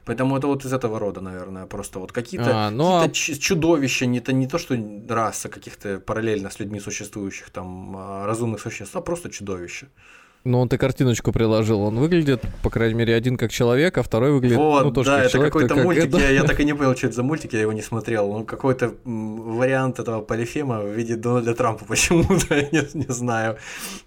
Поэтому 0.04 0.36
это 0.36 0.46
вот 0.46 0.64
из 0.64 0.72
этого 0.72 0.98
рода, 0.98 1.20
наверное, 1.20 1.66
просто 1.66 1.98
вот 1.98 2.12
какие-то 2.12 2.66
а, 2.66 2.70
ну, 2.70 3.00
какие 3.00 3.36
а... 3.36 3.38
чудовища, 3.38 4.06
не 4.06 4.20
то, 4.20 4.32
не 4.32 4.46
то, 4.46 4.58
что 4.58 4.76
раса 5.08 5.48
каких-то 5.48 6.00
параллельно 6.00 6.50
с 6.50 6.60
людьми 6.60 6.80
существующих 6.80 7.50
там 7.50 7.96
а, 7.96 8.26
разумных 8.26 8.60
существ, 8.60 8.96
а 8.96 9.00
просто 9.00 9.30
чудовища. 9.30 9.88
Ну, 10.44 10.60
он 10.60 10.68
ты 10.68 10.78
картиночку 10.78 11.32
приложил. 11.32 11.80
Он 11.82 11.98
выглядит, 11.98 12.42
по 12.62 12.70
крайней 12.70 12.94
мере, 12.94 13.14
один 13.14 13.36
как 13.36 13.50
человек, 13.50 13.98
а 13.98 14.02
второй 14.02 14.32
выглядит, 14.32 14.56
вот, 14.56 14.84
ну, 14.84 14.92
тоже 14.92 15.10
да, 15.10 15.22
как 15.22 15.26
это 15.26 15.38
какой-то 15.38 15.74
как... 15.74 15.84
мультик, 15.84 16.14
я, 16.14 16.30
я 16.30 16.44
так 16.46 16.60
и 16.60 16.64
не 16.64 16.74
понял, 16.74 16.96
что 16.96 17.08
это 17.08 17.16
за 17.16 17.22
мультик, 17.22 17.52
я 17.52 17.60
его 17.60 17.72
не 17.72 17.82
смотрел. 17.82 18.32
Ну, 18.32 18.44
какой-то 18.44 18.94
вариант 19.04 19.98
этого 19.98 20.20
полифема 20.20 20.80
в 20.80 20.92
виде 20.92 21.16
Дональда 21.16 21.54
Трампа 21.54 21.84
почему-то, 21.88 22.54
я 22.54 22.62
не, 22.70 23.04
не 23.04 23.12
знаю. 23.12 23.58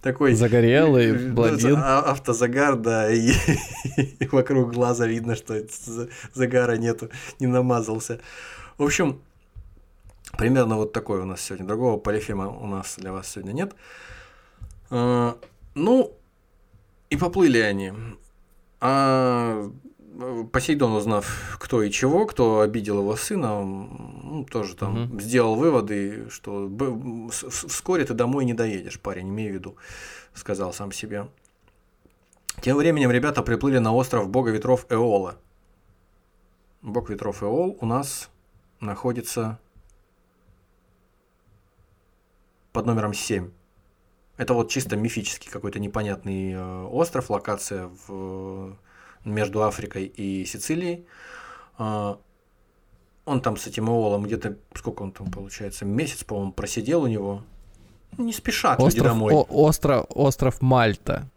Такой... 0.02 0.34
Загорелый, 0.34 1.30
блондин. 1.32 1.76
А, 1.78 2.00
автозагар, 2.00 2.78
да, 2.78 3.12
и, 3.12 3.34
и 3.98 4.28
вокруг 4.32 4.74
глаза 4.74 5.08
видно, 5.08 5.36
что 5.36 5.62
загара 6.34 6.78
нету, 6.78 7.10
не 7.40 7.48
намазался. 7.48 8.20
В 8.78 8.84
общем, 8.84 9.22
примерно 10.38 10.78
вот 10.78 10.94
такой 10.94 11.20
у 11.20 11.26
нас 11.26 11.42
сегодня. 11.42 11.68
Другого 11.68 11.98
полифема 11.98 12.48
у 12.48 12.68
нас 12.68 12.96
для 12.98 13.12
вас 13.12 13.28
сегодня 13.28 13.52
нет. 13.52 13.74
А, 14.90 15.38
ну, 15.76 16.18
и 17.12 17.18
поплыли 17.18 17.60
они. 17.60 17.94
А 18.80 19.70
Посейдон, 20.52 20.94
узнав, 20.94 21.58
кто 21.60 21.84
и 21.84 21.92
чего, 21.92 22.26
кто 22.26 22.62
обидел 22.62 23.00
его 23.00 23.16
сына, 23.16 23.64
ну, 23.64 24.46
тоже 24.50 24.76
там 24.76 25.04
угу. 25.04 25.20
сделал 25.20 25.56
выводы, 25.56 26.30
что 26.30 26.70
вскоре 27.30 28.06
ты 28.06 28.14
домой 28.14 28.46
не 28.46 28.54
доедешь, 28.54 29.00
парень, 29.00 29.30
имею 29.30 29.52
в 29.52 29.54
виду, 29.56 29.76
сказал 30.34 30.74
сам 30.74 30.92
себе. 30.92 31.28
Тем 32.62 32.78
временем 32.78 33.12
ребята 33.12 33.42
приплыли 33.42 33.78
на 33.78 33.94
остров 33.94 34.30
бога 34.30 34.52
ветров 34.52 34.86
Эола. 34.90 35.38
Бог 36.82 37.10
ветров 37.10 37.44
Эол 37.44 37.78
у 37.80 37.86
нас 37.86 38.30
находится 38.80 39.60
под 42.74 42.86
номером 42.86 43.14
7. 43.14 43.52
Это 44.42 44.56
вот 44.56 44.72
чисто 44.72 44.96
мифический 44.96 45.52
какой-то 45.52 45.78
непонятный 45.78 46.54
э, 46.54 46.84
остров, 46.86 47.30
локация 47.30 47.92
в, 48.08 48.76
между 49.24 49.62
Африкой 49.62 50.06
и 50.06 50.46
Сицилией. 50.46 51.06
А, 51.78 52.18
он 53.26 53.42
там 53.42 53.56
с 53.56 53.68
этим 53.68 53.88
Эолом 53.88 54.24
где-то, 54.24 54.58
сколько 54.74 55.04
он 55.04 55.12
там 55.12 55.30
получается, 55.30 55.86
месяц, 55.86 56.24
по-моему, 56.24 56.54
просидел 56.54 57.04
у 57.04 57.08
него. 57.08 57.44
Не 58.18 58.34
спешат 58.34 58.80
остров, 58.80 58.96
люди 58.96 59.04
домой. 59.04 59.32
О, 59.32 59.46
остров, 59.48 60.08
остров 60.10 60.60
Мальта. 60.60 61.30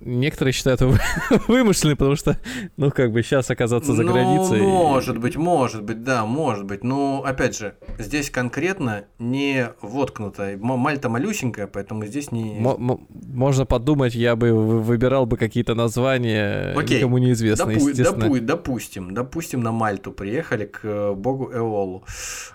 Некоторые 0.00 0.52
считают 0.52 0.80
его 0.80 0.94
вымышленным, 1.48 1.96
потому 1.96 2.14
что, 2.16 2.38
ну, 2.76 2.90
как 2.90 3.10
бы 3.12 3.22
сейчас 3.22 3.50
оказаться 3.50 3.92
за 3.94 4.02
ну, 4.02 4.12
границей. 4.12 4.60
Может 4.60 5.18
быть, 5.18 5.36
может 5.36 5.82
быть, 5.82 6.04
да, 6.04 6.24
может 6.24 6.64
быть. 6.66 6.84
Но, 6.84 7.22
опять 7.24 7.56
же, 7.58 7.74
здесь 7.98 8.30
конкретно 8.30 9.06
не 9.18 9.70
воткнуто. 9.82 10.56
Мальта 10.60 11.08
малюсенькая, 11.08 11.66
поэтому 11.66 12.06
здесь 12.06 12.30
не... 12.30 12.58
М- 12.58 13.06
можно 13.10 13.66
подумать, 13.66 14.14
я 14.14 14.36
бы 14.36 14.52
выбирал 14.52 15.26
бы 15.26 15.36
какие-то 15.36 15.74
названия 15.74 16.74
Окей. 16.76 16.98
никому 16.98 17.18
неизвестные, 17.18 17.78
Допу- 17.78 17.88
естественно. 17.88 18.26
Допу- 18.26 18.40
допустим, 18.40 19.14
допустим, 19.14 19.60
на 19.62 19.72
Мальту 19.72 20.12
приехали 20.12 20.66
к 20.66 20.80
э, 20.84 21.12
богу 21.14 21.50
Эолу. 21.52 22.04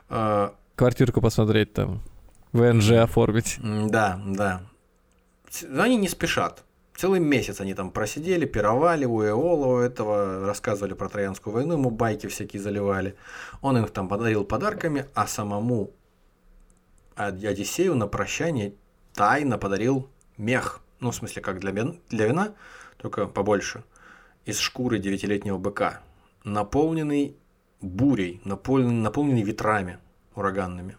А, 0.10 0.54
Квартирку 0.76 1.20
посмотреть 1.20 1.74
там, 1.74 2.02
ВНЖ 2.54 2.92
оформить. 2.92 3.60
Да, 3.62 4.22
да. 4.26 4.62
Они 5.78 5.98
не 5.98 6.08
спешат. 6.08 6.64
Целый 6.96 7.20
месяц 7.20 7.60
они 7.60 7.74
там 7.74 7.92
просидели, 7.92 8.46
пировали 8.46 9.06
у 9.06 9.24
Эола 9.24 9.68
у 9.68 9.78
этого, 9.78 10.46
рассказывали 10.46 10.94
про 10.94 11.10
Троянскую 11.10 11.54
войну, 11.54 11.74
ему 11.74 11.90
байки 11.90 12.28
всякие 12.28 12.62
заливали. 12.62 13.16
Он 13.62 13.78
их 13.78 13.92
там 13.92 14.08
подарил 14.08 14.46
подарками, 14.46 15.08
а 15.14 15.28
самому 15.28 15.92
Одиссею 17.16 17.96
на 17.96 18.08
прощание 18.08 18.76
тайно 19.14 19.58
подарил 19.58 20.10
мех. 20.38 20.82
Ну, 21.00 21.12
в 21.12 21.16
смысле, 21.16 21.42
как 21.42 21.60
для, 21.60 21.72
для 21.72 22.28
вина, 22.28 22.56
только 22.98 23.28
побольше. 23.28 23.84
Из 24.46 24.58
шкуры 24.60 25.00
девятилетнего 25.00 25.58
быка. 25.58 26.02
Наполненный 26.44 27.38
бурей, 27.82 28.42
наполненный, 28.46 29.02
наполненный 29.02 29.44
ветрами 29.44 30.00
ураганными. 30.36 30.98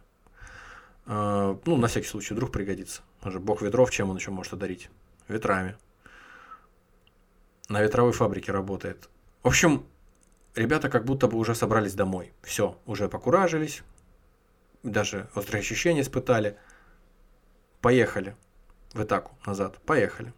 Э, 1.06 1.56
ну, 1.64 1.76
на 1.76 1.88
всякий 1.88 2.06
случай, 2.06 2.34
вдруг 2.34 2.52
пригодится. 2.52 3.02
Он 3.22 3.38
бог 3.40 3.62
ветров, 3.62 3.90
чем 3.90 4.10
он 4.10 4.16
еще 4.16 4.30
может 4.30 4.52
одарить? 4.52 4.90
Ветрами. 5.28 5.76
На 7.68 7.82
ветровой 7.82 8.12
фабрике 8.12 8.52
работает. 8.52 9.08
В 9.42 9.48
общем, 9.48 9.86
ребята 10.54 10.88
как 10.88 11.04
будто 11.04 11.28
бы 11.28 11.38
уже 11.38 11.54
собрались 11.54 11.94
домой. 11.94 12.32
Все, 12.42 12.78
уже 12.86 13.08
покуражились, 13.08 13.82
даже 14.82 15.28
острые 15.34 15.60
ощущения 15.60 16.02
испытали. 16.02 16.56
Поехали 17.80 18.36
в 18.92 19.02
Итаку 19.02 19.32
назад. 19.46 19.78
Поехали. 19.84 20.32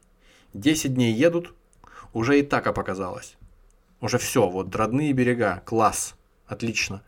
Десять 0.52 0.94
дней 0.94 1.12
едут, 1.12 1.54
уже 2.12 2.40
Итака 2.40 2.72
показалось. 2.72 3.36
Уже 4.00 4.18
все, 4.18 4.48
вот 4.48 4.74
родные 4.76 5.12
берега, 5.12 5.62
класс, 5.64 6.14
отлично. 6.46 7.02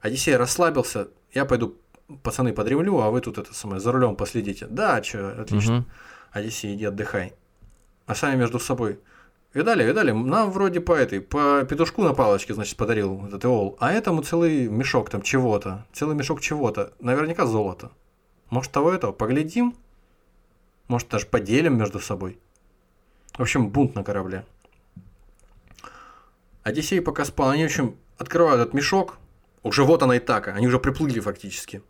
Одиссей 0.00 0.36
расслабился, 0.36 1.08
я 1.32 1.44
пойду, 1.44 1.76
пацаны, 2.22 2.52
подремлю, 2.52 3.00
а 3.00 3.10
вы 3.10 3.20
тут 3.20 3.38
это 3.38 3.54
самое, 3.54 3.80
за 3.80 3.92
рулем 3.92 4.16
последите. 4.16 4.66
Да, 4.66 5.02
что, 5.02 5.40
отлично. 5.40 5.78
Угу. 5.78 5.86
Одиссей, 6.32 6.74
иди 6.74 6.84
отдыхай. 6.84 7.34
А 8.06 8.14
сами 8.14 8.36
между 8.36 8.58
собой, 8.58 9.00
Видали, 9.54 9.84
видали, 9.84 10.12
нам 10.12 10.50
вроде 10.50 10.80
по 10.80 10.92
этой, 10.92 11.20
по 11.20 11.62
петушку 11.64 12.02
на 12.02 12.14
палочке, 12.14 12.54
значит, 12.54 12.76
подарил 12.78 13.26
этот 13.26 13.44
Эол, 13.44 13.76
а 13.80 13.92
этому 13.92 14.22
целый 14.22 14.68
мешок 14.68 15.10
там 15.10 15.20
чего-то, 15.20 15.86
целый 15.92 16.16
мешок 16.16 16.40
чего-то, 16.40 16.94
наверняка 17.00 17.44
золото. 17.44 17.90
Может, 18.48 18.72
того 18.72 18.92
этого 18.92 19.12
поглядим? 19.12 19.74
Может, 20.88 21.08
даже 21.08 21.26
поделим 21.26 21.76
между 21.76 22.00
собой? 22.00 22.38
В 23.34 23.42
общем, 23.42 23.68
бунт 23.68 23.94
на 23.94 24.04
корабле. 24.04 24.46
Одиссей 26.62 27.02
пока 27.02 27.26
спал, 27.26 27.50
они, 27.50 27.64
в 27.64 27.66
общем, 27.66 27.96
открывают 28.16 28.62
этот 28.62 28.72
мешок, 28.72 29.18
уже 29.62 29.84
вот 29.84 30.02
она 30.02 30.16
и 30.16 30.20
така, 30.20 30.54
они 30.54 30.66
уже 30.66 30.78
приплыли 30.78 31.20
фактически. 31.20 31.82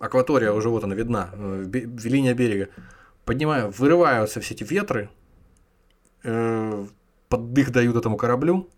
Акватория 0.00 0.50
уже 0.50 0.68
вот 0.68 0.82
она 0.82 0.96
видна, 0.96 1.30
э, 1.32 1.64
в 1.64 2.06
линия 2.06 2.34
берега. 2.34 2.70
Поднимаю, 3.24 3.70
вырываются 3.70 4.40
все 4.40 4.54
эти 4.54 4.64
ветры, 4.64 5.10
э, 6.24 6.86
поддых 7.28 7.70
дают 7.70 7.96
этому 7.96 8.16
кораблю, 8.16 8.68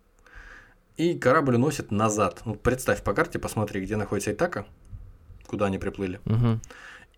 и 0.96 1.18
корабль 1.18 1.54
уносит 1.54 1.90
назад. 1.90 2.42
Ну, 2.44 2.54
представь 2.54 3.02
по 3.02 3.14
карте, 3.14 3.38
посмотри, 3.38 3.80
где 3.80 3.96
находится 3.96 4.32
Итака, 4.32 4.66
куда 5.46 5.66
они 5.66 5.78
приплыли, 5.78 6.20
угу. 6.26 6.60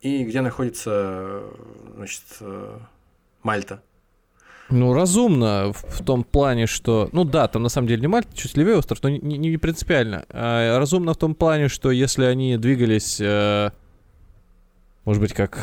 и 0.00 0.24
где 0.24 0.40
находится, 0.40 1.42
значит, 1.96 2.22
э, 2.40 2.78
Мальта. 3.42 3.82
Ну, 4.70 4.94
разумно 4.94 5.72
в, 5.72 6.02
том 6.02 6.24
плане, 6.24 6.66
что... 6.66 7.10
Ну 7.12 7.24
да, 7.24 7.46
там 7.48 7.62
на 7.62 7.68
самом 7.68 7.88
деле 7.88 8.00
не 8.00 8.06
Мальта, 8.06 8.34
чуть 8.34 8.56
левее 8.56 8.78
остров, 8.78 9.02
но 9.02 9.10
не, 9.10 9.36
не, 9.36 9.56
принципиально. 9.58 10.24
А 10.30 10.78
разумно 10.78 11.12
в 11.12 11.16
том 11.18 11.34
плане, 11.34 11.68
что 11.68 11.90
если 11.90 12.24
они 12.24 12.56
двигались, 12.56 13.20
э, 13.20 13.70
может 15.04 15.20
быть, 15.20 15.34
как 15.34 15.58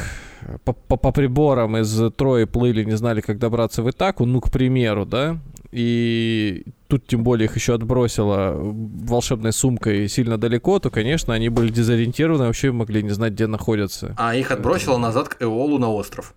по, 0.63 0.73
по, 0.73 0.97
по 0.97 1.11
приборам 1.11 1.77
из 1.77 2.11
Трои 2.13 2.45
плыли, 2.45 2.83
не 2.83 2.97
знали, 2.97 3.21
как 3.21 3.39
добраться 3.39 3.83
в 3.83 3.89
Итаку, 3.89 4.25
ну, 4.25 4.41
к 4.41 4.51
примеру, 4.51 5.05
да, 5.05 5.39
и 5.71 6.63
тут 6.87 7.05
тем 7.07 7.23
более 7.23 7.45
их 7.45 7.55
еще 7.55 7.75
отбросила 7.75 8.55
волшебной 8.57 9.53
сумкой 9.53 10.07
сильно 10.07 10.37
далеко, 10.37 10.79
то, 10.79 10.89
конечно, 10.89 11.33
они 11.33 11.49
были 11.49 11.71
дезориентированы, 11.71 12.45
вообще 12.45 12.71
могли 12.71 13.03
не 13.03 13.11
знать, 13.11 13.33
где 13.33 13.47
находятся. 13.47 14.15
А 14.17 14.35
их 14.35 14.51
отбросило 14.51 14.97
назад 14.97 15.29
к 15.29 15.41
Эолу 15.41 15.77
на 15.77 15.89
остров. 15.89 16.33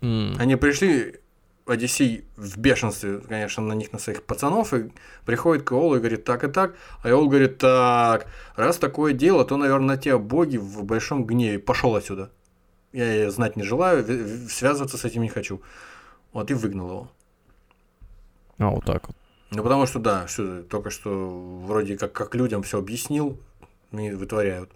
Mm. 0.00 0.36
Они 0.38 0.56
пришли, 0.56 1.16
Одиссей 1.66 2.24
в 2.36 2.58
бешенстве, 2.58 3.18
конечно, 3.18 3.62
на 3.62 3.74
них, 3.74 3.92
на 3.92 3.98
своих 3.98 4.22
пацанов, 4.24 4.74
и 4.74 4.90
приходит 5.24 5.64
к 5.64 5.72
Эолу 5.72 5.96
и 5.96 5.98
говорит 5.98 6.24
так 6.24 6.44
и 6.44 6.48
так, 6.48 6.74
а 7.02 7.10
Эол 7.10 7.28
говорит 7.28 7.58
так, 7.58 8.26
раз 8.56 8.76
такое 8.76 9.12
дело, 9.12 9.44
то, 9.44 9.56
наверное, 9.56 9.88
на 9.88 9.96
тебя 9.96 10.18
боги 10.18 10.56
в 10.56 10.84
большом 10.84 11.24
гневе, 11.24 11.58
пошел 11.58 11.94
отсюда. 11.94 12.30
Я 12.92 13.12
ее 13.12 13.30
знать 13.30 13.56
не 13.56 13.62
желаю, 13.62 14.04
связываться 14.48 14.98
с 14.98 15.04
этим 15.04 15.22
не 15.22 15.28
хочу. 15.28 15.60
Вот 16.32 16.50
и 16.50 16.54
выгнал 16.54 16.88
его. 16.88 17.08
А, 18.58 18.70
вот 18.70 18.84
так 18.84 19.06
вот. 19.06 19.16
Ну, 19.50 19.62
потому 19.62 19.86
что, 19.86 19.98
да, 19.98 20.28
что, 20.28 20.62
только 20.62 20.90
что 20.90 21.28
вроде 21.66 21.96
как, 21.98 22.12
как 22.12 22.34
людям 22.34 22.62
все 22.62 22.78
объяснил, 22.78 23.38
и 23.92 24.10
вытворяют. 24.10 24.70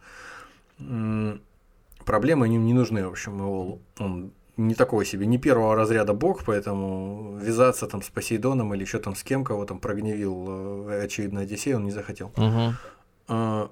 Проблемы 2.04 2.48
не, 2.48 2.56
не 2.56 2.72
нужны, 2.72 3.06
в 3.06 3.10
общем, 3.10 3.38
его, 3.38 3.78
он 3.98 4.32
не 4.56 4.74
такой 4.74 5.06
себе, 5.06 5.26
не 5.26 5.38
первого 5.38 5.74
разряда 5.74 6.12
бог, 6.12 6.44
поэтому 6.44 7.38
вязаться 7.40 7.86
там 7.86 8.02
с 8.02 8.08
Посейдоном 8.08 8.74
или 8.74 8.82
еще 8.82 8.98
там 8.98 9.14
с 9.14 9.22
кем 9.22 9.44
кого 9.44 9.64
там 9.64 9.78
прогневил, 9.78 10.88
э, 10.88 11.04
очевидно, 11.04 11.40
Одиссей, 11.40 11.74
он 11.74 11.84
не 11.84 11.90
захотел. 11.90 12.32
Угу. 12.36 13.70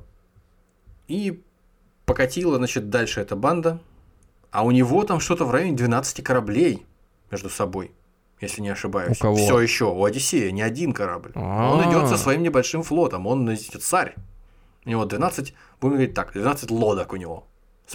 И 1.09 1.43
покатила, 2.07 2.57
значит, 2.57 2.91
дальше 2.91 3.21
эта 3.21 3.37
банда, 3.37 3.81
а 4.53 4.65
у 4.65 4.71
него 4.71 5.03
там 5.05 5.19
что-то 5.19 5.45
в 5.45 5.51
районе 5.51 5.73
12 5.73 6.23
кораблей 6.23 6.87
между 7.31 7.49
собой, 7.49 7.91
если 8.41 8.61
не 8.61 8.69
ошибаюсь. 8.69 9.19
У 9.19 9.23
кого? 9.23 9.37
Все 9.37 9.59
еще, 9.59 9.87
у 9.87 10.05
Одиссея 10.05 10.53
не 10.53 10.63
один 10.63 10.93
корабль. 10.93 11.33
А-а-а. 11.35 11.75
Он 11.75 11.91
идет 11.91 12.09
со 12.09 12.19
своим 12.19 12.43
небольшим 12.43 12.83
флотом, 12.83 13.27
он 13.27 13.57
царь. 13.81 14.15
У 14.85 14.91
него 14.91 15.05
12, 15.05 15.55
будем 15.81 15.95
говорить 15.95 16.15
так, 16.15 16.33
12 16.33 16.71
лодок 16.71 17.13
у 17.13 17.17
него. 17.17 17.47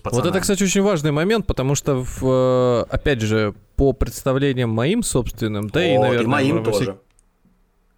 Вот 0.03 0.25
это, 0.25 0.39
кстати, 0.39 0.63
очень 0.63 0.81
важный 0.81 1.11
момент, 1.11 1.47
потому 1.47 1.75
что, 1.75 2.03
в, 2.03 2.23
э, 2.23 2.85
опять 2.89 3.21
же, 3.21 3.55
по 3.75 3.93
представлениям 3.93 4.69
моим 4.69 5.01
собственным, 5.01 5.69
да 5.69 5.79
О, 5.79 5.84
и, 5.84 5.97
наверное, 5.97 6.23
и 6.23 6.27
моим 6.27 6.63
тоже. 6.63 6.99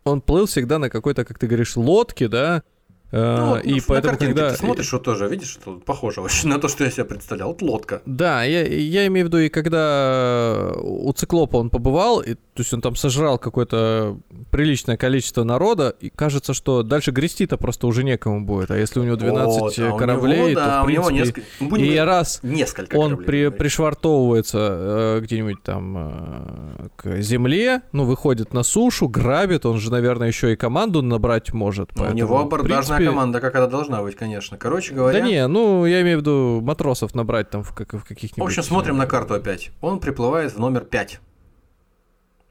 Он 0.04 0.22
плыл 0.22 0.46
всегда 0.46 0.80
на 0.80 0.90
какой-то, 0.90 1.26
как 1.26 1.40
ты 1.40 1.48
говоришь, 1.48 1.76
лодке, 1.76 2.28
да, 2.28 2.64
ну, 3.12 3.46
вот, 3.50 3.66
и 3.66 3.76
ну, 3.76 3.82
поэтому, 3.88 4.18
когда... 4.18 4.52
Ты 4.52 4.58
смотришь, 4.58 4.88
что 4.88 5.00
тоже, 5.00 5.28
видишь, 5.28 5.50
что 5.50 5.82
похоже 5.84 6.22
очень 6.22 6.50
на 6.50 6.60
то, 6.60 6.68
что 6.68 6.84
я 6.84 6.92
себе 6.92 7.06
представлял. 7.06 7.50
Вот 7.50 7.62
лодка. 7.62 8.02
Да, 8.06 8.44
я, 8.44 8.62
я 8.62 9.08
имею 9.08 9.26
в 9.26 9.30
виду, 9.30 9.40
и 9.40 9.50
когда 9.50 10.74
у 10.80 11.12
циклопа 11.14 11.58
он 11.58 11.72
побывал, 11.72 12.22
и, 12.22 12.36
то 12.36 12.40
есть 12.58 12.72
он 12.74 12.82
там 12.82 12.96
сожрал 12.96 13.40
какое-то 13.40 14.20
приличное 14.52 14.96
количество 14.96 15.44
народа, 15.44 15.96
и 16.00 16.10
кажется, 16.10 16.54
что 16.54 16.84
дальше 16.84 17.12
грести-то 17.12 17.58
просто 17.58 17.88
уже 17.88 18.04
некому 18.04 18.46
будет. 18.46 18.70
А 18.70 18.78
если 18.78 19.00
у 19.00 19.04
него 19.04 19.16
12 19.16 19.60
вот, 19.60 19.80
а 19.80 19.98
кораблей, 19.98 20.52
него, 20.52 20.60
да, 20.60 20.78
то, 20.78 20.84
в 20.84 20.86
принципе... 20.86 21.08
У 21.08 21.10
него 21.10 21.26
несколько... 21.26 21.42
Будем 21.62 21.86
и 21.86 21.98
раз 21.98 22.40
несколько 22.44 22.96
он 22.96 23.18
при, 23.18 23.50
пришвартовывается 23.50 24.58
э, 24.60 25.20
где-нибудь 25.22 25.64
там 25.64 25.98
э, 25.98 26.88
к 26.96 27.22
земле, 27.22 27.82
ну, 27.92 28.04
выходит 28.04 28.54
на 28.54 28.62
сушу, 28.62 29.08
грабит, 29.08 29.66
он 29.66 29.80
же, 29.80 29.92
наверное, 29.92 30.28
еще 30.28 30.54
и 30.54 30.56
команду 30.56 31.02
набрать 31.02 31.54
может. 31.54 31.90
Поэтому, 31.96 32.12
у 32.12 32.14
него 32.14 32.40
абордажная 32.40 32.99
принципе... 33.00 33.16
команда, 33.16 33.42
как 33.42 33.56
она 33.56 33.68
должна 33.68 34.02
быть, 34.02 34.16
конечно. 34.16 34.58
Короче 34.58 34.94
говоря... 34.94 35.20
Да 35.20 35.26
не, 35.26 35.48
ну, 35.48 35.86
я 35.86 36.02
имею 36.02 36.20
в 36.20 36.22
виду 36.22 36.62
матросов 36.62 37.16
набрать 37.16 37.50
там 37.50 37.64
в, 37.64 37.74
как, 37.74 37.94
в 37.94 38.04
каких-нибудь... 38.04 38.44
В 38.44 38.46
общем, 38.46 38.64
смотрим 38.64 38.98
на 38.98 39.08
карту 39.08 39.34
опять. 39.34 39.72
Он 39.82 40.00
приплывает 40.00 40.54
в 40.54 40.60
номер 40.60 40.86
5. 40.86 41.20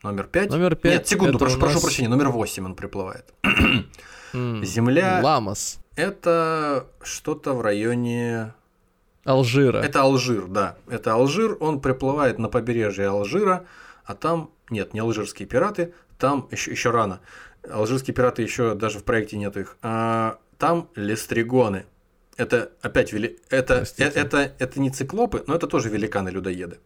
Номер 0.03 0.25
5? 0.25 0.51
Номер 0.51 0.77
5. 0.77 0.93
Нет, 0.93 1.09
секунду, 1.09 1.39
прошу, 1.39 1.59
нас... 1.59 1.65
прошу 1.65 1.81
прощения, 1.81 2.09
номер 2.09 2.29
8 2.29 2.65
он 2.65 2.75
приплывает. 2.75 3.33
Земля... 4.33 5.21
Ламас. 5.23 5.79
Это 5.97 6.87
что-то 7.03 7.55
в 7.55 7.63
районе... 7.63 8.55
Алжира. 9.25 9.79
Это 9.79 10.03
Алжир, 10.03 10.47
да. 10.47 10.77
Это 10.89 11.15
Алжир, 11.15 11.57
он 11.61 11.81
приплывает 11.81 12.39
на 12.39 12.49
побережье 12.49 13.09
Алжира, 13.09 13.67
а 14.05 14.15
там... 14.15 14.51
Нет, 14.71 14.95
не 14.95 15.01
алжирские 15.01 15.49
пираты, 15.49 15.95
там 16.19 16.47
еще, 16.51 16.71
еще 16.71 16.91
рано. 16.91 17.21
Алжирские 17.69 18.15
пираты 18.15 18.43
еще 18.43 18.75
даже 18.75 18.99
в 18.99 19.05
проекте 19.05 19.37
нету 19.37 19.61
их. 19.61 19.77
А, 19.83 20.39
там 20.59 20.89
лестригоны. 20.95 21.87
Это 22.37 22.71
опять 22.83 23.13
вели... 23.13 23.39
это, 23.51 23.85
это, 23.97 24.21
это, 24.21 24.53
это 24.59 24.81
не 24.81 24.91
циклопы, 24.91 25.43
но 25.47 25.57
это 25.57 25.67
тоже 25.67 25.89
великаны-людоеды. 25.89 26.79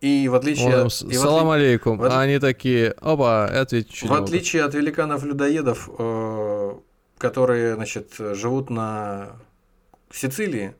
И 0.00 0.28
в 0.28 0.34
отличие... 0.34 0.84
О, 0.84 0.86
и 0.86 1.14
салам 1.14 1.50
отли... 1.50 1.64
алейкум. 1.64 1.98
В... 1.98 2.04
А 2.04 2.20
они 2.20 2.38
такие, 2.38 2.94
оба, 3.00 3.44
ответь 3.44 4.02
В 4.02 4.12
отличие 4.12 4.64
от 4.64 4.74
великанов-людоедов, 4.74 5.88
э, 5.98 6.74
которые, 7.18 7.76
значит, 7.76 8.14
живут 8.18 8.68
на 8.70 9.36
Сицилии, 10.10 10.74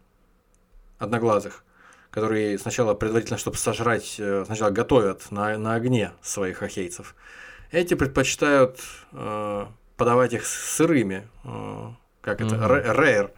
одноглазых, 0.99 1.65
которые 2.11 2.59
сначала 2.59 2.95
предварительно, 2.95 3.39
чтобы 3.39 3.57
сожрать, 3.57 4.17
э, 4.19 4.45
сначала 4.47 4.71
готовят 4.71 5.31
на, 5.31 5.57
на 5.57 5.75
огне 5.75 6.13
своих 6.23 6.63
ахейцев. 6.63 7.15
Эти 7.73 7.95
предпочитают 7.95 8.79
э, 9.13 9.67
подавать 9.97 10.35
их 10.35 10.45
сырыми, 10.45 11.27
э, 11.45 11.89
как 12.21 12.43
это, 12.43 12.55
рейр. 12.95 13.31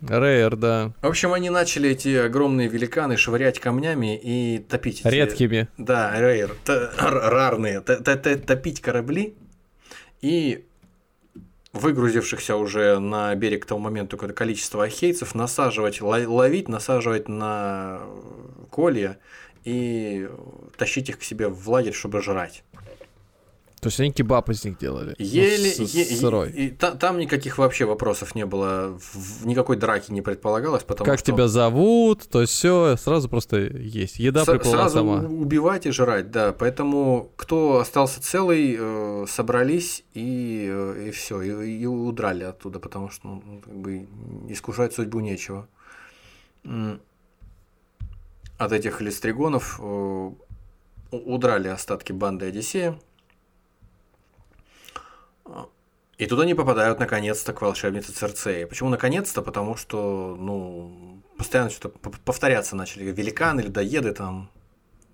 Рейер, 0.00 0.56
да. 0.56 0.92
В 1.02 1.06
общем, 1.06 1.32
они 1.32 1.48
начали 1.48 1.90
эти 1.90 2.14
огромные 2.16 2.68
великаны 2.68 3.16
швырять 3.16 3.60
камнями 3.60 4.18
и 4.18 4.58
топить. 4.58 5.00
Эти, 5.04 5.14
Редкими. 5.14 5.68
Да, 5.78 6.18
рейер, 6.18 6.54
рарные, 6.96 7.80
топить 7.80 8.80
корабли. 8.80 9.34
И 10.20 10.64
выгрузившихся 11.72 12.56
уже 12.56 12.98
на 12.98 13.34
берег 13.36 13.64
к 13.64 13.66
тому 13.66 13.80
моменту 13.80 14.16
количество 14.16 14.84
ахейцев 14.84 15.36
насаживать, 15.36 16.00
ловить, 16.00 16.68
насаживать 16.68 17.28
на 17.28 18.00
колья 18.70 19.18
и 19.64 20.28
тащить 20.76 21.08
их 21.08 21.18
к 21.18 21.22
себе 21.22 21.48
в 21.48 21.68
лагерь, 21.68 21.92
чтобы 21.92 22.22
жрать. 22.22 22.64
То 23.80 23.88
есть 23.88 24.00
они 24.00 24.12
кебаб 24.12 24.48
из 24.50 24.64
них 24.64 24.78
делали? 24.78 25.14
Еле, 25.18 25.72
ну, 25.78 25.86
с, 25.86 25.94
е, 25.94 26.04
сырой. 26.04 26.50
И, 26.50 26.66
и, 26.66 26.70
та, 26.70 26.92
там 26.92 27.18
никаких 27.18 27.58
вообще 27.58 27.84
вопросов 27.84 28.34
не 28.34 28.44
было, 28.46 28.98
в, 28.98 29.46
никакой 29.46 29.76
драки 29.76 30.10
не 30.10 30.22
предполагалось, 30.22 30.82
потому 30.82 31.06
как 31.06 31.18
что... 31.18 31.32
тебя 31.32 31.48
зовут, 31.48 32.28
то 32.28 32.40
есть 32.40 32.52
все, 32.52 32.96
сразу 32.96 33.28
просто 33.28 33.58
есть. 33.58 34.18
Еда 34.18 34.44
С- 34.44 34.46
приплыла 34.46 34.76
сразу 34.76 34.98
сама. 34.98 35.28
убивать 35.28 35.86
и 35.86 35.90
жрать, 35.90 36.30
да. 36.30 36.52
Поэтому 36.52 37.30
кто 37.36 37.78
остался 37.78 38.20
целый, 38.20 38.76
э, 38.78 39.26
собрались 39.28 40.04
и, 40.14 40.68
э, 40.70 41.08
и 41.08 41.10
все, 41.10 41.40
и, 41.42 41.80
и 41.80 41.86
удрали 41.86 42.44
оттуда, 42.44 42.78
потому 42.80 43.10
что 43.10 43.28
ну, 43.28 43.60
как 43.64 43.74
бы 43.74 44.06
искушать 44.48 44.92
судьбу 44.94 45.20
нечего. 45.20 45.68
От 48.58 48.72
этих 48.72 49.00
листригонов 49.00 49.78
э, 49.80 50.30
удрали 51.12 51.68
остатки 51.68 52.12
банды 52.12 52.46
Одиссея 52.46 52.98
и 56.18 56.26
туда 56.26 56.42
они 56.42 56.54
попадают 56.54 56.98
наконец-то 56.98 57.52
к 57.52 57.62
волшебнице 57.62 58.12
Церцеи. 58.12 58.64
Почему 58.64 58.90
наконец-то? 58.90 59.40
Потому 59.40 59.76
что, 59.76 60.36
ну, 60.38 61.22
постоянно 61.36 61.70
что-то 61.70 61.90
повторяться 62.24 62.74
начали. 62.74 63.04
Великаны, 63.04 63.60
людоеды, 63.60 64.12
там, 64.12 64.50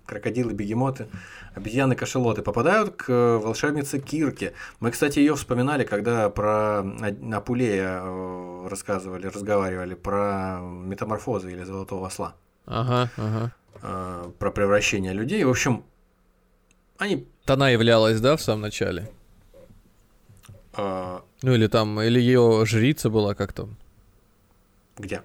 крокодилы, 0.07 0.53
бегемоты, 0.53 1.07
обезьяны, 1.53 1.95
кошелоты 1.95 2.41
попадают 2.41 2.95
к 2.95 3.37
волшебнице 3.37 3.99
Кирке. 3.99 4.53
Мы, 4.79 4.89
кстати, 4.89 5.19
ее 5.19 5.35
вспоминали, 5.35 5.83
когда 5.83 6.29
про 6.31 6.79
Апулея 7.33 8.01
э, 8.01 8.67
рассказывали, 8.67 9.27
разговаривали 9.27 9.93
про 9.93 10.59
метаморфозы 10.61 11.51
или 11.51 11.63
золотого 11.63 12.07
осла. 12.07 12.35
Ага, 12.65 13.11
ага. 13.17 13.51
Э, 13.83 14.31
про 14.39 14.51
превращение 14.51 15.13
людей. 15.13 15.43
В 15.43 15.49
общем, 15.49 15.83
они... 16.97 17.27
Она 17.45 17.69
являлась, 17.69 18.19
да, 18.21 18.35
в 18.37 18.41
самом 18.41 18.61
начале? 18.61 19.11
А... 20.77 21.23
Ну 21.41 21.53
или 21.53 21.67
там, 21.67 22.01
или 22.01 22.19
ее 22.19 22.63
жрица 22.65 23.09
была 23.09 23.33
как 23.33 23.53
там? 23.53 23.77
Где? 24.97 25.21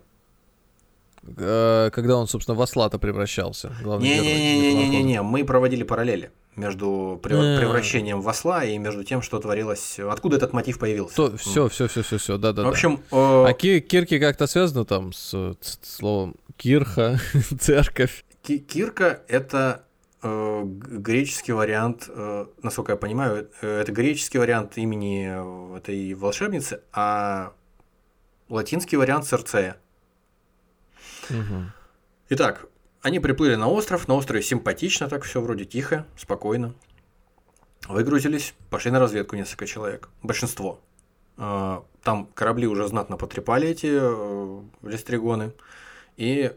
Э, 1.37 1.91
когда 1.93 2.17
он, 2.17 2.29
собственно, 2.29 2.57
в 2.57 2.63
осла-то 2.63 2.99
превращался. 2.99 3.73
Не-не-не-не-не-не, 3.83 5.23
мы 5.23 5.45
проводили 5.45 5.83
параллели 5.83 6.31
между 6.57 7.19
превращением 7.23 8.21
в 8.21 8.29
осла 8.29 8.65
и 8.65 8.77
между 8.79 9.05
тем, 9.05 9.23
что 9.23 9.39
творилось. 9.39 9.99
Откуда 9.99 10.37
этот 10.37 10.53
мотив 10.53 10.79
появился? 10.79 11.17
То, 11.17 11.37
все, 11.37 11.69
все, 11.69 11.89
все, 11.89 12.03
все, 12.03 12.19
все, 12.19 12.39
да, 12.39 12.53
да. 12.53 12.65
В 12.65 12.69
общем, 12.69 13.01
э... 13.11 13.17
а 13.17 13.53
кирки 13.53 14.19
как-то 14.19 14.47
связаны 14.47 14.85
там 14.85 15.13
с, 15.13 15.31
с 15.61 15.79
словом 15.83 16.35
кирха, 16.57 17.19
церковь. 17.61 18.25
Кирка 18.43 19.23
это 19.29 19.85
греческий 20.23 21.53
вариант, 21.53 22.09
э, 22.09 22.47
насколько 22.63 22.93
я 22.93 22.97
понимаю, 22.97 23.51
э, 23.63 23.81
это 23.81 23.93
греческий 23.93 24.39
вариант 24.39 24.77
имени 24.77 25.77
этой 25.77 26.15
волшебницы, 26.15 26.83
а 26.93 27.53
латинский 28.49 28.99
вариант 28.99 29.27
Серцея. 29.27 29.77
Угу. 31.31 31.65
Итак, 32.31 32.67
они 33.03 33.19
приплыли 33.21 33.55
на 33.55 33.69
остров, 33.69 34.09
на 34.09 34.15
острове 34.15 34.43
симпатично, 34.43 35.09
так 35.09 35.25
все 35.25 35.41
вроде 35.41 35.65
тихо, 35.65 36.07
спокойно. 36.17 36.75
Выгрузились, 37.89 38.55
пошли 38.69 38.91
на 38.91 39.01
разведку 39.01 39.37
несколько 39.37 39.67
человек, 39.67 40.11
большинство. 40.23 40.81
Там 41.37 42.29
корабли 42.35 42.67
уже 42.67 42.87
знатно 42.87 43.17
потрепали 43.17 43.69
эти 43.69 43.87
листригоны, 44.87 45.55
и 46.17 46.53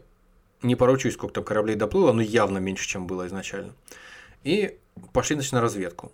не 0.64 0.74
поручусь, 0.74 1.14
сколько 1.14 1.34
там 1.34 1.44
кораблей 1.44 1.76
доплыло, 1.76 2.12
но 2.12 2.22
явно 2.22 2.58
меньше, 2.58 2.88
чем 2.88 3.06
было 3.06 3.26
изначально. 3.26 3.74
И 4.42 4.78
пошли, 5.12 5.36
значит, 5.36 5.52
на 5.52 5.60
разведку. 5.60 6.12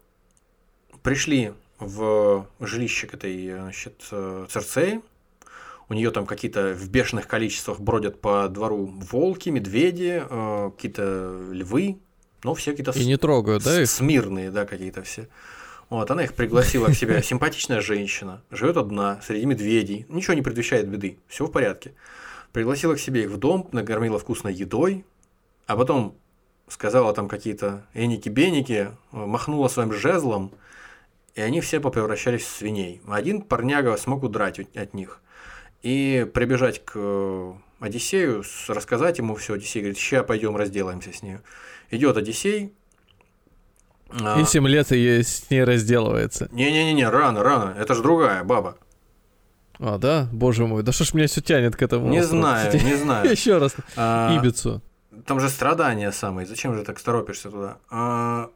Пришли 1.03 1.55
в 1.79 2.47
жилище 2.61 3.07
к 3.07 3.15
этой, 3.15 3.53
значит, 3.53 4.03
Церцеи. 4.51 5.01
У 5.89 5.95
нее 5.95 6.11
там 6.11 6.27
какие-то 6.27 6.75
в 6.75 6.89
бешеных 6.89 7.27
количествах 7.27 7.81
бродят 7.81 8.21
по 8.21 8.49
двору 8.49 8.87
волки, 8.87 9.49
медведи, 9.49 10.23
э, 10.29 10.71
какие-то 10.77 11.49
львы, 11.51 11.99
но 12.45 12.55
все 12.55 12.71
какие-то... 12.71 12.93
И 12.97 13.05
не 13.07 13.17
трогают, 13.17 13.65
да, 13.65 13.83
их? 13.83 13.91
Смирные, 13.91 14.53
да, 14.53 14.67
какие-то 14.67 15.03
все. 15.03 15.29
Вот, 15.89 16.09
она 16.09 16.23
их 16.23 16.35
пригласила 16.35 16.87
к 16.87 16.95
себе. 16.95 17.21
Симпатичная 17.25 17.81
женщина, 17.81 18.43
живет 18.53 18.77
одна, 18.77 19.21
среди 19.23 19.47
медведей. 19.47 20.07
Ничего 20.09 20.35
не 20.35 20.43
предвещает 20.43 20.87
беды, 20.89 21.19
все 21.27 21.47
в 21.47 21.51
порядке 21.51 21.95
пригласила 22.53 22.95
к 22.95 23.01
себе 23.01 23.25
их 23.25 23.31
в 23.31 23.37
дом, 23.37 23.69
накормила 23.73 24.19
вкусной 24.19 24.55
едой, 24.55 25.05
а 25.67 25.77
потом 25.77 26.17
сказала 26.69 27.13
там 27.13 27.29
какие-то 27.29 27.87
эники-беники, 27.95 28.91
махнула 29.13 29.69
своим 29.69 29.93
жезлом, 29.93 30.53
и 31.35 31.41
они 31.41 31.61
все 31.61 31.81
попревращались 31.81 32.43
в 32.43 32.49
свиней. 32.49 33.01
Один 33.09 33.43
парняга 33.43 33.97
смог 33.97 34.23
удрать 34.23 34.59
от 34.59 34.95
них 34.95 35.21
и 35.83 36.29
прибежать 36.33 36.85
к 36.85 36.93
э, 36.95 37.53
Одиссею, 37.81 38.45
рассказать 38.69 39.19
ему 39.19 39.35
все. 39.37 39.55
Одиссей 39.55 39.81
говорит, 39.81 39.99
сейчас 39.99 40.27
пойдем 40.27 40.57
разделаемся 40.57 41.13
с 41.13 41.23
ней. 41.23 41.39
Идет 41.91 42.17
Одиссей. 42.17 42.75
А 44.11 44.41
и 44.41 44.45
7 44.45 44.67
лет 44.67 44.93
и 44.93 45.23
с 45.23 45.49
ней 45.51 45.65
разделывается. 45.65 46.49
Не-не-не, 46.53 47.09
рано, 47.09 47.43
рано. 47.43 47.77
Это 47.79 47.95
же 47.95 48.03
другая 48.03 48.43
баба. 48.45 48.77
А, 49.81 49.99
да? 49.99 50.29
Боже 50.33 50.67
мой, 50.67 50.83
да 50.83 50.93
что 50.93 51.05
ж 51.05 51.15
меня 51.15 51.27
все 51.27 51.41
тянет 51.41 51.75
к 51.75 51.83
этому? 51.83 52.09
Не 52.09 52.23
знаю, 52.23 52.73
не 52.73 52.97
знаю. 52.97 53.31
Еще 53.31 53.59
раз. 53.59 53.75
А, 53.97 54.37
Ибицу. 54.37 54.83
Там 55.27 55.41
же 55.41 55.49
страдания 55.49 56.13
самые. 56.13 56.47
Зачем 56.47 56.75
же 56.75 56.85
так 56.85 57.01
торопишься 57.01 57.51
туда? 57.51 57.79
А, 57.91 58.51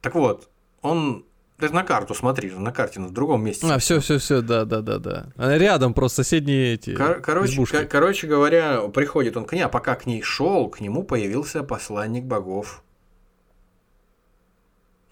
так 0.00 0.14
вот, 0.14 0.48
он 0.80 1.24
ты 1.58 1.68
на 1.70 1.82
карту 1.82 2.14
смотри, 2.14 2.50
на 2.52 2.72
карте, 2.72 3.00
в 3.00 3.12
другом 3.12 3.44
месте. 3.44 3.66
А, 3.66 3.78
все, 3.78 4.00
все, 4.00 4.18
все, 4.18 4.40
да, 4.40 4.64
да, 4.64 4.80
да, 4.80 4.98
да. 4.98 5.26
Рядом 5.36 5.92
просто 5.92 6.22
соседние 6.22 6.74
эти. 6.74 6.94
Кор- 6.94 7.20
короче, 7.20 7.66
кор- 7.66 7.84
короче 7.84 8.26
говоря, 8.26 8.80
приходит 8.88 9.36
он 9.36 9.44
к 9.44 9.52
ней, 9.52 9.62
а 9.62 9.68
пока 9.68 9.94
к 9.96 10.06
ней 10.06 10.22
шел, 10.22 10.68
к 10.70 10.80
нему 10.80 11.02
появился 11.02 11.62
посланник 11.62 12.24
богов. 12.24 12.82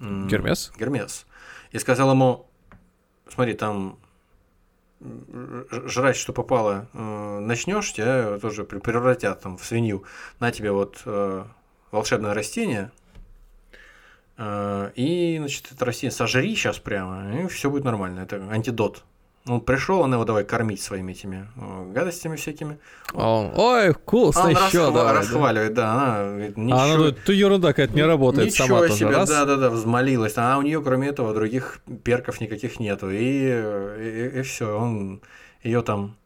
Гермес? 0.00 0.72
Гермес. 0.78 1.26
И 1.72 1.78
сказал 1.78 2.12
ему: 2.12 2.46
смотри, 3.28 3.54
там 3.54 3.98
жрать, 5.00 6.16
что 6.16 6.32
попало, 6.32 6.88
э, 6.92 7.38
начнешь, 7.40 7.92
тебя 7.92 8.38
тоже 8.38 8.64
превратят 8.64 9.40
там 9.40 9.56
в 9.56 9.64
свинью. 9.64 10.04
На 10.40 10.50
тебе 10.50 10.72
вот 10.72 11.02
э, 11.04 11.44
волшебное 11.90 12.34
растение, 12.34 12.90
э, 14.36 14.90
и, 14.96 15.36
значит, 15.38 15.70
это 15.72 15.84
растение 15.84 16.12
сожри 16.12 16.54
сейчас 16.54 16.78
прямо, 16.78 17.42
и 17.42 17.46
все 17.46 17.70
будет 17.70 17.84
нормально. 17.84 18.20
Это 18.20 18.36
антидот. 18.50 19.04
Он 19.48 19.60
пришел, 19.60 20.00
он 20.00 20.12
его 20.12 20.24
давай 20.24 20.44
кормить 20.44 20.82
своими 20.82 21.12
этими 21.12 21.48
гадостями 21.92 22.36
всякими. 22.36 22.78
А 23.14 23.30
он, 23.30 23.52
ой, 23.56 23.92
вкусно 23.92 24.44
он 24.44 24.50
еще, 24.50 24.78
расхва- 24.78 24.92
давай, 24.92 25.14
расхваливает, 25.14 25.74
да. 25.74 25.82
да 25.82 25.92
она 25.92 26.30
говорит, 26.30 26.56
ничего, 26.56 26.78
а 26.78 26.84
она 26.84 26.96
говорит, 26.96 27.24
ты 27.24 27.32
ерунда 27.32 27.68
какая-то 27.68 27.94
не 27.94 28.02
работает 28.02 28.48
ничего 28.48 28.66
сама 28.66 28.88
себе, 28.88 29.06
тоже, 29.06 29.18
раз. 29.18 29.28
да, 29.28 29.44
да, 29.46 29.56
да, 29.56 29.70
взмолилась. 29.70 30.34
А 30.36 30.58
у 30.58 30.62
нее, 30.62 30.82
кроме 30.82 31.08
этого, 31.08 31.32
других 31.32 31.80
перков 32.04 32.40
никаких 32.40 32.78
нету. 32.78 33.10
И, 33.10 33.16
и, 33.16 34.38
и 34.38 34.42
все, 34.42 34.78
он 34.78 35.22
ее 35.62 35.82
там 35.82 36.16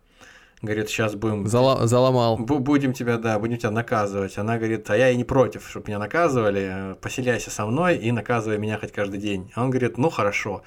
говорит, 0.62 0.88
сейчас 0.88 1.14
будем... 1.14 1.46
Зала- 1.46 1.86
заломал. 1.86 2.38
Будем 2.38 2.92
тебя, 2.92 3.18
да, 3.18 3.38
будем 3.38 3.58
тебя 3.58 3.70
наказывать. 3.70 4.38
Она 4.38 4.58
говорит, 4.58 4.88
а 4.90 4.96
я 4.96 5.10
и 5.10 5.16
не 5.16 5.24
против, 5.24 5.68
чтобы 5.68 5.88
меня 5.88 5.98
наказывали, 5.98 6.96
поселяйся 7.00 7.50
со 7.50 7.66
мной 7.66 7.96
и 7.96 8.12
наказывай 8.12 8.58
меня 8.58 8.78
хоть 8.78 8.92
каждый 8.92 9.18
день. 9.18 9.52
А 9.54 9.64
он 9.64 9.70
говорит, 9.70 9.98
ну 9.98 10.08
хорошо. 10.08 10.62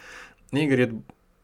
И 0.52 0.65
говорит, 0.65 0.94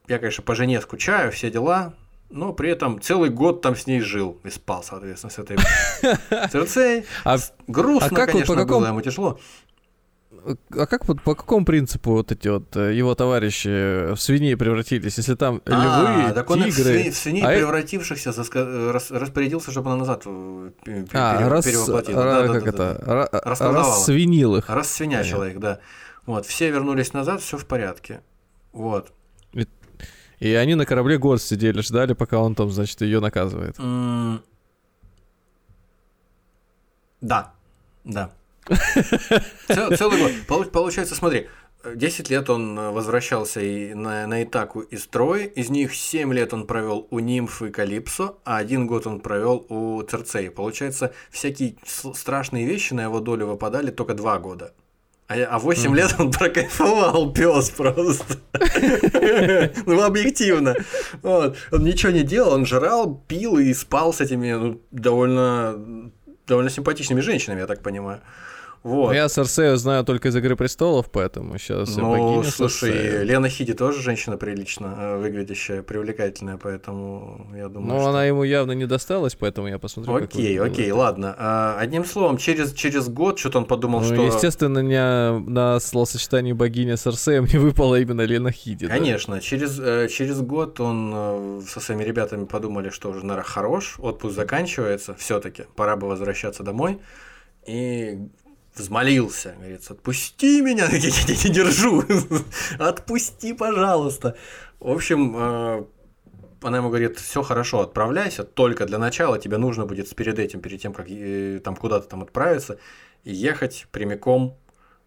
я, 0.07 0.19
конечно, 0.19 0.43
по 0.43 0.55
жене 0.55 0.81
скучаю, 0.81 1.31
все 1.31 1.49
дела, 1.49 1.93
но 2.29 2.53
при 2.53 2.69
этом 2.69 3.01
целый 3.01 3.29
год 3.29 3.61
там 3.61 3.75
с 3.75 3.87
ней 3.87 3.99
жил 3.99 4.39
и 4.43 4.49
спал, 4.49 4.83
соответственно, 4.83 5.31
с 5.31 5.39
этой 5.39 5.57
Церцей. 6.49 7.05
А, 7.23 7.37
Грустно, 7.67 8.07
а 8.07 8.15
как 8.15 8.31
конечно, 8.31 8.55
по 8.55 8.61
какому... 8.61 8.79
было, 8.79 8.87
ему 8.87 9.01
тяжело. 9.01 9.39
А 10.71 10.87
как 10.87 11.07
вот 11.07 11.21
по 11.21 11.35
какому 11.35 11.65
принципу 11.65 12.11
вот 12.11 12.31
эти 12.31 12.47
вот 12.47 12.75
э, 12.75 12.95
его 12.95 13.13
товарищи 13.13 14.13
в 14.13 14.17
свиней 14.17 14.57
превратились, 14.57 15.17
если 15.17 15.35
там 15.35 15.61
а, 15.65 16.23
львы, 16.23 16.33
так 16.33 16.49
он 16.49 16.63
тигры, 16.63 17.11
в 17.11 17.15
свиней 17.15 17.43
а 17.43 17.55
превратившихся 17.55 18.31
заска... 18.31 18.91
распорядился, 19.11 19.69
чтобы 19.71 19.91
она 19.91 19.97
назад 19.97 20.23
э, 20.25 20.71
а, 21.13 21.47
раз, 21.47 21.65
перевоплотил. 21.65 22.15
Ра, 22.15 22.47
да, 22.47 22.53
как 22.53 22.63
да, 22.63 22.69
это? 22.69 23.29
Да. 23.31 23.71
Рассвинил 23.73 24.55
их. 24.55 24.67
Рассвинячил 24.67 25.43
их, 25.43 25.59
да. 25.59 25.79
Вот, 26.25 26.45
все 26.47 26.71
вернулись 26.71 27.13
назад, 27.13 27.41
все 27.41 27.57
в 27.57 27.65
порядке. 27.67 28.21
Вот. 28.71 29.11
И 30.41 30.55
они 30.55 30.73
на 30.73 30.87
корабле 30.87 31.19
год 31.19 31.39
сидели, 31.39 31.81
ждали, 31.81 32.13
пока 32.13 32.39
он 32.39 32.55
там, 32.55 32.71
значит, 32.71 32.99
ее 33.01 33.19
наказывает. 33.19 33.77
Mm. 33.77 34.39
Да, 37.21 37.53
да. 38.03 38.31
Цел, 39.67 39.95
целый 39.95 40.19
год. 40.47 40.71
Получается, 40.71 41.13
смотри, 41.13 41.47
10 41.85 42.31
лет 42.31 42.49
он 42.49 42.75
возвращался 42.75 43.61
и 43.61 43.93
на, 43.93 44.25
на 44.25 44.41
Итаку 44.41 44.81
из 44.81 45.05
Трои, 45.05 45.45
из 45.45 45.69
них 45.69 45.93
7 45.93 46.33
лет 46.33 46.55
он 46.55 46.65
провел 46.65 47.07
у 47.11 47.19
Нимфы 47.19 47.67
и 47.67 47.71
Калипсо, 47.71 48.33
а 48.43 48.57
один 48.57 48.87
год 48.87 49.05
он 49.05 49.19
провел 49.19 49.63
у 49.69 50.01
Церцеи. 50.01 50.49
Получается, 50.49 51.13
всякие 51.29 51.75
страшные 51.85 52.65
вещи 52.65 52.93
на 52.93 53.03
его 53.03 53.19
долю 53.19 53.45
выпадали 53.45 53.91
только 53.91 54.15
2 54.15 54.39
года. 54.39 54.73
А 55.33 55.59
8 55.59 55.91
mm-hmm. 55.91 55.95
лет 55.95 56.15
он 56.19 56.31
прокайфовал, 56.31 57.31
пес 57.31 57.69
просто. 57.69 58.37
Ну, 59.85 60.01
объективно. 60.01 60.75
Он 61.23 61.55
ничего 61.71 62.11
не 62.11 62.23
делал, 62.23 62.53
он 62.53 62.65
жрал, 62.65 63.23
пил 63.27 63.57
и 63.57 63.73
спал 63.73 64.13
с 64.13 64.21
этими 64.21 64.51
ну, 64.51 64.81
довольно, 64.91 66.11
довольно 66.47 66.69
симпатичными 66.69 67.21
женщинами, 67.21 67.61
я 67.61 67.67
так 67.67 67.81
понимаю. 67.81 68.21
Вот. 68.83 69.13
Я 69.13 69.29
Серсею 69.29 69.77
знаю 69.77 70.03
только 70.03 70.29
из 70.29 70.35
«Игры 70.35 70.55
престолов», 70.55 71.11
поэтому 71.11 71.59
сейчас 71.59 71.95
Ну, 71.97 72.09
богиня 72.11 72.51
слушай, 72.51 72.91
Серсея. 72.91 73.23
Лена 73.23 73.47
Хиди 73.47 73.73
тоже 73.73 74.01
женщина 74.01 74.37
прилично 74.37 74.95
э, 74.97 75.17
выглядящая, 75.17 75.83
привлекательная, 75.83 76.57
поэтому 76.57 77.45
я 77.55 77.69
думаю, 77.69 77.93
Ну, 77.93 77.99
что... 77.99 78.09
она 78.09 78.25
ему 78.25 78.43
явно 78.43 78.71
не 78.71 78.87
досталась, 78.87 79.35
поэтому 79.35 79.67
я 79.67 79.77
посмотрю, 79.77 80.15
Окей, 80.15 80.59
окей, 80.59 80.89
было. 80.91 80.99
ладно. 80.99 81.35
А, 81.37 81.77
одним 81.77 82.05
словом, 82.05 82.37
через, 82.37 82.73
через 82.73 83.07
год 83.07 83.37
что-то 83.37 83.59
он 83.59 83.65
подумал, 83.65 84.01
ну, 84.01 84.05
что... 84.07 84.25
естественно, 84.25 84.79
не 84.79 85.39
на 85.47 85.79
словосочетании 85.79 86.53
богиня 86.53 86.97
Серсея 86.97 87.41
мне 87.43 87.59
выпала 87.59 87.99
именно 87.99 88.21
Лена 88.21 88.51
Хиди. 88.51 88.87
Конечно, 88.87 89.35
да? 89.35 89.41
через, 89.41 89.79
э, 89.79 90.07
через 90.09 90.41
год 90.41 90.79
он 90.79 91.11
э, 91.13 91.61
со 91.67 91.79
своими 91.79 92.03
ребятами 92.03 92.45
подумали, 92.45 92.89
что 92.89 93.09
уже, 93.11 93.19
наверное, 93.23 93.43
хорош, 93.43 93.97
отпуск 93.99 94.35
заканчивается, 94.35 95.13
все 95.13 95.39
таки 95.39 95.65
пора 95.75 95.95
бы 95.97 96.07
возвращаться 96.07 96.63
домой. 96.63 96.99
И 97.67 98.17
взмолился, 98.75 99.55
говорит, 99.57 99.89
отпусти 99.89 100.61
меня, 100.61 100.85
я 100.91 100.99
тебя 100.99 101.35
не 101.43 101.53
держу, 101.53 102.03
отпусти, 102.79 103.53
пожалуйста. 103.53 104.35
В 104.79 104.91
общем, 104.91 105.35
э, 105.37 105.83
она 106.61 106.77
ему 106.77 106.89
говорит, 106.89 107.19
все 107.19 107.41
хорошо, 107.41 107.81
отправляйся, 107.81 108.43
только 108.43 108.85
для 108.85 108.97
начала 108.97 109.39
тебе 109.39 109.57
нужно 109.57 109.85
будет 109.85 110.13
перед 110.15 110.39
этим, 110.39 110.61
перед 110.61 110.81
тем, 110.81 110.93
как 110.93 111.07
э, 111.09 111.59
там 111.63 111.75
куда-то 111.75 112.07
там 112.07 112.23
отправиться, 112.23 112.79
ехать 113.23 113.87
прямиком 113.91 114.57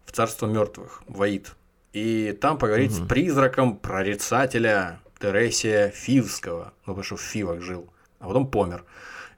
в 0.05 0.11
царство 0.11 0.47
мертвых, 0.47 1.03
в 1.07 1.21
Аид. 1.21 1.55
И 1.93 2.37
там 2.39 2.57
поговорить 2.57 2.91
угу. 2.91 3.05
с 3.05 3.07
призраком 3.07 3.77
прорицателя 3.77 4.99
Тересия 5.19 5.89
Фивского, 5.89 6.73
ну, 6.85 6.93
потому 6.93 7.03
что 7.03 7.15
в 7.15 7.21
Фивах 7.21 7.61
жил, 7.61 7.89
а 8.19 8.27
потом 8.27 8.49
помер. 8.49 8.83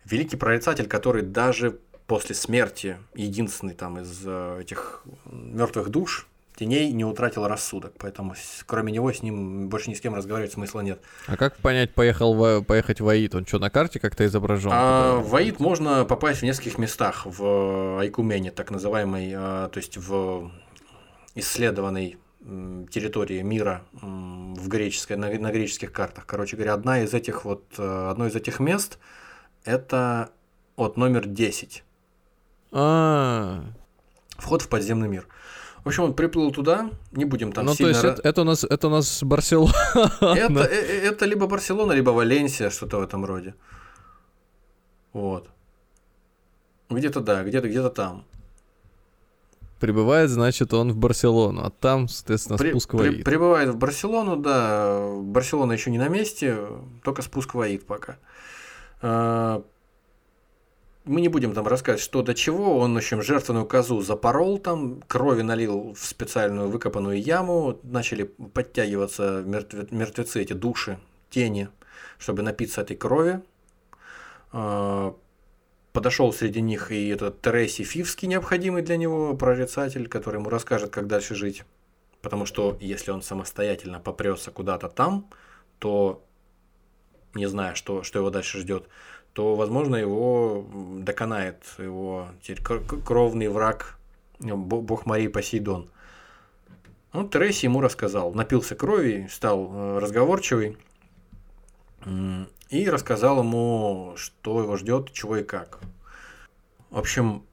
Великий 0.05 0.37
прорицатель, 0.37 0.87
который 0.87 1.21
даже 1.21 1.79
после 2.07 2.35
смерти 2.35 2.97
единственный 3.13 3.73
там 3.73 3.99
из 3.99 4.21
э, 4.25 4.61
этих 4.61 5.03
мертвых 5.25 5.89
душ 5.89 6.27
теней 6.55 6.91
не 6.91 7.05
утратил 7.05 7.47
рассудок, 7.47 7.93
поэтому 7.99 8.33
кроме 8.65 8.91
него 8.91 9.11
с 9.11 9.21
ним 9.21 9.69
больше 9.69 9.91
ни 9.91 9.93
с 9.93 10.01
кем 10.01 10.15
разговаривать 10.15 10.53
смысла 10.53 10.79
нет. 10.79 10.99
А 11.27 11.37
как 11.37 11.57
понять, 11.57 11.93
поехал 11.93 12.33
в, 12.33 12.63
поехать 12.63 12.99
в 12.99 13.07
Аид? 13.07 13.35
Он 13.35 13.45
что, 13.45 13.59
на 13.59 13.69
карте 13.69 13.99
как-то 13.99 14.25
изображен? 14.25 14.71
А, 14.73 15.17
в 15.19 15.35
Аид 15.35 15.59
можно 15.59 16.03
попасть 16.03 16.39
в 16.39 16.43
нескольких 16.43 16.79
местах 16.79 17.25
в 17.25 17.99
Айкумене, 17.99 18.51
так 18.51 18.71
называемой, 18.71 19.33
а, 19.35 19.69
то 19.69 19.77
есть 19.77 19.97
в 19.97 20.49
исследованной 21.35 22.17
территории 22.89 23.41
мира 23.41 23.83
в 23.91 24.67
греческой, 24.69 25.17
на, 25.17 25.29
на 25.29 25.51
греческих 25.51 25.91
картах. 25.91 26.25
Короче 26.25 26.55
говоря, 26.55 26.73
одна 26.73 27.01
из 27.01 27.13
этих 27.13 27.43
вот, 27.43 27.65
э, 27.77 28.09
одно 28.09 28.27
из 28.27 28.35
этих 28.35 28.61
мест 28.61 28.99
это 29.65 30.29
от 30.77 30.95
номер 30.95 31.27
10. 31.27 31.83
А. 32.71 33.63
Вход 34.37 34.61
в 34.61 34.69
подземный 34.69 35.07
мир. 35.07 35.27
В 35.83 35.87
общем, 35.87 36.03
он 36.03 36.13
приплыл 36.13 36.51
туда, 36.51 36.91
не 37.13 37.23
будем 37.23 37.53
там 37.53 37.65
ну, 37.65 37.73
сильно... 37.73 37.93
то 37.93 38.07
есть 38.07 38.19
это, 38.19 38.27
это 38.27 38.41
у 38.41 38.43
нас 38.43 38.63
это 38.65 38.87
у 38.87 38.89
нас 38.89 39.23
Барселона. 39.23 39.73
Это, 40.19 40.59
э, 40.59 41.01
э, 41.01 41.07
это 41.07 41.25
либо 41.25 41.47
Барселона, 41.47 41.93
либо 41.93 42.09
Валенсия, 42.09 42.69
что-то 42.69 42.97
в 42.97 43.03
этом 43.03 43.23
роде. 43.23 43.55
Вот. 45.13 45.49
Где-то 46.89 47.21
да, 47.21 47.43
где-то 47.43 47.69
где-то 47.69 47.89
там. 47.89 48.25
Прибывает, 49.79 50.29
значит, 50.29 50.73
он 50.73 50.91
в 50.91 50.97
Барселону, 50.97 51.61
а 51.63 51.69
там, 51.69 52.07
соответственно, 52.07 52.57
при, 52.57 52.71
спуск 52.71 52.93
в 52.93 52.99
Аид. 52.99 53.15
При, 53.17 53.23
прибывает 53.23 53.69
в 53.69 53.77
Барселону, 53.77 54.35
да. 54.35 55.07
Барселона 55.21 55.71
еще 55.71 55.91
не 55.91 55.99
на 55.99 56.09
месте, 56.09 56.57
только 57.03 57.21
спуск 57.21 57.53
в 57.53 57.61
Аид 57.61 57.85
пока. 57.85 58.17
Мы 61.07 61.21
не 61.21 61.29
будем 61.29 61.53
там 61.53 61.65
рассказывать, 61.65 62.03
что 62.03 62.21
до 62.21 62.33
чего. 62.33 62.77
Он, 62.79 62.93
в 62.93 62.97
общем, 62.97 63.21
жертвенную 63.21 63.65
козу 63.65 64.01
запорол 64.01 64.57
там, 64.57 65.01
крови 65.07 65.41
налил 65.41 65.93
в 65.93 66.05
специальную 66.05 66.69
выкопанную 66.69 67.21
яму, 67.21 67.79
начали 67.83 68.23
подтягиваться 68.23 69.41
мертве, 69.45 69.87
мертвецы, 69.89 70.41
эти 70.41 70.51
души, 70.51 70.99
тени, 71.29 71.69
чтобы 72.19 72.41
напиться 72.41 72.81
этой 72.81 72.97
крови. 72.97 73.41
А, 74.51 75.15
подошел 75.93 76.33
среди 76.33 76.59
них 76.59 76.91
и 76.91 77.07
этот 77.07 77.41
Тереси 77.41 77.83
Фивский, 77.83 78.27
необходимый 78.27 78.81
для 78.81 78.97
него 78.97 79.33
прорицатель, 79.33 80.09
который 80.09 80.39
ему 80.41 80.49
расскажет, 80.49 80.89
как 80.89 81.07
дальше 81.07 81.35
жить. 81.35 81.63
Потому 82.21 82.45
что 82.45 82.77
если 82.81 83.11
он 83.11 83.21
самостоятельно 83.21 84.01
попрется 84.01 84.51
куда-то 84.51 84.89
там, 84.89 85.29
то 85.79 86.21
не 87.33 87.45
зная, 87.45 87.75
что, 87.75 88.03
что 88.03 88.19
его 88.19 88.29
дальше 88.29 88.59
ждет, 88.59 88.89
то, 89.37 89.53
возможно, 89.53 89.95
его 89.95 90.65
доконает 90.97 91.63
его 91.77 92.29
кровный 93.05 93.49
враг, 93.49 93.99
ну, 94.39 94.57
бог 94.57 95.05
Марии 95.05 95.27
Посейдон. 95.27 95.91
Ну, 97.13 97.29
Тереси 97.29 97.65
ему 97.65 97.79
рассказал, 97.81 98.33
напился 98.33 98.73
крови, 98.73 99.27
стал 99.29 99.69
э, 99.71 99.99
разговорчивый 99.99 100.75
и 102.71 102.89
рассказал 102.89 103.37
ему, 103.43 104.15
что 104.15 104.63
его 104.63 104.75
ждет, 104.75 105.13
чего 105.13 105.37
и 105.37 105.43
как. 105.43 105.81
В 106.89 106.97
общем, 106.97 107.43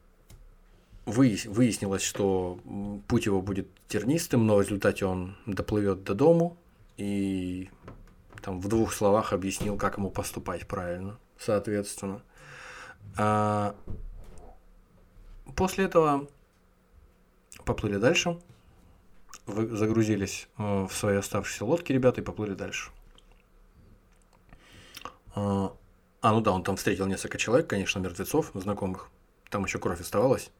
выяснилось, 1.05 2.03
что 2.03 2.61
путь 3.09 3.27
его 3.27 3.43
будет 3.43 3.69
тернистым, 3.89 4.47
но 4.47 4.57
в 4.57 4.63
результате 4.63 5.05
он 5.05 5.37
доплывет 5.45 6.03
до 6.03 6.15
дому 6.15 6.57
и 6.97 7.69
там 8.41 8.59
в 8.63 8.69
двух 8.69 8.95
словах 8.95 9.35
объяснил, 9.35 9.77
как 9.77 9.99
ему 9.99 10.09
поступать 10.09 10.67
правильно 10.67 11.19
соответственно. 11.39 12.23
А 13.17 13.75
после 15.57 15.85
этого 15.85 16.29
поплыли 17.65 17.97
дальше, 17.97 18.39
вы 19.47 19.69
загрузились 19.77 20.49
э, 20.59 20.87
в 20.89 20.93
свои 20.93 21.17
оставшиеся 21.17 21.65
лодки, 21.65 21.93
ребята, 21.93 22.21
и 22.21 22.25
поплыли 22.25 22.55
дальше. 22.55 22.91
А, 25.35 25.75
а, 26.21 26.33
ну 26.33 26.41
да, 26.41 26.53
он 26.53 26.63
там 26.63 26.77
встретил 26.77 27.07
несколько 27.07 27.39
человек, 27.39 27.67
конечно, 27.69 27.99
мертвецов, 27.99 28.51
знакомых. 28.55 29.11
Там 29.51 29.65
еще 29.65 29.79
кровь 29.79 30.01
оставалась. 30.01 30.51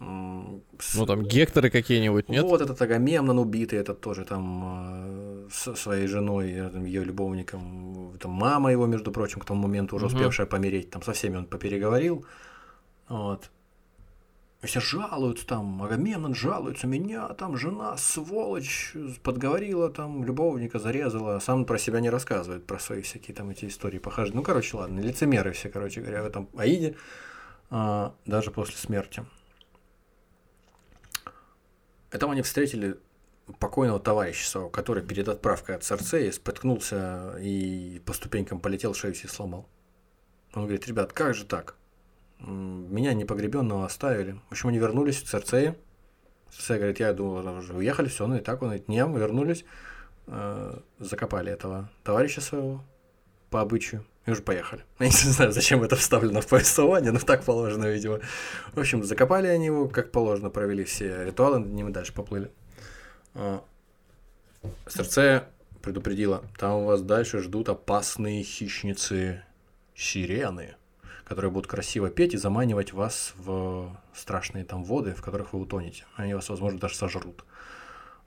С... 0.00 0.94
Ну, 0.94 1.04
там 1.04 1.22
гекторы 1.22 1.68
какие-нибудь, 1.68 2.30
нет? 2.30 2.44
Вот 2.44 2.62
этот 2.62 2.80
Агамемнон 2.80 3.38
убитый, 3.38 3.78
этот 3.78 4.00
тоже 4.00 4.24
там 4.24 4.62
э, 4.64 5.48
со 5.52 5.74
своей 5.74 6.06
женой, 6.06 6.52
э, 6.52 6.70
ее 6.86 7.04
любовником, 7.04 8.16
там 8.18 8.30
мама 8.30 8.72
его, 8.72 8.86
между 8.86 9.12
прочим, 9.12 9.40
к 9.40 9.44
тому 9.44 9.62
моменту 9.62 9.96
уже 9.96 10.06
угу. 10.06 10.14
успевшая 10.14 10.46
помереть, 10.46 10.90
там 10.90 11.02
со 11.02 11.12
всеми 11.12 11.36
он 11.36 11.44
попереговорил. 11.44 12.24
Вот. 13.10 13.50
И 14.62 14.66
все 14.66 14.80
жалуются 14.80 15.46
там, 15.46 15.82
Агамемнон 15.82 16.34
жалуется, 16.34 16.86
меня 16.86 17.28
там 17.28 17.58
жена, 17.58 17.98
сволочь, 17.98 18.94
подговорила, 19.22 19.90
там, 19.90 20.24
любовника 20.24 20.78
зарезала, 20.78 21.36
а 21.36 21.40
сам 21.40 21.66
про 21.66 21.78
себя 21.78 22.00
не 22.00 22.08
рассказывает, 22.08 22.66
про 22.66 22.78
свои 22.78 23.02
всякие 23.02 23.34
там 23.34 23.50
эти 23.50 23.66
истории 23.66 23.98
похожи. 23.98 24.32
Ну, 24.34 24.42
короче, 24.42 24.78
ладно, 24.78 25.00
лицемеры 25.00 25.52
все, 25.52 25.68
короче 25.68 26.00
говоря, 26.00 26.22
в 26.22 26.26
этом 26.26 26.48
Аиде, 26.56 26.96
а, 27.68 28.14
даже 28.24 28.50
после 28.50 28.76
смерти. 28.76 29.24
Там 32.10 32.30
они 32.30 32.42
встретили 32.42 32.98
покойного 33.58 34.00
товарища 34.00 34.48
своего, 34.48 34.68
который 34.68 35.02
перед 35.02 35.28
отправкой 35.28 35.76
от 35.76 35.84
Церцея 35.84 36.30
споткнулся 36.32 37.36
и 37.40 38.00
по 38.04 38.12
ступенькам 38.12 38.60
полетел, 38.60 38.94
шею 38.94 39.14
себе 39.14 39.28
сломал. 39.28 39.68
Он 40.54 40.64
говорит, 40.64 40.86
ребят, 40.86 41.12
как 41.12 41.34
же 41.34 41.44
так? 41.44 41.76
Меня 42.40 43.12
непогребенного 43.12 43.84
оставили. 43.84 44.40
В 44.48 44.52
общем, 44.52 44.70
они 44.70 44.78
вернулись 44.78 45.22
в 45.22 45.28
Церцея. 45.28 45.76
Церцея 46.50 46.78
говорит, 46.78 47.00
я 47.00 47.12
думал, 47.12 47.58
уже 47.58 47.74
уехали, 47.74 48.08
все, 48.08 48.26
ну 48.26 48.36
и 48.36 48.40
так. 48.40 48.62
Он 48.62 48.68
говорит, 48.68 48.88
не, 48.88 49.04
мы 49.04 49.20
вернулись, 49.20 49.64
э, 50.26 50.80
закопали 50.98 51.52
этого 51.52 51.90
товарища 52.02 52.40
своего 52.40 52.82
по 53.50 53.60
обычаю. 53.60 54.04
И 54.30 54.32
уже 54.32 54.42
поехали. 54.42 54.84
Я 55.00 55.06
не 55.06 55.12
знаю, 55.12 55.50
зачем 55.50 55.82
это 55.82 55.96
вставлено 55.96 56.40
в 56.40 56.46
повествование, 56.46 57.10
но 57.10 57.18
так 57.18 57.42
положено, 57.44 57.86
видимо. 57.86 58.20
В 58.72 58.78
общем, 58.78 59.02
закопали 59.02 59.48
они 59.48 59.66
его, 59.66 59.88
как 59.88 60.12
положено, 60.12 60.50
провели 60.50 60.84
все 60.84 61.24
ритуалы, 61.24 61.58
над 61.58 61.72
ним 61.72 61.92
дальше 61.92 62.12
поплыли. 62.12 62.52
А, 63.34 63.64
Сердце 64.86 65.48
предупредила, 65.82 66.44
там 66.58 66.74
у 66.74 66.84
вас 66.84 67.02
дальше 67.02 67.40
ждут 67.40 67.70
опасные 67.70 68.44
хищницы 68.44 69.42
сирены, 69.96 70.76
которые 71.24 71.50
будут 71.50 71.68
красиво 71.68 72.08
петь 72.08 72.34
и 72.34 72.36
заманивать 72.36 72.92
вас 72.92 73.34
в 73.36 73.90
страшные 74.14 74.64
там 74.64 74.84
воды, 74.84 75.12
в 75.12 75.22
которых 75.22 75.54
вы 75.54 75.60
утонете. 75.60 76.04
Они 76.14 76.34
вас, 76.34 76.48
возможно, 76.48 76.78
даже 76.78 76.94
сожрут. 76.94 77.44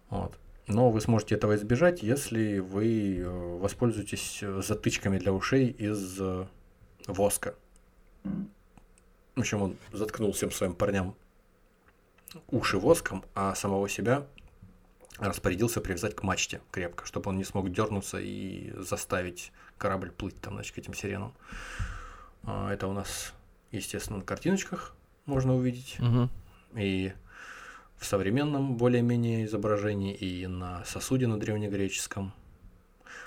Вот. 0.09 0.37
Но 0.67 0.91
вы 0.91 1.01
сможете 1.01 1.35
этого 1.35 1.55
избежать, 1.55 2.03
если 2.03 2.59
вы 2.59 3.17
э, 3.17 3.57
воспользуетесь 3.57 4.43
затычками 4.59 5.17
для 5.17 5.33
ушей 5.33 5.67
из 5.67 6.17
э, 6.21 6.45
воска. 7.07 7.55
В 8.23 9.39
общем, 9.39 9.61
он 9.61 9.77
заткнул 9.91 10.31
всем 10.31 10.51
своим 10.51 10.73
парням 10.73 11.15
уши 12.49 12.77
воском, 12.77 13.25
а 13.35 13.55
самого 13.55 13.89
себя 13.89 14.25
распорядился 15.19 15.81
привязать 15.81 16.15
к 16.15 16.23
мачте 16.23 16.61
крепко, 16.71 17.05
чтобы 17.05 17.29
он 17.29 17.37
не 17.37 17.43
смог 17.43 17.71
дернуться 17.71 18.19
и 18.19 18.73
заставить 18.77 19.51
корабль 19.77 20.11
плыть 20.11 20.39
там, 20.41 20.53
значит, 20.53 20.75
к 20.75 20.77
этим 20.77 20.93
сиренам. 20.93 21.33
А, 22.43 22.71
это 22.71 22.87
у 22.87 22.93
нас, 22.93 23.33
естественно, 23.71 24.19
на 24.19 24.25
картиночках 24.25 24.95
можно 25.25 25.55
увидеть. 25.55 25.97
Угу. 25.99 26.29
И 26.77 27.13
в 28.03 28.05
современном 28.05 28.75
более-менее 28.75 29.45
изображении, 29.45 30.13
и 30.13 30.45
на 30.45 30.83
сосуде 30.83 31.25
на 31.25 31.39
древнегреческом. 31.39 32.33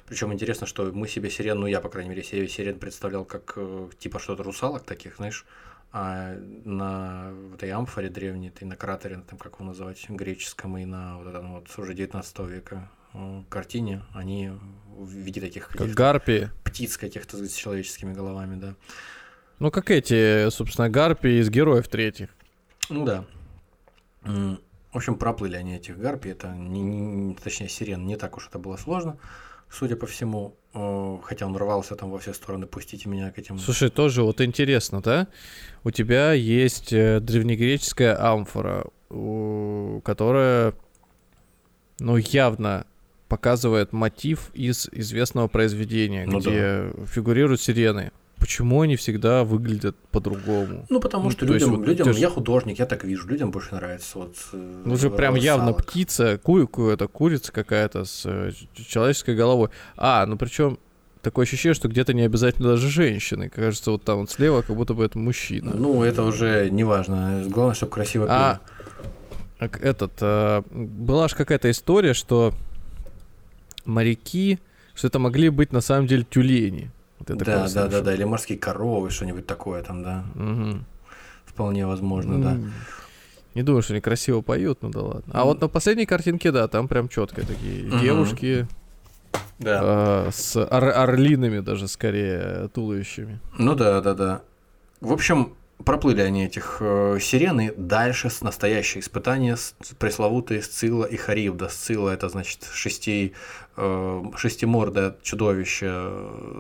Причем 0.07 0.33
интересно, 0.35 0.67
что 0.67 0.93
мы 0.93 1.09
себе 1.09 1.31
сирен, 1.31 1.59
ну 1.59 1.67
я, 1.67 1.81
по 1.81 1.89
крайней 1.89 2.11
мере, 2.11 2.23
себе 2.23 2.47
сирен 2.47 2.79
представлял 2.79 3.25
как 3.25 3.55
э, 3.57 3.89
типа 3.99 4.19
что-то 4.19 4.43
русалок 4.43 4.85
таких, 4.85 5.17
знаешь, 5.17 5.47
а 5.93 6.37
на 6.65 7.33
вот 7.33 7.55
этой 7.55 7.71
амфоре 7.71 8.11
древней, 8.11 8.53
и 8.61 8.65
на 8.67 8.77
кратере, 8.77 9.23
там, 9.27 9.39
как 9.39 9.55
его 9.55 9.65
называть, 9.65 10.05
греческом, 10.11 10.77
и 10.77 10.85
на 10.85 11.17
вот 11.17 11.27
этом 11.27 11.55
вот 11.55 11.79
уже 11.79 11.95
19 11.95 12.39
века 12.41 12.91
э, 13.15 13.43
картине, 13.49 14.03
они 14.13 14.53
в 14.95 15.11
виде 15.11 15.41
таких 15.41 15.69
как 15.69 15.89
гарпии. 15.89 16.51
птиц 16.65 16.99
каких-то 16.99 17.39
с 17.39 17.55
человеческими 17.55 18.13
головами, 18.13 18.61
да. 18.61 18.75
Ну, 19.59 19.71
как 19.71 19.91
эти, 19.91 20.51
собственно, 20.51 20.91
гарпии 20.91 21.41
из 21.41 21.49
героев 21.49 21.89
третьих. 21.89 22.29
Ну 22.91 23.07
да. 23.07 23.25
В 24.97 24.99
общем, 24.99 25.17
проплыли 25.17 25.57
они 25.57 25.77
этих 25.77 25.99
гарпий, 25.99 26.31
это 26.31 26.49
не, 26.49 26.81
не, 26.81 27.35
точнее 27.35 27.69
сирен, 27.69 28.07
не 28.07 28.17
так 28.17 28.39
уж 28.39 28.49
это 28.49 28.59
было 28.59 28.79
сложно 28.79 29.19
судя 29.71 29.95
по 29.97 30.07
всему, 30.07 30.57
э, 30.73 31.19
хотя 31.23 31.45
он 31.45 31.55
рвался 31.55 31.97
там 31.97 32.11
во 32.11 32.19
все 32.19 32.33
стороны, 32.33 32.67
пустите 32.67 33.07
меня 33.07 33.31
к 33.31 33.39
этим... 33.39 33.59
Слушай, 33.59 33.91
тоже 33.91 34.23
вот 34.23 34.41
интересно, 34.41 35.03
да? 35.03 35.27
У 35.85 35.91
тебя 35.91 36.33
есть 36.33 36.95
э, 36.95 37.21
древнегреческая 37.21 38.19
амфора, 38.19 38.87
которая, 40.03 40.73
ну, 41.99 42.17
явно 42.17 42.87
показывает 43.29 43.93
мотив 43.93 44.51
из 44.55 44.89
известного 44.93 45.49
произведения, 45.49 46.25
ну, 46.27 46.39
где 46.39 46.91
да. 46.95 47.05
фигурируют 47.05 47.61
сирены 47.61 48.13
почему 48.47 48.83
они 48.83 48.95
всегда 48.95 49.43
выглядят 49.43 49.97
по-другому? 50.13 50.87
Ну, 50.89 51.01
потому 51.01 51.25
ну, 51.25 51.31
что 51.33 51.45
людям, 51.47 51.75
есть, 51.75 51.89
людям 51.89 52.07
вот, 52.07 52.17
я 52.17 52.31
художник, 52.31 52.79
я 52.79 52.87
так 52.87 53.03
вижу, 53.03 53.27
людям 53.27 53.51
больше 53.51 53.75
нравится. 53.75 54.19
Вот, 54.19 54.37
э, 54.53 54.83
ну, 54.85 54.97
же 54.97 55.11
прям 55.11 55.35
явно 55.35 55.73
птица, 55.73 56.39
ку, 56.39 56.65
ку, 56.69 56.87
это 56.87 57.09
курица 57.09 57.51
какая-то 57.51 58.05
с 58.05 58.23
э, 58.25 58.53
человеческой 58.75 59.35
головой. 59.35 59.71
А, 59.97 60.25
ну 60.27 60.37
причем 60.37 60.79
такое 61.23 61.45
ощущение, 61.45 61.75
что 61.75 61.89
где-то 61.89 62.15
не 62.15 62.23
обязательно 62.23 62.69
даже 62.69 62.89
женщины. 62.89 63.49
Кажется, 63.49 63.91
вот 63.91 64.05
там 64.05 64.21
вот 64.21 64.31
слева, 64.31 64.63
как 64.63 64.77
будто 64.77 64.95
бы 64.95 65.05
это 65.05 65.19
мужчина. 65.19 65.73
Ну, 65.75 66.05
это 66.05 66.23
уже 66.23 66.71
не 66.71 66.85
важно. 66.85 67.43
Главное, 67.49 67.75
чтобы 67.75 67.91
красиво 67.91 68.27
а, 68.31 68.61
этот, 69.59 70.13
а, 70.21 70.63
была 70.71 71.27
же 71.27 71.35
какая-то 71.35 71.69
история, 71.69 72.15
что 72.15 72.55
моряки, 73.85 74.61
что 74.95 75.09
это 75.09 75.19
могли 75.19 75.49
быть 75.49 75.73
на 75.73 75.81
самом 75.81 76.07
деле 76.07 76.25
тюлени. 76.31 76.93
Вот 77.29 77.39
да, 77.39 77.45
да, 77.45 77.69
да, 77.69 77.89
да, 77.89 78.01
да, 78.03 78.15
или 78.15 78.25
морские 78.25 78.59
коровы, 78.59 79.11
что-нибудь 79.11 79.47
такое 79.47 79.83
там, 79.83 80.03
да. 80.03 80.25
Угу. 80.35 80.85
Вполне 81.45 81.87
возможно, 81.87 82.35
mm. 82.35 82.43
да. 82.43 82.59
Не 83.55 83.63
думаю, 83.63 83.83
что 83.83 83.95
они 83.95 84.01
красиво 84.01 84.43
поют, 84.43 84.83
ну 84.83 84.91
да 84.91 85.01
ладно. 85.01 85.33
А 85.33 85.41
mm. 85.41 85.45
вот 85.45 85.61
на 85.61 85.69
последней 85.69 86.07
картинке, 86.07 86.53
да, 86.53 86.69
там 86.69 86.89
прям 86.89 87.09
четко 87.09 87.47
такие 87.47 87.85
mm-hmm. 87.85 88.01
девушки. 88.01 88.69
Да. 89.59 90.27
Э, 90.27 90.31
с 90.33 90.57
ор- 90.57 90.85
орлиными 90.95 91.61
даже 91.61 91.89
скорее 91.89 92.69
туловищами. 92.69 93.41
Ну 93.59 93.75
да, 93.75 94.01
да, 94.03 94.15
да. 94.15 94.43
В 95.01 95.13
общем, 95.13 95.55
проплыли 95.85 96.21
они 96.21 96.45
этих 96.45 96.79
э, 96.81 97.19
сирены 97.21 97.73
дальше 97.77 98.31
с 98.31 98.41
настоящее 98.41 99.01
испытание 99.01 99.57
с 99.57 99.75
пресловутые 99.99 100.63
Сцилла 100.63 101.05
и 101.05 101.17
Харибда. 101.17 101.69
Сцилла 101.69 102.11
это 102.11 102.29
значит 102.29 102.65
шести, 102.73 103.35
э, 103.77 104.23
шестимордое 104.37 105.17
чудовище 105.23 106.11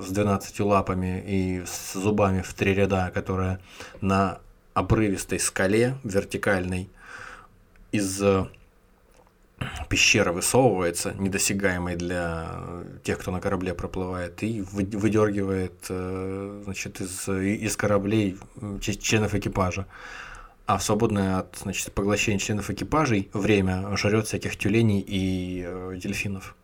с 0.06 0.10
12 0.10 0.60
лапами 0.60 1.24
и 1.26 1.62
с 1.66 1.94
зубами 1.94 2.42
в 2.42 2.52
три 2.54 2.74
ряда, 2.74 3.10
которое 3.12 3.60
на 4.00 4.38
обрывистой 4.74 5.40
скале 5.40 5.96
вертикальной 6.04 6.90
из 7.92 8.22
пещера 9.88 10.32
высовывается, 10.32 11.14
недосягаемой 11.18 11.96
для 11.96 12.60
тех, 13.02 13.18
кто 13.18 13.30
на 13.30 13.40
корабле 13.40 13.74
проплывает, 13.74 14.42
и 14.42 14.62
выдергивает 14.62 15.86
э, 15.88 16.62
значит, 16.64 17.00
из, 17.00 17.28
из 17.28 17.76
кораблей 17.76 18.38
членов 18.80 19.34
экипажа. 19.34 19.86
А 20.66 20.78
в 20.78 20.82
свободное 20.82 21.38
от 21.38 21.56
значит, 21.62 21.92
поглощения 21.92 22.38
членов 22.38 22.70
экипажей 22.70 23.30
время 23.32 23.96
жрет 23.96 24.26
всяких 24.26 24.56
тюленей 24.56 25.00
и 25.00 25.64
э, 25.64 25.96
дельфинов. 25.96 26.56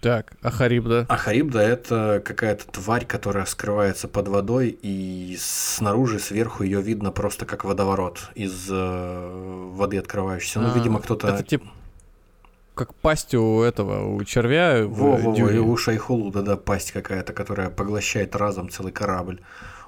Так, 0.00 0.34
а 0.42 0.50
Харибда? 0.50 1.06
А 1.08 1.16
Харибда 1.16 1.60
это 1.60 2.22
какая-то 2.24 2.70
тварь, 2.70 3.04
которая 3.04 3.44
скрывается 3.46 4.06
под 4.06 4.28
водой, 4.28 4.78
и 4.80 5.36
снаружи, 5.40 6.20
сверху 6.20 6.62
ее 6.62 6.80
видно 6.80 7.10
просто 7.10 7.46
как 7.46 7.64
водоворот 7.64 8.30
из 8.34 8.68
э, 8.70 9.70
воды 9.72 9.98
открывающийся. 9.98 10.60
Ну, 10.60 10.70
а, 10.72 10.74
видимо, 10.74 11.00
кто-то... 11.00 11.28
Это 11.28 11.42
типа 11.42 11.68
как 12.78 12.94
пасть 12.94 13.34
у 13.34 13.60
этого, 13.62 14.06
у 14.14 14.22
червя. 14.24 14.86
Во, 14.86 15.16
во, 15.16 15.32
во, 15.32 15.50
и 15.50 15.58
у 15.58 15.76
Шайхулуда, 15.76 16.42
да, 16.42 16.56
пасть 16.56 16.92
какая-то, 16.92 17.32
которая 17.32 17.70
поглощает 17.70 18.36
разом 18.36 18.70
целый 18.70 18.92
корабль. 18.92 19.40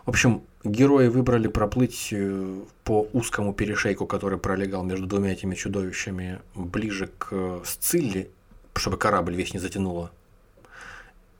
В 0.05 0.11
общем, 0.11 0.43
герои 0.65 1.09
выбрали 1.09 1.47
проплыть 1.47 2.09
э, 2.11 2.61
по 2.85 3.07
узкому 3.13 3.55
перешейку, 3.55 4.07
который 4.07 4.39
пролегал 4.39 4.83
между 4.83 5.07
двумя 5.07 5.33
этими 5.33 5.55
чудовищами, 5.55 6.41
ближе 6.55 7.11
к 7.19 7.61
Сцилле, 7.65 8.29
чтобы 8.75 8.97
корабль 8.97 9.35
весь 9.35 9.55
не 9.55 9.61
затянуло. 9.61 10.11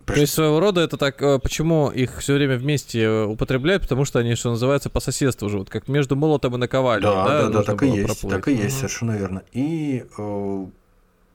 То 0.07 0.21
есть 0.21 0.33
своего 0.33 0.61
рода 0.61 0.81
это 0.81 0.97
так, 0.97 1.23
э, 1.23 1.39
почему 1.39 1.91
их 1.91 2.19
все 2.19 2.35
время 2.35 2.57
вместе 2.57 3.03
э, 3.03 3.25
употребляют, 3.25 3.83
потому 3.83 4.05
что 4.05 4.19
они, 4.19 4.35
что 4.35 4.51
называется, 4.51 4.91
по 4.91 5.01
соседству 5.01 5.49
живут, 5.49 5.71
как 5.71 5.89
между 5.89 6.17
молотом 6.17 6.55
и 6.55 6.59
наковальней. 6.59 7.09
Да, 7.09 7.25
да, 7.25 7.43
да, 7.43 7.49
да 7.49 7.63
так 7.63 7.83
и 7.83 7.89
есть, 7.89 8.07
проплыть. 8.07 8.33
так 8.33 8.49
и 8.49 8.55
есть, 8.55 8.77
совершенно 8.77 9.17
верно. 9.17 9.43
И 9.53 10.05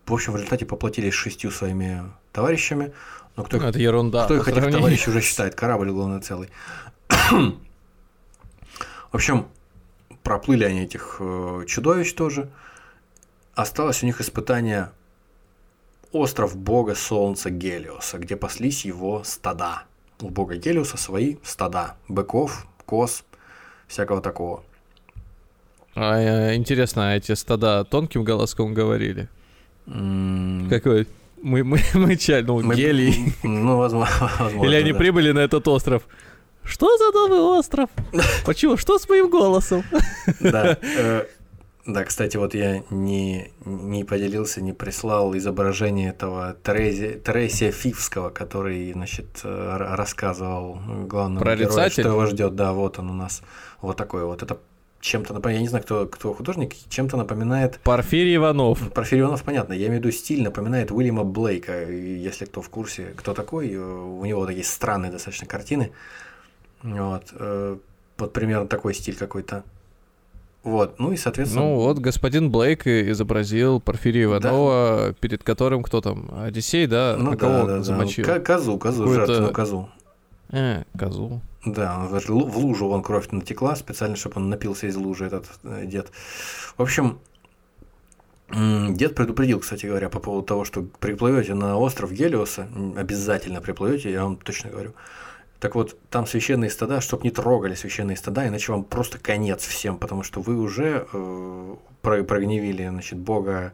в 0.06 0.14
общем, 0.14 0.34
в 0.34 0.36
результате 0.36 0.66
поплатились 0.66 1.14
шестью 1.14 1.52
своими 1.52 2.04
товарищами. 2.32 2.94
Но 3.36 3.44
кто, 3.44 3.58
ну, 3.58 3.68
это 3.68 3.80
ерунда. 3.80 4.26
Кто 4.26 4.36
их 4.36 4.48
этих 4.48 4.72
товарищей 4.72 5.10
уже 5.10 5.22
считает? 5.22 5.56
Корабль, 5.56 5.92
главное, 5.92 6.22
целый. 6.22 6.50
в 7.10 7.56
общем, 9.12 9.48
проплыли 10.24 10.64
они 10.64 10.84
этих 10.84 11.18
э, 11.20 11.66
чудовищ 11.68 12.14
тоже. 12.14 12.50
Осталось 13.56 14.04
у 14.04 14.06
них 14.06 14.22
испытание 14.22 14.92
остров 16.12 16.56
бога 16.56 16.96
солнца 16.96 17.50
Гелиоса, 17.50 18.18
где 18.18 18.36
паслись 18.36 18.86
его 18.86 19.24
стада. 19.24 19.84
У 20.22 20.30
бога 20.30 20.56
Гелиоса 20.56 20.98
свои 20.98 21.38
стада. 21.44 21.96
Быков, 22.08 22.68
коз, 22.86 23.24
всякого 23.88 24.22
такого. 24.22 24.64
А, 25.96 26.20
э, 26.20 26.56
интересно, 26.56 27.12
а 27.12 27.16
эти 27.16 27.34
стада 27.34 27.84
тонким 27.86 28.24
голоском 28.24 28.74
говорили? 28.74 29.30
Какой? 29.86 31.08
Мы, 31.42 31.64
мы, 31.64 31.80
мы 31.94 32.16
чай, 32.16 32.44
ну, 32.44 32.62
мы, 32.62 32.76
гелий. 32.76 33.34
Ну, 33.44 33.78
возможно. 33.78 34.32
Или 34.64 34.76
они 34.76 34.92
да. 34.94 34.98
прибыли 34.98 35.32
на 35.32 35.40
этот 35.40 35.68
остров. 35.68 36.04
Что 36.64 36.98
за 36.98 37.12
новый 37.12 37.40
остров? 37.40 37.90
Почему? 38.46 38.78
Что 38.78 38.98
с 38.98 39.08
моим 39.08 39.30
голосом? 39.30 39.84
Да. 40.40 40.78
Э, 40.98 41.26
да, 41.86 42.04
кстати, 42.04 42.36
вот 42.38 42.56
я 42.56 42.84
не, 42.90 43.52
не 43.64 44.04
поделился, 44.04 44.60
не 44.60 44.74
прислал 44.74 45.38
изображение 45.38 46.10
этого 46.10 46.56
Терези, 46.64 47.22
Тересия 47.24 47.72
Фивского, 47.72 48.32
который, 48.32 48.92
значит, 48.94 49.42
э, 49.44 49.78
рассказывал 49.78 50.80
главному 51.08 51.46
герою, 51.46 51.92
что 51.92 52.02
его 52.02 52.26
ждет. 52.26 52.56
Да, 52.56 52.74
вот 52.74 52.98
он 52.98 53.12
у 53.12 53.14
нас. 53.14 53.44
Вот 53.82 53.98
такой 53.98 54.26
вот. 54.26 54.42
Это 54.42 54.58
чем-то 55.06 55.34
напоминает, 55.34 55.60
я 55.60 55.62
не 55.62 55.70
знаю, 55.70 55.84
кто, 55.84 56.08
кто 56.08 56.34
художник, 56.34 56.74
чем-то 56.90 57.16
напоминает... 57.16 57.80
Порфирий 57.84 58.36
Иванов. 58.36 58.92
Порфирий 58.92 59.22
Иванов, 59.22 59.44
понятно, 59.44 59.74
я 59.74 59.88
имею 59.88 60.02
в 60.02 60.06
виду 60.06 60.12
стиль, 60.12 60.42
напоминает 60.42 60.92
Уильяма 60.92 61.24
Блейка, 61.24 61.90
если 61.90 62.46
кто 62.46 62.62
в 62.62 62.70
курсе, 62.70 63.14
кто 63.16 63.34
такой, 63.34 63.72
э, 63.72 63.78
у 63.78 64.26
него 64.26 64.46
такие 64.48 64.66
странные 64.66 65.12
достаточно 65.12 65.46
картины, 65.46 65.92
вот, 66.82 67.26
э, 67.34 67.78
вот 68.18 68.34
примерно 68.34 68.68
такой 68.68 68.96
стиль 68.96 69.16
какой-то. 69.16 69.64
Вот, 70.64 70.98
ну 70.98 71.12
и, 71.12 71.18
соответственно... 71.18 71.66
Ну 71.66 71.76
вот, 71.76 72.00
господин 72.00 72.50
Блейк 72.50 72.88
изобразил 72.88 73.80
Порфирия 73.80 74.24
Иванова, 74.24 75.10
да. 75.10 75.14
перед 75.20 75.44
которым 75.44 75.84
кто 75.84 76.02
там, 76.02 76.32
Одиссей, 76.36 76.88
да? 76.88 77.16
Ну 77.20 77.34
а 77.34 77.36
да, 77.36 77.38
кого 77.38 77.68
да, 77.68 77.84
замочил? 77.84 78.26
Да. 78.26 78.40
Козу, 78.40 78.80
козу, 78.80 79.08
жертвенную 79.08 79.54
козу. 79.54 79.90
Э, 80.50 80.84
козу. 80.98 81.42
Да, 81.66 82.06
говорит, 82.08 82.30
в 82.30 82.58
лужу 82.58 82.88
вон 82.88 83.02
кровь 83.02 83.30
натекла, 83.32 83.76
специально, 83.76 84.16
чтобы 84.16 84.38
он 84.38 84.50
напился 84.50 84.88
из 84.88 84.96
лужи, 84.96 85.26
этот 85.26 85.50
э, 85.64 85.86
дед. 85.86 86.12
В 86.78 86.82
общем, 86.82 87.20
Дед 88.50 89.16
предупредил, 89.16 89.60
кстати 89.60 89.88
говоря, 89.88 90.08
по 90.08 90.20
поводу 90.20 90.46
того, 90.46 90.66
что 90.66 90.84
приплывете 91.00 91.56
на 91.56 91.78
остров 91.78 92.12
Гелиоса, 92.12 92.68
обязательно 92.96 93.60
приплывете, 93.60 94.12
я 94.12 94.24
вам 94.24 94.38
точно 94.38 94.70
говорю. 94.70 94.94
Так 95.60 95.74
вот, 95.74 95.98
там 96.12 96.28
священные 96.28 96.70
стада, 96.70 97.02
чтобы 97.02 97.24
не 97.24 97.32
трогали 97.32 97.74
священные 97.74 98.18
стада, 98.18 98.48
иначе 98.48 98.72
вам 98.72 98.84
просто 98.84 99.18
конец 99.18 99.66
всем, 99.66 99.98
потому 99.98 100.22
что 100.22 100.42
вы 100.42 100.58
уже 100.60 101.08
э, 101.12 101.76
прогневили, 102.02 102.88
значит, 102.88 103.18
бога 103.18 103.74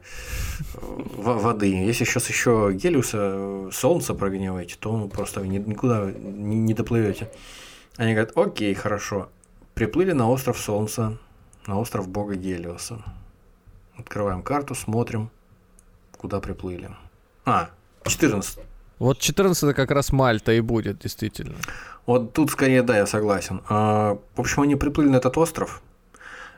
э, 0.74 0.78
воды. 1.18 1.68
Если 1.68 2.06
сейчас 2.06 2.30
еще 2.30 2.72
Гелиуса, 2.72 3.18
э, 3.20 3.70
солнце 3.74 4.14
прогневаете, 4.14 4.78
то 4.80 4.96
ну, 4.96 5.10
просто 5.10 5.42
никуда 5.42 6.10
не, 6.12 6.56
не 6.60 6.74
доплывете. 6.74 7.30
Они 7.98 8.14
говорят, 8.14 8.38
окей, 8.38 8.74
хорошо. 8.74 9.30
Приплыли 9.74 10.12
на 10.12 10.30
остров 10.30 10.58
Солнца, 10.58 11.18
на 11.68 11.80
остров 11.80 12.08
бога 12.08 12.36
Гелиоса. 12.36 13.04
Открываем 13.98 14.42
карту, 14.42 14.76
смотрим, 14.76 15.30
куда 16.18 16.40
приплыли. 16.40 16.90
А, 17.46 17.70
14. 18.06 18.60
Вот 19.00 19.20
14 19.20 19.76
как 19.76 19.92
раз 19.92 20.12
Мальта 20.12 20.52
и 20.52 20.62
будет, 20.62 21.00
действительно. 21.00 21.56
Вот 22.06 22.34
тут 22.34 22.52
скорее, 22.52 22.84
да, 22.84 22.98
я 22.98 23.08
согласен. 23.08 23.62
А, 23.68 24.18
в 24.36 24.40
общем, 24.40 24.62
они 24.62 24.76
приплыли 24.76 25.10
на 25.10 25.18
этот 25.18 25.38
остров, 25.38 25.82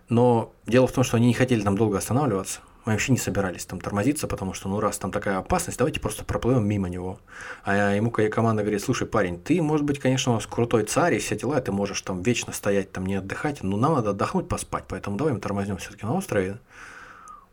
но 0.10 0.54
дело 0.66 0.88
в 0.88 0.92
том, 0.92 1.04
что 1.04 1.18
они 1.18 1.28
не 1.28 1.34
хотели 1.34 1.62
там 1.62 1.78
долго 1.78 1.98
останавливаться. 1.98 2.60
Мы 2.86 2.92
вообще 2.92 3.14
не 3.14 3.18
собирались 3.18 3.66
там 3.66 3.80
тормозиться, 3.80 4.28
потому 4.28 4.54
что, 4.54 4.68
ну, 4.68 4.82
раз 4.82 4.98
там 4.98 5.12
такая 5.12 5.38
опасность, 5.38 5.78
давайте 5.78 6.02
просто 6.02 6.26
проплывем 6.26 6.68
мимо 6.68 6.90
него. 6.90 7.20
А 7.64 7.94
ему 7.94 8.12
команда 8.12 8.64
говорит, 8.64 8.84
слушай, 8.84 9.08
парень, 9.08 9.40
ты, 9.40 9.62
может 9.62 9.86
быть, 9.86 10.00
конечно, 10.00 10.34
у 10.34 10.36
нас 10.36 10.46
крутой 10.46 10.84
царь 10.84 11.16
и 11.16 11.20
все 11.20 11.38
дела, 11.38 11.62
ты 11.62 11.72
можешь 11.72 12.02
там 12.02 12.22
вечно 12.22 12.52
стоять, 12.52 12.92
там 12.92 13.06
не 13.06 13.16
отдыхать, 13.16 13.64
но 13.64 13.78
нам 13.78 13.94
надо 13.94 14.10
отдохнуть, 14.10 14.50
поспать, 14.50 14.84
поэтому 14.88 15.16
давай 15.16 15.34
мы 15.34 15.40
тормознем 15.40 15.78
все-таки 15.78 16.06
на 16.06 16.14
острове. 16.14 16.60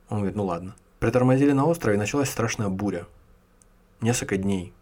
Он 0.08 0.18
говорит, 0.18 0.36
ну 0.36 0.44
ладно. 0.44 0.74
Притормозили 0.98 1.52
на 1.52 1.64
острове, 1.64 1.96
и 1.96 1.98
началась 1.98 2.28
страшная 2.28 2.68
буря. 2.68 3.06
Несколько 4.00 4.36
дней. 4.36 4.74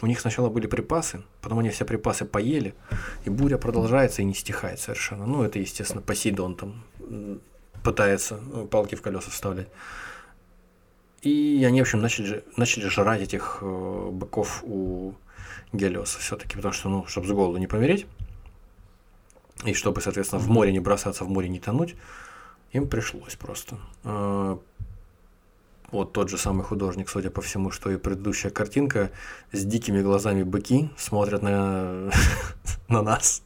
У 0.00 0.06
них 0.06 0.18
сначала 0.18 0.48
были 0.48 0.66
припасы, 0.66 1.22
потом 1.40 1.60
они 1.60 1.68
все 1.68 1.84
припасы 1.84 2.24
поели, 2.24 2.74
и 3.24 3.30
буря 3.30 3.56
продолжается 3.56 4.22
и 4.22 4.24
не 4.24 4.34
стихает 4.34 4.80
совершенно. 4.80 5.26
Ну, 5.26 5.44
это, 5.44 5.60
естественно, 5.60 6.02
Посейдон 6.02 6.56
там 6.56 6.84
пытается 7.82 8.36
ну, 8.36 8.66
палки 8.66 8.94
в 8.94 9.02
колеса 9.02 9.30
вставлять. 9.30 9.68
И 11.22 11.64
они, 11.66 11.80
в 11.80 11.82
общем, 11.82 12.00
начали, 12.00 12.44
начали 12.56 12.88
жрать 12.88 13.22
этих 13.22 13.58
э, 13.60 14.08
быков 14.10 14.64
у 14.64 15.14
Гелиоса 15.72 16.18
все-таки, 16.18 16.56
потому 16.56 16.74
что, 16.74 16.88
ну, 16.88 17.06
чтобы 17.06 17.28
с 17.28 17.30
голоду 17.30 17.58
не 17.58 17.68
помереть, 17.68 18.06
и 19.64 19.72
чтобы, 19.72 20.00
соответственно, 20.00 20.40
в 20.40 20.48
море 20.48 20.72
не 20.72 20.80
бросаться, 20.80 21.24
в 21.24 21.30
море 21.30 21.48
не 21.48 21.60
тонуть, 21.60 21.94
им 22.72 22.88
пришлось 22.88 23.36
просто. 23.36 23.78
Э, 24.02 24.56
вот 25.92 26.12
тот 26.12 26.30
же 26.30 26.38
самый 26.38 26.64
художник, 26.64 27.08
судя 27.08 27.30
по 27.30 27.42
всему, 27.42 27.70
что 27.70 27.90
и 27.90 27.98
предыдущая 27.98 28.50
картинка, 28.50 29.10
с 29.52 29.64
дикими 29.64 30.00
глазами 30.00 30.42
быки 30.42 30.90
смотрят 30.96 31.42
на, 31.42 32.10
на 32.88 33.02
нас. 33.02 33.42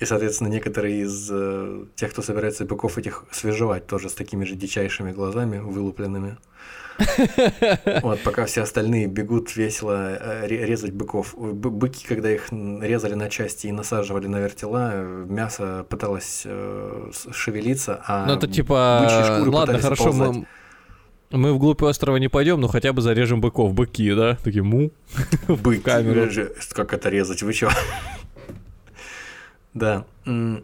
И, 0.00 0.06
соответственно, 0.06 0.48
некоторые 0.48 1.02
из 1.02 1.28
э, 1.30 1.84
тех, 1.94 2.10
кто 2.10 2.22
собирается 2.22 2.64
быков 2.64 2.96
этих 2.96 3.24
свежевать, 3.30 3.86
тоже 3.86 4.08
с 4.08 4.14
такими 4.14 4.44
же 4.44 4.54
дичайшими 4.54 5.12
глазами, 5.12 5.58
вылупленными. 5.58 6.38
Вот, 8.02 8.20
пока 8.20 8.44
все 8.44 8.62
остальные 8.62 9.06
бегут 9.06 9.56
весело 9.56 10.18
э, 10.20 10.46
резать 10.46 10.92
быков. 10.92 11.34
Быки, 11.36 12.06
когда 12.06 12.30
их 12.30 12.50
резали 12.50 13.14
на 13.14 13.28
части 13.28 13.68
и 13.68 13.72
насаживали 13.72 14.26
на 14.26 14.38
вертела, 14.38 15.02
мясо 15.02 15.86
пыталось 15.88 16.42
э, 16.44 17.10
шевелиться, 17.32 18.02
а 18.06 18.26
Ну, 18.26 18.34
это 18.34 18.48
типа, 18.48 19.06
ладно, 19.46 19.78
хорошо, 19.78 20.12
мы, 20.12 20.46
мы 21.30 21.52
вглубь 21.52 21.82
острова 21.82 22.16
не 22.16 22.28
пойдем, 22.28 22.60
но 22.60 22.68
хотя 22.68 22.92
бы 22.92 23.02
зарежем 23.02 23.40
быков. 23.40 23.72
Быки, 23.72 24.12
да? 24.14 24.36
Такие 24.42 24.62
му. 24.62 24.90
Бык. 25.48 25.82
Камеру. 25.82 26.28
Как 26.72 26.92
это 26.92 27.08
резать? 27.08 27.42
Вы 27.42 27.52
чё? 27.52 27.70
Да. 29.74 30.04
В 30.24 30.62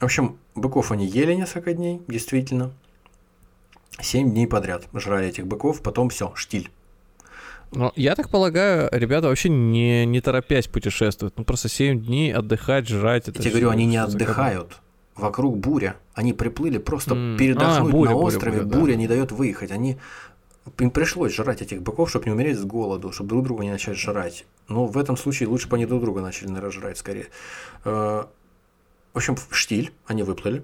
общем, 0.00 0.38
быков 0.54 0.92
они 0.92 1.06
ели 1.06 1.34
несколько 1.34 1.74
дней, 1.74 2.00
действительно. 2.08 2.72
Семь 4.00 4.30
дней 4.30 4.46
подряд 4.46 4.84
жрали 4.94 5.28
этих 5.28 5.46
быков, 5.46 5.82
потом 5.82 6.08
все, 6.08 6.32
штиль. 6.34 6.70
Ну, 7.72 7.92
я 7.94 8.16
так 8.16 8.30
полагаю, 8.30 8.88
ребята 8.92 9.28
вообще 9.28 9.48
не, 9.48 10.04
не 10.04 10.20
торопясь 10.20 10.66
путешествуют. 10.66 11.34
Ну, 11.36 11.44
просто 11.44 11.68
7 11.68 12.04
дней 12.04 12.34
отдыхать, 12.34 12.88
жрать. 12.88 13.28
Это 13.28 13.38
я 13.38 13.42
тебе 13.42 13.50
говорю, 13.52 13.70
они 13.70 13.86
не 13.86 13.96
отдыхают. 13.96 14.80
Вокруг 15.14 15.58
буря. 15.58 15.96
Они 16.14 16.32
приплыли 16.32 16.78
просто 16.78 17.14
mm. 17.14 17.36
передохнуть 17.36 17.90
а, 17.90 17.92
буря, 17.92 18.10
на 18.10 18.16
острове. 18.16 18.58
Буря, 18.58 18.64
буря, 18.64 18.80
буря 18.80 18.92
да. 18.94 18.98
не 18.98 19.06
дает 19.06 19.32
выехать. 19.32 19.70
Они 19.70 19.98
им 20.78 20.90
пришлось 20.90 21.34
жрать 21.34 21.62
этих 21.62 21.82
быков, 21.82 22.10
чтобы 22.10 22.26
не 22.26 22.32
умереть 22.32 22.58
с 22.58 22.64
голоду, 22.64 23.12
чтобы 23.12 23.30
друг 23.30 23.44
друга 23.44 23.64
не 23.64 23.70
начать 23.70 23.96
жрать. 23.96 24.44
Но 24.68 24.86
в 24.86 24.98
этом 24.98 25.16
случае 25.16 25.48
лучше 25.48 25.68
бы 25.68 25.76
они 25.76 25.86
друг 25.86 26.02
друга 26.02 26.20
начали, 26.20 26.48
наверное, 26.48 26.70
жрать 26.70 26.98
скорее. 26.98 27.28
Э, 27.84 28.24
в 29.12 29.16
общем, 29.16 29.36
в 29.36 29.56
штиль 29.56 29.92
они 30.06 30.22
выплыли, 30.22 30.62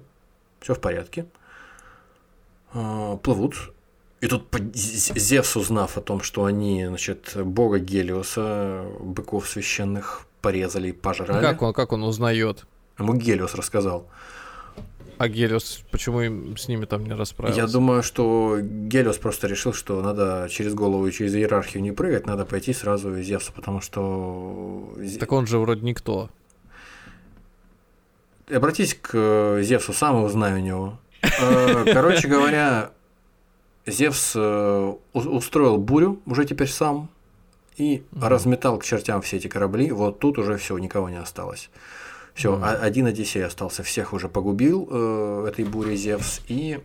все 0.59 0.73
в 0.73 0.79
порядке. 0.79 1.25
Э, 2.73 3.17
плывут. 3.21 3.73
И 4.21 4.27
тут 4.27 4.47
Зевс, 4.73 5.55
узнав 5.55 5.97
о 5.97 6.01
том, 6.01 6.21
что 6.21 6.45
они, 6.45 6.85
значит, 6.87 7.33
бога 7.35 7.77
Гелиоса, 7.77 8.85
быков 8.99 9.47
священных, 9.47 10.25
порезали 10.41 10.89
и 10.89 10.91
пожрали. 10.91 11.41
Как 11.41 11.61
он, 11.61 11.73
как 11.73 11.91
он 11.91 12.03
узнает? 12.03 12.65
Ему 12.97 13.13
Гелиос 13.13 13.53
рассказал. 13.53 14.07
А 15.17 15.27
Гелиос, 15.27 15.83
почему 15.91 16.21
им 16.21 16.57
с 16.57 16.67
ними 16.67 16.85
там 16.85 17.05
не 17.05 17.13
расправился? 17.13 17.61
Я 17.61 17.67
думаю, 17.67 18.03
что 18.03 18.59
Гелиос 18.61 19.17
просто 19.17 19.47
решил, 19.47 19.73
что 19.73 20.01
надо 20.01 20.47
через 20.49 20.73
голову 20.73 21.07
и 21.07 21.11
через 21.11 21.33
иерархию 21.35 21.81
не 21.81 21.91
прыгать, 21.91 22.27
надо 22.27 22.45
пойти 22.45 22.73
сразу 22.73 23.15
из 23.15 23.25
Зевса, 23.25 23.51
потому 23.51 23.81
что... 23.81 24.93
Так 25.19 25.31
он 25.31 25.47
же 25.47 25.57
вроде 25.57 25.81
никто. 25.81 26.29
Обратись 28.49 28.93
к 28.93 29.59
Зевсу, 29.61 29.93
сам 29.93 30.23
узнай 30.23 30.53
у 30.53 30.59
него. 30.59 30.99
Э, 31.21 31.85
короче 31.91 32.27
говоря, 32.27 32.91
Зевс 33.85 34.33
э, 34.35 34.93
устроил 35.13 35.77
бурю 35.77 36.21
уже 36.25 36.45
теперь 36.45 36.69
сам 36.69 37.09
и 37.77 38.03
разметал 38.11 38.77
к 38.79 38.83
чертям 38.83 39.21
все 39.21 39.37
эти 39.37 39.47
корабли. 39.47 39.91
Вот 39.91 40.19
тут 40.19 40.37
уже 40.37 40.57
все, 40.57 40.77
никого 40.77 41.09
не 41.09 41.17
осталось. 41.17 41.69
Все, 42.37 42.53
mm. 42.53 42.63
один 42.63 43.07
Одиссей 43.07 43.43
остался, 43.43 43.81
всех 43.81 44.13
уже 44.13 44.29
погубил 44.29 44.87
э, 44.91 45.45
этой 45.49 45.65
бурей 45.65 45.95
Зевс, 45.95 46.41
и 46.47 46.79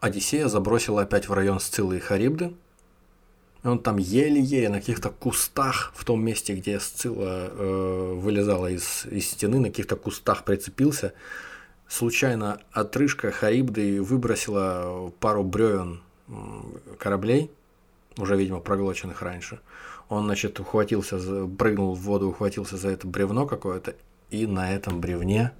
Одиссея 0.00 0.48
забросила 0.48 1.02
опять 1.02 1.28
в 1.28 1.32
район 1.32 1.60
Сциллы 1.60 1.98
и 1.98 2.00
Харибды. 2.00 2.52
И 3.62 3.68
он 3.68 3.78
там 3.78 3.98
еле-еле 3.98 4.70
на 4.70 4.80
каких-то 4.80 5.10
кустах, 5.10 5.92
в 5.94 6.04
том 6.04 6.20
месте, 6.24 6.56
где 6.56 6.80
Сцилла 6.80 7.48
э, 7.48 8.14
вылезала 8.16 8.66
из, 8.66 9.06
из 9.06 9.30
стены, 9.30 9.60
на 9.60 9.68
каких-то 9.68 9.94
кустах 9.94 10.42
прицепился. 10.42 11.12
Случайно 11.86 12.60
отрыжка 12.72 13.30
Харибды 13.30 14.02
выбросила 14.02 15.12
пару 15.20 15.44
бревен 15.44 16.00
кораблей, 16.98 17.52
уже, 18.16 18.36
видимо, 18.36 18.58
проглоченных 18.58 19.22
раньше. 19.22 19.60
Он, 20.10 20.24
значит, 20.24 20.58
ухватился, 20.58 21.18
прыгнул 21.46 21.94
в 21.94 22.00
воду, 22.00 22.28
ухватился 22.28 22.76
за 22.76 22.90
это 22.90 23.06
бревно 23.06 23.46
какое-то, 23.46 23.94
и 24.28 24.44
на 24.44 24.72
этом 24.72 25.00
бревне 25.00 25.52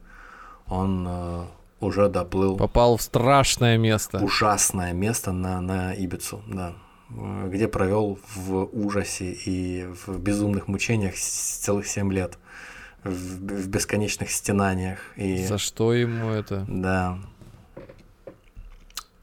он 0.67 1.07
э, 1.09 1.45
уже 1.81 2.09
доплыл. 2.09 2.57
Попал 2.57 2.97
в 2.97 3.03
страшное 3.03 3.79
место. 3.79 4.19
Ужасное 4.19 4.93
место 4.93 5.31
на, 5.31 5.61
на 5.61 5.95
Ибицу, 5.95 6.43
да. 6.49 6.75
Где 7.47 7.69
провел 7.69 8.19
в 8.35 8.69
ужасе 8.73 9.33
и 9.33 9.87
в 10.07 10.19
безумных 10.19 10.67
мучениях 10.67 11.15
целых 11.15 11.87
семь 11.87 12.13
лет. 12.13 12.37
В, 13.05 13.09
в 13.09 13.69
бесконечных 13.69 14.31
стенаниях. 14.31 14.99
И... 15.17 15.45
За 15.47 15.59
что 15.59 15.95
ему 15.95 16.29
это? 16.29 16.67
Да. 16.69 17.19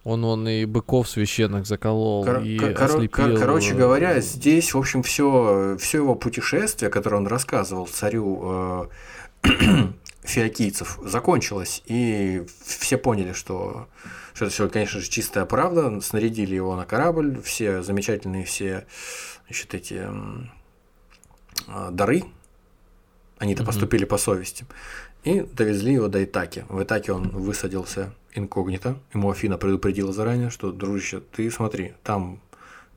Он, 0.07 0.23
он 0.23 0.47
и 0.47 0.63
быков 0.63 1.09
священных 1.09 1.65
заколол, 1.65 2.23
кор- 2.23 2.41
и 2.41 2.57
кор- 2.57 2.81
ослепил. 2.81 3.25
Кор- 3.25 3.39
короче 3.39 3.73
говоря, 3.73 4.21
здесь, 4.21 4.73
в 4.73 4.77
общем, 4.77 5.03
все, 5.03 5.75
все 5.81 5.97
его 5.97 6.15
путешествие, 6.15 6.89
которое 6.89 7.17
он 7.17 7.27
рассказывал 7.27 7.87
царю 7.87 8.87
э, 9.43 9.49
фиокийцев, 10.23 10.97
закончилось, 11.03 11.83
и 11.87 12.45
все 12.65 12.97
поняли, 12.97 13.33
что, 13.33 13.89
что 14.33 14.45
это 14.45 14.53
все, 14.53 14.69
конечно 14.69 15.01
же, 15.01 15.09
чистая 15.09 15.43
правда. 15.43 15.99
Снарядили 15.99 16.55
его 16.55 16.77
на 16.77 16.85
корабль, 16.85 17.41
все 17.41 17.81
замечательные 17.81 18.45
все 18.45 18.87
значит, 19.47 19.73
эти 19.73 20.07
э, 21.67 21.91
дары, 21.91 22.23
они-то 23.39 23.63
угу. 23.63 23.67
поступили 23.67 24.05
по 24.05 24.17
совести, 24.17 24.65
и 25.23 25.41
довезли 25.41 25.93
его 25.93 26.07
до 26.07 26.23
Итаки. 26.23 26.65
В 26.69 26.81
Итаке 26.81 27.11
он 27.11 27.29
высадился 27.29 28.13
инкогнито. 28.33 28.97
Ему 29.13 29.31
Афина 29.31 29.57
предупредила 29.57 30.13
заранее, 30.13 30.49
что, 30.49 30.71
дружище, 30.71 31.21
ты 31.31 31.49
смотри, 31.51 31.93
там 32.03 32.39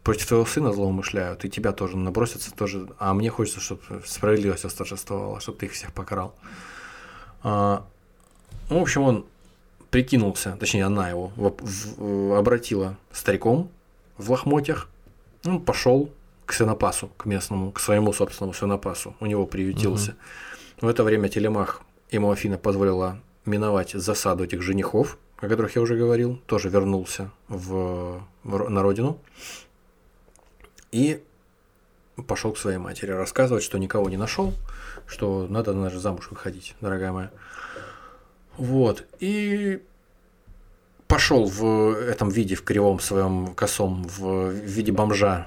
против 0.02 0.26
твоего 0.26 0.46
сына 0.46 0.72
злоумышляют, 0.72 1.44
и 1.44 1.50
тебя 1.50 1.72
тоже 1.72 1.96
набросятся, 1.96 2.52
тоже, 2.54 2.88
а 2.98 3.12
мне 3.14 3.30
хочется, 3.30 3.60
чтобы 3.60 3.82
справедливость 4.06 4.64
восторжествовала, 4.64 5.40
чтобы 5.40 5.58
ты 5.58 5.66
их 5.66 5.72
всех 5.72 5.92
покарал. 5.92 6.34
А, 7.42 7.84
ну, 8.68 8.78
в 8.78 8.82
общем, 8.82 9.02
он 9.02 9.26
прикинулся, 9.90 10.56
точнее, 10.58 10.84
она 10.84 11.08
его 11.08 11.32
в, 11.36 11.54
в, 11.60 12.38
обратила 12.38 12.96
стариком 13.12 13.70
в 14.16 14.30
лохмотьях. 14.30 14.88
Он 15.44 15.60
пошел 15.60 16.10
к 16.46 16.52
свинопасу, 16.52 17.10
к 17.16 17.26
местному, 17.26 17.72
к 17.72 17.80
своему 17.80 18.12
собственному 18.12 18.52
свинопасу. 18.52 19.14
У 19.20 19.26
него 19.26 19.46
приютился. 19.46 20.10
Угу. 20.78 20.86
В 20.86 20.88
это 20.88 21.04
время 21.04 21.28
Телемах 21.28 21.82
ему 22.10 22.30
Афина 22.30 22.58
позволила 22.58 23.20
миновать 23.44 23.92
засаду 23.92 24.44
этих 24.44 24.62
женихов, 24.62 25.18
о 25.38 25.48
которых 25.48 25.76
я 25.76 25.82
уже 25.82 25.96
говорил, 25.96 26.36
тоже 26.46 26.68
вернулся 26.68 27.30
в, 27.48 28.22
в, 28.44 28.68
на 28.68 28.82
родину. 28.82 29.18
И 30.92 31.22
пошел 32.26 32.52
к 32.52 32.58
своей 32.58 32.78
матери 32.78 33.12
рассказывать, 33.12 33.62
что 33.62 33.78
никого 33.78 34.08
не 34.10 34.16
нашел, 34.16 34.52
что 35.06 35.46
надо, 35.48 35.72
надо 35.72 35.98
замуж 35.98 36.28
выходить, 36.30 36.74
дорогая 36.80 37.12
моя. 37.12 37.30
Вот. 38.56 39.06
И 39.20 39.82
пошел 41.06 41.46
в 41.46 41.94
этом 41.94 42.28
виде, 42.28 42.54
в 42.54 42.62
кривом 42.62 43.00
своем 43.00 43.54
косом, 43.54 44.04
в 44.04 44.50
виде 44.50 44.92
бомжа 44.92 45.46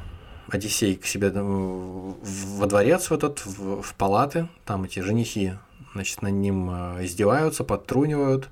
Одиссей 0.50 0.96
к 0.96 1.06
себе 1.06 1.32
во 1.32 2.66
дворец 2.68 3.10
в 3.10 3.14
этот, 3.14 3.46
в, 3.46 3.82
в 3.82 3.94
палаты, 3.96 4.50
там 4.66 4.84
эти 4.84 5.00
женихи, 5.00 5.54
значит, 5.94 6.22
над 6.22 6.34
ним 6.34 6.70
э, 6.70 7.06
издеваются, 7.06 7.64
подтрунивают, 7.64 8.50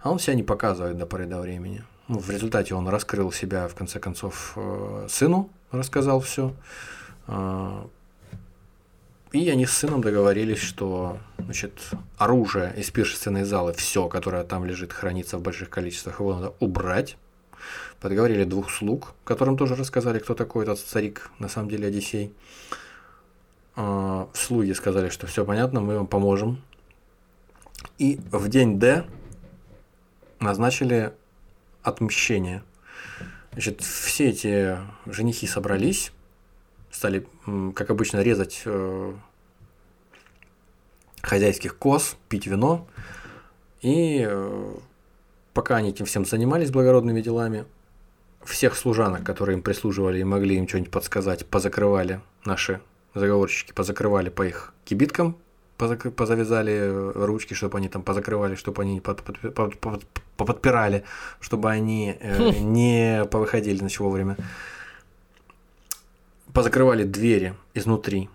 а 0.00 0.10
он 0.10 0.18
себя 0.18 0.34
не 0.34 0.42
показывает 0.42 0.98
до 0.98 1.06
поры 1.06 1.26
до 1.26 1.40
времени. 1.40 1.82
Ну, 2.08 2.18
в 2.18 2.30
результате 2.30 2.74
он 2.74 2.88
раскрыл 2.88 3.32
себя, 3.32 3.66
в 3.68 3.74
конце 3.74 3.98
концов, 3.98 4.52
э, 4.56 5.06
сыну, 5.08 5.50
рассказал 5.70 6.20
все. 6.20 6.54
А, 7.26 7.88
и 9.32 9.48
они 9.48 9.66
с 9.66 9.72
сыном 9.72 10.02
договорились, 10.02 10.60
что 10.60 11.18
значит, 11.38 11.72
оружие 12.18 12.74
из 12.76 12.90
пиршественной 12.90 13.44
залы, 13.44 13.72
все, 13.72 14.08
которое 14.08 14.44
там 14.44 14.64
лежит, 14.64 14.92
хранится 14.92 15.38
в 15.38 15.42
больших 15.42 15.70
количествах, 15.70 16.20
его 16.20 16.34
надо 16.34 16.54
убрать. 16.60 17.16
Подговорили 18.00 18.44
двух 18.44 18.70
слуг, 18.70 19.14
которым 19.24 19.56
тоже 19.56 19.74
рассказали, 19.74 20.18
кто 20.18 20.34
такой 20.34 20.64
этот 20.64 20.78
старик, 20.78 21.30
на 21.38 21.48
самом 21.48 21.70
деле 21.70 21.88
Одиссей. 21.88 22.32
А, 23.76 24.28
слуги 24.34 24.72
сказали, 24.72 25.08
что 25.08 25.26
все 25.26 25.44
понятно, 25.44 25.80
мы 25.80 25.96
вам 25.96 26.06
поможем. 26.06 26.62
И 27.98 28.20
в 28.30 28.48
день 28.48 28.78
Д 28.78 29.04
назначили 30.40 31.12
отмщение. 31.82 32.62
Значит, 33.52 33.82
все 33.82 34.30
эти 34.30 34.78
женихи 35.06 35.46
собрались, 35.46 36.12
стали, 36.90 37.26
как 37.74 37.90
обычно, 37.90 38.20
резать 38.20 38.62
э, 38.64 39.14
хозяйских 41.22 41.76
коз, 41.78 42.16
пить 42.28 42.46
вино. 42.46 42.86
И 43.80 44.24
э, 44.26 44.74
пока 45.52 45.76
они 45.76 45.90
этим 45.90 46.06
всем 46.06 46.24
занимались 46.24 46.70
благородными 46.70 47.20
делами, 47.20 47.64
всех 48.44 48.76
служанок, 48.76 49.24
которые 49.24 49.56
им 49.56 49.62
прислуживали 49.62 50.18
и 50.18 50.24
могли 50.24 50.56
им 50.56 50.68
что-нибудь 50.68 50.90
подсказать, 50.90 51.46
позакрывали 51.46 52.20
наши 52.44 52.80
заговорщики, 53.14 53.72
позакрывали 53.72 54.28
по 54.28 54.42
их 54.42 54.74
кибиткам, 54.84 55.36
позак... 55.76 56.14
позавязали 56.14 57.12
ручки, 57.14 57.54
чтобы 57.54 57.78
они 57.78 57.88
там 57.88 58.02
позакрывали, 58.02 58.54
чтобы 58.54 58.82
они 58.82 59.00
под... 59.00 59.22
Под... 59.22 59.78
Под... 59.78 60.04
поподпирали, 60.36 61.04
чтобы 61.40 61.70
они 61.70 62.16
э, 62.20 62.50
хм. 62.52 62.72
не 62.72 63.24
повыходили 63.30 63.78
значит, 63.78 64.00
вовремя 64.00 64.36
позакрывали 66.54 67.02
двери 67.02 67.54
изнутри 67.74 68.30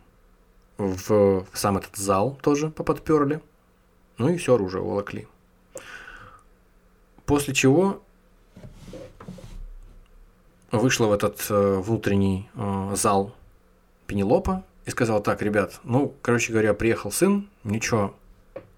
в 0.78 1.46
сам 1.54 1.78
этот 1.78 1.96
зал 1.96 2.38
тоже 2.42 2.70
поподперли. 2.70 3.42
Ну 4.18 4.30
и 4.30 4.38
все 4.38 4.56
оружие 4.56 4.84
волокли. 4.84 5.28
После 7.26 7.54
чего 7.54 8.02
вышла 10.72 11.08
в 11.08 11.14
этот 11.14 11.46
э, 11.50 11.78
внутренний 11.80 12.50
э, 12.56 12.92
зал 12.96 13.34
Пенелопа 14.08 14.64
и 14.86 14.92
сказала, 14.92 15.22
так, 15.22 15.42
ребят, 15.42 15.80
ну, 15.84 16.14
короче 16.22 16.52
говоря, 16.52 16.74
приехал 16.74 17.12
сын, 17.12 17.48
ничего 17.64 18.16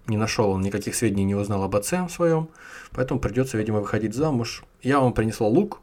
не 0.06 0.16
нашел, 0.16 0.50
он 0.50 0.62
никаких 0.62 0.94
сведений 0.94 1.24
не 1.24 1.34
узнал 1.34 1.62
об 1.62 1.76
отце 1.76 2.08
своем, 2.08 2.48
поэтому 2.90 3.20
придется, 3.20 3.56
видимо, 3.56 3.80
выходить 3.80 4.14
замуж. 4.14 4.64
Я 4.82 5.00
вам 5.00 5.12
принесла 5.12 5.46
лук, 5.46 5.80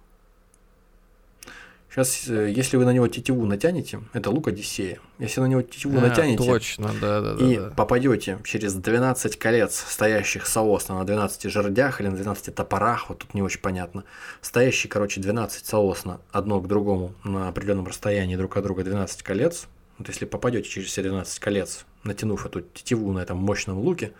Сейчас, 1.89 2.27
э, 2.27 2.51
если 2.55 2.77
вы 2.77 2.85
на 2.85 2.91
него 2.91 3.07
тетиву 3.07 3.47
натянете, 3.47 4.01
это 4.13 4.29
лук 4.29 4.47
Одиссея. 4.47 4.99
Если 5.17 5.41
на 5.41 5.47
него 5.47 5.63
тетиву 5.63 5.97
а, 5.97 6.01
натянете 6.01 6.45
точно, 6.45 6.91
да, 7.01 7.19
да, 7.19 7.43
и 7.43 7.57
да, 7.57 7.71
попадете 7.71 8.37
через 8.43 8.75
12 8.75 9.39
колец, 9.39 9.83
стоящих 9.87 10.45
соосно 10.45 10.99
на 10.99 11.03
12 11.03 11.51
жердях 11.51 11.99
или 11.99 12.09
на 12.09 12.15
12 12.15 12.53
топорах, 12.53 13.09
вот 13.09 13.19
тут 13.19 13.33
не 13.33 13.41
очень 13.41 13.59
понятно, 13.59 14.03
стоящие, 14.41 14.89
короче, 14.89 15.19
12 15.19 15.65
соосно 15.65 16.21
одно 16.31 16.61
к 16.61 16.67
другому 16.67 17.15
на 17.23 17.49
определенном 17.49 17.87
расстоянии 17.87 18.35
друг 18.35 18.55
от 18.55 18.63
друга 18.63 18.83
12 18.83 19.23
колец, 19.23 19.67
вот 19.99 20.07
если 20.07 20.25
попадете 20.25 20.67
через 20.67 20.87
все 20.87 21.03
12 21.03 21.39
колец, 21.39 21.85
натянув 22.03 22.45
эту 22.45 22.61
тетиву 22.61 23.11
на 23.11 23.19
этом 23.19 23.37
мощном 23.37 23.77
луке, 23.77 24.13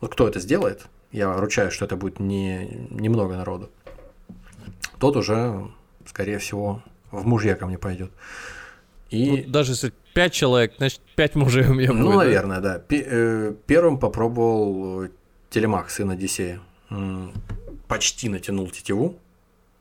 вот 0.00 0.12
кто 0.12 0.28
это 0.28 0.40
сделает, 0.40 0.86
я 1.12 1.32
ручаюсь, 1.32 1.72
что 1.72 1.84
это 1.84 1.96
будет 1.96 2.18
не 2.18 2.88
немного 2.90 3.36
народу, 3.36 3.70
тот 4.98 5.16
уже, 5.16 5.70
скорее 6.06 6.38
всего, 6.38 6.82
в 7.10 7.24
мужья 7.26 7.54
ко 7.54 7.66
мне 7.66 7.78
пойдет. 7.78 8.10
И... 9.10 9.44
Ну, 9.44 9.52
даже 9.52 9.72
если 9.72 9.92
пять 10.14 10.32
человек, 10.32 10.74
значит, 10.78 11.00
пять 11.14 11.36
мужей 11.36 11.66
у 11.66 11.74
меня 11.74 11.92
ну, 11.92 12.02
будет. 12.02 12.10
Ну, 12.10 12.18
наверное, 12.18 12.60
да. 12.60 12.82
Э, 12.90 13.54
первым 13.66 13.98
попробовал 13.98 15.08
Телемах, 15.50 15.90
сын 15.90 16.10
Одиссея. 16.10 16.60
Почти 17.86 18.28
натянул 18.28 18.68
тетиву. 18.68 19.16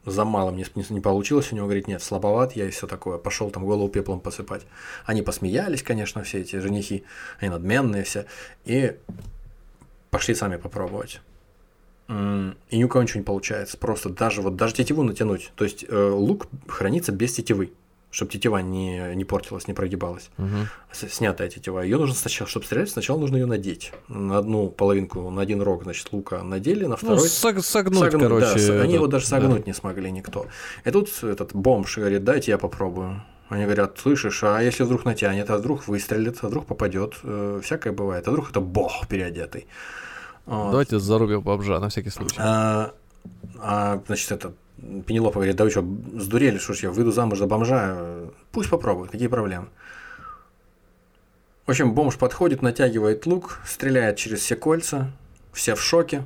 За 0.05 0.25
мало 0.25 0.51
мне 0.51 0.65
не 0.89 0.99
получилось, 0.99 1.51
у 1.51 1.55
него 1.55 1.65
говорит, 1.65 1.87
нет, 1.87 2.03
слабоват 2.03 2.55
я 2.55 2.65
и 2.65 2.71
все 2.71 2.87
такое. 2.87 3.17
Пошел 3.17 3.49
там 3.51 3.65
голову 3.65 3.87
пеплом 3.89 4.19
посыпать. 4.19 4.63
Они 5.05 5.21
посмеялись, 5.21 5.81
конечно, 5.81 6.23
все 6.23 6.41
эти 6.41 6.57
женихи, 6.57 7.03
они 7.39 7.49
надменные 7.49 8.03
все. 8.03 8.25
И 8.65 8.97
пошли 10.09 10.35
сами 10.35 10.57
попробовать 10.57 11.21
и 12.09 12.77
ни 12.77 12.83
у 12.83 12.87
кого 12.87 13.03
ничего 13.03 13.19
не 13.19 13.25
получается. 13.25 13.77
Просто 13.77 14.09
даже 14.09 14.41
вот 14.41 14.55
даже 14.55 14.73
тетиву 14.75 15.03
натянуть. 15.03 15.51
То 15.55 15.63
есть 15.63 15.85
э, 15.87 16.09
лук 16.09 16.47
хранится 16.67 17.11
без 17.11 17.33
тетивы, 17.33 17.71
чтобы 18.13 18.31
тетива 18.31 18.59
не, 18.59 19.15
не 19.15 19.25
портилась, 19.25 19.67
не 19.67 19.73
прогибалась. 19.73 20.29
Угу. 20.37 21.07
Снятая 21.09 21.49
тетива. 21.49 21.79
Ее 21.79 21.97
нужно 21.97 22.13
сначала, 22.13 22.47
чтобы 22.47 22.65
стрелять, 22.67 22.91
сначала 22.91 23.17
нужно 23.17 23.37
ее 23.37 23.47
надеть. 23.47 23.91
На 24.07 24.37
одну 24.37 24.69
половинку, 24.69 25.31
на 25.31 25.41
один 25.41 25.63
рог, 25.63 25.83
значит, 25.83 26.07
лука 26.11 26.43
надели, 26.43 26.83
на 26.83 26.89
ну, 26.89 26.95
второй. 26.97 27.17
Ну, 27.17 27.25
сог, 27.25 27.63
согнуть, 27.63 27.99
согнуть, 27.99 28.21
короче. 28.21 28.53
Да, 28.53 28.59
это... 28.59 28.81
они 28.83 28.93
его 28.93 29.07
даже 29.07 29.25
согнуть 29.25 29.61
да. 29.61 29.63
не 29.65 29.73
смогли 29.73 30.11
никто. 30.11 30.45
И 30.85 30.91
тут 30.91 31.09
этот 31.23 31.55
бомж 31.55 31.97
говорит, 31.97 32.23
дайте 32.23 32.51
я 32.51 32.59
попробую. 32.59 33.23
Они 33.49 33.63
говорят, 33.63 33.97
слышишь, 33.97 34.43
а 34.43 34.61
если 34.61 34.83
вдруг 34.83 35.05
натянет, 35.05 35.49
а 35.49 35.57
вдруг 35.57 35.87
выстрелит, 35.87 36.37
а 36.43 36.47
вдруг 36.47 36.67
попадет, 36.67 37.15
э, 37.23 37.61
всякое 37.63 37.93
бывает, 37.93 38.27
а 38.27 38.31
вдруг 38.31 38.51
это 38.51 38.61
бог 38.61 39.07
переодетый. 39.07 39.65
Вот. 40.45 40.69
Давайте 40.69 40.99
зарубим 40.99 41.41
бомжа 41.41 41.79
на 41.79 41.89
всякий 41.89 42.11
случай. 42.11 42.35
А, 42.37 42.93
а, 43.59 44.03
значит, 44.05 44.31
это 44.31 44.53
Пенелопа 45.05 45.35
говорит, 45.35 45.55
да 45.55 45.63
вы 45.63 45.69
что, 45.69 45.81
сдурели, 46.15 46.57
что 46.57 46.73
ж 46.73 46.79
я 46.83 46.91
выйду 46.91 47.11
замуж 47.11 47.39
за 47.39 47.47
бомжа, 47.47 48.29
пусть 48.51 48.69
попробует, 48.69 49.11
какие 49.11 49.27
проблемы. 49.27 49.67
В 51.65 51.69
общем, 51.71 51.93
бомж 51.93 52.17
подходит, 52.17 52.61
натягивает 52.61 53.25
лук, 53.25 53.61
стреляет 53.65 54.17
через 54.17 54.39
все 54.41 54.55
кольца, 54.55 55.11
все 55.53 55.75
в 55.75 55.81
шоке, 55.81 56.25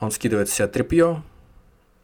он 0.00 0.10
скидывает 0.10 0.48
все 0.48 0.66
тряпье, 0.66 1.22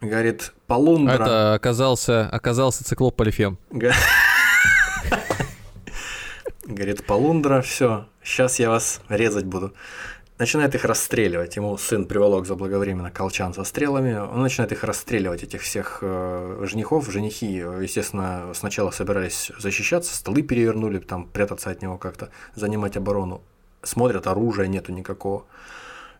говорит, 0.01 0.53
полундра. 0.65 1.13
Это 1.13 1.53
оказался, 1.53 2.27
оказался 2.27 2.83
циклоп 2.83 3.15
Полифем. 3.15 3.59
Говорит, 6.65 7.05
полундра, 7.05 7.61
все, 7.61 8.07
сейчас 8.23 8.57
я 8.57 8.69
вас 8.69 9.01
резать 9.09 9.45
буду 9.45 9.73
начинает 10.43 10.75
их 10.75 10.83
расстреливать. 10.83 11.55
Ему 11.55 11.77
сын 11.77 12.05
приволок 12.05 12.45
заблаговременно 12.45 13.11
колчан 13.11 13.53
со 13.53 13.63
стрелами. 13.63 14.13
Он 14.15 14.41
начинает 14.41 14.73
их 14.73 14.83
расстреливать, 14.83 15.41
этих 15.41 15.61
всех 15.61 15.99
э, 16.01 16.65
женихов. 16.69 17.09
Женихи, 17.09 17.45
естественно, 17.45 18.51
сначала 18.53 18.91
собирались 18.91 19.53
защищаться, 19.57 20.13
столы 20.13 20.41
перевернули, 20.41 20.99
там 20.99 21.27
прятаться 21.27 21.69
от 21.69 21.81
него 21.81 21.97
как-то, 21.97 22.29
занимать 22.55 22.97
оборону. 22.97 23.41
Смотрят, 23.83 24.27
оружия 24.27 24.67
нету 24.67 24.91
никакого. 24.91 25.45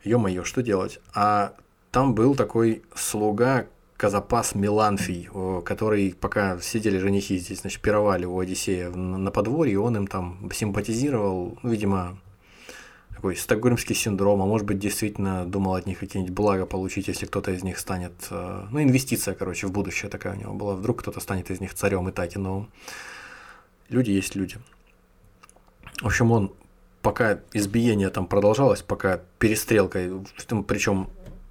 Ё-моё, 0.05 0.45
что 0.45 0.61
делать? 0.61 1.01
А 1.13 1.53
там 1.91 2.15
был 2.15 2.33
такой 2.35 2.83
слуга, 2.95 3.67
Казапас 3.97 4.55
Меланфий, 4.55 5.29
который, 5.65 6.15
пока 6.17 6.59
сидели 6.61 6.97
женихи 6.97 7.37
здесь, 7.37 7.59
значит, 7.59 7.81
пировали 7.81 8.25
у 8.25 8.39
Одиссея 8.39 8.89
на 8.89 9.31
подворье, 9.31 9.81
он 9.81 9.97
им 9.97 10.07
там 10.07 10.49
симпатизировал, 10.53 11.57
ну, 11.61 11.69
видимо, 11.69 12.17
такой 13.23 13.37
стокгольмский 13.37 13.95
синдром, 13.95 14.41
а 14.41 14.45
может 14.45 14.67
быть 14.67 14.79
действительно 14.79 15.45
думал 15.45 15.75
от 15.75 15.85
них 15.85 15.99
какие-нибудь 15.99 16.35
блага 16.35 16.65
получить, 16.65 17.07
если 17.07 17.25
кто-то 17.25 17.51
из 17.51 17.63
них 17.63 17.79
станет, 17.79 18.11
э, 18.29 18.65
ну 18.69 18.83
инвестиция, 18.83 19.33
короче, 19.33 19.65
в 19.65 19.71
будущее 19.71 20.11
такая 20.11 20.35
у 20.35 20.37
него 20.37 20.53
была, 20.53 20.75
вдруг 20.75 20.99
кто-то 20.99 21.21
станет 21.21 21.49
из 21.49 21.61
них 21.61 21.73
царем 21.73 22.09
и 22.09 22.11
таки 22.11 22.37
новым. 22.37 22.69
Люди 23.87 24.11
есть 24.11 24.35
люди. 24.35 24.57
В 26.01 26.07
общем, 26.07 26.33
он 26.33 26.53
пока 27.01 27.39
избиение 27.53 28.09
там 28.09 28.27
продолжалось, 28.27 28.81
пока 28.81 29.21
перестрелка, 29.39 30.01
причем 30.67 31.07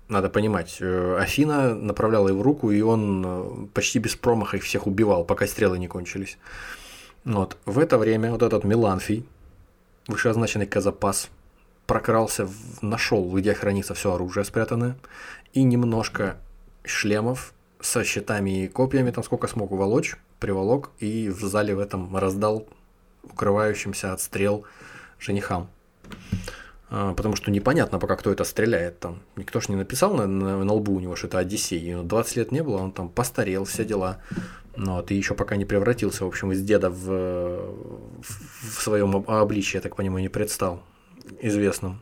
надо 0.09 0.29
понимать, 0.29 0.77
э, 0.79 1.17
Афина 1.19 1.75
направляла 1.75 2.29
его 2.29 2.43
руку, 2.43 2.71
и 2.71 2.83
он 2.83 3.25
э, 3.25 3.67
почти 3.73 3.99
без 3.99 4.15
промаха 4.15 4.59
их 4.59 4.65
всех 4.65 4.87
убивал, 4.87 5.25
пока 5.25 5.47
стрелы 5.47 5.79
не 5.79 5.89
кончились. 5.89 6.37
Вот. 7.25 7.57
В 7.65 7.79
это 7.79 7.97
время 7.97 8.31
вот 8.31 8.43
этот 8.43 8.63
Меланфий, 8.65 9.25
вышеозначенный 10.07 10.67
Казапас, 10.67 11.31
прокрался, 11.93 12.49
нашел, 12.81 13.31
где 13.37 13.53
хранится 13.53 13.93
все 13.93 14.15
оружие 14.15 14.45
спрятанное, 14.45 14.97
и 15.53 15.63
немножко 15.63 16.39
шлемов 16.85 17.53
со 17.83 18.03
щитами 18.03 18.65
и 18.65 18.69
копьями, 18.69 19.11
там 19.11 19.23
сколько 19.23 19.47
смог 19.47 19.73
уволочь, 19.73 20.17
приволок 20.39 20.89
и 21.01 21.29
в 21.29 21.41
зале 21.41 21.75
в 21.75 21.79
этом 21.79 22.17
раздал 22.17 22.67
укрывающимся 23.25 24.15
от 24.15 24.23
стрел 24.23 24.65
женихам. 25.19 25.69
А, 26.89 27.13
потому 27.13 27.37
что 27.37 27.51
непонятно 27.51 27.99
пока, 27.99 28.17
кто 28.17 28.33
это 28.33 28.45
стреляет 28.45 28.99
там. 28.99 29.19
Никто 29.37 29.61
ж 29.61 29.69
не 29.69 29.77
написал 29.77 30.15
на, 30.15 30.27
на, 30.27 30.65
на 30.65 30.73
лбу 30.73 30.95
у 30.95 31.01
него, 31.01 31.15
что 31.15 31.27
это 31.27 31.41
Одиссей. 31.41 31.79
Ему 31.79 32.05
20 32.05 32.37
лет 32.37 32.53
не 32.53 32.63
было, 32.63 32.79
он 32.79 32.93
там 32.93 33.11
постарел, 33.11 33.67
все 33.67 33.85
дела. 33.85 34.17
Но 34.77 35.03
ты 35.03 35.13
еще 35.13 35.35
пока 35.35 35.57
не 35.57 35.67
превратился, 35.67 36.25
в 36.25 36.29
общем, 36.29 36.53
из 36.53 36.63
деда 36.63 36.89
в, 36.89 37.69
в, 38.23 38.83
своем 38.83 39.15
обличье, 39.29 39.77
я 39.77 39.83
так 39.83 39.95
понимаю, 39.95 40.23
не 40.23 40.31
предстал 40.31 40.83
известным. 41.41 42.01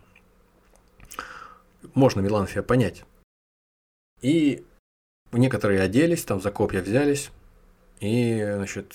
Можно 1.95 2.21
Миланфия 2.21 2.63
понять. 2.63 3.05
И 4.21 4.65
некоторые 5.33 5.81
оделись, 5.81 6.25
там 6.25 6.41
за 6.41 6.51
копья 6.51 6.83
взялись, 6.83 7.31
и, 8.01 8.43
значит, 8.57 8.95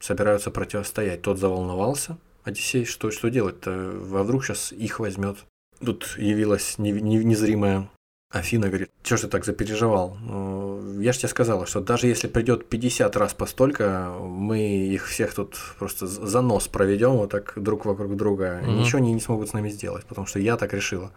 собираются 0.00 0.50
противостоять. 0.50 1.22
Тот 1.22 1.38
заволновался, 1.38 2.18
Одиссей, 2.44 2.84
что, 2.86 3.10
что 3.10 3.28
делать-то? 3.28 3.70
Вдруг 3.70 4.44
сейчас 4.44 4.72
их 4.72 5.00
возьмет? 5.00 5.38
Тут 5.80 6.16
явилась 6.16 6.78
незримая 6.78 7.88
Афина, 8.30 8.68
говорит, 8.68 8.90
что 9.02 9.16
ж 9.16 9.20
ты 9.22 9.28
так 9.28 9.46
запереживал? 9.46 10.18
Ну, 10.20 11.00
я 11.00 11.12
же 11.12 11.20
тебе 11.20 11.28
сказала, 11.28 11.66
что 11.66 11.80
даже 11.80 12.08
если 12.08 12.28
придет 12.28 12.68
50 12.68 13.16
раз 13.16 13.32
по 13.32 13.46
столько, 13.46 14.12
мы 14.20 14.58
их 14.58 15.06
всех 15.06 15.32
тут 15.32 15.56
просто 15.78 16.06
за 16.06 16.42
нос 16.42 16.68
проведем 16.68 17.12
вот 17.12 17.30
так 17.30 17.54
друг 17.56 17.86
вокруг 17.86 18.16
друга. 18.16 18.60
Угу. 18.62 18.70
Ничего 18.70 18.98
они 18.98 19.14
не 19.14 19.20
смогут 19.20 19.48
с 19.48 19.52
нами 19.54 19.70
сделать, 19.70 20.04
потому 20.04 20.26
что 20.26 20.40
я 20.40 20.58
так 20.58 20.74
решила. 20.74 21.10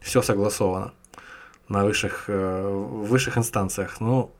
Все 0.00 0.22
согласовано 0.22 0.92
на 1.68 1.84
высших, 1.84 2.24
э, 2.28 2.68
высших 2.70 3.36
инстанциях. 3.36 4.00
Ну, 4.00 4.30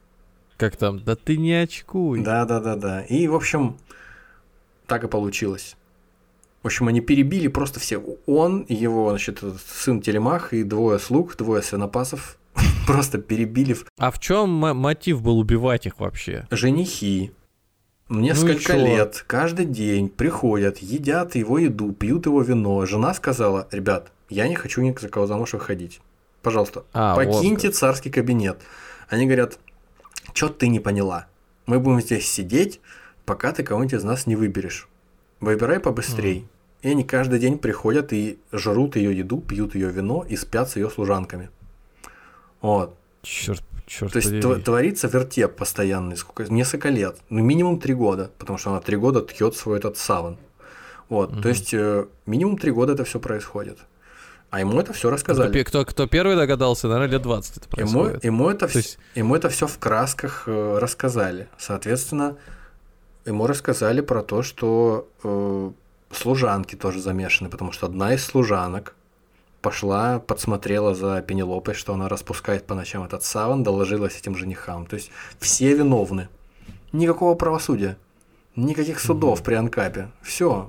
как 0.56 0.76
там? 0.76 1.04
Да 1.04 1.14
ты 1.14 1.36
не 1.36 1.52
очкуй. 1.52 2.22
Да, 2.22 2.44
да, 2.46 2.58
да, 2.58 2.74
да. 2.74 3.02
И, 3.02 3.28
в 3.28 3.34
общем, 3.34 3.76
так 4.86 5.04
и 5.04 5.08
получилось. 5.08 5.76
В 6.62 6.66
общем, 6.66 6.88
они 6.88 7.00
перебили 7.00 7.48
просто 7.48 7.78
все. 7.80 8.02
Он, 8.26 8.66
его, 8.68 9.10
значит, 9.10 9.42
сын 9.66 10.00
Телемах 10.00 10.52
и 10.52 10.64
двое 10.64 10.98
слуг, 10.98 11.36
двое 11.36 11.62
свинопасов 11.62 12.36
просто 12.86 13.18
перебили. 13.18 13.76
А 13.96 14.10
в 14.10 14.18
чем 14.18 14.50
мотив 14.50 15.22
был 15.22 15.38
убивать 15.38 15.86
их 15.86 16.00
вообще? 16.00 16.46
Женихи. 16.50 17.32
Несколько 18.08 18.74
ну 18.74 18.86
лет, 18.86 19.24
каждый 19.26 19.66
день 19.66 20.08
приходят, 20.08 20.78
едят 20.78 21.34
его 21.34 21.58
еду, 21.58 21.92
пьют 21.92 22.24
его 22.24 22.40
вино. 22.40 22.86
Жена 22.86 23.12
сказала, 23.12 23.68
ребят, 23.70 24.10
я 24.30 24.48
не 24.48 24.54
хочу 24.54 24.80
ни 24.80 24.96
за 24.98 25.08
кого 25.08 25.26
замуж 25.26 25.52
выходить. 25.52 26.00
Пожалуйста, 26.42 26.84
а, 26.94 27.14
покиньте 27.14 27.68
вот. 27.68 27.76
царский 27.76 28.10
кабинет. 28.10 28.60
Они 29.10 29.26
говорят, 29.26 29.58
что 30.32 30.48
ты 30.48 30.68
не 30.68 30.80
поняла? 30.80 31.26
Мы 31.66 31.80
будем 31.80 32.00
здесь 32.00 32.26
сидеть, 32.30 32.80
пока 33.26 33.52
ты 33.52 33.62
кого-нибудь 33.62 33.94
из 33.94 34.04
нас 34.04 34.26
не 34.26 34.36
выберешь. 34.36 34.87
Выбирай 35.40 35.80
побыстрей. 35.80 36.40
Mm. 36.40 36.46
И 36.82 36.88
они 36.90 37.04
каждый 37.04 37.40
день 37.40 37.58
приходят 37.58 38.12
и 38.12 38.38
жрут 38.52 38.96
ее 38.96 39.16
еду, 39.16 39.40
пьют 39.40 39.74
ее 39.74 39.90
вино 39.90 40.24
и 40.28 40.36
спят 40.36 40.70
с 40.70 40.76
ее 40.76 40.90
служанками. 40.90 41.50
Вот. 42.60 42.96
Черт, 43.22 43.62
черт. 43.86 44.12
То 44.12 44.18
есть 44.18 44.30
подери. 44.30 44.62
творится 44.62 45.08
вертеп 45.08 45.56
постоянный, 45.56 46.16
сколько, 46.16 46.52
несколько 46.52 46.88
лет, 46.88 47.16
ну 47.30 47.40
минимум 47.40 47.80
три 47.80 47.94
года, 47.94 48.30
потому 48.38 48.58
что 48.58 48.70
она 48.70 48.80
три 48.80 48.96
года 48.96 49.22
тьет 49.22 49.56
свой 49.56 49.78
этот 49.78 49.96
саван. 49.96 50.38
Вот, 51.08 51.32
угу. 51.32 51.40
то 51.40 51.48
есть 51.48 51.74
э, 51.74 52.06
минимум 52.26 52.58
три 52.58 52.70
года 52.70 52.92
это 52.92 53.04
все 53.04 53.18
происходит. 53.18 53.78
А 54.50 54.60
ему 54.60 54.80
это 54.80 54.92
все 54.92 55.10
рассказали. 55.10 55.62
Кто, 55.62 55.84
кто, 55.84 55.90
кто 55.90 56.06
первый 56.06 56.36
догадался, 56.36 56.88
наверное, 56.88 57.12
лет 57.12 57.22
20 57.22 57.56
это 57.58 57.68
происходит. 57.68 58.24
Ему, 58.24 58.44
ему, 58.44 58.50
это, 58.50 58.66
есть... 58.72 58.98
ему 59.14 59.36
это 59.36 59.50
все 59.50 59.66
в 59.66 59.78
красках 59.78 60.44
э, 60.46 60.78
рассказали. 60.80 61.48
Соответственно, 61.58 62.36
ему 63.28 63.46
рассказали 63.46 64.00
про 64.00 64.22
то, 64.22 64.42
что 64.42 65.08
э, 65.22 65.70
служанки 66.10 66.74
тоже 66.74 67.00
замешаны, 67.00 67.50
потому 67.50 67.72
что 67.72 67.86
одна 67.86 68.14
из 68.14 68.24
служанок 68.24 68.94
пошла, 69.60 70.18
подсмотрела 70.18 70.94
за 70.94 71.20
Пенелопой, 71.22 71.74
что 71.74 71.94
она 71.94 72.08
распускает 72.08 72.66
по 72.66 72.74
ночам 72.74 73.04
этот 73.04 73.22
саван, 73.22 73.62
доложилась 73.62 74.16
этим 74.16 74.36
женихам. 74.36 74.86
То 74.86 74.96
есть 74.96 75.10
все 75.38 75.74
виновны. 75.74 76.28
Никакого 76.92 77.34
правосудия. 77.34 77.96
Никаких 78.56 78.98
судов 78.98 79.40
mm-hmm. 79.40 79.44
при 79.44 79.54
Анкапе. 79.54 80.08
Все. 80.22 80.68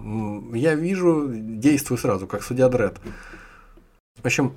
Я 0.54 0.76
вижу, 0.76 1.28
действую 1.32 1.98
сразу, 1.98 2.28
как 2.28 2.44
судья 2.44 2.70
Дред. 2.70 3.00
В 4.22 4.26
общем, 4.26 4.54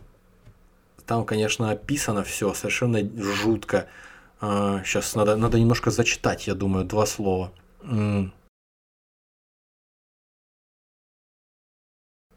там, 1.06 1.24
конечно, 1.24 1.70
описано 1.70 2.24
все 2.24 2.52
совершенно 2.52 2.98
жутко. 3.16 3.86
Сейчас 4.40 5.14
а, 5.14 5.18
надо, 5.18 5.36
надо 5.36 5.58
немножко 5.58 5.90
зачитать, 5.90 6.46
я 6.46 6.54
думаю, 6.54 6.84
два 6.84 7.06
слова. 7.06 7.52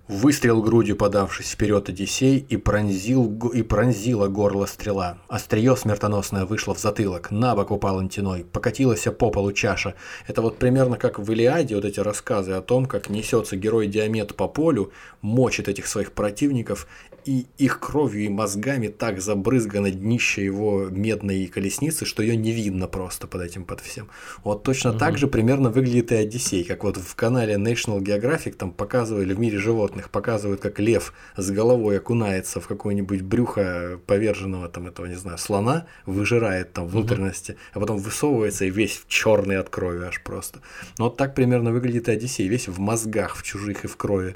Выстрел 0.07 0.61
грудью 0.61 0.95
подавшись 0.95 1.49
вперед 1.49 1.89
Одиссей 1.89 2.37
и, 2.37 2.57
пронзил, 2.57 3.49
и 3.49 3.63
пронзила 3.63 4.27
горло 4.27 4.67
стрела. 4.67 5.17
Острие 5.27 5.75
смертоносное 5.75 6.45
вышло 6.45 6.75
в 6.75 6.79
затылок, 6.79 7.31
на 7.31 7.55
бок 7.55 7.71
упал 7.71 7.97
антиной, 7.97 8.43
покатилась 8.43 9.07
по 9.17 9.31
полу 9.31 9.51
чаша. 9.51 9.95
Это 10.27 10.43
вот 10.43 10.59
примерно 10.59 10.97
как 10.97 11.17
в 11.17 11.31
Илиаде 11.31 11.73
вот 11.73 11.85
эти 11.85 11.99
рассказы 11.99 12.51
о 12.51 12.61
том, 12.61 12.85
как 12.85 13.09
несется 13.09 13.55
герой 13.55 13.87
Диамет 13.87 14.35
по 14.35 14.47
полю, 14.47 14.91
мочит 15.21 15.67
этих 15.69 15.87
своих 15.87 16.11
противников 16.11 16.87
и 17.25 17.47
их 17.57 17.79
кровью 17.79 18.25
и 18.25 18.29
мозгами 18.29 18.87
так 18.87 19.19
забрызгано 19.19 19.89
днище 19.89 20.45
его 20.45 20.87
медной 20.89 21.47
колесницы, 21.47 22.05
что 22.05 22.21
ее 22.21 22.37
не 22.37 22.51
видно 22.51 22.87
просто 22.87 23.25
под 23.25 23.41
этим, 23.41 23.65
под 23.65 23.81
всем. 23.81 24.09
Вот 24.43 24.63
точно 24.63 24.91
угу. 24.91 24.99
так 24.99 25.17
же 25.17 25.27
примерно 25.27 25.69
выглядит 25.69 26.11
и 26.11 26.15
Одиссей, 26.15 26.63
как 26.63 26.83
вот 26.83 26.97
в 26.97 27.15
канале 27.15 27.55
National 27.55 27.99
Geographic 27.99 28.53
там 28.53 28.71
показывали 28.71 29.33
в 29.33 29.39
мире 29.39 29.57
животных, 29.57 30.11
показывают, 30.11 30.61
как 30.61 30.79
лев 30.79 31.13
с 31.35 31.49
головой 31.49 31.97
окунается 31.97 32.61
в 32.61 32.67
какое-нибудь 32.67 33.21
брюхо 33.21 33.99
поверженного 34.05 34.69
там 34.69 34.87
этого, 34.87 35.07
не 35.07 35.15
знаю, 35.15 35.39
слона, 35.39 35.87
выжирает 36.05 36.73
там 36.73 36.87
внутренности, 36.87 37.53
угу. 37.53 37.59
а 37.73 37.79
потом 37.79 37.97
высовывается 37.97 38.65
и 38.65 38.69
весь 38.69 39.01
черный 39.07 39.57
от 39.57 39.69
крови 39.69 40.05
аж 40.05 40.21
просто. 40.21 40.59
Но 40.99 41.05
вот 41.05 41.17
так 41.17 41.33
примерно 41.33 41.71
выглядит 41.71 42.07
и 42.07 42.11
Одиссей, 42.11 42.47
весь 42.47 42.67
в 42.67 42.79
мозгах, 42.79 43.35
в 43.35 43.41
чужих 43.41 43.83
и 43.83 43.87
в 43.87 43.97
крови, 43.97 44.35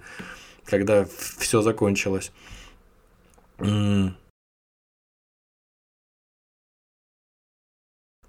когда 0.65 1.05
все 1.37 1.61
закончилось. 1.61 2.31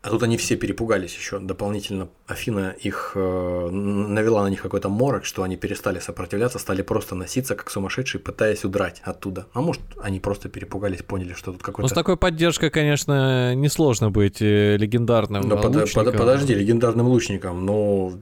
А 0.02 0.08
тут 0.08 0.22
они 0.22 0.38
все 0.38 0.56
перепугались 0.56 1.14
еще 1.14 1.38
дополнительно. 1.38 2.08
Афина 2.26 2.74
их 2.80 3.12
э, 3.14 3.68
навела 3.70 4.42
на 4.42 4.48
них 4.48 4.62
какой-то 4.62 4.88
морок, 4.88 5.26
что 5.26 5.42
они 5.42 5.56
перестали 5.58 5.98
сопротивляться, 5.98 6.58
стали 6.58 6.80
просто 6.80 7.14
носиться 7.14 7.54
как 7.54 7.70
сумасшедшие, 7.70 8.18
пытаясь 8.18 8.64
удрать 8.64 9.02
оттуда. 9.04 9.46
А 9.52 9.60
может, 9.60 9.82
они 10.02 10.18
просто 10.18 10.48
перепугались, 10.48 11.02
поняли, 11.02 11.34
что 11.34 11.52
тут 11.52 11.62
какой-то... 11.62 11.82
Ну, 11.82 11.88
с 11.88 11.92
такой 11.92 12.16
поддержкой, 12.16 12.70
конечно, 12.70 13.54
несложно 13.54 14.10
быть 14.10 14.40
э, 14.40 14.78
легендарным 14.78 15.42
но 15.42 15.56
лучником. 15.56 16.04
Под, 16.06 16.16
подожди, 16.16 16.54
легендарным 16.54 17.06
лучником, 17.06 17.66
но 17.66 18.14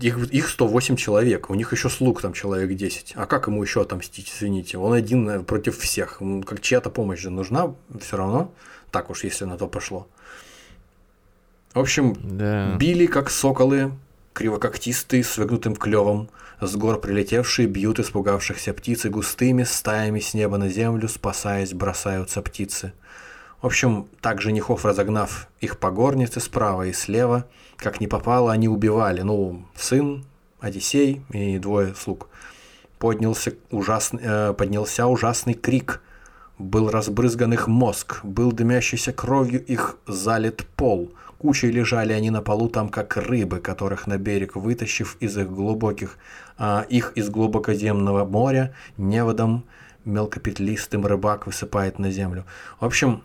их, 0.00 0.30
их 0.30 0.48
108 0.48 0.96
человек, 0.96 1.50
у 1.50 1.54
них 1.54 1.72
еще 1.72 1.88
слуг 1.88 2.20
там 2.20 2.32
человек 2.32 2.74
10. 2.74 3.14
А 3.16 3.26
как 3.26 3.46
ему 3.46 3.62
еще 3.62 3.82
отомстить, 3.82 4.32
извините? 4.34 4.78
Он 4.78 4.92
один 4.92 5.28
э, 5.28 5.40
против 5.40 5.78
всех. 5.78 6.20
Как 6.46 6.60
чья-то 6.60 6.90
помощь 6.90 7.20
же 7.20 7.30
нужна 7.30 7.74
все 8.00 8.16
равно. 8.16 8.52
Так 8.90 9.10
уж, 9.10 9.24
если 9.24 9.44
на 9.44 9.56
то 9.58 9.66
пошло. 9.66 10.08
В 11.74 11.80
общем, 11.80 12.16
да. 12.22 12.76
били 12.76 13.06
как 13.06 13.30
соколы, 13.30 13.92
кривококтистые, 14.32 15.22
с 15.22 15.36
выгнутым 15.36 15.76
клевом, 15.76 16.30
с 16.60 16.74
гор 16.76 17.00
прилетевшие 17.00 17.68
бьют 17.68 18.00
испугавшихся 18.00 18.72
птицы 18.72 19.10
густыми 19.10 19.64
стаями 19.64 20.20
с 20.20 20.34
неба 20.34 20.58
на 20.58 20.68
землю, 20.68 21.08
спасаясь, 21.08 21.74
бросаются 21.74 22.42
птицы. 22.42 22.92
В 23.60 23.66
общем, 23.66 24.06
так 24.20 24.40
женихов 24.40 24.84
разогнав 24.84 25.48
их 25.60 25.78
по 25.78 25.90
горнице 25.90 26.40
справа 26.40 26.86
и 26.86 26.92
слева, 26.92 27.46
как 27.78 28.00
не 28.00 28.08
попало, 28.08 28.52
они 28.52 28.68
убивали. 28.68 29.22
Ну, 29.22 29.64
сын, 29.74 30.24
Одиссей 30.60 31.22
и 31.32 31.58
двое 31.58 31.94
слуг. 31.94 32.28
Поднялся 32.98 33.52
ужасный, 33.70 34.20
э, 34.22 34.52
поднялся 34.52 35.06
ужасный 35.06 35.54
крик. 35.54 36.02
Был 36.58 36.90
разбрызган 36.90 37.52
их 37.52 37.68
мозг, 37.68 38.24
был 38.24 38.50
дымящийся 38.50 39.12
кровью 39.12 39.64
их 39.64 39.96
залит 40.08 40.66
пол. 40.74 41.12
Кучей 41.38 41.70
лежали 41.70 42.12
они 42.12 42.30
на 42.30 42.42
полу 42.42 42.68
там, 42.68 42.88
как 42.88 43.16
рыбы, 43.16 43.60
которых 43.60 44.08
на 44.08 44.18
берег 44.18 44.56
вытащив 44.56 45.16
из 45.20 45.38
их 45.38 45.48
глубоких, 45.52 46.18
а 46.56 46.84
их 46.88 47.12
из 47.14 47.30
глубокоземного 47.30 48.24
моря, 48.24 48.74
неводом, 48.96 49.64
мелкопетлистым 50.04 51.06
рыбак 51.06 51.46
высыпает 51.46 52.00
на 52.00 52.10
землю. 52.10 52.44
В 52.80 52.84
общем, 52.84 53.22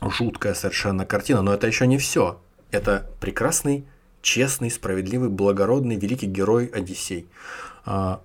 жуткая 0.00 0.54
совершенно 0.54 1.04
картина, 1.04 1.42
но 1.42 1.52
это 1.52 1.66
еще 1.66 1.88
не 1.88 1.98
все. 1.98 2.38
Это 2.74 3.06
прекрасный, 3.20 3.84
честный, 4.20 4.70
справедливый, 4.70 5.28
благородный, 5.28 5.96
великий 5.96 6.26
герой 6.26 6.66
Одиссей. 6.66 7.28
А, 7.84 8.20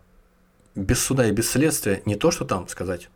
без 0.73 1.03
суда 1.03 1.27
и 1.27 1.31
без 1.31 1.51
следствия 1.51 2.01
не 2.05 2.15
то, 2.15 2.31
что 2.31 2.45
там 2.45 2.67
сказать, 2.67 3.09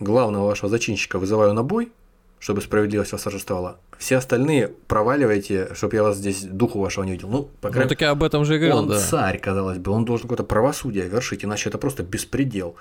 главного 0.00 0.46
вашего 0.46 0.68
зачинщика 0.68 1.18
вызываю 1.18 1.54
на 1.54 1.62
бой, 1.62 1.92
чтобы 2.40 2.60
справедливость 2.60 3.12
восторжествовала. 3.12 3.78
Все 3.98 4.16
остальные 4.16 4.68
проваливайте, 4.88 5.74
чтобы 5.74 5.94
я 5.94 6.02
вас 6.02 6.16
здесь 6.16 6.42
духу 6.42 6.80
вашего 6.80 7.04
не 7.04 7.12
видел. 7.12 7.28
Ну, 7.28 7.42
по 7.60 7.68
крайней... 7.68 7.84
ну 7.84 7.88
так 7.90 8.00
я 8.00 8.10
об 8.10 8.22
этом 8.24 8.44
же 8.44 8.56
и 8.56 8.58
говорил, 8.58 8.78
он 8.78 8.88
да. 8.88 8.98
царь, 8.98 9.38
казалось 9.38 9.78
бы, 9.78 9.92
он 9.92 10.04
должен 10.04 10.22
какое-то 10.22 10.44
правосудие 10.44 11.06
вершить, 11.06 11.44
иначе 11.44 11.68
это 11.68 11.78
просто 11.78 12.02
беспредел. 12.02 12.74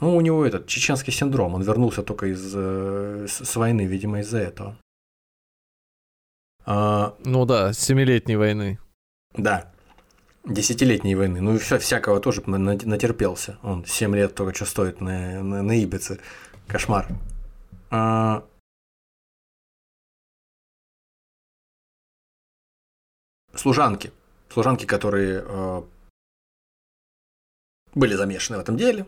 Ну, 0.00 0.16
у 0.16 0.20
него 0.20 0.44
этот 0.44 0.66
чеченский 0.66 1.12
синдром, 1.12 1.54
он 1.54 1.62
вернулся 1.62 2.02
только 2.02 2.26
из 2.26 2.52
э, 2.56 3.26
с 3.28 3.54
войны, 3.54 3.82
видимо, 3.82 4.18
из-за 4.20 4.38
этого. 4.38 4.76
А... 6.64 7.14
Ну 7.24 7.44
да, 7.44 7.72
семилетней 7.72 8.36
войны. 8.36 8.78
Да, 9.36 9.72
десятилетней 10.44 11.14
войны. 11.14 11.40
Ну 11.40 11.54
и 11.54 11.58
вся, 11.58 11.78
всякого 11.78 12.20
тоже 12.20 12.42
натерпелся. 12.46 13.58
Он 13.62 13.84
7 13.84 14.14
лет 14.14 14.34
только 14.34 14.54
что 14.54 14.66
стоит 14.66 15.00
на, 15.00 15.42
на, 15.42 15.62
на 15.62 15.72
Ибице. 15.82 16.20
Кошмар. 16.66 17.08
А... 17.90 18.44
Служанки. 23.54 24.12
Служанки, 24.48 24.86
которые 24.86 25.44
э, 25.46 25.82
были 27.94 28.14
замешаны 28.14 28.58
в 28.58 28.62
этом 28.62 28.76
деле. 28.76 29.06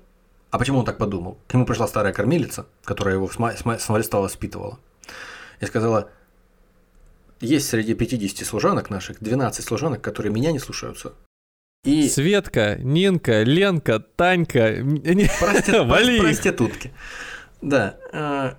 А 0.51 0.59
почему 0.59 0.79
он 0.79 0.85
так 0.85 0.99
подумал? 0.99 1.39
К 1.49 1.55
нему 1.55 1.67
пришла 1.67 1.89
старая 1.89 2.13
кормилица, 2.13 2.67
которая 2.85 3.17
его 3.17 3.29
с, 3.29 3.37
с 3.37 3.89
малества 3.89 4.21
воспитывала. 4.21 4.79
И 5.61 5.67
сказала, 5.67 6.11
есть 7.41 7.69
среди 7.69 7.95
50 7.95 8.47
служанок 8.47 8.91
наших 8.91 9.21
12 9.21 9.65
служанок, 9.65 10.01
которые 10.01 10.33
меня 10.33 10.53
не 10.53 10.59
слушаются. 10.59 11.15
И... 11.85 12.09
Светка, 12.09 12.77
Нинка, 12.79 13.43
Ленка, 13.43 14.01
Танька, 14.01 14.75
Прости... 15.39 15.73
Вали. 15.79 16.19
проститутки. 16.19 16.93
Да, 17.61 17.99
э, 18.13 18.55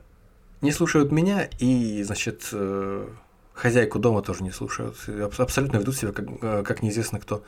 не 0.62 0.72
слушают 0.72 1.12
меня 1.12 1.50
и, 1.60 2.04
значит, 2.04 2.50
э, 2.52 3.08
хозяйку 3.54 3.98
дома 3.98 4.22
тоже 4.22 4.44
не 4.44 4.52
слушают. 4.52 4.98
Абсолютно 5.40 5.78
ведут 5.78 5.96
себя 5.96 6.12
как, 6.12 6.26
э, 6.42 6.64
как 6.64 6.84
неизвестно 6.84 7.20
кто. 7.20 7.44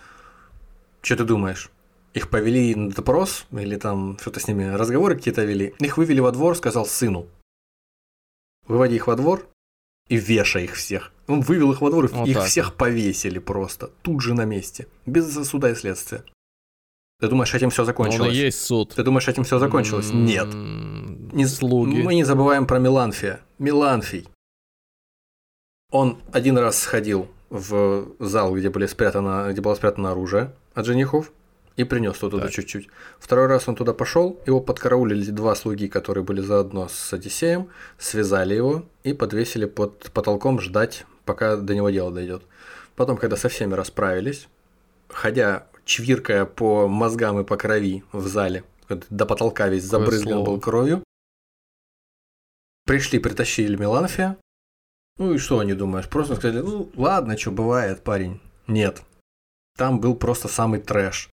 Что 1.02 1.18
ты 1.18 1.24
думаешь? 1.26 1.70
Их 2.14 2.30
повели 2.30 2.74
на 2.74 2.90
допрос 2.90 3.45
или 3.52 3.76
там 3.76 4.18
что-то 4.20 4.40
с 4.40 4.48
ними 4.48 4.64
разговоры 4.64 5.16
какие-то 5.16 5.44
вели. 5.44 5.76
Их 5.80 5.98
вывели 5.98 6.20
во 6.20 6.32
двор, 6.32 6.58
сказал 6.58 6.88
сыну. 6.88 7.28
Выводи 8.68 8.95
их 8.95 9.06
во 9.06 9.16
двор, 9.16 9.48
и 10.10 10.18
вешай 10.18 10.64
их 10.64 10.76
всех. 10.76 11.12
Он 11.28 11.41
вывел 11.41 11.72
их 11.74 11.82
во 11.82 11.90
двор, 11.90 12.08
вот 12.08 12.28
их 12.28 12.36
так. 12.36 12.45
всех 12.45 12.74
повесили 12.76 13.40
просто, 13.40 13.91
тут 14.02 14.22
же 14.22 14.34
на 14.34 14.45
месте, 14.45 14.88
без 15.06 15.34
суда 15.48 15.72
и 15.72 15.76
следствия. 15.76 16.24
Ты 17.20 17.28
думаешь, 17.30 17.54
этим 17.54 17.70
все 17.70 17.84
закончилось? 17.84 18.30
Он 18.30 18.34
и 18.34 18.38
есть 18.38 18.62
суд. 18.62 18.94
Ты 18.95 19.04
думаешь, 19.04 19.28
этим 19.28 19.44
все 19.44 19.58
закончилось? 19.58 20.12
М-м-м, 20.12 20.26
Нет. 20.26 21.34
Не, 21.34 21.48
Слуги. 21.48 22.02
Мы 22.02 22.14
не 22.16 22.24
забываем 22.24 22.68
про 22.68 22.80
Миланфия. 22.80 23.41
Миланфий. 23.58 24.28
Он 25.91 26.20
один 26.32 26.58
раз 26.58 26.78
сходил 26.78 27.28
в 27.49 28.08
зал, 28.20 28.56
где, 28.56 28.70
были 28.70 28.86
спрятано, 28.86 29.48
где 29.52 29.62
было 29.62 29.74
спрятано 29.74 30.12
оружие 30.12 30.54
от 30.76 30.86
женихов, 30.86 31.32
и 31.76 31.84
принес 31.84 32.18
туда 32.18 32.40
так. 32.40 32.52
чуть-чуть. 32.52 32.88
Второй 33.20 33.48
раз 33.48 33.68
он 33.68 33.76
туда 33.76 33.94
пошел, 33.94 34.40
его 34.45 34.60
подкараулили 34.60 35.32
два 35.32 35.56
слуги, 35.56 35.88
которые 35.88 36.24
были 36.24 36.41
заодно 36.41 36.88
с 36.88 37.14
Одиссеем, 37.14 37.70
связали 37.98 38.56
его 38.56 38.86
и 39.04 39.14
подвесили 39.14 39.66
под 39.66 40.12
потолком 40.12 40.60
ждать, 40.60 41.06
пока 41.28 41.58
до 41.58 41.76
него 41.76 41.91
дело 41.91 42.12
дойдет. 42.12 42.41
Потом, 42.95 43.18
когда 43.18 43.38
со 43.38 43.49
всеми 43.49 43.76
расправились, 43.76 44.48
ходя, 45.10 45.68
чвиркая 45.86 46.45
по 46.45 46.88
мозгам 46.88 47.40
и 47.40 47.44
по 47.44 47.58
крови 47.58 48.04
в 48.12 48.26
зале, 48.28 48.64
до 48.90 49.26
потолка 49.28 49.68
весь 49.68 49.84
забрызган 49.84 50.44
был 50.44 50.60
кровью, 50.60 51.04
пришли, 52.86 53.20
притащили 53.20 53.76
Меланфия. 53.76 54.38
Ну 55.20 55.34
и 55.34 55.38
что 55.38 55.60
они 55.60 55.74
думаешь? 55.74 56.10
Просто 56.10 56.36
сказали, 56.36 56.62
ну 56.62 56.90
ладно, 56.95 57.38
что 57.38 57.52
бывает, 57.52 58.04
парень. 58.04 58.40
Нет. 58.68 59.04
Там 59.78 59.99
был 59.99 60.16
просто 60.16 60.48
самый 60.48 60.80
трэш. 60.80 61.30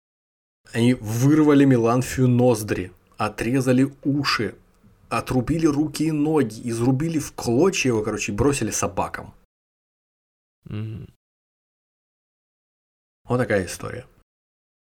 Они 0.72 0.94
вырвали 0.94 1.64
Меланфию 1.64 2.28
ноздри, 2.28 2.92
отрезали 3.16 3.92
уши, 4.02 4.54
отрубили 5.08 5.66
руки 5.66 6.06
и 6.06 6.12
ноги, 6.12 6.60
изрубили 6.64 7.18
в 7.18 7.32
клочья 7.32 7.90
его, 7.90 8.02
короче, 8.02 8.32
и 8.32 8.34
бросили 8.34 8.70
собакам. 8.70 9.34
Mm-hmm. 10.68 11.10
Вот 13.28 13.38
такая 13.38 13.66
история. 13.66 14.06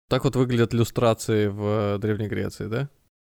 Так 0.09 0.23
вот 0.23 0.35
выглядят 0.35 0.73
иллюстрации 0.73 1.47
в 1.47 1.95
э, 1.95 1.97
Древней 1.99 2.27
Греции, 2.27 2.67
да? 2.67 2.89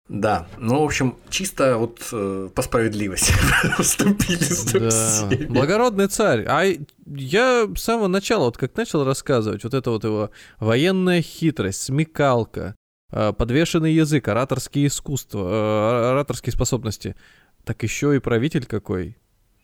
Да, 0.10 0.47
ну, 0.57 0.81
в 0.81 0.84
общем, 0.84 1.18
чисто 1.30 1.77
вот 1.77 1.99
э, 2.11 2.49
по 2.53 2.61
справедливости 2.61 3.31
вступили 3.80 4.89
да. 4.89 5.47
Благородный 5.49 6.07
царь. 6.07 6.45
А 6.47 6.64
я 7.05 7.69
с 7.76 7.81
самого 7.81 8.07
начала, 8.07 8.45
вот 8.45 8.57
как 8.57 8.76
начал 8.76 9.05
рассказывать, 9.05 9.64
вот 9.64 9.73
это 9.73 9.91
вот 9.91 10.03
его 10.03 10.30
военная 10.60 11.22
хитрость, 11.22 11.84
смекалка, 11.84 12.76
э, 13.11 13.31
подвешенный 13.31 13.93
язык, 13.93 14.27
ораторские 14.27 14.88
искусства, 14.88 15.47
э, 15.47 16.10
ораторские 16.11 16.51
способности, 16.51 17.15
так 17.64 17.81
еще 17.84 18.14
и 18.15 18.19
правитель 18.19 18.65
какой, 18.65 19.15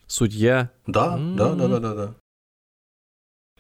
судья. 0.08 0.72
Да, 0.88 1.16
м-м-м. 1.16 1.36
да, 1.36 1.54
да, 1.54 1.68
да, 1.68 1.80
да, 1.80 1.94
да. 1.94 2.16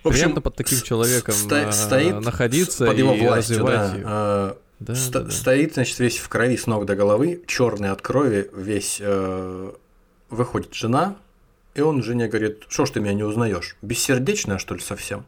В 0.03 0.07
общем, 0.07 0.21
Приятно 0.21 0.41
под 0.41 0.55
таким 0.55 0.81
человеком 0.81 1.33
сто- 1.33 1.71
стоит 1.71 2.21
находиться 2.21 2.85
под 2.85 2.97
его 2.97 3.13
и 3.13 3.21
властью, 3.21 3.57
развивать 3.57 3.91
да. 3.91 3.97
его. 3.97 4.57
Да, 4.79 4.95
Сто- 4.95 5.23
да, 5.23 5.31
Стоит, 5.31 5.73
значит, 5.73 5.99
весь 5.99 6.17
в 6.17 6.29
крови 6.29 6.55
с 6.55 6.65
ног 6.65 6.85
до 6.85 6.95
головы, 6.95 7.43
черный 7.47 7.89
от 7.89 8.01
крови, 8.01 8.49
весь 8.53 8.99
э, 9.01 9.71
выходит 10.29 10.73
жена, 10.73 11.17
и 11.75 11.81
он 11.81 12.01
жене 12.01 12.27
говорит, 12.27 12.63
что 12.69 12.85
ж 12.85 12.91
ты 12.91 13.01
меня 13.01 13.13
не 13.13 13.23
узнаешь? 13.23 13.75
Бессердечная, 13.81 14.57
что 14.57 14.75
ли, 14.75 14.81
совсем? 14.81 15.25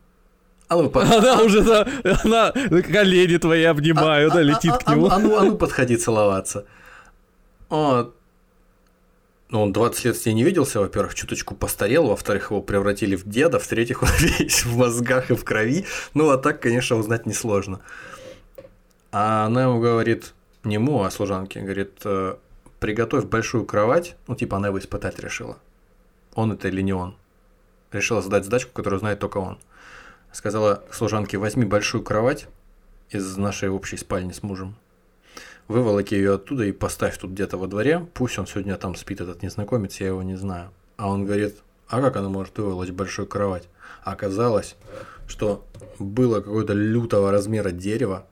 А 0.69 0.77
ну, 0.77 0.89
под... 0.89 1.03
Она 1.11 1.41
уже, 1.41 1.63
да, 1.63 1.85
она 2.23 2.53
колени 2.53 3.35
твои 3.35 3.63
обнимают, 3.63 4.31
а, 4.31 4.35
да, 4.35 4.41
летит 4.41 4.71
а, 4.71 4.77
к 4.77 4.87
нему. 4.87 5.07
А, 5.07 5.15
а, 5.15 5.19
ну, 5.19 5.37
а 5.37 5.43
ну, 5.43 5.57
подходи 5.57 5.97
целоваться. 5.97 6.65
Вот. 7.67 8.15
Ну, 9.51 9.61
он 9.63 9.73
20 9.73 10.05
лет 10.05 10.15
с 10.15 10.25
ней 10.25 10.33
не 10.33 10.43
виделся, 10.45 10.79
во-первых, 10.79 11.13
чуточку 11.13 11.55
постарел, 11.55 12.07
во-вторых, 12.07 12.51
его 12.51 12.61
превратили 12.61 13.17
в 13.17 13.27
деда, 13.27 13.59
в-третьих, 13.59 14.01
он 14.01 14.09
весь 14.17 14.63
в 14.63 14.77
мозгах 14.77 15.29
и 15.29 15.35
в 15.35 15.43
крови. 15.43 15.85
Ну, 16.13 16.29
а 16.29 16.37
так, 16.37 16.61
конечно, 16.61 16.95
узнать 16.95 17.25
несложно. 17.25 17.81
А 19.11 19.45
она 19.45 19.63
ему 19.63 19.81
говорит, 19.81 20.33
не 20.63 20.75
ему, 20.75 21.03
а 21.03 21.11
служанке, 21.11 21.59
говорит, 21.59 21.99
«Э, 22.05 22.35
приготовь 22.79 23.25
большую 23.25 23.65
кровать, 23.65 24.15
ну, 24.27 24.35
типа 24.35 24.55
она 24.55 24.69
его 24.69 24.79
испытать 24.79 25.19
решила. 25.19 25.57
Он 26.33 26.53
это 26.53 26.69
или 26.69 26.81
не 26.81 26.93
он. 26.93 27.17
Решила 27.91 28.21
задать 28.21 28.45
задачку, 28.45 28.71
которую 28.71 29.01
знает 29.01 29.19
только 29.19 29.39
он. 29.39 29.59
Сказала 30.31 30.81
служанке, 30.91 31.37
возьми 31.37 31.65
большую 31.65 32.03
кровать 32.03 32.47
из 33.09 33.35
нашей 33.35 33.67
общей 33.67 33.97
спальни 33.97 34.31
с 34.31 34.43
мужем, 34.43 34.77
выволоки 35.71 36.13
ее 36.13 36.35
оттуда 36.35 36.65
и 36.65 36.71
поставь 36.71 37.17
тут 37.17 37.31
где-то 37.31 37.57
во 37.57 37.67
дворе, 37.67 38.07
пусть 38.13 38.37
он 38.37 38.47
сегодня 38.47 38.77
там 38.77 38.95
спит, 38.95 39.21
этот 39.21 39.41
незнакомец, 39.41 39.99
я 39.99 40.07
его 40.07 40.21
не 40.21 40.35
знаю. 40.35 40.71
А 40.97 41.09
он 41.09 41.25
говорит, 41.25 41.55
а 41.87 42.01
как 42.01 42.15
она 42.17 42.29
может 42.29 42.57
выволочь 42.57 42.91
большую 42.91 43.27
кровать? 43.27 43.67
А 44.03 44.11
оказалось, 44.11 44.75
что 45.27 45.65
было 45.99 46.41
какое-то 46.41 46.73
лютого 46.73 47.31
размера 47.31 47.71
дерево, 47.71 48.25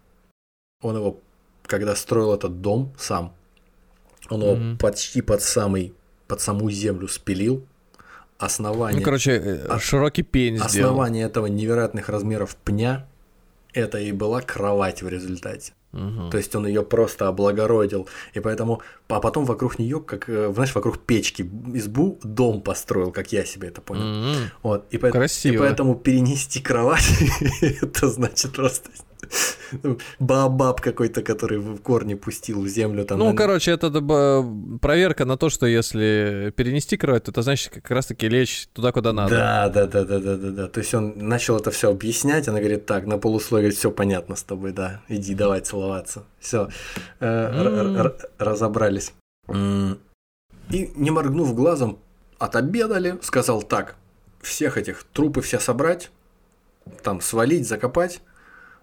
он 0.82 0.96
его, 0.96 1.20
когда 1.64 1.96
строил 1.96 2.34
этот 2.34 2.62
дом 2.62 2.94
сам, 2.98 3.34
он 4.30 4.42
его 4.42 4.56
mm-hmm. 4.56 4.78
почти 4.78 5.22
под 5.22 5.42
самый, 5.42 5.94
под 6.28 6.42
саму 6.42 6.70
землю 6.70 7.08
спилил. 7.08 7.66
Основание. 8.38 9.00
Ну, 9.00 9.04
короче, 9.04 9.32
э, 9.34 9.80
широкий 9.80 10.24
пень 10.24 10.60
Основание 10.60 11.24
сделал. 11.24 11.30
этого 11.30 11.46
невероятных 11.48 12.08
размеров 12.08 12.56
пня 12.56 13.06
это 13.74 14.00
и 14.00 14.14
была 14.14 14.42
кровать 14.42 15.02
в 15.02 15.10
результате. 15.10 15.74
Угу. 15.92 16.30
То 16.30 16.38
есть 16.38 16.56
он 16.56 16.68
ее 16.68 16.84
просто 16.84 17.28
облагородил. 17.28 18.08
И 18.34 18.40
поэтому, 18.40 18.82
а 19.08 19.20
потом 19.20 19.46
вокруг 19.46 19.80
нее, 19.80 20.00
как, 20.00 20.30
э, 20.30 20.52
знаешь, 20.54 20.76
вокруг 20.76 21.00
печки 21.00 21.42
избу 21.74 22.20
дом 22.24 22.62
построил, 22.62 23.12
как 23.12 23.32
я 23.32 23.44
себе 23.44 23.70
это 23.70 23.82
понял. 23.82 24.32
Угу. 24.32 24.38
Вот. 24.64 24.86
И, 24.92 24.98
по- 24.98 25.10
Красиво. 25.10 25.54
и 25.54 25.58
поэтому 25.58 25.96
перенести 25.96 26.62
кровать, 26.62 27.10
это 27.62 28.08
значит 28.08 28.54
просто 28.54 28.90
Баобаб 30.20 30.82
какой-то, 30.82 31.22
который 31.22 31.60
в 31.60 31.78
корни 31.82 32.16
пустил 32.16 32.62
в 32.62 32.68
землю. 32.68 33.06
Там, 33.06 33.20
ну, 33.20 33.36
короче, 33.36 33.72
это 33.72 33.90
проверка 34.82 35.26
на 35.26 35.38
то, 35.38 35.50
что 35.50 35.66
если 35.66 36.54
перенести 36.56 36.98
кровь, 36.98 37.22
то 37.24 37.32
это 37.32 37.42
значит 37.42 37.74
как 37.74 37.92
раз-таки 37.92 38.28
лечь 38.28 38.68
туда, 38.74 38.92
куда 38.92 39.14
надо. 39.14 39.36
Да, 39.36 39.70
да, 39.70 39.86
да, 39.86 40.04
да, 40.04 40.20
да, 40.20 40.36
да, 40.38 40.50
да. 40.52 40.68
То 40.68 40.80
есть 40.80 40.94
он 40.94 41.14
начал 41.18 41.58
это 41.58 41.72
все 41.72 41.92
объяснять, 41.92 42.48
она 42.48 42.60
говорит, 42.60 42.86
так, 42.86 43.06
на 43.06 43.18
полусловие 43.18 43.72
все 43.72 43.92
понятно 43.92 44.36
с 44.36 44.44
тобой, 44.44 44.72
да, 44.72 45.02
иди, 45.08 45.36
давай 45.36 45.62
целоваться. 45.62 46.24
Все, 46.40 46.70
э, 47.20 48.12
разобрались. 48.38 49.14
И, 49.48 50.92
не 50.96 51.12
моргнув 51.12 51.56
глазом, 51.56 52.00
отобедали, 52.38 53.18
сказал 53.22 53.62
так, 53.64 53.96
всех 54.42 54.78
этих 54.78 55.04
трупы 55.04 55.42
все 55.42 55.60
собрать, 55.60 56.12
там 57.04 57.22
свалить, 57.22 57.68
закопать, 57.68 58.22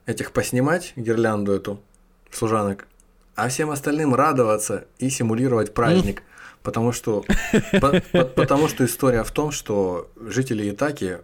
этих 0.06 0.32
поснимать, 0.32 0.92
гирлянду 0.96 1.52
эту, 1.52 1.80
служанок, 2.30 2.86
а 3.34 3.48
всем 3.48 3.70
остальным 3.70 4.14
радоваться 4.14 4.86
и 4.98 5.10
симулировать 5.10 5.74
праздник. 5.74 6.22
Потому 6.62 6.90
что, 6.90 7.24
по, 7.80 8.02
по, 8.10 8.24
потому 8.24 8.66
что 8.66 8.84
история 8.84 9.22
в 9.22 9.30
том, 9.30 9.52
что 9.52 10.10
жители 10.16 10.68
Итаки, 10.68 11.18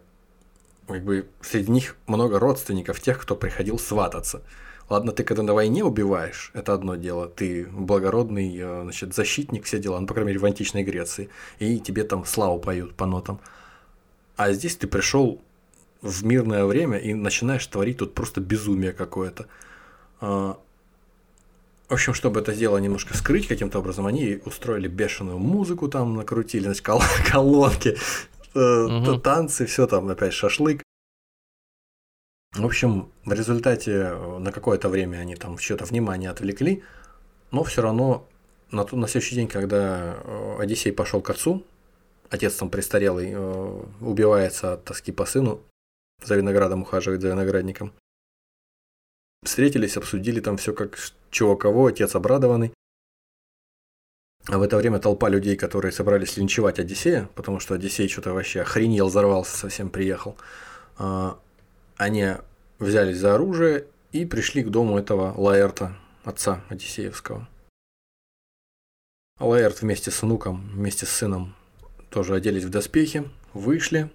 как 0.86 1.02
бы 1.02 1.26
среди 1.40 1.72
них 1.72 1.96
много 2.06 2.38
родственников 2.38 3.00
тех, 3.00 3.20
кто 3.20 3.34
приходил 3.34 3.76
свататься. 3.76 4.42
Ладно, 4.88 5.10
ты 5.10 5.24
когда 5.24 5.42
на 5.42 5.52
войне 5.52 5.82
убиваешь, 5.82 6.52
это 6.54 6.74
одно 6.74 6.94
дело, 6.94 7.26
ты 7.26 7.66
благородный, 7.66 8.56
э, 8.56 8.82
значит, 8.84 9.16
защитник, 9.16 9.64
все 9.64 9.80
дела, 9.80 9.98
ну, 9.98 10.06
по 10.06 10.14
крайней 10.14 10.28
мере, 10.28 10.38
в 10.38 10.44
античной 10.44 10.84
Греции, 10.84 11.28
и 11.58 11.80
тебе 11.80 12.04
там 12.04 12.24
славу 12.24 12.60
поют 12.60 12.94
по 12.94 13.06
нотам. 13.06 13.40
А 14.36 14.52
здесь 14.52 14.76
ты 14.76 14.86
пришел 14.86 15.40
в 16.02 16.24
мирное 16.24 16.64
время 16.64 16.98
и 16.98 17.14
начинаешь 17.14 17.66
творить 17.66 17.98
тут 17.98 18.14
просто 18.14 18.40
безумие 18.40 18.92
какое-то. 18.92 19.46
А, 20.20 20.58
в 21.88 21.92
общем, 21.92 22.12
чтобы 22.12 22.40
это 22.40 22.54
дело 22.54 22.78
немножко 22.78 23.16
скрыть 23.16 23.46
каким-то 23.46 23.78
образом, 23.78 24.06
они 24.06 24.40
устроили 24.44 24.88
бешеную 24.88 25.38
музыку 25.38 25.88
там, 25.88 26.16
накрутили, 26.16 26.64
значит, 26.64 26.84
кол- 26.84 27.02
колонки, 27.30 27.96
угу. 28.54 29.18
танцы, 29.18 29.66
все 29.66 29.86
там, 29.86 30.08
опять 30.08 30.32
шашлык. 30.32 30.82
В 32.54 32.66
общем, 32.66 33.10
в 33.24 33.32
результате 33.32 33.92
э, 33.92 34.38
на 34.38 34.52
какое-то 34.52 34.90
время 34.90 35.18
они 35.18 35.36
там 35.36 35.56
что-то 35.56 35.84
внимание 35.84 36.28
отвлекли, 36.28 36.82
но 37.50 37.64
все 37.64 37.80
равно 37.80 38.28
на, 38.70 38.86
на 38.90 39.08
следующий 39.08 39.36
день, 39.36 39.48
когда 39.48 40.16
э, 40.22 40.56
Одиссей 40.58 40.92
пошел 40.92 41.22
к 41.22 41.30
отцу, 41.30 41.64
отец 42.28 42.54
там 42.54 42.68
престарелый, 42.68 43.34
убивается 44.00 44.74
от 44.74 44.84
тоски 44.84 45.12
по 45.12 45.24
сыну, 45.24 45.60
за 46.24 46.36
виноградом 46.36 46.82
ухаживает, 46.82 47.20
за 47.20 47.28
виноградником. 47.28 47.92
Встретились, 49.44 49.96
обсудили 49.96 50.40
там 50.40 50.56
все 50.56 50.72
как 50.72 50.98
чего 51.30 51.56
кого, 51.56 51.86
отец 51.86 52.14
обрадованный. 52.14 52.72
А 54.46 54.58
в 54.58 54.62
это 54.62 54.76
время 54.76 54.98
толпа 54.98 55.28
людей, 55.28 55.56
которые 55.56 55.92
собрались 55.92 56.36
линчевать 56.36 56.78
Одиссея, 56.78 57.28
потому 57.34 57.60
что 57.60 57.74
Одиссей 57.74 58.08
что-то 58.08 58.32
вообще 58.32 58.62
охренел, 58.62 59.08
взорвался, 59.08 59.56
совсем 59.56 59.88
приехал. 59.88 60.36
А, 60.96 61.38
они 61.96 62.34
взялись 62.78 63.18
за 63.18 63.34
оружие 63.34 63.86
и 64.10 64.26
пришли 64.26 64.64
к 64.64 64.70
дому 64.70 64.98
этого 64.98 65.32
Лаэрта, 65.36 65.96
отца 66.24 66.64
Одиссеевского. 66.68 67.48
Лаэрт 69.38 69.82
вместе 69.82 70.10
с 70.10 70.22
внуком, 70.22 70.68
вместе 70.70 71.06
с 71.06 71.10
сыном 71.10 71.54
тоже 72.10 72.34
оделись 72.34 72.64
в 72.64 72.70
доспехи, 72.70 73.28
вышли 73.54 74.10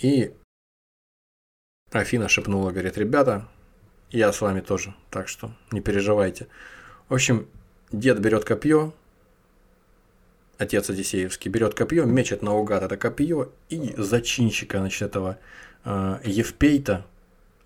и 0.00 0.34
Афина 1.92 2.28
шепнула, 2.28 2.70
говорит, 2.70 2.96
ребята, 2.98 3.48
я 4.10 4.32
с 4.32 4.40
вами 4.40 4.60
тоже, 4.60 4.94
так 5.10 5.28
что 5.28 5.50
не 5.70 5.80
переживайте. 5.80 6.46
В 7.08 7.14
общем, 7.14 7.46
дед 7.90 8.20
берет 8.20 8.44
копье, 8.44 8.92
отец 10.58 10.88
Одиссеевский 10.90 11.50
берет 11.50 11.74
копье, 11.74 12.04
мечет 12.04 12.42
наугад 12.42 12.82
это 12.82 12.96
копье 12.96 13.50
и 13.68 13.94
зачинщика, 13.96 14.78
значит, 14.78 15.02
этого 15.02 15.38
э, 15.84 16.20
Евпейта, 16.24 17.06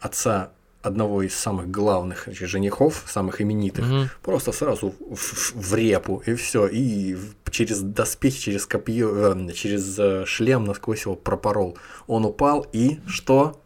отца 0.01 0.53
одного 0.81 1.23
из 1.23 1.35
самых 1.35 1.71
главных 1.71 2.25
значит, 2.25 2.49
женихов, 2.49 3.05
самых 3.07 3.41
именитых, 3.41 3.85
угу. 3.85 4.09
просто 4.23 4.53
сразу 4.53 4.95
в, 5.11 5.55
в 5.55 5.75
репу, 5.75 6.23
и 6.27 6.35
все, 6.35 6.67
и 6.67 7.17
через 7.51 7.81
доспехи, 7.81 8.41
через 8.41 8.67
копье, 8.67 9.35
э, 9.35 9.53
через 9.53 9.99
э, 9.99 10.25
шлем 10.27 10.65
насквозь 10.65 11.03
его 11.03 11.17
пропорол. 11.17 11.79
Он 12.07 12.25
упал, 12.25 12.67
и 12.73 13.01
что? 13.07 13.61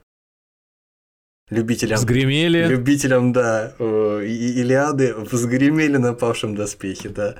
Любителям... 1.50 1.98
Сгремели. 1.98 2.66
Любителям, 2.66 3.32
да, 3.32 3.74
Илиады 3.78 5.14
взгремели 5.14 5.96
на 5.96 6.14
павшем 6.14 6.54
доспехе, 6.54 7.08
да. 7.08 7.36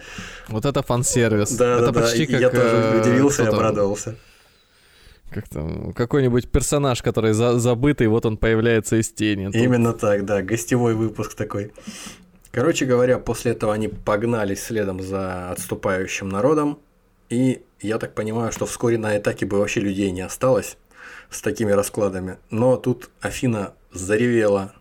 Вот 0.49 0.65
это 0.65 0.83
фан-сервис. 0.83 1.53
Да, 1.53 1.77
это 1.77 1.93
да, 1.93 2.01
почти 2.01 2.27
да. 2.27 2.33
как... 2.33 2.41
Я 2.41 2.51
тоже 2.51 2.77
э, 2.77 3.01
удивился 3.01 3.45
и 3.45 3.47
обрадовался. 3.47 4.17
Как 5.31 5.49
там, 5.49 5.93
какой-нибудь 5.93 6.51
персонаж, 6.51 7.03
который 7.03 7.33
за 7.33 7.59
забытый, 7.59 8.07
вот 8.07 8.25
он 8.25 8.39
появляется 8.39 8.97
из 8.97 9.11
тени. 9.13 9.47
Тут... 9.47 9.57
Именно 9.57 9.93
так, 9.93 10.25
да, 10.25 10.43
гостевой 10.43 10.95
выпуск 10.95 11.35
такой. 11.35 11.73
Короче 12.51 12.87
говоря, 12.87 13.19
после 13.19 13.53
этого 13.53 13.75
они 13.75 13.89
погнались 13.89 14.63
следом 14.63 15.03
за 15.03 15.51
отступающим 15.51 16.31
народом, 16.31 16.79
и 17.29 17.63
я 17.83 17.99
так 17.99 18.15
понимаю, 18.15 18.53
что 18.53 18.65
вскоре 18.65 18.97
на 18.97 19.15
атаке 19.15 19.45
бы 19.45 19.59
вообще 19.59 19.81
людей 19.81 20.11
не 20.11 20.23
осталось 20.23 20.79
с 21.31 21.43
такими 21.43 21.73
раскладами. 21.73 22.39
Но 22.51 22.77
тут 22.77 23.11
Афина 23.21 23.75
заревела 23.99 24.73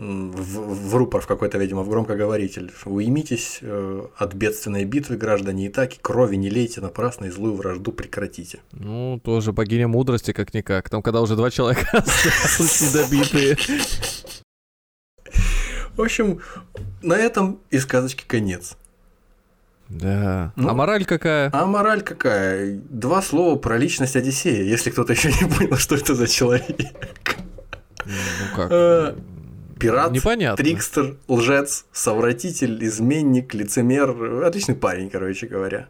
в, 0.00 0.90
в 0.90 0.94
рупор 0.96 1.20
в 1.20 1.26
какой-то, 1.26 1.58
видимо, 1.58 1.82
в 1.82 1.88
громкоговоритель. 1.90 2.72
Уймитесь 2.86 3.58
э, 3.60 4.06
от 4.16 4.34
бедственной 4.34 4.84
битвы, 4.84 5.16
граждане 5.16 5.68
Итаки, 5.68 5.98
крови 6.00 6.36
не 6.36 6.48
лейте 6.48 6.80
напрасно 6.80 7.26
и 7.26 7.30
злую 7.30 7.54
вражду 7.54 7.92
прекратите. 7.92 8.60
Ну, 8.72 9.20
тоже 9.22 9.52
богиня 9.52 9.88
мудрости, 9.88 10.32
как-никак. 10.32 10.88
Там, 10.88 11.02
когда 11.02 11.20
уже 11.20 11.36
два 11.36 11.50
человека 11.50 11.86
недобитые. 12.58 13.58
В 15.96 16.02
общем, 16.02 16.40
на 17.02 17.14
этом 17.14 17.60
и 17.70 17.78
сказочки 17.78 18.24
конец. 18.26 18.76
Да. 19.90 20.52
Ну, 20.54 20.68
а 20.68 20.72
мораль 20.72 21.04
какая? 21.04 21.50
А 21.52 21.66
мораль 21.66 22.02
какая? 22.02 22.80
Два 22.88 23.20
слова 23.20 23.56
про 23.56 23.76
личность 23.76 24.14
Одиссея, 24.14 24.62
если 24.62 24.90
кто-то 24.90 25.12
еще 25.12 25.32
не 25.32 25.48
понял, 25.52 25.76
что 25.76 25.96
это 25.96 26.14
за 26.14 26.28
человек. 26.28 26.78
Ну 28.06 28.56
как? 28.56 28.68
Э, 28.70 29.14
пират, 29.78 30.12
Непонятно. 30.12 30.62
трикстер, 30.62 31.16
лжец, 31.28 31.86
совратитель, 31.92 32.84
изменник, 32.84 33.54
лицемер. 33.54 34.44
Отличный 34.44 34.74
парень, 34.74 35.10
короче 35.10 35.46
говоря. 35.46 35.88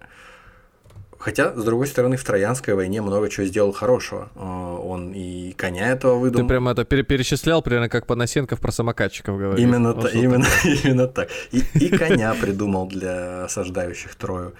Хотя, 1.20 1.52
с 1.54 1.62
другой 1.62 1.86
стороны, 1.86 2.16
в 2.16 2.24
Троянской 2.24 2.72
войне 2.72 3.02
много 3.02 3.28
чего 3.28 3.44
сделал 3.44 3.72
хорошего. 3.72 4.30
Э, 4.34 4.40
он 4.40 5.12
и 5.12 5.52
коня 5.52 5.92
этого 5.92 6.14
выдумал. 6.14 6.46
Ты 6.46 6.48
прямо 6.48 6.70
это 6.72 6.84
перечислял, 6.84 7.60
примерно 7.60 7.90
как 7.90 8.06
Панасенков 8.06 8.58
про 8.58 8.72
самокатчиков 8.72 9.38
говорил. 9.38 9.62
Именно, 9.62 9.92
та, 9.92 10.08
именно, 10.08 10.46
именно 10.64 11.06
так. 11.08 11.28
И, 11.52 11.62
и 11.74 11.88
коня 11.90 12.34
придумал 12.40 12.86
для 12.86 13.44
осаждающих 13.44 14.14
Трою 14.14 14.54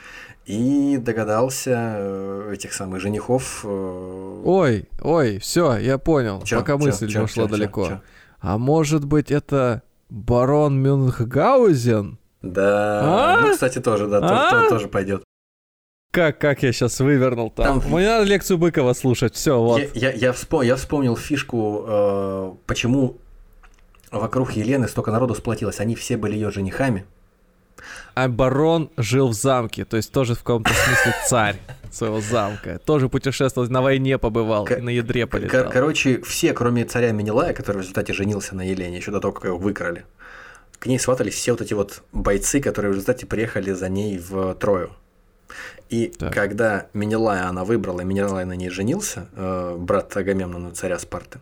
и 0.50 0.96
догадался 0.96 1.94
э, 1.96 2.50
этих 2.54 2.72
самых 2.72 3.00
женихов. 3.00 3.60
Э, 3.64 4.42
ой, 4.44 4.88
ой, 5.00 5.38
все, 5.38 5.76
я 5.76 5.98
понял, 5.98 6.42
чё, 6.42 6.58
пока 6.58 6.72
чё, 6.72 6.78
мысль 6.78 7.08
чё, 7.08 7.24
ушла 7.24 7.44
чё, 7.44 7.50
далеко. 7.50 7.84
Чё, 7.84 7.90
чё? 7.90 8.00
А 8.40 8.58
может 8.58 9.04
быть 9.04 9.30
это 9.30 9.82
барон 10.08 10.82
Мюнхгаузен? 10.82 12.18
Да, 12.42 13.00
а? 13.02 13.40
ну, 13.42 13.52
кстати, 13.52 13.80
тоже, 13.80 14.08
да, 14.08 14.18
а? 14.22 14.50
тоже, 14.50 14.68
тоже 14.68 14.88
пойдет. 14.88 15.22
Как, 16.10 16.38
как 16.38 16.64
я 16.64 16.72
сейчас 16.72 16.98
вывернул 16.98 17.50
там? 17.50 17.80
там... 17.80 17.92
Мне 17.92 18.06
надо 18.06 18.24
лекцию 18.24 18.58
Быкова 18.58 18.94
слушать, 18.94 19.34
все, 19.34 19.60
вот. 19.60 19.78
Я, 19.78 19.88
я, 19.94 20.10
я, 20.10 20.32
вспом... 20.32 20.62
я 20.62 20.74
вспомнил 20.74 21.16
фишку, 21.16 21.84
э, 21.86 22.52
почему 22.66 23.18
вокруг 24.10 24.52
Елены 24.52 24.88
столько 24.88 25.12
народу 25.12 25.34
сплотилось. 25.34 25.78
Они 25.78 25.94
все 25.94 26.16
были 26.16 26.34
ее 26.34 26.50
женихами. 26.50 27.06
А 28.14 28.28
барон 28.28 28.90
жил 28.96 29.28
в 29.28 29.34
замке, 29.34 29.84
то 29.84 29.96
есть 29.96 30.12
тоже 30.12 30.34
в 30.34 30.38
каком-то 30.42 30.72
смысле 30.72 31.14
царь 31.28 31.56
своего 31.90 32.20
замка. 32.20 32.78
Тоже 32.84 33.08
путешествовал, 33.08 33.68
на 33.68 33.82
войне 33.82 34.18
побывал, 34.18 34.64
К- 34.64 34.78
и 34.78 34.80
на 34.80 34.90
ядре 34.90 35.26
полетал. 35.26 35.64
Кор- 35.64 35.72
короче, 35.72 36.20
все, 36.22 36.52
кроме 36.52 36.84
царя 36.84 37.12
Менелая, 37.12 37.52
который 37.52 37.78
в 37.78 37.80
результате 37.80 38.12
женился 38.12 38.54
на 38.54 38.62
Елене, 38.62 38.96
еще 38.98 39.10
до 39.10 39.20
того, 39.20 39.32
как 39.32 39.44
его 39.44 39.58
выкрали, 39.58 40.04
к 40.78 40.86
ней 40.86 40.98
сватались 40.98 41.34
все 41.34 41.52
вот 41.52 41.60
эти 41.60 41.74
вот 41.74 42.02
бойцы, 42.12 42.60
которые 42.60 42.90
в 42.92 42.94
результате 42.94 43.26
приехали 43.26 43.72
за 43.72 43.88
ней 43.88 44.18
в 44.18 44.54
Трою. 44.54 44.90
И 45.88 46.06
так. 46.06 46.32
когда 46.32 46.86
Менелая 46.94 47.48
она 47.48 47.64
выбрала, 47.64 48.00
и 48.00 48.04
Менелай 48.04 48.44
на 48.44 48.52
ней 48.54 48.70
женился, 48.70 49.26
э, 49.34 49.76
брат 49.76 50.16
Агамемнона, 50.16 50.70
царя 50.70 50.98
Спарты, 50.98 51.40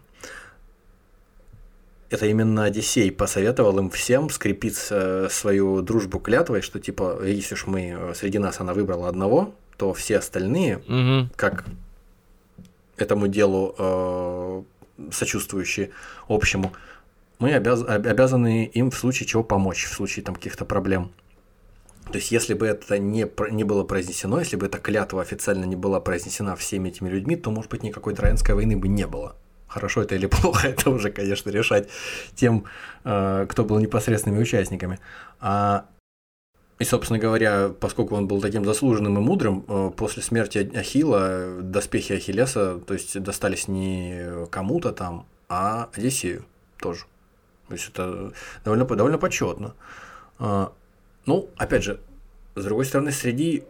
это 2.11 2.27
именно 2.27 2.65
Одиссей 2.65 3.13
посоветовал 3.13 3.79
им 3.79 3.91
всем 3.91 4.31
скрепить 4.31 4.79
э, 4.91 5.29
свою 5.31 5.83
дружбу 5.83 6.19
клятвой, 6.19 6.63
что 6.63 6.81
типа, 6.81 7.23
если 7.25 7.55
уж 7.55 7.67
мы 7.67 7.97
э, 7.99 8.15
среди 8.15 8.39
нас 8.39 8.61
она 8.61 8.73
выбрала 8.73 9.09
одного, 9.09 9.55
то 9.77 9.93
все 9.93 10.19
остальные, 10.19 10.79
угу. 10.79 11.31
как 11.37 11.65
этому 12.97 13.29
делу 13.29 13.75
э, 13.79 14.63
сочувствующие 15.13 15.91
общему, 16.29 16.73
мы 17.39 17.53
обяз... 17.55 17.85
обязаны 17.87 18.65
им 18.65 18.91
в 18.91 18.97
случае 18.97 19.27
чего 19.27 19.45
помочь, 19.45 19.85
в 19.85 19.93
случае 19.93 20.25
там 20.25 20.35
каких-то 20.35 20.65
проблем. 20.65 21.13
То 22.11 22.17
есть, 22.17 22.33
если 22.33 22.55
бы 22.55 22.67
это 22.67 22.99
не, 22.99 23.31
не 23.51 23.65
было 23.65 23.85
произнесено, 23.85 24.39
если 24.39 24.57
бы 24.57 24.65
эта 24.65 24.79
клятва 24.79 25.21
официально 25.21 25.67
не 25.67 25.77
была 25.77 26.01
произнесена 26.01 26.57
всеми 26.57 26.89
этими 26.89 27.11
людьми, 27.11 27.37
то, 27.37 27.51
может 27.51 27.71
быть, 27.71 27.83
никакой 27.83 28.15
Троянской 28.15 28.55
войны 28.55 28.79
бы 28.79 28.89
не 28.89 29.07
было. 29.07 29.37
Хорошо 29.69 30.03
это 30.03 30.15
или 30.15 30.27
плохо, 30.27 30.69
это 30.69 30.91
уже, 30.91 31.11
конечно, 31.11 31.51
решать 31.51 31.89
тем, 32.35 32.65
э, 33.05 33.47
кто 33.49 33.65
был 33.65 33.79
непосредственными 33.79 34.43
участниками. 34.43 34.99
А, 35.41 35.85
и, 36.79 36.85
собственно 36.85 37.19
говоря, 37.19 37.69
поскольку 37.69 38.15
он 38.17 38.27
был 38.27 38.41
таким 38.41 38.65
заслуженным 38.65 39.19
и 39.19 39.21
мудрым, 39.21 39.65
э, 39.69 39.91
после 39.97 40.23
смерти 40.23 40.71
Ахила 40.75 41.61
доспехи 41.61 42.15
Ахиллеса, 42.15 42.79
то 42.79 42.95
есть 42.95 43.21
достались 43.21 43.69
не 43.69 44.47
кому-то 44.51 44.93
там, 44.93 45.27
а 45.49 45.89
Одиссею 45.95 46.45
тоже. 46.79 47.05
То 47.69 47.75
есть 47.75 47.89
это 47.91 48.33
довольно, 48.65 48.87
довольно 48.87 49.19
почетно. 49.19 49.75
А, 50.39 50.73
ну, 51.27 51.51
опять 51.57 51.85
же, 51.85 52.01
с 52.61 52.65
другой 52.65 52.85
стороны, 52.85 53.13
среди 53.13 53.65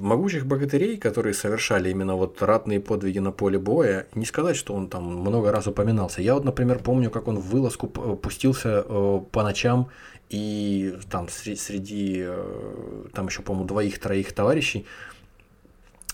могучих 0.00 0.46
богатырей, 0.46 0.96
которые 0.96 1.34
совершали 1.34 1.90
именно 1.90 2.14
вот 2.14 2.42
ратные 2.42 2.80
подвиги 2.80 3.18
на 3.18 3.32
поле 3.32 3.58
боя, 3.58 4.06
не 4.14 4.24
сказать, 4.24 4.56
что 4.56 4.74
он 4.74 4.88
там 4.88 5.04
много 5.04 5.52
раз 5.52 5.66
упоминался. 5.66 6.22
Я 6.22 6.34
вот, 6.34 6.44
например, 6.44 6.78
помню, 6.78 7.10
как 7.10 7.28
он 7.28 7.38
в 7.38 7.46
вылазку 7.46 7.86
пустился 7.88 8.84
э, 8.86 9.20
по 9.32 9.42
ночам 9.42 9.88
и 10.30 10.98
там 11.10 11.28
среди, 11.28 12.24
э, 12.26 13.04
там 13.14 13.26
еще, 13.26 13.42
по-моему, 13.42 13.66
двоих-троих 13.66 14.32
товарищей 14.32 14.86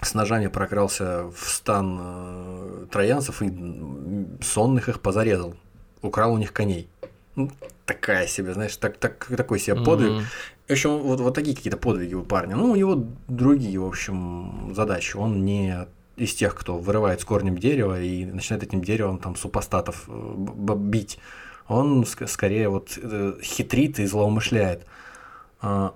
с 0.02 0.14
ножами 0.14 0.48
прокрался 0.48 1.24
в 1.34 1.48
стан 1.48 1.98
э, 2.00 2.86
троянцев 2.90 3.42
и 3.42 3.52
сонных 4.42 4.88
их 4.88 5.00
позарезал, 5.00 5.54
украл 6.02 6.32
у 6.32 6.38
них 6.38 6.52
коней. 6.52 6.88
Ну, 7.36 7.50
такая 7.84 8.26
себе, 8.26 8.54
знаешь, 8.54 8.76
так, 8.76 8.96
так, 8.96 9.26
такой 9.36 9.58
себе 9.58 9.76
подвиг. 9.76 10.10
Mm-hmm. 10.12 10.24
В 10.68 10.72
общем, 10.72 10.98
вот, 10.98 11.20
вот 11.20 11.34
такие 11.34 11.54
какие-то 11.54 11.76
подвиги 11.76 12.14
у 12.14 12.22
парня. 12.22 12.56
Ну, 12.56 12.70
у 12.70 12.76
него 12.76 13.06
другие, 13.28 13.78
в 13.78 13.86
общем, 13.86 14.72
задачи. 14.74 15.16
Он 15.16 15.44
не 15.44 15.86
из 16.16 16.34
тех, 16.34 16.54
кто 16.54 16.78
вырывает 16.78 17.20
с 17.20 17.24
корнем 17.24 17.58
дерево 17.58 18.00
и 18.00 18.24
начинает 18.24 18.62
этим 18.62 18.82
деревом 18.82 19.18
там 19.18 19.36
супостатов 19.36 20.04
э, 20.08 20.74
бить. 20.76 21.18
Он 21.68 22.06
скорее 22.06 22.68
вот 22.68 22.98
э, 23.02 23.34
хитрит 23.42 23.98
и 23.98 24.06
злоумышляет. 24.06 24.86
А, 25.60 25.94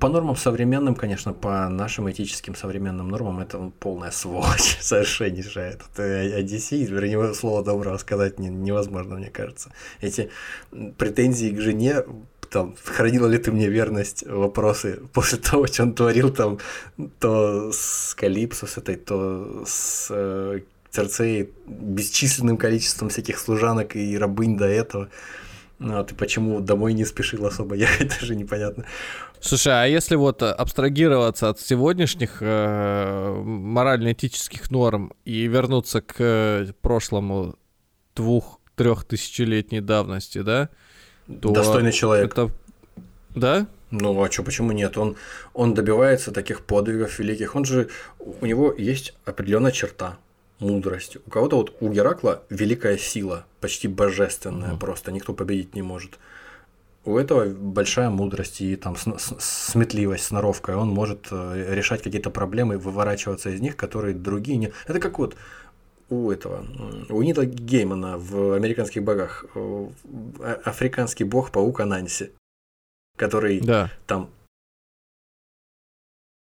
по 0.00 0.08
нормам 0.08 0.36
современным, 0.36 0.94
конечно, 0.94 1.32
по 1.32 1.68
нашим 1.68 2.10
этическим 2.10 2.54
современным 2.54 3.08
нормам, 3.08 3.40
это 3.40 3.70
полная 3.80 4.10
сволочь 4.10 4.76
совершеннейшая. 4.80 5.72
Это 5.72 6.36
Одиссей, 6.36 6.84
вернее, 6.84 7.34
слово 7.34 7.62
доброго 7.62 7.98
сказать 7.98 8.38
невозможно, 8.38 9.16
мне 9.16 9.30
кажется. 9.30 9.72
Эти 10.00 10.30
претензии 10.96 11.50
к 11.50 11.60
жене 11.60 12.04
там, 12.54 12.76
хранила 12.84 13.26
ли 13.26 13.38
ты 13.38 13.50
мне 13.50 13.68
верность, 13.68 14.24
вопросы 14.26 15.00
после 15.12 15.38
того, 15.38 15.66
что 15.66 15.82
он 15.82 15.92
творил 15.92 16.32
там, 16.32 16.58
то 17.18 17.72
с 17.72 18.14
Калипсо 18.14 18.66
с 18.66 18.78
этой, 18.78 18.94
то 18.94 19.64
с 19.66 20.06
э, 20.10 20.60
Церцеей, 20.88 21.50
бесчисленным 21.66 22.56
количеством 22.56 23.08
всяких 23.08 23.38
служанок 23.40 23.96
и 23.96 24.16
рабынь 24.16 24.56
до 24.56 24.66
этого. 24.66 25.08
Ну, 25.80 25.98
а 25.98 26.04
ты 26.04 26.14
почему 26.14 26.60
домой 26.60 26.92
не 26.92 27.04
спешил 27.04 27.44
особо 27.44 27.74
ехать, 27.86 28.20
даже 28.20 28.36
непонятно. 28.36 28.84
Слушай, 29.40 29.72
а 29.72 29.86
если 29.86 30.14
вот 30.14 30.42
абстрагироваться 30.44 31.48
от 31.48 31.60
сегодняшних 31.60 32.38
э, 32.40 33.42
морально-этических 33.42 34.70
норм 34.70 35.12
и 35.24 35.48
вернуться 35.48 36.02
к 36.02 36.72
прошлому 36.82 37.56
двух-трехтысячелетней 38.14 39.80
давности, 39.80 40.42
да? 40.42 40.70
То 41.26 41.50
Достойный 41.50 41.92
человек. 41.92 42.32
Это... 42.32 42.50
Да? 43.34 43.66
Ну 43.90 44.22
а 44.22 44.30
что, 44.30 44.42
почему 44.42 44.72
нет? 44.72 44.98
Он, 44.98 45.16
он 45.52 45.74
добивается 45.74 46.32
таких 46.32 46.62
подвигов 46.62 47.18
великих. 47.18 47.54
Он 47.54 47.64
же, 47.64 47.88
у 48.18 48.44
него 48.44 48.74
есть 48.76 49.14
определенная 49.24 49.72
черта 49.72 50.18
мудрость. 50.58 51.16
У 51.26 51.30
кого-то 51.30 51.56
вот 51.56 51.76
у 51.80 51.88
Геракла 51.90 52.42
великая 52.50 52.98
сила, 52.98 53.44
почти 53.60 53.88
божественная 53.88 54.72
mm 54.72 54.78
просто, 54.78 55.12
никто 55.12 55.32
победить 55.32 55.74
не 55.74 55.82
может. 55.82 56.18
У 57.04 57.18
этого 57.18 57.44
большая 57.46 58.08
мудрость 58.08 58.62
и 58.62 58.76
там 58.76 58.96
сметливость, 58.96 60.24
сноровка, 60.24 60.76
он 60.78 60.88
может 60.88 61.28
э, 61.30 61.66
решать 61.74 62.02
какие-то 62.02 62.30
проблемы, 62.30 62.78
выворачиваться 62.78 63.50
из 63.50 63.60
них, 63.60 63.76
которые 63.76 64.14
другие 64.14 64.56
не. 64.56 64.72
Это 64.86 65.00
как 65.00 65.18
вот 65.18 65.36
у 66.14 66.30
этого, 66.32 66.64
у 67.08 67.22
Нита 67.22 67.44
Геймана 67.44 68.18
в 68.18 68.52
«Американских 68.54 69.02
богах» 69.02 69.44
э, 69.54 69.88
африканский 70.64 71.24
бог-паук 71.24 71.80
Ананси, 71.80 72.32
который 73.16 73.60
да. 73.60 73.90
там 74.06 74.30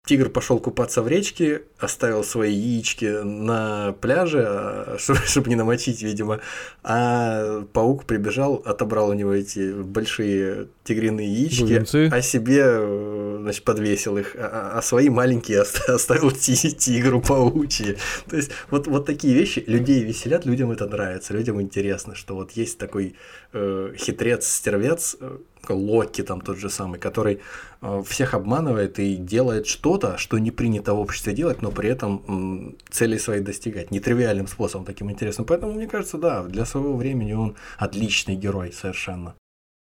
Тигр 0.09 0.29
пошел 0.29 0.57
купаться 0.59 1.03
в 1.03 1.07
речке, 1.07 1.61
оставил 1.77 2.23
свои 2.23 2.51
яички 2.51 3.21
на 3.23 3.93
пляже, 4.01 4.95
чтобы, 4.97 5.19
чтобы 5.19 5.49
не 5.49 5.55
намочить, 5.55 6.01
видимо. 6.01 6.39
А 6.81 7.63
паук 7.73 8.05
прибежал, 8.05 8.55
отобрал 8.65 9.09
у 9.09 9.13
него 9.13 9.33
эти 9.33 9.71
большие 9.71 10.69
тигриные 10.83 11.31
яички, 11.31 11.61
Бубенцы. 11.61 12.09
а 12.11 12.23
себе 12.23 13.37
значит, 13.41 13.63
подвесил 13.63 14.17
их, 14.17 14.35
а, 14.35 14.79
а 14.79 14.81
свои 14.81 15.09
маленькие 15.09 15.61
оставил 15.87 16.31
тигру 16.31 17.21
паучьи. 17.21 17.97
То 18.27 18.35
есть 18.35 18.49
вот, 18.71 18.87
вот 18.87 19.05
такие 19.05 19.35
вещи 19.35 19.63
людей 19.67 20.03
веселят, 20.03 20.43
людям 20.43 20.71
это 20.71 20.87
нравится, 20.87 21.35
людям 21.35 21.61
интересно, 21.61 22.15
что 22.15 22.33
вот 22.33 22.53
есть 22.53 22.79
такой 22.79 23.15
э, 23.53 23.93
хитрец-стервец, 23.95 25.17
э, 25.21 25.37
Локи 25.73 26.23
там 26.23 26.41
тот 26.41 26.57
же 26.57 26.69
самый, 26.69 26.99
который 26.99 27.39
э, 27.81 28.03
всех 28.05 28.33
обманывает 28.33 28.99
и 28.99 29.15
делает 29.15 29.67
что-то, 29.67 30.17
что 30.17 30.37
не 30.37 30.51
принято 30.51 30.93
в 30.93 30.99
обществе 30.99 31.33
делать, 31.33 31.61
но 31.61 31.71
при 31.71 31.89
этом 31.89 32.77
цели 32.89 33.17
свои 33.17 33.39
достигать 33.39 33.91
нетривиальным 33.91 34.47
способом, 34.47 34.85
таким 34.85 35.09
интересным. 35.11 35.45
Поэтому, 35.45 35.73
мне 35.73 35.87
кажется, 35.87 36.17
да, 36.17 36.43
для 36.43 36.65
своего 36.65 36.95
времени 36.95 37.33
он 37.33 37.55
отличный 37.77 38.35
герой 38.35 38.71
совершенно. 38.71 39.35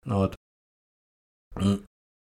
Вот. 0.05 0.37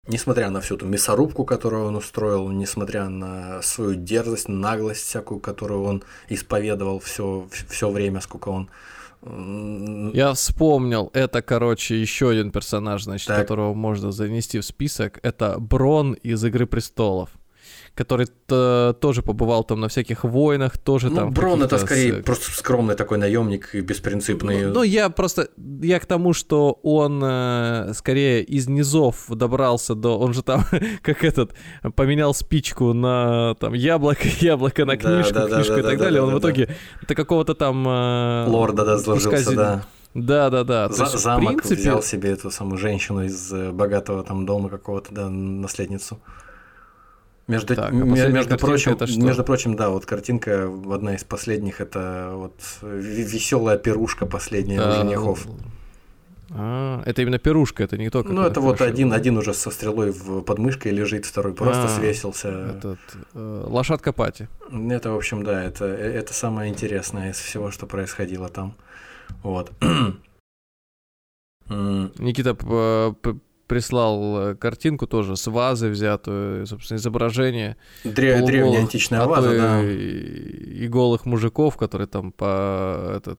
Несмотря 0.08 0.50
на 0.50 0.60
всю 0.60 0.76
эту 0.76 0.86
мясорубку, 0.86 1.44
которую 1.44 1.86
он 1.86 1.96
устроил, 1.96 2.48
несмотря 2.50 3.08
на 3.08 3.60
свою 3.62 3.94
дерзость, 3.96 4.48
наглость 4.48 5.02
всякую, 5.02 5.40
которую 5.40 5.82
он 5.82 6.04
исповедовал 6.28 7.00
все, 7.00 7.48
все 7.68 7.90
время, 7.90 8.20
сколько 8.20 8.50
он 8.50 8.70
я 9.22 10.32
вспомнил, 10.34 11.10
это, 11.12 11.42
короче, 11.42 12.00
еще 12.00 12.30
один 12.30 12.50
персонаж, 12.50 13.04
значит, 13.04 13.28
так. 13.28 13.38
которого 13.38 13.74
можно 13.74 14.12
занести 14.12 14.60
в 14.60 14.64
список. 14.64 15.18
Это 15.22 15.56
Брон 15.58 16.12
из 16.14 16.44
Игры 16.44 16.66
престолов 16.66 17.30
который 17.96 18.26
тоже 19.00 19.22
побывал 19.22 19.64
там 19.64 19.80
на 19.80 19.88
всяких 19.88 20.22
войнах, 20.24 20.76
тоже 20.76 21.08
ну, 21.08 21.16
там. 21.16 21.30
Брон 21.32 21.62
это 21.62 21.78
скорее 21.78 22.20
с... 22.20 22.24
просто 22.24 22.50
скромный 22.52 22.94
такой 22.94 23.16
наемник 23.16 23.74
и 23.74 23.80
беспринципный. 23.80 24.66
Ну, 24.66 24.74
ну, 24.74 24.82
я 24.82 25.08
просто 25.08 25.48
я 25.80 25.98
к 25.98 26.04
тому, 26.04 26.34
что 26.34 26.78
он 26.82 27.22
э, 27.24 27.92
скорее 27.94 28.42
из 28.44 28.68
низов 28.68 29.26
добрался 29.30 29.94
до, 29.94 30.18
он 30.18 30.34
же 30.34 30.42
там 30.42 30.64
как 31.02 31.24
этот 31.24 31.54
поменял 31.94 32.34
спичку 32.34 32.92
на 32.92 33.54
там 33.58 33.72
яблоко, 33.72 34.28
яблоко 34.40 34.84
на 34.84 34.98
книжку, 34.98 35.32
да, 35.32 35.48
да, 35.48 35.56
книжку 35.56 35.74
да, 35.74 35.80
и 35.80 35.82
так 35.82 35.98
далее. 35.98 36.22
он 36.22 36.34
в 36.34 36.38
итоге 36.38 36.68
это 37.02 37.14
какого-то 37.14 37.54
там 37.54 37.88
э, 37.88 38.46
лорда 38.46 38.84
да 38.84 38.98
сложился, 38.98 39.56
да. 39.56 39.82
Да, 40.12 40.48
да, 40.48 40.64
да. 40.64 40.88
За, 40.88 41.04
есть, 41.04 41.18
замок 41.18 41.62
принципе... 41.62 41.74
взял 41.74 42.02
себе 42.02 42.30
эту 42.30 42.50
самую 42.50 42.78
женщину 42.78 43.24
из 43.24 43.52
э, 43.52 43.70
богатого 43.70 44.22
там 44.22 44.46
дома 44.46 44.70
какого-то, 44.70 45.12
да, 45.12 45.28
наследницу. 45.28 46.18
Между, 47.48 47.76
так, 47.76 47.90
а 47.90 47.92
между, 47.92 48.58
прочим, 48.58 48.92
это 48.92 49.06
что? 49.06 49.20
между 49.20 49.44
прочим, 49.44 49.76
да, 49.76 49.90
вот 49.90 50.04
картинка 50.04 50.68
одна 50.90 51.14
из 51.14 51.22
последних, 51.22 51.80
это 51.80 52.32
вот 52.34 52.60
веселая 52.82 53.78
пирушка 53.78 54.26
последняя 54.26 54.80
а, 54.80 54.90
у 54.90 54.92
женихов. 54.96 55.46
А, 56.50 57.02
это 57.06 57.22
именно 57.22 57.38
пирушка, 57.38 57.84
это 57.84 57.96
не 57.98 58.10
только. 58.10 58.32
Ну, 58.32 58.42
это 58.42 58.60
вот 58.60 58.80
один, 58.80 59.12
один 59.12 59.38
уже 59.38 59.54
со 59.54 59.70
стрелой 59.70 60.10
в 60.10 60.42
подмышке 60.42 60.90
лежит, 60.90 61.24
второй 61.24 61.54
просто 61.54 61.84
а, 61.84 61.88
свесился. 61.88 62.48
Этот, 62.48 62.98
э, 63.34 63.64
лошадка 63.68 64.12
пати. 64.12 64.48
Это, 64.90 65.12
в 65.12 65.16
общем, 65.16 65.44
да, 65.44 65.62
это, 65.62 65.84
это 65.84 66.34
самое 66.34 66.68
интересное 66.72 67.30
из 67.30 67.36
всего, 67.36 67.70
что 67.70 67.86
происходило 67.86 68.48
там. 68.48 68.74
Вот. 69.44 69.70
Никита 71.68 72.56
прислал 73.66 74.50
э, 74.50 74.54
картинку 74.54 75.06
тоже 75.06 75.36
с 75.36 75.46
вазы 75.46 75.88
взятую, 75.88 76.66
собственно, 76.66 76.98
изображение. 76.98 77.76
Древ, 78.04 78.44
древняя 78.44 78.80
античная 78.80 79.24
ваза, 79.26 79.56
да. 79.56 79.82
И, 79.82 80.84
и 80.84 80.88
голых 80.88 81.26
мужиков, 81.26 81.76
которые 81.76 82.06
там 82.06 82.32
по 82.32 83.14
этот, 83.16 83.38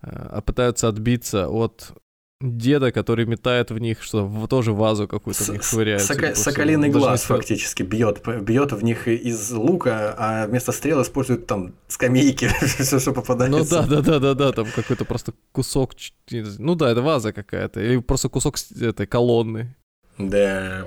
а 0.00 0.40
пытаются 0.40 0.88
отбиться 0.88 1.48
от 1.48 1.92
деда, 2.40 2.92
который 2.92 3.26
метает 3.26 3.70
в 3.70 3.78
них, 3.78 4.02
что 4.02 4.24
в, 4.24 4.46
тоже 4.46 4.72
вазу 4.72 5.08
какую-то 5.08 5.42
в 5.44 5.48
них 5.48 5.62
швыряет. 5.62 6.02
Сока- 6.02 6.34
соколиный 6.34 6.88
глаз 6.88 7.22
фактически 7.22 7.82
бьет, 7.82 8.22
бьет 8.42 8.72
в 8.72 8.82
них 8.84 9.08
из 9.08 9.50
лука, 9.50 10.14
а 10.16 10.46
вместо 10.46 10.72
стрел 10.72 11.02
используют 11.02 11.46
там 11.46 11.74
скамейки, 11.88 12.48
все, 12.62 12.98
что 13.00 13.12
попадается. 13.12 13.82
Ну 13.82 13.88
да, 13.88 13.96
да, 13.96 14.02
да, 14.02 14.18
да, 14.20 14.34
да, 14.34 14.52
там 14.52 14.66
какой-то 14.74 15.04
просто 15.04 15.32
кусок, 15.52 15.94
ну 16.30 16.74
да, 16.76 16.90
это 16.90 17.02
ваза 17.02 17.32
какая-то, 17.32 17.80
или 17.80 17.98
просто 17.98 18.28
кусок 18.28 18.56
этой 18.80 19.06
колонны. 19.06 19.74
Да, 20.16 20.86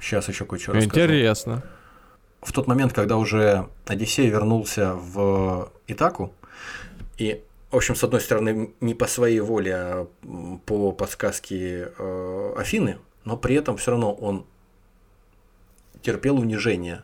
сейчас 0.00 0.28
еще 0.28 0.44
кое-что 0.44 0.72
расскажу. 0.72 0.90
Интересно. 0.90 1.62
В 2.42 2.52
тот 2.52 2.66
момент, 2.66 2.92
когда 2.92 3.16
уже 3.16 3.68
Одиссей 3.86 4.28
вернулся 4.28 4.94
в 4.94 5.70
Итаку, 5.86 6.34
и 7.18 7.42
в 7.70 7.76
общем, 7.76 7.94
с 7.94 8.04
одной 8.04 8.20
стороны, 8.20 8.72
не 8.80 8.94
по 8.94 9.06
своей 9.06 9.40
воле, 9.40 9.74
а 9.74 10.08
по 10.66 10.92
подсказке 10.92 11.92
э, 11.96 12.54
Афины, 12.56 12.98
но 13.24 13.36
при 13.36 13.54
этом 13.54 13.76
все 13.76 13.92
равно 13.92 14.12
он 14.12 14.46
терпел 16.02 16.38
унижение 16.38 17.02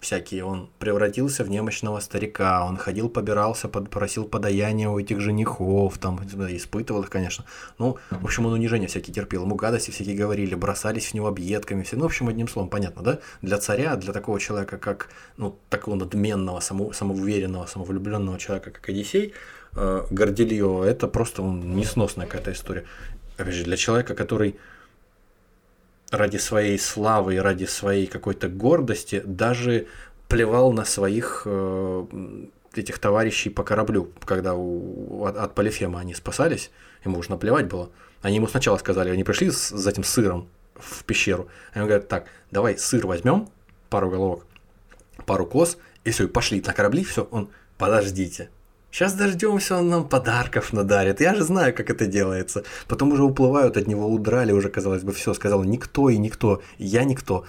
всякие. 0.00 0.44
Он 0.44 0.70
превратился 0.78 1.44
в 1.44 1.50
немощного 1.50 2.00
старика, 2.00 2.64
он 2.64 2.76
ходил, 2.76 3.08
побирался, 3.08 3.68
под, 3.68 3.90
просил 3.90 4.24
подаяния 4.24 4.88
у 4.88 4.98
этих 4.98 5.20
женихов, 5.20 5.98
там, 5.98 6.20
испытывал 6.24 7.02
их, 7.02 7.10
конечно. 7.10 7.44
Ну, 7.78 7.96
в 8.10 8.24
общем, 8.24 8.46
он 8.46 8.52
унижение 8.52 8.88
всякие 8.88 9.14
терпел, 9.14 9.42
ему 9.42 9.56
гадости 9.56 9.90
всякие 9.90 10.16
говорили, 10.16 10.54
бросались 10.54 11.06
в 11.06 11.14
него 11.14 11.26
объедками, 11.26 11.82
все. 11.82 11.96
Ну, 11.96 12.02
в 12.02 12.06
общем, 12.06 12.28
одним 12.28 12.48
словом, 12.48 12.70
понятно, 12.70 13.02
да? 13.02 13.18
Для 13.42 13.58
царя, 13.58 13.96
для 13.96 14.12
такого 14.12 14.38
человека, 14.38 14.78
как, 14.78 15.08
ну, 15.36 15.58
такого 15.70 15.96
надменного, 15.96 16.60
само, 16.60 16.92
самоуверенного, 16.92 17.66
самовлюбленного 17.66 18.38
человека, 18.38 18.70
как 18.70 18.88
Одиссей, 18.88 19.32
э, 19.76 20.06
Горделио, 20.10 20.84
это 20.84 21.06
просто 21.06 21.42
несносная 21.42 22.26
какая-то 22.26 22.52
история. 22.52 22.84
Опять 23.36 23.54
же, 23.54 23.64
для 23.64 23.76
человека, 23.76 24.14
который 24.14 24.56
ради 26.10 26.36
своей 26.36 26.78
славы 26.78 27.34
и 27.34 27.38
ради 27.38 27.64
своей 27.64 28.06
какой-то 28.06 28.48
гордости 28.48 29.22
даже 29.24 29.86
плевал 30.28 30.72
на 30.72 30.84
своих 30.84 31.42
э, 31.44 32.06
этих 32.74 32.98
товарищей 32.98 33.50
по 33.50 33.62
кораблю, 33.62 34.10
когда 34.24 34.54
у, 34.54 35.24
от, 35.24 35.36
от 35.36 35.54
Полифема 35.54 36.00
они 36.00 36.14
спасались, 36.14 36.70
ему 37.04 37.18
уже 37.18 37.30
наплевать 37.30 37.68
было. 37.68 37.90
Они 38.22 38.36
ему 38.36 38.48
сначала 38.48 38.76
сказали, 38.78 39.10
они 39.10 39.24
пришли 39.24 39.50
с, 39.50 39.70
с 39.70 39.86
этим 39.86 40.04
сыром 40.04 40.48
в 40.74 41.04
пещеру, 41.04 41.48
они 41.72 41.86
говорят, 41.86 42.08
так, 42.08 42.26
давай 42.50 42.76
сыр 42.78 43.06
возьмем, 43.06 43.48
пару 43.88 44.10
головок, 44.10 44.46
пару 45.24 45.46
коз, 45.46 45.78
и 46.04 46.10
все, 46.10 46.24
и 46.24 46.28
пошли 46.28 46.60
на 46.60 46.72
корабли, 46.72 47.04
все, 47.04 47.26
он, 47.30 47.48
подождите, 47.78 48.50
Сейчас 48.96 49.12
дождемся, 49.12 49.76
он 49.76 49.90
нам 49.90 50.08
подарков 50.08 50.72
надарит. 50.72 51.20
Я 51.20 51.34
же 51.34 51.42
знаю, 51.42 51.74
как 51.74 51.90
это 51.90 52.06
делается. 52.06 52.64
Потом 52.88 53.12
уже 53.12 53.24
уплывают 53.24 53.76
от 53.76 53.86
него, 53.86 54.08
удрали 54.08 54.52
уже, 54.52 54.70
казалось 54.70 55.02
бы, 55.02 55.12
все. 55.12 55.34
Сказал, 55.34 55.64
никто 55.64 56.08
и 56.08 56.16
никто, 56.16 56.62
я 56.78 57.04
никто. 57.04 57.44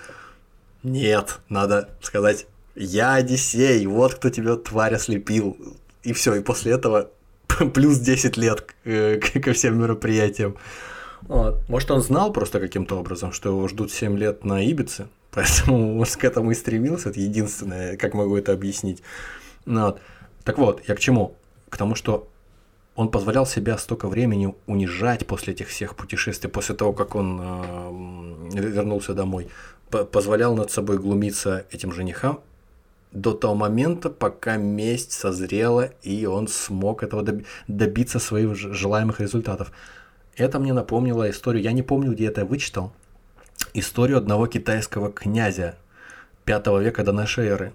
Нет, 0.83 1.39
надо 1.47 1.87
сказать, 2.01 2.47
я 2.75 3.13
Одиссей, 3.13 3.85
вот 3.85 4.15
кто 4.15 4.29
тебя, 4.29 4.57
тварь, 4.57 4.95
ослепил. 4.95 5.55
И 6.03 6.11
все, 6.11 6.35
и 6.35 6.41
после 6.41 6.73
этого 6.73 7.11
плюс 7.73 7.97
10 7.99 8.35
лет 8.35 8.65
э, 8.83 9.17
ко 9.41 9.53
всем 9.53 9.79
мероприятиям. 9.79 10.57
Вот. 11.21 11.61
Может, 11.69 11.91
он 11.91 12.01
знал 12.01 12.33
просто 12.33 12.59
каким-то 12.59 12.99
образом, 12.99 13.31
что 13.31 13.47
его 13.47 13.69
ждут 13.69 13.93
7 13.93 14.17
лет 14.17 14.43
на 14.43 14.61
Ибице, 14.69 15.07
поэтому 15.31 15.93
может, 15.93 16.17
к 16.17 16.25
этому 16.25 16.51
и 16.51 16.55
стремился. 16.55 17.07
Это 17.07 17.21
единственное, 17.21 17.95
как 17.95 18.15
могу 18.15 18.35
это 18.35 18.51
объяснить. 18.51 19.01
Ну 19.65 19.85
вот. 19.85 20.01
Так 20.47 20.57
вот, 20.57 20.81
я 20.87 20.95
к 20.95 20.99
чему? 20.99 21.35
К 21.69 21.75
тому, 21.75 21.93
что 21.95 22.29
он 22.95 23.11
позволял 23.11 23.45
себя 23.45 23.77
столько 23.77 24.07
времени 24.07 24.55
унижать 24.65 25.27
после 25.27 25.51
этих 25.53 25.67
всех 25.67 25.93
путешествий, 25.97 26.49
после 26.49 26.73
того, 26.73 26.93
как 26.93 27.15
он 27.15 27.41
э, 27.41 28.61
вернулся 28.61 29.13
домой, 29.13 29.49
позволял 29.89 30.55
над 30.55 30.71
собой 30.71 30.99
глумиться 30.99 31.65
этим 31.69 31.91
женихам 31.91 32.39
до 33.11 33.33
того 33.33 33.55
момента, 33.55 34.09
пока 34.09 34.55
месть 34.55 35.11
созрела, 35.11 35.91
и 36.01 36.25
он 36.25 36.47
смог 36.47 37.03
этого 37.03 37.23
доби- 37.23 37.45
добиться 37.67 38.17
своих 38.17 38.55
желаемых 38.55 39.19
результатов. 39.19 39.73
Это 40.37 40.59
мне 40.59 40.71
напомнило 40.71 41.29
историю, 41.29 41.61
я 41.61 41.73
не 41.73 41.83
помню, 41.83 42.13
где 42.13 42.27
это 42.27 42.45
вычитал, 42.45 42.93
историю 43.73 44.17
одного 44.17 44.47
китайского 44.47 45.11
князя 45.11 45.75
5 46.45 46.67
века 46.79 47.03
до 47.03 47.11
нашей 47.11 47.47
эры. 47.47 47.73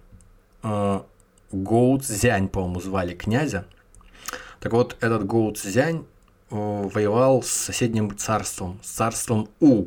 А, 1.52 1.56
Гоу 1.56 1.98
Цзянь, 1.98 2.48
по-моему, 2.48 2.80
звали 2.80 3.14
князя. 3.14 3.66
Так 4.60 4.72
вот, 4.72 4.96
этот 5.00 5.26
Гоу 5.26 5.52
Цзянь 5.52 6.04
э, 6.50 6.54
воевал 6.54 7.42
с 7.42 7.48
соседним 7.48 8.16
царством, 8.16 8.78
с 8.82 8.90
царством 8.90 9.48
У. 9.60 9.86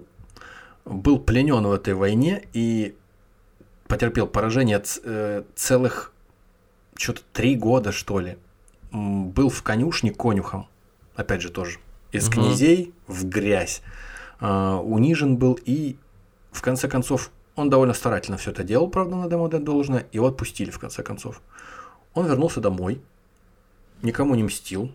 Был 0.85 1.19
пленен 1.19 1.65
в 1.65 1.71
этой 1.71 1.93
войне 1.93 2.43
и 2.53 2.95
потерпел 3.87 4.27
поражение 4.27 4.81
э, 5.03 5.43
целых 5.55 6.11
что-то 6.97 7.21
три 7.33 7.55
года, 7.55 7.91
что 7.91 8.19
ли. 8.19 8.37
Был 8.91 9.49
в 9.49 9.63
конюшне 9.63 10.11
конюхом, 10.11 10.67
опять 11.15 11.41
же 11.41 11.49
тоже, 11.49 11.79
из 12.11 12.27
угу. 12.27 12.35
князей 12.35 12.93
в 13.07 13.25
грязь. 13.27 13.81
Э, 14.39 14.75
унижен 14.75 15.37
был 15.37 15.59
и 15.65 15.97
в 16.51 16.61
конце 16.61 16.87
концов 16.87 17.31
он 17.55 17.69
довольно 17.69 17.93
старательно 17.93 18.37
все 18.37 18.51
это 18.51 18.63
делал, 18.63 18.89
правда, 18.89 19.15
надо 19.15 19.35
ему 19.35 19.47
дать 19.47 19.63
должное, 19.63 20.07
его 20.11 20.27
отпустили 20.27 20.71
в 20.71 20.79
конце 20.79 21.03
концов. 21.03 21.41
Он 22.13 22.27
вернулся 22.27 22.59
домой, 22.59 23.01
никому 24.01 24.35
не 24.35 24.43
мстил, 24.43 24.91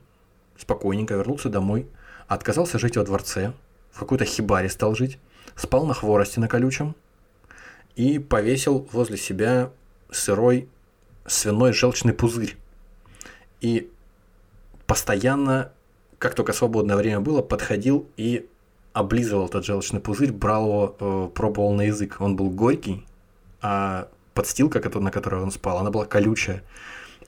спокойненько 0.59 1.15
вернулся 1.15 1.49
домой, 1.49 1.87
отказался 2.29 2.79
жить 2.79 2.97
во 2.97 3.05
дворце, 3.05 3.53
в 3.91 3.99
какой-то 3.99 4.25
хибаре 4.25 4.69
стал 4.69 4.95
жить, 4.95 5.19
спал 5.57 5.87
на 5.87 5.95
хворосте 5.95 6.41
на 6.41 6.49
колючем 6.49 6.95
и 7.97 8.19
повесил 8.19 8.89
возле 8.93 9.17
себя 9.17 9.71
сырой 10.11 10.69
свиной 11.27 11.73
желчный 11.73 12.13
пузырь. 12.13 12.57
И 13.61 13.91
постоянно, 14.87 15.73
как 16.19 16.35
только 16.35 16.53
свободное 16.53 16.97
время 16.97 17.21
было, 17.21 17.43
подходил 17.43 18.09
и 18.17 18.49
облизывал 18.93 19.47
этот 19.47 19.65
желчный 19.65 20.01
пузырь, 20.01 20.33
брал 20.33 20.65
его, 20.65 20.97
э, 20.99 21.29
пробовал 21.35 21.73
на 21.75 21.83
язык. 21.83 22.17
Он 22.21 22.37
был 22.37 22.51
горький, 22.51 23.07
а 23.61 24.09
подстилка, 24.35 24.81
на 24.99 25.11
которой 25.11 25.43
он 25.43 25.51
спал, 25.51 25.79
она 25.79 25.91
была 25.91 26.07
колючая. 26.07 26.63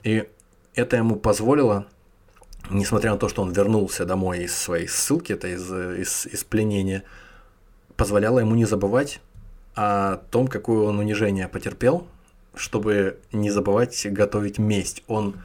И 0.03 0.27
это 0.75 0.97
ему 0.97 1.15
позволило, 1.15 1.85
несмотря 2.69 3.11
на 3.11 3.17
то, 3.17 3.29
что 3.29 3.41
он 3.41 3.51
вернулся 3.51 4.05
домой 4.05 4.43
из 4.43 4.55
своей 4.55 4.87
ссылки, 4.87 5.33
это 5.33 5.47
из, 5.47 5.71
из, 5.71 6.25
из 6.25 6.43
пленения, 6.43 7.03
позволяло 7.95 8.39
ему 8.39 8.55
не 8.55 8.65
забывать 8.65 9.21
о 9.75 10.17
том, 10.31 10.47
какое 10.47 10.87
он 10.87 10.99
унижение 10.99 11.47
потерпел, 11.47 12.07
чтобы 12.55 13.19
не 13.31 13.49
забывать 13.49 14.05
готовить 14.11 14.57
месть. 14.59 15.03
Он 15.07 15.35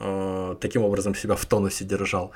э, 0.00 0.56
таким 0.60 0.82
образом 0.82 1.14
себя 1.14 1.34
в 1.34 1.44
тонусе 1.44 1.84
держал. 1.84 2.32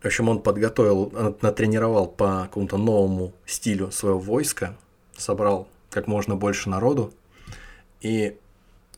В 0.00 0.06
общем, 0.06 0.28
он 0.28 0.40
подготовил, 0.40 1.36
натренировал 1.42 2.06
по 2.06 2.42
какому-то 2.44 2.78
новому 2.78 3.32
стилю 3.44 3.90
своего 3.90 4.18
войска, 4.18 4.76
собрал 5.16 5.68
как 5.90 6.06
можно 6.06 6.36
больше 6.36 6.70
народу, 6.70 7.12
и 8.00 8.38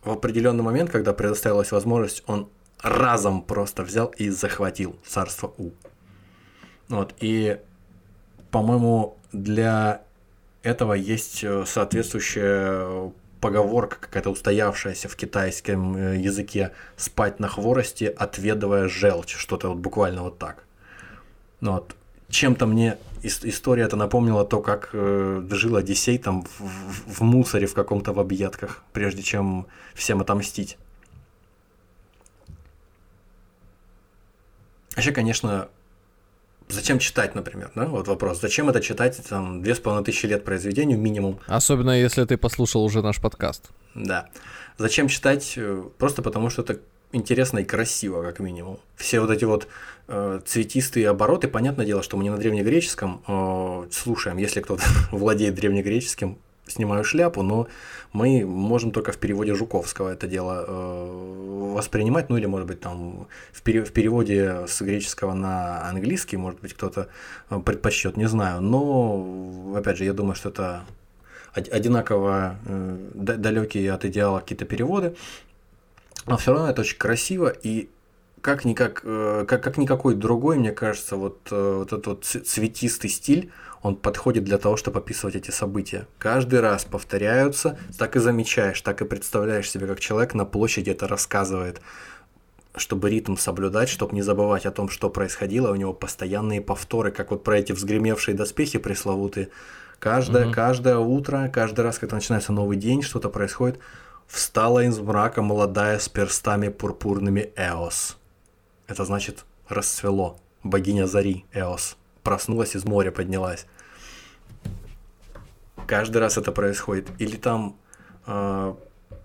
в 0.04 0.10
определенный 0.10 0.62
момент, 0.62 0.90
когда 0.90 1.12
предоставилась 1.12 1.72
возможность, 1.72 2.22
он 2.26 2.48
разом 2.80 3.42
просто 3.42 3.82
взял 3.82 4.08
и 4.18 4.28
захватил 4.28 4.96
царство 5.04 5.52
У. 5.58 5.70
Вот, 6.88 7.14
и, 7.20 7.58
по-моему, 8.50 9.16
для 9.32 10.02
этого 10.62 10.92
есть 10.92 11.42
э, 11.42 11.64
соответствующая 11.66 13.12
поговорка 13.40 13.96
какая-то 14.00 14.30
устоявшаяся 14.30 15.08
в 15.08 15.16
китайском 15.16 15.96
э, 15.96 16.18
языке 16.18 16.72
«спать 16.96 17.40
на 17.40 17.48
хворосте, 17.48 18.08
отведывая 18.08 18.88
желчь», 18.88 19.36
что-то 19.36 19.68
вот 19.70 19.78
буквально 19.78 20.22
вот 20.22 20.38
так. 20.38 20.64
Ну, 21.62 21.72
вот. 21.72 21.94
Чем-то 22.28 22.66
мне 22.66 22.98
история 23.22 23.84
это 23.84 23.94
напомнила 23.96 24.44
то, 24.44 24.60
как 24.60 24.90
э, 24.92 25.46
жил 25.50 25.76
Одиссей 25.76 26.18
там 26.18 26.42
в, 26.42 26.60
в, 26.60 27.18
в 27.18 27.22
мусоре 27.22 27.66
в 27.66 27.74
каком-то 27.74 28.12
в 28.12 28.18
объедках, 28.18 28.82
прежде 28.92 29.22
чем 29.22 29.66
всем 29.94 30.20
отомстить. 30.20 30.76
Вообще, 34.96 35.12
конечно, 35.12 35.68
зачем 36.68 36.98
читать, 36.98 37.34
например, 37.36 37.70
да? 37.76 37.86
Вот 37.86 38.08
вопрос. 38.08 38.40
Зачем 38.40 38.68
это 38.68 38.80
читать, 38.80 39.20
там, 39.28 39.62
две 39.62 39.76
с 39.76 39.78
половиной 39.78 40.04
тысячи 40.04 40.26
лет 40.26 40.44
произведению 40.44 40.98
минимум? 40.98 41.38
Особенно, 41.46 41.90
если 41.90 42.24
ты 42.24 42.36
послушал 42.36 42.82
уже 42.82 43.02
наш 43.02 43.20
подкаст. 43.20 43.70
Да. 43.94 44.28
Зачем 44.78 45.06
читать? 45.06 45.52
Э, 45.56 45.84
просто 45.96 46.22
потому, 46.22 46.50
что 46.50 46.62
это 46.62 46.80
интересно 47.12 47.60
и 47.60 47.64
красиво, 47.64 48.22
как 48.22 48.40
минимум. 48.40 48.78
Все 48.96 49.20
вот 49.20 49.30
эти 49.30 49.44
вот 49.44 49.68
э, 50.08 50.40
цветистые 50.44 51.08
обороты, 51.08 51.48
понятное 51.48 51.86
дело, 51.86 52.02
что 52.02 52.16
мы 52.16 52.24
не 52.24 52.30
на 52.30 52.38
древнегреческом 52.38 53.22
э, 53.26 53.88
слушаем. 53.90 54.38
Если 54.38 54.60
кто-то 54.60 54.82
владеет 55.12 55.54
древнегреческим, 55.54 56.38
снимаю 56.66 57.04
шляпу, 57.04 57.42
но 57.42 57.68
мы 58.12 58.44
можем 58.46 58.92
только 58.92 59.12
в 59.12 59.18
переводе 59.18 59.54
Жуковского 59.54 60.10
это 60.10 60.26
дело 60.26 60.64
э, 60.66 61.72
воспринимать, 61.74 62.30
ну 62.30 62.36
или, 62.36 62.46
может 62.46 62.66
быть, 62.66 62.80
там 62.80 63.26
в, 63.52 63.62
пере, 63.62 63.84
в 63.84 63.92
переводе 63.92 64.66
с 64.66 64.80
греческого 64.80 65.34
на 65.34 65.88
английский, 65.88 66.36
может 66.36 66.60
быть, 66.60 66.74
кто-то 66.74 67.08
э, 67.50 67.60
предпочтет, 67.60 68.16
не 68.16 68.28
знаю. 68.28 68.60
Но, 68.60 69.74
опять 69.76 69.98
же, 69.98 70.04
я 70.04 70.12
думаю, 70.12 70.34
что 70.34 70.50
это 70.50 70.84
одинаково 71.52 72.56
э, 72.64 72.96
далекие 73.14 73.92
от 73.92 74.04
идеала 74.04 74.40
какие-то 74.40 74.64
переводы, 74.64 75.14
но 76.26 76.36
все 76.36 76.52
равно 76.52 76.70
это 76.70 76.82
очень 76.82 76.98
красиво 76.98 77.48
и 77.48 77.88
как 78.42 78.64
никак, 78.64 79.02
э, 79.04 79.44
как, 79.46 79.62
как 79.62 79.78
никакой 79.78 80.14
другой, 80.14 80.58
мне 80.58 80.72
кажется, 80.72 81.16
вот, 81.16 81.48
э, 81.50 81.74
вот 81.78 81.92
этот 81.92 82.06
вот 82.06 82.24
цветистый 82.24 83.08
стиль, 83.08 83.52
он 83.82 83.96
подходит 83.96 84.44
для 84.44 84.58
того, 84.58 84.76
чтобы 84.76 84.98
описывать 84.98 85.36
эти 85.36 85.50
события. 85.50 86.06
Каждый 86.18 86.60
раз 86.60 86.84
повторяются, 86.84 87.78
так 87.98 88.16
и 88.16 88.20
замечаешь, 88.20 88.80
так 88.80 89.00
и 89.00 89.04
представляешь 89.04 89.70
себе, 89.70 89.86
как 89.86 90.00
человек 90.00 90.34
на 90.34 90.44
площади 90.44 90.90
это 90.90 91.06
рассказывает, 91.06 91.80
чтобы 92.74 93.10
ритм 93.10 93.36
соблюдать, 93.36 93.88
чтобы 93.88 94.14
не 94.14 94.22
забывать 94.22 94.66
о 94.66 94.70
том, 94.72 94.88
что 94.88 95.08
происходило, 95.08 95.70
у 95.70 95.76
него 95.76 95.92
постоянные 95.92 96.60
повторы, 96.60 97.12
как 97.12 97.30
вот 97.30 97.44
про 97.44 97.58
эти 97.58 97.72
взгремевшие 97.72 98.36
доспехи 98.36 98.78
пресловутые. 98.78 99.48
Каждое, 99.98 100.46
угу. 100.46 100.54
каждое 100.54 100.98
утро, 100.98 101.48
каждый 101.52 101.82
раз, 101.82 101.98
когда 101.98 102.16
начинается 102.16 102.52
новый 102.52 102.76
день, 102.76 103.02
что-то 103.02 103.28
происходит, 103.28 103.78
встала 104.26 104.84
из 104.84 104.98
мрака 104.98 105.42
молодая 105.42 105.98
с 105.98 106.08
перстами 106.08 106.68
пурпурными 106.68 107.52
Эос. 107.56 108.18
Это 108.86 109.04
значит 109.04 109.44
расцвело. 109.68 110.38
Богиня 110.62 111.06
Зари, 111.06 111.44
Эос. 111.52 111.96
Проснулась 112.22 112.76
из 112.76 112.84
моря, 112.84 113.10
поднялась. 113.10 113.66
Каждый 115.86 116.18
раз 116.18 116.38
это 116.38 116.52
происходит. 116.52 117.08
Или 117.18 117.36
там, 117.36 117.76
э, 118.26 118.74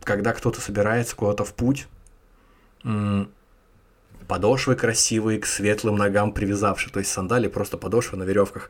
когда 0.04 0.34
кто-то 0.34 0.62
собирается 0.62 1.16
куда-то 1.16 1.44
в 1.44 1.54
путь, 1.54 1.88
подошвы 4.28 4.76
красивые 4.76 5.40
к 5.40 5.46
светлым 5.46 5.96
ногам 5.96 6.32
привязавшие, 6.32 6.92
то 6.92 7.00
есть 7.00 7.12
сандали 7.12 7.48
просто 7.48 7.78
подошвы 7.78 8.18
на 8.18 8.24
веревках. 8.24 8.70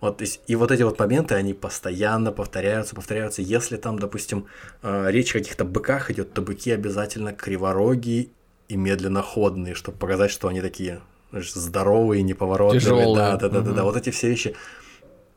Вот, 0.00 0.22
и 0.46 0.56
вот 0.56 0.70
эти 0.70 0.82
вот 0.82 0.98
моменты, 0.98 1.34
они 1.34 1.52
постоянно 1.52 2.32
повторяются, 2.32 2.94
повторяются. 2.94 3.42
Если 3.42 3.76
там, 3.76 3.98
допустим, 3.98 4.46
э, 4.82 5.10
речь 5.10 5.34
о 5.36 5.38
каких-то 5.38 5.64
быках 5.64 6.10
идет, 6.10 6.32
то 6.32 6.40
быки 6.40 6.70
обязательно 6.70 7.32
криворогие 7.32 8.28
и 8.68 8.76
медленноходные, 8.76 9.74
чтобы 9.74 9.98
показать, 9.98 10.30
что 10.30 10.48
они 10.48 10.62
такие 10.62 11.00
знаешь, 11.30 11.52
здоровые, 11.52 12.22
неповоротливые. 12.22 12.80
Тяжелые. 12.80 13.16
Да, 13.16 13.36
да, 13.36 13.48
да, 13.48 13.60
да, 13.60 13.72
да. 13.72 13.84
Вот 13.84 13.96
эти 13.96 14.10
все 14.10 14.28
вещи, 14.28 14.56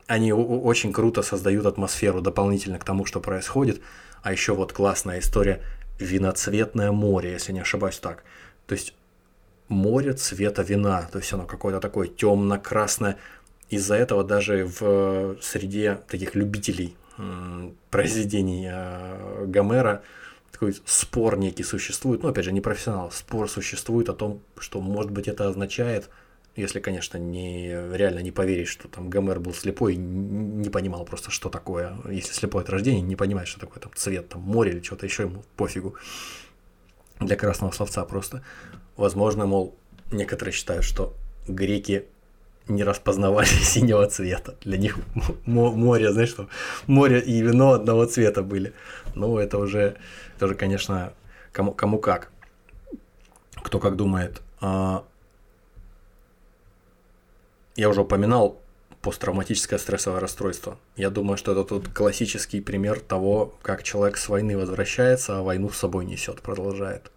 они 0.06 0.32
очень 0.32 0.92
круто 0.92 1.22
создают 1.22 1.66
атмосферу 1.66 2.20
дополнительно 2.20 2.78
к 2.78 2.84
тому, 2.84 3.04
что 3.04 3.20
происходит. 3.20 3.80
А 4.22 4.32
еще 4.32 4.54
вот 4.54 4.72
классная 4.72 5.20
история 5.20 5.62
виноцветное 5.98 6.90
море, 6.92 7.32
если 7.32 7.52
не 7.52 7.60
ошибаюсь 7.60 7.98
так. 7.98 8.24
То 8.66 8.74
есть 8.74 8.94
море 9.68 10.12
цвета 10.12 10.62
вина, 10.62 11.08
то 11.12 11.18
есть 11.18 11.32
оно 11.32 11.44
какое-то 11.44 11.80
такое 11.80 12.08
темно-красное. 12.08 13.18
Из-за 13.70 13.94
этого 13.94 14.24
даже 14.24 14.66
в 14.66 15.36
среде 15.40 16.00
таких 16.08 16.34
любителей 16.34 16.96
произведений 17.90 18.68
э, 18.70 19.44
Гомера 19.46 20.02
такой 20.50 20.76
спор 20.84 21.36
некий 21.36 21.62
существует, 21.62 22.22
ну, 22.22 22.28
опять 22.28 22.44
же, 22.44 22.52
не 22.52 22.60
профессионал, 22.60 23.10
спор 23.10 23.48
существует 23.48 24.08
о 24.08 24.14
том, 24.14 24.40
что, 24.58 24.80
может 24.80 25.10
быть, 25.10 25.28
это 25.28 25.48
означает, 25.48 26.10
если, 26.56 26.78
конечно, 26.78 27.18
не 27.18 27.70
реально 27.92 28.20
не 28.20 28.30
поверить, 28.30 28.68
что 28.68 28.86
там 28.88 29.10
Гомер 29.10 29.40
был 29.40 29.52
слепой, 29.52 29.96
не 29.96 30.70
понимал 30.70 31.04
просто, 31.04 31.30
что 31.30 31.48
такое, 31.48 31.96
если 32.08 32.32
слепой 32.32 32.62
от 32.62 32.70
рождения, 32.70 33.00
не 33.00 33.16
понимает, 33.16 33.48
что 33.48 33.58
такое 33.58 33.80
там 33.80 33.92
цвет, 33.94 34.28
там 34.28 34.42
море 34.42 34.72
или 34.72 34.82
что-то 34.82 35.06
еще, 35.06 35.24
ему 35.24 35.44
пофигу. 35.56 35.96
Для 37.18 37.36
красного 37.36 37.72
словца 37.72 38.04
просто. 38.04 38.42
Возможно, 38.96 39.46
мол, 39.46 39.76
некоторые 40.12 40.52
считают, 40.52 40.84
что 40.84 41.14
греки 41.48 42.06
не 42.68 42.82
распознавали 42.84 43.46
синего 43.62 44.06
цвета. 44.06 44.56
Для 44.62 44.78
них 44.78 44.98
море, 45.46 46.12
знаешь, 46.12 46.30
что 46.30 46.48
море 46.86 47.20
и 47.20 47.40
вино 47.40 47.72
одного 47.72 48.06
цвета 48.06 48.42
были. 48.42 48.72
Ну, 49.14 49.38
это 49.38 49.58
уже 49.58 49.96
тоже, 50.38 50.54
конечно, 50.54 51.12
кому, 51.52 51.72
кому 51.72 51.98
как. 51.98 52.30
Кто 53.56 53.78
как 53.78 53.96
думает. 53.96 54.42
А, 54.60 55.04
я 57.76 57.88
уже 57.88 58.02
упоминал 58.02 58.60
посттравматическое 59.02 59.78
стрессовое 59.78 60.20
расстройство. 60.20 60.78
Я 60.96 61.10
думаю, 61.10 61.36
что 61.36 61.52
это 61.52 61.64
тут 61.64 61.88
классический 61.88 62.60
пример 62.60 63.00
того, 63.00 63.54
как 63.62 63.82
человек 63.82 64.16
с 64.16 64.28
войны 64.28 64.56
возвращается, 64.56 65.38
а 65.38 65.42
войну 65.42 65.68
с 65.68 65.76
собой 65.76 66.06
несет, 66.06 66.40
продолжает. 66.40 67.10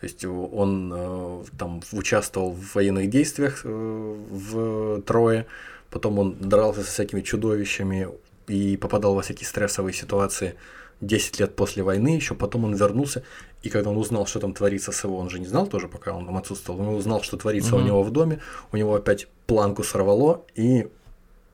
То 0.00 0.06
есть 0.06 0.24
он 0.24 0.92
э, 0.94 1.44
там 1.58 1.82
участвовал 1.92 2.52
в 2.52 2.74
военных 2.74 3.10
действиях 3.10 3.60
э, 3.64 3.68
в 3.68 5.02
Трое, 5.02 5.46
потом 5.90 6.18
он 6.18 6.36
дрался 6.40 6.82
со 6.82 6.90
всякими 6.90 7.20
чудовищами 7.20 8.08
и 8.46 8.78
попадал 8.78 9.14
во 9.14 9.22
всякие 9.22 9.46
стрессовые 9.46 9.92
ситуации. 9.92 10.54
10 11.00 11.40
лет 11.40 11.56
после 11.56 11.82
войны 11.82 12.08
еще, 12.08 12.34
потом 12.34 12.64
он 12.64 12.74
вернулся, 12.74 13.22
и 13.62 13.70
когда 13.70 13.90
он 13.90 13.96
узнал, 13.96 14.26
что 14.26 14.38
там 14.38 14.52
творится 14.52 14.92
с 14.92 15.02
его, 15.02 15.16
он 15.16 15.30
же 15.30 15.38
не 15.38 15.46
знал 15.46 15.66
тоже, 15.66 15.88
пока 15.88 16.12
он 16.12 16.26
там 16.26 16.36
отсутствовал, 16.36 16.80
он 16.80 16.88
узнал, 16.94 17.22
что 17.22 17.38
творится 17.38 17.74
угу. 17.74 17.82
у 17.82 17.86
него 17.86 18.02
в 18.02 18.10
доме, 18.10 18.40
у 18.70 18.76
него 18.76 18.94
опять 18.94 19.26
планку 19.46 19.82
сорвало, 19.82 20.44
и 20.54 20.88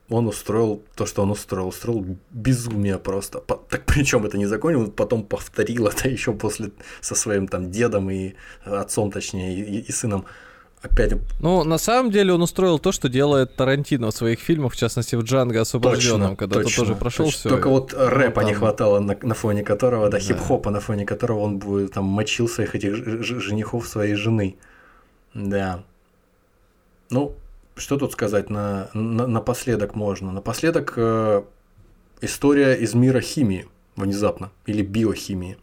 он 0.08 0.28
устроил 0.28 0.82
то, 0.94 1.06
что 1.06 1.22
он 1.22 1.30
устроил, 1.30 1.68
устроил 1.68 2.04
безумие 2.30 2.98
просто. 2.98 3.40
Так 3.40 3.84
причем 3.86 4.24
это 4.24 4.38
не 4.38 4.46
закончил, 4.46 4.80
он 4.80 4.90
потом 4.90 5.24
повторил 5.24 5.86
это 5.88 6.08
еще 6.08 6.32
после 6.32 6.70
со 7.00 7.14
своим 7.14 7.48
там 7.48 7.70
дедом 7.70 8.10
и 8.10 8.34
отцом, 8.64 9.10
точнее, 9.10 9.58
и, 9.58 9.80
и 9.80 9.92
сыном 9.92 10.26
опять... 10.80 11.14
Ну, 11.40 11.64
на 11.64 11.78
самом 11.78 12.10
деле 12.10 12.32
он 12.32 12.42
устроил 12.42 12.78
то, 12.78 12.92
что 12.92 13.08
делает 13.08 13.56
Тарантино 13.56 14.10
в 14.10 14.14
своих 14.14 14.38
фильмах, 14.38 14.74
в 14.74 14.76
частности 14.76 15.16
в 15.16 15.22
Джанго 15.22 15.60
освобожденном, 15.60 16.36
когда 16.36 16.62
точно, 16.62 16.84
тоже 16.84 16.94
прошел 16.94 17.30
все. 17.30 17.48
Только 17.48 17.68
вот 17.68 17.92
рэпа 17.92 18.42
там... 18.42 18.48
не 18.48 18.54
хватало, 18.54 19.00
на, 19.00 19.16
на 19.20 19.34
фоне 19.34 19.64
которого, 19.64 20.08
да, 20.08 20.18
да. 20.18 20.20
хип-хопа, 20.20 20.70
на 20.70 20.80
фоне 20.80 21.04
которого 21.04 21.40
он 21.40 21.58
будет 21.58 21.92
там 21.92 22.04
мочил 22.04 22.48
своих 22.48 22.74
этих 22.74 22.94
женихов 22.94 23.88
своей 23.88 24.14
жены. 24.14 24.56
Да. 25.34 25.82
Ну, 27.10 27.34
что 27.76 27.98
тут 27.98 28.12
сказать 28.12 28.50
на, 28.50 28.88
на, 28.94 29.26
напоследок 29.26 29.94
можно? 29.94 30.32
Напоследок 30.32 30.94
э, 30.96 31.42
история 32.22 32.74
из 32.74 32.94
мира 32.94 33.20
химии 33.20 33.68
внезапно, 33.96 34.50
или 34.64 34.82
биохимии. 34.82 35.58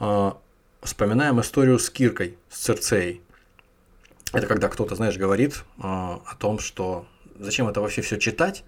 Э, 0.00 0.32
вспоминаем 0.80 1.40
историю 1.40 1.78
с 1.78 1.90
Киркой, 1.90 2.38
с 2.48 2.58
Церцеей. 2.58 3.20
Это 4.32 4.46
когда 4.46 4.68
кто-то, 4.68 4.94
знаешь, 4.94 5.16
говорит 5.16 5.64
э, 5.78 5.82
о 5.82 6.36
том, 6.38 6.60
что 6.60 7.06
зачем 7.38 7.68
это 7.68 7.80
вообще 7.80 8.02
все 8.02 8.16
читать? 8.18 8.64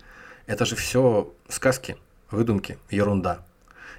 Это 0.46 0.64
же 0.64 0.74
все 0.76 1.32
сказки, 1.48 1.96
выдумки, 2.30 2.78
ерунда. 2.90 3.45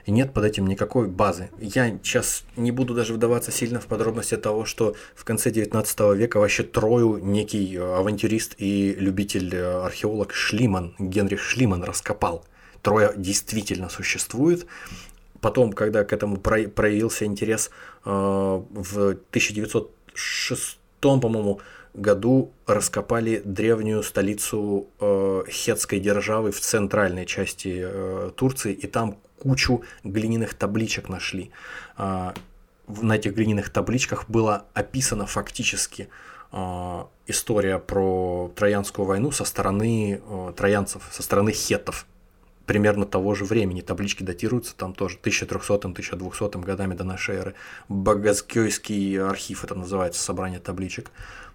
И 0.07 0.11
нет 0.11 0.33
под 0.33 0.45
этим 0.45 0.65
никакой 0.67 1.09
базы. 1.09 1.49
Я 1.59 1.89
сейчас 2.01 2.45
не 2.55 2.71
буду 2.71 2.93
даже 2.93 3.13
вдаваться 3.13 3.51
сильно 3.51 3.81
в 3.81 3.87
подробности 3.87 4.37
того, 4.37 4.63
что 4.63 4.95
в 5.15 5.25
конце 5.25 5.51
19 5.51 5.99
века 6.15 6.39
вообще 6.39 6.63
Трою 6.63 7.17
некий 7.17 7.75
э, 7.75 7.81
авантюрист 7.81 8.55
и 8.57 8.95
любитель 8.97 9.53
э, 9.53 9.81
археолог 9.83 10.33
Шлиман, 10.33 10.95
Генрих 10.97 11.41
Шлиман 11.41 11.83
раскопал. 11.83 12.45
Троя 12.81 13.11
действительно 13.17 13.89
существует. 13.89 14.65
Потом, 15.41 15.73
когда 15.73 16.05
к 16.05 16.13
этому 16.13 16.37
проявился 16.37 17.25
интерес 17.25 17.69
э, 18.05 18.09
в 18.09 18.97
1906 19.29 20.79
по-моему, 21.01 21.59
году 21.93 22.53
раскопали 22.65 23.41
древнюю 23.43 24.03
столицу 24.03 24.87
хетской 25.49 25.99
державы 25.99 26.51
в 26.51 26.59
центральной 26.59 27.25
части 27.25 27.87
Турции, 28.35 28.73
и 28.73 28.87
там 28.87 29.17
кучу 29.39 29.83
глиняных 30.03 30.53
табличек 30.53 31.09
нашли. 31.09 31.51
Э, 31.97 32.33
на 32.87 33.15
этих 33.15 33.33
глиняных 33.33 33.69
табличках 33.69 34.29
была 34.29 34.65
описана 34.73 35.25
фактически 35.25 36.09
э, 36.51 37.03
история 37.27 37.79
про 37.79 38.51
Троянскую 38.55 39.05
войну 39.05 39.31
со 39.31 39.45
стороны 39.45 40.21
э, 40.23 40.53
троянцев, 40.55 41.03
со 41.11 41.23
стороны 41.23 41.51
хеттов 41.51 42.05
примерно 42.65 43.05
того 43.05 43.33
же 43.33 43.45
времени. 43.45 43.81
Таблички 43.81 44.23
датируются 44.23 44.75
там 44.75 44.93
тоже 44.93 45.17
1300-1200 45.23 46.63
годами 46.63 46.93
до 46.93 47.03
нашей 47.03 47.35
эры. 47.35 47.55
Багазкёйский 47.87 49.21
архив 49.21 49.63
это 49.63 49.73
называется, 49.73 50.21
собрание 50.21 50.59
табличек. 50.59 51.11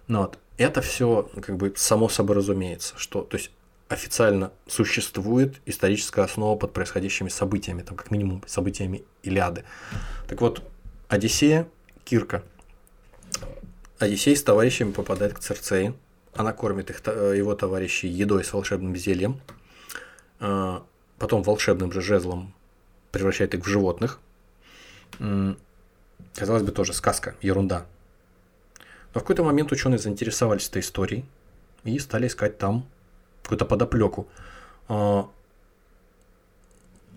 Ну, 0.07 0.21
вот. 0.21 0.39
Это 0.57 0.81
все 0.81 1.29
как 1.41 1.57
бы 1.57 1.73
само 1.75 2.09
собой 2.09 2.35
разумеется, 2.35 2.93
что 2.97 3.21
то 3.21 3.37
есть 3.37 3.49
официально 3.93 4.51
существует 4.67 5.61
историческая 5.65 6.23
основа 6.23 6.57
под 6.57 6.73
происходящими 6.73 7.29
событиями, 7.29 7.81
там 7.81 7.95
как 7.95 8.11
минимум 8.11 8.43
событиями 8.47 9.03
Илиады. 9.23 9.63
Так 10.27 10.41
вот, 10.41 10.63
Одиссея, 11.07 11.67
Кирка. 12.03 12.43
Одиссей 13.99 14.35
с 14.35 14.43
товарищами 14.43 14.91
попадает 14.91 15.33
к 15.33 15.39
Церцеи. 15.39 15.93
Она 16.33 16.51
кормит 16.51 16.89
их, 16.89 17.01
э, 17.05 17.35
его 17.37 17.55
товарищей 17.55 18.07
едой 18.07 18.43
с 18.43 18.51
волшебным 18.51 18.95
зельем. 18.95 19.39
А, 20.39 20.83
потом 21.19 21.43
волшебным 21.43 21.91
же 21.91 22.01
жезлом 22.01 22.53
превращает 23.11 23.53
их 23.53 23.63
в 23.63 23.67
животных. 23.67 24.19
Казалось 26.35 26.63
бы, 26.63 26.71
тоже 26.71 26.93
сказка, 26.93 27.35
ерунда. 27.41 27.85
Но 29.13 29.19
в 29.19 29.23
какой-то 29.23 29.43
момент 29.43 29.71
ученые 29.71 29.99
заинтересовались 29.99 30.67
этой 30.67 30.81
историей 30.81 31.23
и 31.83 31.99
стали 31.99 32.25
искать 32.25 32.57
там 32.57 32.87
какую-то 33.43 33.65
подоплеку. 33.65 34.27
А, 34.87 35.29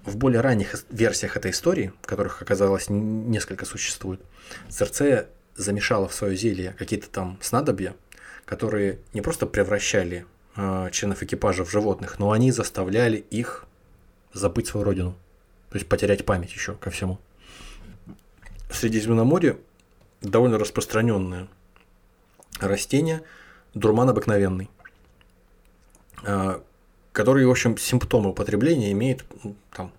в 0.04 0.16
более 0.16 0.40
ранних 0.40 0.84
версиях 0.90 1.36
этой 1.36 1.50
истории, 1.50 1.92
которых 2.02 2.40
оказалось 2.42 2.86
несколько 2.88 3.64
существует, 3.64 4.20
Церцея 4.68 5.26
замешала 5.56 6.08
в 6.08 6.14
свое 6.14 6.36
зелье 6.36 6.74
какие-то 6.78 7.08
там 7.08 7.38
снадобья, 7.40 7.94
которые 8.44 9.00
не 9.12 9.20
просто 9.20 9.46
превращали 9.46 10.26
э, 10.54 10.90
членов 10.92 11.22
экипажа 11.22 11.64
в 11.64 11.70
животных, 11.70 12.18
но 12.18 12.30
они 12.30 12.52
заставляли 12.52 13.16
их 13.16 13.64
забыть 14.32 14.68
свою 14.68 14.84
родину. 14.84 15.16
То 15.70 15.76
есть 15.76 15.88
потерять 15.88 16.24
память 16.24 16.52
еще 16.52 16.74
ко 16.74 16.90
всему. 16.90 17.18
В 18.70 18.76
Средиземноморье 18.76 19.58
довольно 20.20 20.58
распространенное 20.58 21.48
растение, 22.60 23.22
дурман 23.74 24.08
обыкновенный, 24.08 24.70
который, 27.12 27.46
в 27.46 27.50
общем, 27.50 27.78
симптомы 27.78 28.30
употребления 28.30 28.92
имеет 28.92 29.24
там, 29.74 29.92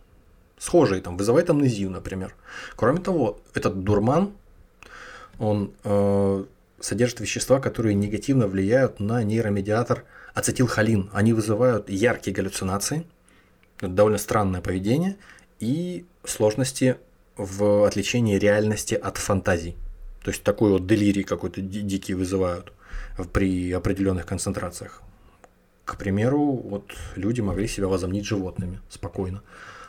схожие, 0.59 1.01
там, 1.01 1.17
вызывает 1.17 1.49
амнезию, 1.49 1.89
например. 1.89 2.35
Кроме 2.75 2.99
того, 2.99 3.39
этот 3.53 3.83
дурман, 3.83 4.33
он 5.39 5.71
э, 5.83 6.45
содержит 6.79 7.19
вещества, 7.19 7.59
которые 7.59 7.95
негативно 7.95 8.47
влияют 8.47 8.99
на 8.99 9.23
нейромедиатор 9.23 10.03
ацетилхолин. 10.33 11.09
Они 11.13 11.33
вызывают 11.33 11.89
яркие 11.89 12.35
галлюцинации, 12.35 13.05
довольно 13.81 14.17
странное 14.17 14.61
поведение 14.61 15.17
и 15.59 16.05
сложности 16.23 16.97
в 17.35 17.85
отличении 17.85 18.37
реальности 18.37 18.95
от 18.95 19.17
фантазий. 19.17 19.75
То 20.23 20.31
есть 20.31 20.43
такой 20.43 20.71
вот 20.71 20.87
делирий 20.87 21.23
какой-то 21.23 21.61
дикий 21.61 22.13
вызывают 22.13 22.73
при 23.31 23.71
определенных 23.71 24.25
концентрациях. 24.25 25.01
К 25.87 25.95
примеру, 25.95 26.51
вот 26.51 26.91
люди 27.15 27.39
могли 27.39 27.65
себя 27.65 27.87
возомнить 27.87 28.25
животными 28.25 28.81
спокойно. 28.89 29.41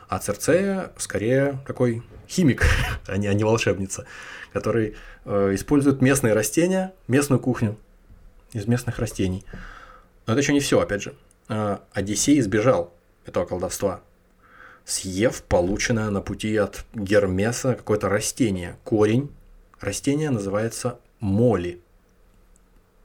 А 0.07 0.17
Церцея 0.19 0.93
скорее 0.95 1.59
такой 1.67 2.03
химик, 2.25 2.63
а 3.05 3.17
не, 3.17 3.27
а 3.27 3.33
не 3.33 3.43
волшебница, 3.43 4.05
который 4.53 4.95
э, 5.25 5.55
использует 5.55 6.01
местные 6.01 6.33
растения, 6.33 6.93
местную 7.09 7.41
кухню 7.41 7.75
из 8.53 8.65
местных 8.65 8.97
растений. 8.99 9.43
Но 10.25 10.33
это 10.33 10.41
еще 10.41 10.53
не 10.53 10.61
все, 10.61 10.79
опять 10.79 11.01
же. 11.01 11.15
Э, 11.49 11.79
Одиссей 11.91 12.39
избежал 12.39 12.93
этого 13.25 13.43
колдовства, 13.43 13.99
съев 14.85 15.43
полученное 15.43 16.09
на 16.11 16.21
пути 16.21 16.55
от 16.55 16.85
Гермеса 16.93 17.75
какое-то 17.75 18.07
растение, 18.07 18.77
корень. 18.85 19.29
Растение 19.81 20.29
называется 20.29 20.97
моли 21.19 21.81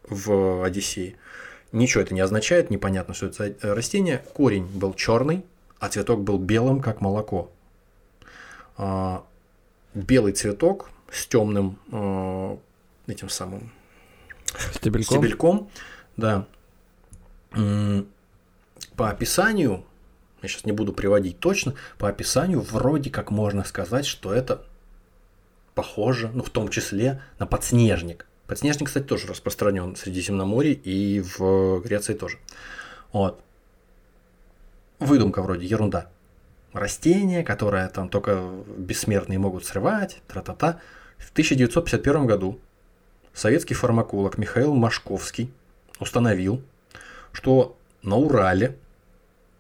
в 0.09 0.65
Одиссее. 0.65 1.17
Ничего 1.75 2.03
это 2.03 2.15
не 2.15 2.21
означает, 2.21 2.71
непонятно, 2.71 3.15
что 3.15 3.27
это 3.27 3.53
за 3.61 3.75
растение. 3.75 4.25
Корень 4.33 4.65
был 4.65 4.95
черный, 4.95 5.45
а 5.81 5.89
цветок 5.89 6.21
был 6.23 6.39
белым, 6.39 6.81
как 6.81 7.01
молоко. 7.01 7.51
А, 8.77 9.25
белый 9.93 10.35
цветок 10.35 10.91
с 11.11 11.27
темным 11.27 11.77
а, 11.91 12.57
этим 13.09 13.29
самым 13.29 13.73
стебельком. 14.73 15.17
стебельком 15.17 15.71
да. 16.17 16.47
По 18.95 19.11
описанию, 19.11 19.85
я 20.43 20.49
сейчас 20.49 20.65
не 20.67 20.73
буду 20.73 20.93
приводить 20.93 21.41
точно, 21.41 21.75
по 21.99 22.09
описанию 22.09 22.61
вроде 22.61 23.11
как 23.11 23.33
можно 23.33 23.65
сказать, 23.65 24.07
что 24.07 24.33
это 24.33 24.65
похоже, 25.75 26.31
ну 26.33 26.45
в 26.45 26.51
том 26.51 26.69
числе 26.69 27.21
на 27.41 27.47
подснежник. 27.47 28.27
Подснежник, 28.47 28.89
кстати, 28.89 29.05
тоже 29.05 29.27
распространен 29.27 29.95
в 29.95 29.99
Средиземноморье 29.99 30.75
и 30.75 31.21
в 31.21 31.81
Греции 31.81 32.15
тоже. 32.15 32.39
Вот 33.13 33.41
выдумка 34.99 35.43
вроде, 35.43 35.67
ерунда. 35.67 36.09
Растение, 36.73 37.45
которое 37.45 37.89
там 37.89 38.09
только 38.09 38.51
бессмертные 38.77 39.39
могут 39.39 39.65
срывать, 39.65 40.21
тра-та-та. 40.27 40.81
В 41.19 41.31
1951 41.31 42.27
году 42.27 42.59
советский 43.33 43.75
фармаколог 43.75 44.39
Михаил 44.39 44.75
Машковский 44.75 45.53
установил, 46.01 46.63
что 47.33 47.77
на 48.03 48.17
Урале 48.17 48.77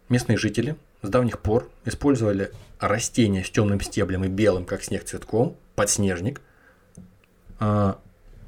местные 0.08 0.36
жители 0.36 0.76
с 1.02 1.08
давних 1.08 1.38
пор 1.38 1.70
использовали 1.84 2.50
растения 2.80 3.44
с 3.44 3.50
темным 3.50 3.80
стеблем 3.80 4.24
и 4.24 4.28
белым, 4.28 4.64
как 4.64 4.82
снег, 4.82 5.04
цветком, 5.04 5.56
подснежник, 5.76 6.40
а, 7.60 7.98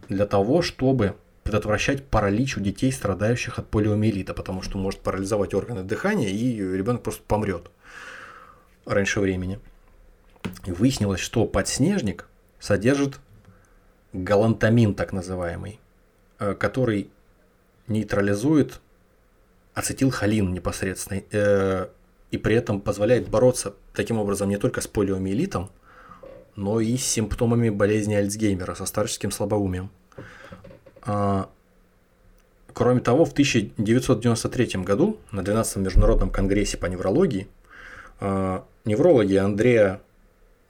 для 0.09 0.27
того, 0.27 0.63
чтобы 0.63 1.17
предотвращать 1.43 2.05
паралич 2.05 2.57
у 2.57 2.61
детей, 2.61 2.91
страдающих 2.91 3.59
от 3.59 3.69
полиомиелита, 3.69 4.35
потому 4.35 4.63
что 4.63 4.79
может 4.79 5.01
парализовать 5.01 5.55
органы 5.55 5.85
дыхания, 5.85 6.29
и 6.29 6.59
ребенок 6.59 7.03
просто 7.03 7.23
помрет 7.27 7.71
раньше 8.85 9.21
времени. 9.21 9.61
И 10.65 10.73
выяснилось, 10.73 11.21
что 11.21 11.47
подснежник 11.47 12.29
содержит 12.59 13.21
галантамин, 14.13 14.95
так 14.95 15.13
называемый, 15.13 15.79
э, 16.39 16.55
который 16.55 17.11
нейтрализует 17.87 18.81
ацетилхолин 19.75 20.53
непосредственно, 20.53 21.23
э, 21.31 21.89
и 22.31 22.39
при 22.39 22.57
этом 22.57 22.81
позволяет 22.81 23.29
бороться 23.29 23.75
таким 23.93 24.19
образом 24.19 24.49
не 24.49 24.57
только 24.57 24.81
с 24.81 24.87
полиомиелитом, 24.87 25.71
но 26.57 26.81
и 26.81 26.97
с 26.97 27.05
симптомами 27.05 27.71
болезни 27.71 28.15
Альцгеймера, 28.15 28.75
со 28.75 28.87
старческим 28.87 29.31
слабоумием. 29.31 29.91
А, 31.03 31.49
кроме 32.73 33.01
того, 33.01 33.25
в 33.25 33.33
1993 33.33 34.83
году 34.83 35.19
на 35.31 35.41
12-м 35.41 35.83
Международном 35.83 36.31
конгрессе 36.31 36.77
по 36.79 36.87
неврологии 36.87 37.49
а, 38.19 38.65
неврологи 38.85 39.37
Андреа 39.37 40.01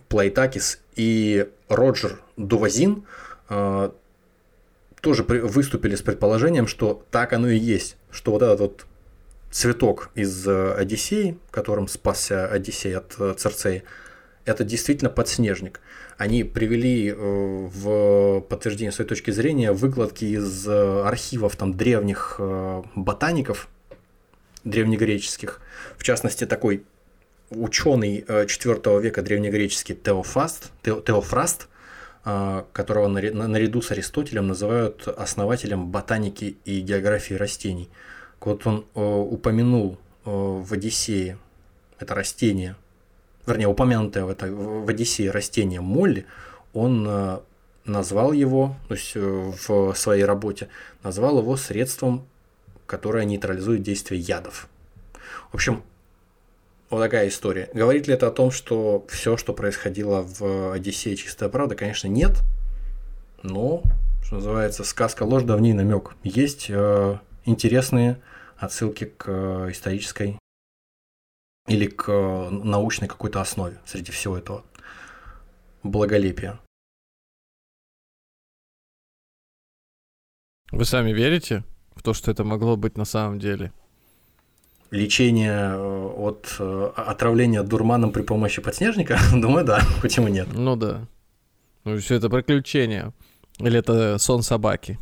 Плайтакис 0.09 0.81
и 0.95 1.49
Роджер 1.69 2.21
Дувазин 2.37 3.05
а, 3.49 3.95
тоже 5.01 5.23
выступили 5.23 5.95
с 5.95 6.03
предположением, 6.03 6.67
что 6.67 7.05
так 7.11 7.33
оно 7.33 7.49
и 7.49 7.59
есть, 7.59 7.97
что 8.11 8.33
вот 8.33 8.43
этот 8.43 8.61
вот 8.61 8.87
цветок 9.51 10.11
из 10.15 10.47
э, 10.49 10.75
Одиссеи, 10.75 11.39
которым 11.51 11.87
спасся 11.87 12.47
Одиссей 12.47 12.97
от 12.97 13.15
э, 13.19 13.35
Церцеи, 13.39 13.85
это 14.47 14.65
действительно 14.65 15.11
подснежник. 15.11 15.81
Они 16.17 16.45
привели 16.45 17.11
э, 17.11 17.15
в 17.17 18.41
подтверждение 18.43 18.93
своей 18.93 19.09
точки 19.09 19.33
зрения 19.33 19.73
выкладки 19.73 20.25
из 20.25 20.67
э, 20.67 21.03
архивов 21.03 21.57
там 21.57 21.77
древних 21.77 22.37
э, 22.39 22.83
ботаников, 22.95 23.69
древнегреческих, 24.65 25.61
в 25.99 26.03
частности 26.03 26.47
такой 26.47 26.85
ученый 27.51 28.23
IV 28.23 29.01
века 29.01 29.23
древнегреческий 29.23 29.95
Теофаст, 29.95 30.73
Теофраст, 30.83 31.69
которого 32.25 33.07
наряду 33.07 33.83
с 33.83 33.93
Аристотелем 33.93 34.49
называют 34.49 35.07
основателем 35.07 35.87
ботаники 35.87 36.57
и 36.65 36.81
географии 36.81 37.35
растений. 37.35 37.89
Вот 38.41 38.67
он 38.67 38.85
упомянул 38.95 39.99
в 40.25 40.73
Одиссее 40.73 41.39
это 42.01 42.17
растение– 42.17 42.75
вернее, 43.47 43.69
упомянутое 43.69 44.25
в, 44.25 44.31
этой, 44.31 44.51
в 44.51 44.89
Одиссее 44.89 45.31
растение 45.31 45.81
молли, 45.81 46.27
он 46.73 47.07
э, 47.09 47.39
назвал 47.85 48.33
его, 48.33 48.77
то 48.89 48.95
есть 48.95 49.13
э, 49.15 49.21
в 49.21 49.95
своей 49.95 50.25
работе, 50.25 50.69
назвал 51.03 51.39
его 51.39 51.57
средством, 51.57 52.27
которое 52.87 53.25
нейтрализует 53.25 53.83
действие 53.83 54.21
ядов. 54.21 54.69
В 55.51 55.55
общем, 55.55 55.83
вот 56.91 57.01
такая 57.01 57.29
история. 57.29 57.69
Говорит 57.73 58.07
ли 58.07 58.15
это 58.15 58.29
о 58.29 58.31
том, 58.31 58.51
что 58.51 59.05
все, 59.09 59.37
что 59.37 59.53
происходило 59.53 60.23
в 60.23 60.73
Одиссее, 60.73 61.17
чистая 61.17 61.49
правда? 61.49 61.75
Конечно, 61.75 62.07
нет. 62.09 62.43
Но, 63.43 63.83
что 64.23 64.37
называется, 64.37 64.85
сказка 64.85 65.25
ложь, 65.25 65.43
давний 65.43 65.73
намек. 65.73 66.15
Есть 66.23 66.67
э, 66.69 67.19
интересные 67.45 68.21
отсылки 68.57 69.05
к 69.05 69.25
э, 69.27 69.69
исторической 69.73 70.39
или 71.67 71.87
к 71.87 72.09
э, 72.09 72.51
научной 72.51 73.09
какой-то 73.09 73.41
основе 73.41 73.79
среди 73.85 74.13
всего 74.13 74.37
этого 74.39 74.65
благолепия. 75.83 76.59
Вы 80.73 80.85
сами 80.85 81.13
верите 81.13 81.65
в 81.95 82.03
то, 82.03 82.13
что 82.13 82.31
это 82.31 82.45
могло 82.45 82.77
быть 82.77 82.97
на 82.97 83.05
самом 83.05 83.39
деле? 83.39 83.73
Лечение 84.91 85.75
э, 85.75 86.07
от 86.17 86.57
э, 86.59 86.91
отравления 86.97 87.63
дурманом 87.63 88.13
при 88.13 88.23
помощи 88.23 88.63
подснежника? 88.63 89.19
Думаю, 89.33 89.65
да. 89.65 89.81
Почему 90.03 90.29
нет? 90.29 90.49
Ну 90.53 90.77
да. 90.77 91.07
Ну 91.85 91.99
все 91.99 92.17
это 92.17 92.29
приключение. 92.29 93.13
Или 93.59 93.79
это 93.79 94.19
сон 94.19 94.43
собаки? 94.43 94.99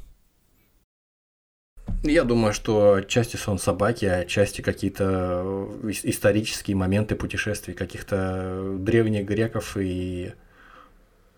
Я 2.03 2.25
думаю, 2.25 2.53
что 2.53 2.95
отчасти 2.95 3.37
сон 3.37 3.59
собаки, 3.59 4.05
а 4.05 4.19
отчасти 4.19 4.61
какие-то 4.61 5.43
э, 5.83 5.91
исторические 6.03 6.77
моменты 6.77 7.15
путешествий 7.15 7.75
каких-то 7.75 8.77
древних 8.79 9.25
греков 9.25 9.77
и 9.79 10.35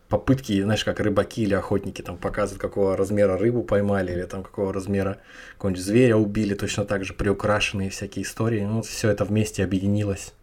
попытки, 0.09 0.63
знаешь, 0.63 0.85
как 0.85 1.01
рыбаки 1.01 1.43
или 1.43 1.55
охотники 1.55 2.03
там 2.03 2.17
показывают, 2.17 2.61
какого 2.61 2.97
размера 2.97 3.39
рыбу 3.39 3.63
поймали, 3.63 4.13
или 4.13 4.23
там 4.23 4.43
какого 4.43 4.73
размера 4.73 5.19
какого-нибудь 5.55 5.85
зверя 5.85 6.17
убили, 6.17 6.55
точно 6.55 6.85
так 6.85 7.05
же 7.05 7.13
приукрашенные 7.13 7.91
всякие 7.91 8.25
истории. 8.25 8.63
Ну, 8.63 8.83
все 8.83 9.11
это 9.11 9.25
вместе 9.25 9.65
объединилось 9.65 10.35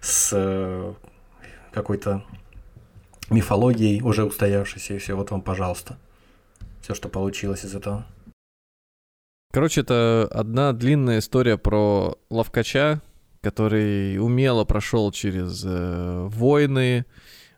с 0.00 0.30
э, 0.32 0.94
какой-то 1.72 2.24
мифологией 3.30 4.00
уже 4.02 4.24
устоявшейся, 4.24 4.94
и 4.94 4.98
все, 4.98 5.14
вот 5.14 5.30
вам, 5.30 5.42
пожалуйста, 5.42 5.98
все, 6.80 6.94
что 6.94 7.08
получилось 7.08 7.64
из 7.64 7.74
этого. 7.74 8.06
Короче, 9.52 9.80
это 9.80 10.28
одна 10.30 10.72
длинная 10.72 11.20
история 11.20 11.56
про 11.56 12.18
ловкача, 12.30 13.00
который 13.40 14.18
умело 14.18 14.64
прошел 14.64 15.10
через 15.12 15.64
э, 15.64 16.26
войны, 16.28 17.06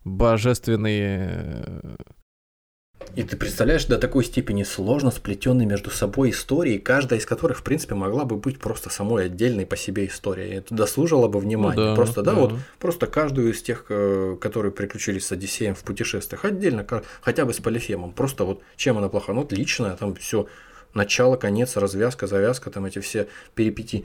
божественные... 0.05 1.65
Э, 1.83 1.97
И 3.17 3.23
ты 3.23 3.36
представляешь, 3.36 3.86
до 3.86 3.99
такой 3.99 4.25
степени 4.25 4.62
сложно 4.62 5.10
сплетенные 5.10 5.67
между 5.67 5.91
собой 5.91 6.31
истории, 6.31 6.78
каждая 6.78 7.18
из 7.18 7.26
которых, 7.26 7.58
в 7.58 7.62
принципе, 7.65 7.94
могла 7.94 8.25
бы 8.25 8.36
быть 8.36 8.60
просто 8.60 8.91
самой 8.91 9.26
отдельной 9.26 9.67
по 9.67 9.76
себе 9.76 10.07
историей. 10.07 10.57
Это 10.57 10.75
дослужило 10.75 11.26
бы 11.26 11.41
внимания. 11.41 11.81
Ну, 11.81 11.84
да, 11.86 11.94
просто, 11.94 12.23
да, 12.23 12.34
да, 12.34 12.41
вот 12.41 12.55
просто 12.78 13.07
каждую 13.07 13.52
из 13.52 13.62
тех, 13.62 13.86
э, 13.89 14.36
которые 14.41 14.73
приключились 14.73 15.26
с 15.26 15.33
Одиссеем 15.33 15.75
в 15.75 15.83
путешествиях, 15.83 16.44
отдельно, 16.44 16.86
хотя 17.23 17.44
бы 17.44 17.52
с 17.55 17.58
Полифемом. 17.58 18.12
Просто 18.12 18.44
вот 18.44 18.62
чем 18.76 18.99
она 18.99 19.08
плоха? 19.08 19.33
Ну, 19.33 19.41
отличная, 19.41 19.97
там 19.97 20.15
все 20.15 20.47
начало, 20.94 21.36
конец, 21.36 21.76
развязка, 21.76 22.26
завязка, 22.26 22.70
там 22.70 22.84
эти 22.84 22.99
все 23.00 23.28
перипетии. 23.55 24.05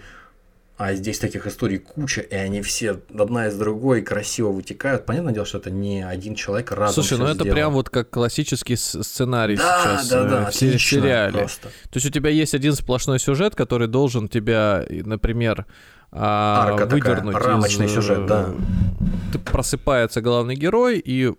А 0.75 0.95
здесь 0.95 1.19
таких 1.19 1.45
историй 1.45 1.77
куча, 1.77 2.21
и 2.21 2.33
они 2.35 2.63
все 2.63 2.99
одна 3.17 3.47
из 3.47 3.55
другой 3.55 4.01
красиво 4.01 4.49
вытекают. 4.49 5.05
Понятное 5.05 5.31
дело, 5.31 5.45
что 5.45 5.59
это 5.59 5.69
не 5.69 6.01
один 6.01 6.33
человек 6.33 6.71
разом 6.71 7.03
Слушай, 7.03 7.19
ну 7.19 7.25
это 7.25 7.35
сделал. 7.35 7.53
прям 7.53 7.73
вот 7.73 7.91
как 7.91 8.09
классический 8.09 8.75
сценарий 8.75 9.55
да, 9.55 9.81
сейчас 9.83 10.09
да, 10.09 10.23
да, 10.23 10.49
в 10.49 10.53
сериале. 10.55 11.39
Просто. 11.39 11.67
То 11.67 11.97
есть 11.97 12.07
у 12.07 12.09
тебя 12.09 12.31
есть 12.31 12.55
один 12.55 12.73
сплошной 12.73 13.19
сюжет, 13.19 13.55
который 13.55 13.87
должен 13.87 14.27
тебя, 14.27 14.83
например, 14.89 15.67
Арка 16.15 16.85
выдернуть 16.85 17.33
такая, 17.33 17.49
рамочный 17.49 17.87
из, 17.87 17.93
сюжет, 17.93 18.25
да. 18.27 18.53
Просыпается 19.45 20.21
главный 20.21 20.55
герой 20.55 20.99
и 20.99 21.33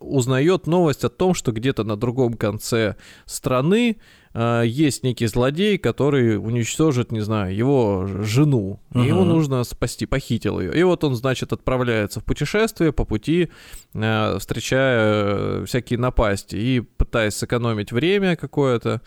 узнает 0.00 0.66
новость 0.66 1.04
о 1.04 1.08
том, 1.08 1.34
что 1.34 1.52
где-то 1.52 1.84
на 1.84 1.96
другом 1.96 2.34
конце 2.34 2.96
страны 3.24 3.98
э, 4.34 4.62
есть 4.66 5.04
некий 5.04 5.26
злодей, 5.26 5.78
который 5.78 6.38
уничтожит, 6.38 7.12
не 7.12 7.20
знаю, 7.20 7.54
его 7.54 8.06
жену. 8.06 8.80
И 8.94 8.98
ему 8.98 9.24
нужно 9.24 9.62
спасти, 9.62 10.06
похитил 10.06 10.60
ее. 10.60 10.76
И 10.76 10.82
вот 10.82 11.04
он, 11.04 11.14
значит, 11.14 11.52
отправляется 11.52 12.20
в 12.20 12.24
путешествие 12.24 12.92
по 12.92 13.04
пути, 13.04 13.50
э, 13.94 14.38
встречая 14.40 15.64
всякие 15.66 16.00
напасти 16.00 16.56
и 16.56 16.80
пытаясь 16.80 17.34
сэкономить 17.34 17.92
время 17.92 18.34
какое-то 18.34 19.02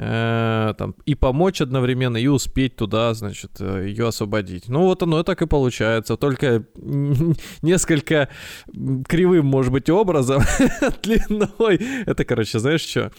э, 0.00 0.74
там, 0.78 0.94
и 1.04 1.14
помочь 1.14 1.60
одновременно, 1.60 2.16
и 2.16 2.26
успеть 2.26 2.76
туда, 2.76 3.12
значит, 3.12 3.60
ее 3.60 4.08
освободить. 4.08 4.68
Ну 4.68 4.84
вот 4.84 5.02
оно 5.02 5.22
так 5.22 5.42
и 5.42 5.46
получается, 5.46 6.16
только 6.16 6.64
несколько 7.62 8.28
кривым, 9.06 9.46
может 9.46 9.72
быть, 9.72 9.90
образом, 9.90 10.42
длиной. 11.02 11.80
Это, 12.06 12.24
короче, 12.24 12.58
знаешь 12.58 12.82
что? 12.82 13.12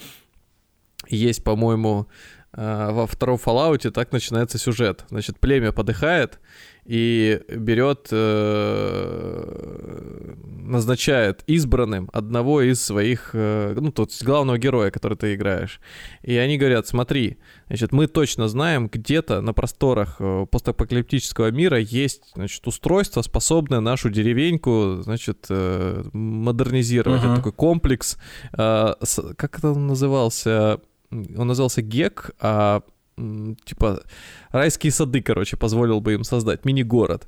Есть, 1.07 1.43
по-моему, 1.43 2.07
во 2.53 3.07
втором 3.07 3.37
Fallout 3.37 3.89
так 3.91 4.11
начинается 4.11 4.57
сюжет. 4.57 5.05
Значит, 5.09 5.39
племя 5.39 5.71
подыхает, 5.71 6.39
и 6.85 7.41
берет, 7.47 8.07
э, 8.11 9.43
назначает 10.43 11.43
избранным 11.45 12.09
одного 12.11 12.61
из 12.61 12.83
своих, 12.83 13.31
э, 13.33 13.75
ну, 13.79 13.91
тот 13.91 14.11
главного 14.23 14.57
героя, 14.57 14.89
который 14.89 15.15
ты 15.15 15.35
играешь. 15.35 15.79
И 16.23 16.35
они 16.35 16.57
говорят, 16.57 16.87
смотри, 16.87 17.37
значит, 17.67 17.91
мы 17.91 18.07
точно 18.07 18.47
знаем, 18.47 18.89
где-то 18.91 19.41
на 19.41 19.53
просторах 19.53 20.15
э, 20.19 20.47
постапокалиптического 20.49 21.51
мира 21.51 21.77
есть, 21.77 22.31
значит, 22.33 22.65
устройство, 22.65 23.21
способное 23.21 23.79
нашу 23.79 24.09
деревеньку, 24.09 25.01
значит, 25.03 25.45
э, 25.49 26.03
модернизировать. 26.13 27.21
Uh-huh. 27.21 27.27
Это 27.27 27.35
такой 27.37 27.53
комплекс, 27.53 28.17
э, 28.57 28.93
с, 29.01 29.21
как 29.35 29.59
это 29.59 29.71
он 29.71 29.85
назывался? 29.87 30.81
Он 31.11 31.47
назывался 31.47 31.81
ГЕК, 31.81 32.31
а 32.39 32.81
типа 33.17 34.03
райские 34.49 34.91
сады, 34.91 35.21
короче, 35.21 35.57
позволил 35.57 36.01
бы 36.01 36.13
им 36.13 36.23
создать 36.23 36.65
мини-город. 36.65 37.27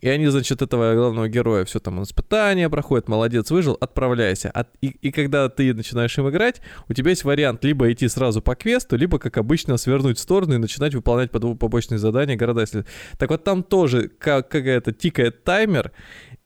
И 0.00 0.08
они, 0.08 0.28
значит, 0.28 0.62
этого 0.62 0.94
главного 0.94 1.28
героя, 1.28 1.64
все 1.64 1.80
там 1.80 2.02
испытания 2.02 2.68
проходят, 2.70 3.08
молодец, 3.08 3.50
выжил, 3.50 3.76
отправляйся. 3.80 4.50
От, 4.50 4.68
и, 4.80 4.88
и 4.88 5.10
когда 5.10 5.48
ты 5.48 5.74
начинаешь 5.74 6.16
им 6.18 6.28
играть, 6.28 6.60
у 6.88 6.92
тебя 6.92 7.10
есть 7.10 7.24
вариант 7.24 7.64
либо 7.64 7.90
идти 7.90 8.06
сразу 8.08 8.40
по 8.40 8.54
квесту, 8.54 8.96
либо, 8.96 9.18
как 9.18 9.36
обычно, 9.38 9.76
свернуть 9.76 10.18
в 10.18 10.20
сторону 10.20 10.54
и 10.54 10.58
начинать 10.58 10.94
выполнять 10.94 11.30
побочные 11.32 11.98
задания 11.98 12.36
города. 12.36 12.60
Если... 12.60 12.84
Так 13.18 13.30
вот 13.30 13.42
там 13.42 13.64
тоже 13.64 14.08
как, 14.08 14.48
какая-то 14.48 14.92
тикает 14.92 15.42
таймер, 15.42 15.90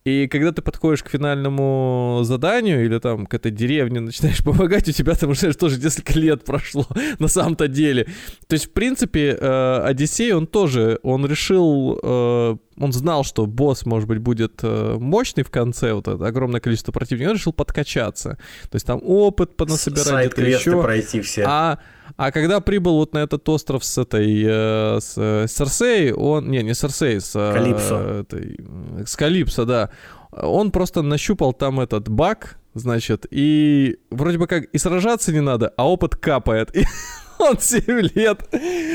и 0.04 0.26
когда 0.26 0.50
ты 0.50 0.62
подходишь 0.62 1.02
к 1.04 1.08
финальному 1.08 2.20
заданию 2.24 2.84
или 2.84 2.98
там 2.98 3.24
к 3.26 3.34
этой 3.34 3.52
деревне 3.52 4.00
начинаешь 4.00 4.38
помогать, 4.44 4.88
у 4.88 4.92
тебя 4.92 5.14
там 5.14 5.30
уже 5.30 5.52
тоже 5.54 5.78
несколько 5.78 6.18
лет 6.18 6.44
прошло 6.44 6.86
на 7.18 7.28
самом-то 7.28 7.68
деле. 7.68 8.06
То 8.48 8.54
есть, 8.54 8.66
в 8.66 8.72
принципе, 8.72 9.36
э, 9.40 9.82
Одиссей, 9.84 10.32
он 10.32 10.46
тоже, 10.48 10.98
он 11.02 11.24
решил, 11.26 12.00
э, 12.02 12.56
он 12.78 12.92
знал, 12.92 13.22
что 13.22 13.46
босс, 13.46 13.86
может 13.86 14.08
быть, 14.08 14.18
будет 14.18 14.60
э, 14.62 14.96
мощный 14.98 15.44
в 15.44 15.50
конце, 15.50 15.92
вот 15.92 16.08
это 16.08 16.26
огромное 16.26 16.60
количество 16.60 16.90
противников, 16.90 17.30
он 17.30 17.36
решил 17.36 17.52
подкачаться. 17.52 18.38
То 18.70 18.76
есть 18.76 18.86
там 18.86 19.00
опыт 19.04 19.56
понасобирать, 19.56 20.32
где-то 20.32 20.48
еще. 20.48 20.82
пройти 20.82 21.20
все. 21.20 21.44
А 21.46 21.78
а 22.16 22.30
когда 22.32 22.60
прибыл 22.60 22.96
вот 22.96 23.14
на 23.14 23.18
этот 23.18 23.48
остров 23.48 23.84
с 23.84 23.98
этой, 23.98 24.42
э, 24.44 25.00
с 25.00 25.14
э, 25.16 25.46
Серсей, 25.48 26.12
он, 26.12 26.50
не, 26.50 26.62
не 26.62 26.74
Серсей, 26.74 27.20
с... 27.20 27.34
Э, 27.34 27.52
Калипсо. 27.52 27.96
Этой, 28.20 28.58
с 29.06 29.16
Калипсо, 29.16 29.64
да. 29.64 29.90
Он 30.32 30.70
просто 30.70 31.02
нащупал 31.02 31.52
там 31.52 31.80
этот 31.80 32.08
баг, 32.08 32.58
значит, 32.74 33.26
и 33.30 33.98
вроде 34.10 34.38
бы 34.38 34.46
как 34.46 34.64
и 34.64 34.78
сражаться 34.78 35.32
не 35.32 35.40
надо, 35.40 35.72
а 35.76 35.88
опыт 35.88 36.16
капает. 36.16 36.74
И 36.76 36.84
он 37.38 37.58
7 37.58 38.00
лет 38.14 38.40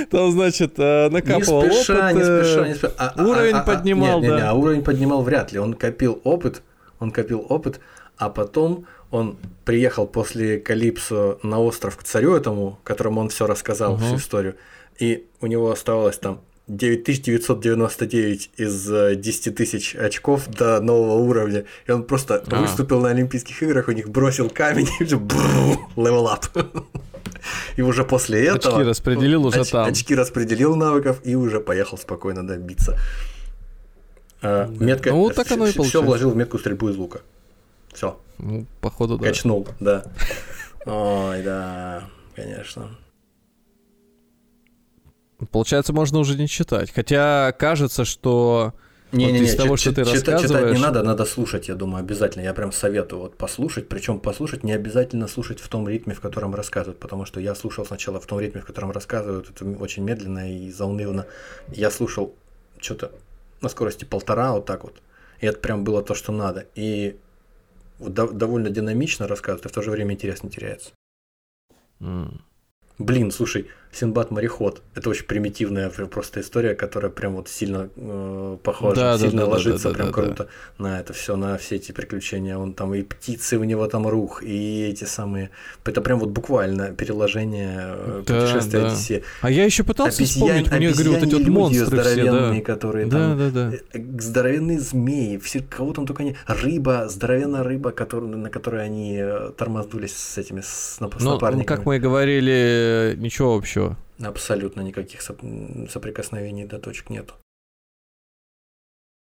там, 0.09 0.31
значит, 0.31 0.73
э, 0.77 1.09
накапывал 1.09 1.63
не 1.63 1.71
спеша, 1.71 2.09
опыт. 2.09 2.15
Не 2.15 2.23
спеша, 2.23 2.67
не 2.67 2.75
спеша. 2.75 2.93
А, 2.97 3.13
а 3.15 3.23
уровень 3.23 3.53
а, 3.53 3.59
а, 3.59 3.63
поднимал, 3.63 4.21
не, 4.21 4.27
да. 4.27 4.35
Не, 4.35 4.41
не, 4.41 4.47
а 4.47 4.53
уровень 4.53 4.83
поднимал 4.83 5.21
вряд 5.21 5.51
ли. 5.51 5.59
Он 5.59 5.73
копил 5.73 6.21
опыт, 6.23 6.61
он 6.99 7.11
копил 7.11 7.45
опыт, 7.49 7.79
а 8.17 8.29
потом 8.29 8.85
он 9.11 9.37
приехал 9.65 10.07
после 10.07 10.59
Калипсо 10.59 11.37
на 11.43 11.59
остров 11.59 11.97
к 11.97 12.03
царю 12.03 12.35
этому, 12.35 12.79
которому 12.83 13.21
он 13.21 13.29
все 13.29 13.47
рассказал, 13.47 13.93
угу. 13.93 14.03
всю 14.03 14.15
историю, 14.17 14.55
и 14.99 15.27
у 15.41 15.47
него 15.47 15.71
оставалось 15.71 16.17
там 16.17 16.41
9999 16.67 18.51
из 18.57 19.17
10 19.17 19.47
э, 19.47 19.51
тысяч 19.51 19.95
очков 19.95 20.47
до 20.47 20.81
нового 20.81 21.13
уровня. 21.13 21.63
И 21.85 21.91
он 21.91 22.03
просто 22.03 22.43
а. 22.45 22.61
выступил 22.61 22.99
на 22.99 23.09
Олимпийских 23.09 23.63
играх, 23.63 23.87
у 23.87 23.91
них 23.91 24.09
бросил 24.09 24.49
камень 24.49 24.87
и 24.99 25.03
level 25.03 26.27
up. 26.27 26.45
И 27.77 27.81
уже 27.81 28.03
после 28.03 28.45
этого... 28.47 28.75
Очки 28.75 28.89
распределил 28.89 29.45
уже 29.45 29.61
оч, 29.61 29.69
там. 29.69 29.87
Очки 29.87 30.13
распределил 30.13 30.75
навыков 30.75 31.21
и 31.23 31.35
уже 31.35 31.61
поехал 31.61 31.97
спокойно 31.97 32.45
добиться. 32.45 32.97
А, 34.41 34.67
метка, 34.67 35.11
ну, 35.11 35.19
вот 35.19 35.35
так 35.35 35.49
оно 35.51 35.67
и 35.67 35.71
Все 35.71 36.01
вложил 36.01 36.31
в 36.31 36.35
меткую 36.35 36.59
стрельбу 36.59 36.89
из 36.89 36.97
лука. 36.97 37.21
Все. 37.97 38.19
Ну, 38.37 38.67
походу, 38.79 39.17
да. 39.17 39.25
Качнул, 39.25 39.67
да. 39.79 40.03
Ой, 40.85 41.41
да, 41.41 42.03
конечно. 42.35 42.95
Получается, 45.49 45.93
можно 45.93 46.19
уже 46.19 46.37
не 46.37 46.47
читать. 46.47 46.91
Хотя 46.93 47.51
кажется, 47.53 48.05
что 48.05 48.75
не, 49.11 49.25
вот 49.25 49.31
не, 49.31 49.39
из 49.39 49.53
не, 49.53 49.57
того, 49.57 49.77
что 49.77 49.95
ты 49.95 50.03
рассказываешь... 50.03 50.43
читать 50.43 50.73
не 50.75 50.79
надо, 50.79 51.01
надо 51.01 51.25
слушать, 51.25 51.69
я 51.69 51.73
думаю, 51.73 52.01
обязательно. 52.01 52.43
Я 52.43 52.53
прям 52.53 52.71
советую 52.71 53.23
вот 53.23 53.35
послушать, 53.35 53.89
причем 53.89 54.19
послушать 54.19 54.63
не 54.63 54.73
обязательно 54.73 55.27
слушать 55.27 55.59
в 55.59 55.67
том 55.67 55.89
ритме, 55.89 56.13
в 56.13 56.21
котором 56.21 56.53
рассказывают, 56.53 56.99
потому 56.99 57.25
что 57.25 57.39
я 57.39 57.55
слушал 57.55 57.83
сначала 57.83 58.19
в 58.19 58.27
том 58.27 58.39
ритме, 58.39 58.61
в 58.61 58.65
котором 58.65 58.91
рассказывают, 58.91 59.49
это 59.49 59.65
очень 59.65 60.03
медленно 60.03 60.53
и 60.55 60.69
заунывно. 60.69 61.25
Я 61.73 61.89
слушал 61.89 62.35
что-то 62.79 63.11
на 63.61 63.69
скорости 63.69 64.05
полтора, 64.05 64.51
вот 64.51 64.67
так 64.67 64.83
вот. 64.83 65.01
И 65.39 65.47
это 65.47 65.57
прям 65.57 65.83
было 65.83 66.03
то, 66.03 66.13
что 66.13 66.31
надо. 66.31 66.67
И 66.75 67.17
довольно 67.99 68.69
динамично 68.69 69.27
рассказывают, 69.27 69.65
и 69.65 69.69
в 69.69 69.71
то 69.71 69.81
же 69.81 69.91
время 69.91 70.13
интерес 70.13 70.43
не 70.43 70.49
теряется. 70.49 70.91
Mm. 71.99 72.41
Блин, 72.99 73.31
слушай, 73.31 73.67
Синбад 73.91 74.31
мореход. 74.31 74.81
Это 74.95 75.09
очень 75.09 75.25
примитивная 75.25 75.89
просто 75.89 76.41
история, 76.41 76.75
которая 76.75 77.11
прям 77.11 77.35
вот 77.35 77.49
сильно 77.49 77.89
э, 77.95 78.57
похожа, 78.61 78.95
да, 78.95 79.17
сильно 79.17 79.41
да, 79.41 79.47
ложится, 79.47 79.89
да, 79.89 79.95
прям 79.95 80.07
да, 80.07 80.13
круто 80.13 80.47
да. 80.77 80.83
на 80.83 80.99
это 80.99 81.13
все, 81.13 81.35
на 81.35 81.57
все 81.57 81.77
эти 81.77 81.91
приключения. 81.91 82.57
Он 82.57 82.73
там 82.73 82.93
и 82.93 83.01
птицы 83.01 83.57
у 83.57 83.63
него 83.63 83.87
там 83.87 84.07
рух, 84.07 84.43
и 84.43 84.83
эти 84.83 85.05
самые. 85.05 85.49
Это 85.85 86.01
прям 86.01 86.19
вот 86.19 86.29
буквально 86.29 86.93
переложение 86.93 87.77
э, 87.79 88.23
да, 88.27 88.41
путешествия 88.41 88.81
да. 88.81 88.87
Одиссея. 88.87 89.23
А 89.41 89.49
я 89.49 89.63
еще 89.63 89.83
пытался 89.83 90.17
Обезьян, 90.17 90.63
вспомнить, 90.63 90.71
мне 90.71 90.91
говорю, 90.91 91.13
вот 91.13 91.23
эти 91.23 91.33
вот 91.35 91.47
монстры 91.47 91.85
здоровенные, 91.85 92.51
все, 92.51 92.59
да. 92.59 92.73
которые 92.73 93.05
да, 93.07 93.17
там, 93.17 93.37
да, 93.37 93.49
да. 93.49 93.77
Э, 93.93 94.19
здоровенные 94.19 94.79
змеи, 94.79 95.37
все 95.37 95.61
кого 95.61 95.93
там 95.93 96.05
только 96.05 96.23
не, 96.23 96.35
рыба, 96.45 97.07
здоровенная 97.09 97.63
рыба, 97.63 97.91
который, 97.91 98.27
на 98.27 98.49
которой 98.49 98.83
они 98.83 99.17
э, 99.19 99.51
тормоздулись 99.57 100.15
с 100.15 100.37
этими 100.37 100.61
с, 100.61 100.95
с 100.95 100.99
напарниками. 100.99 101.59
Ну, 101.59 101.63
как 101.63 101.85
мы 101.85 101.97
и 101.97 101.99
говорили, 101.99 103.15
ничего 103.17 103.55
общего. 103.55 103.86
Абсолютно 104.19 104.81
никаких 104.81 105.21
соприкосновений 105.21 106.65
до 106.65 106.79
точек 106.79 107.09
нету. 107.09 107.35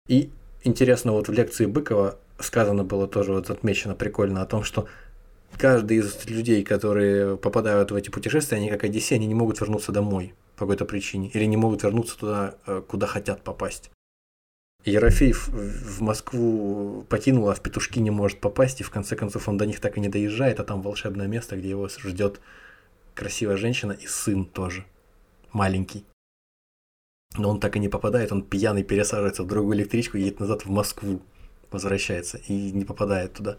И 0.07 0.31
интересно, 0.63 1.11
вот 1.11 1.27
в 1.27 1.31
лекции 1.31 1.65
Быкова 1.65 2.17
сказано 2.39 2.83
было 2.83 3.07
тоже, 3.07 3.33
вот 3.33 3.49
отмечено 3.49 3.95
прикольно 3.95 4.41
о 4.41 4.45
том, 4.45 4.63
что 4.63 4.87
каждый 5.57 5.97
из 5.97 6.25
людей, 6.25 6.63
которые 6.63 7.37
попадают 7.37 7.91
в 7.91 7.95
эти 7.95 8.09
путешествия, 8.09 8.57
они 8.57 8.69
как 8.69 8.83
Одиссей, 8.83 9.17
они 9.17 9.27
не 9.27 9.35
могут 9.35 9.61
вернуться 9.61 9.91
домой 9.91 10.33
по 10.55 10.65
какой-то 10.65 10.85
причине, 10.85 11.29
или 11.29 11.45
не 11.45 11.57
могут 11.57 11.83
вернуться 11.83 12.17
туда, 12.17 12.55
э, 12.65 12.81
куда 12.87 13.07
хотят 13.07 13.43
попасть. 13.43 13.91
Ерофеев 14.83 15.47
в 15.47 16.01
Москву 16.01 17.05
покинул, 17.07 17.49
а 17.49 17.53
в 17.53 17.61
Петушки 17.61 17.99
не 17.99 18.09
может 18.09 18.39
попасть, 18.39 18.81
и 18.81 18.83
в 18.83 18.89
конце 18.89 19.15
концов 19.15 19.47
он 19.47 19.57
до 19.57 19.65
них 19.65 19.79
так 19.79 19.97
и 19.97 19.99
не 19.99 20.09
доезжает, 20.09 20.59
а 20.59 20.63
там 20.63 20.81
волшебное 20.81 21.27
место, 21.27 21.55
где 21.55 21.69
его 21.69 21.87
ждет 21.87 22.41
красивая 23.13 23.57
женщина 23.57 23.91
и 23.91 24.07
сын 24.07 24.45
тоже, 24.45 24.85
маленький. 25.53 26.05
Но 27.37 27.49
он 27.49 27.59
так 27.59 27.75
и 27.75 27.79
не 27.79 27.87
попадает, 27.87 28.31
он 28.31 28.43
пьяный 28.43 28.83
пересаживается 28.83 29.43
в 29.43 29.47
другую 29.47 29.77
электричку, 29.77 30.17
едет 30.17 30.39
назад 30.39 30.65
в 30.65 30.69
Москву, 30.69 31.21
возвращается 31.71 32.37
и 32.37 32.71
не 32.71 32.85
попадает 32.85 33.33
туда. 33.33 33.57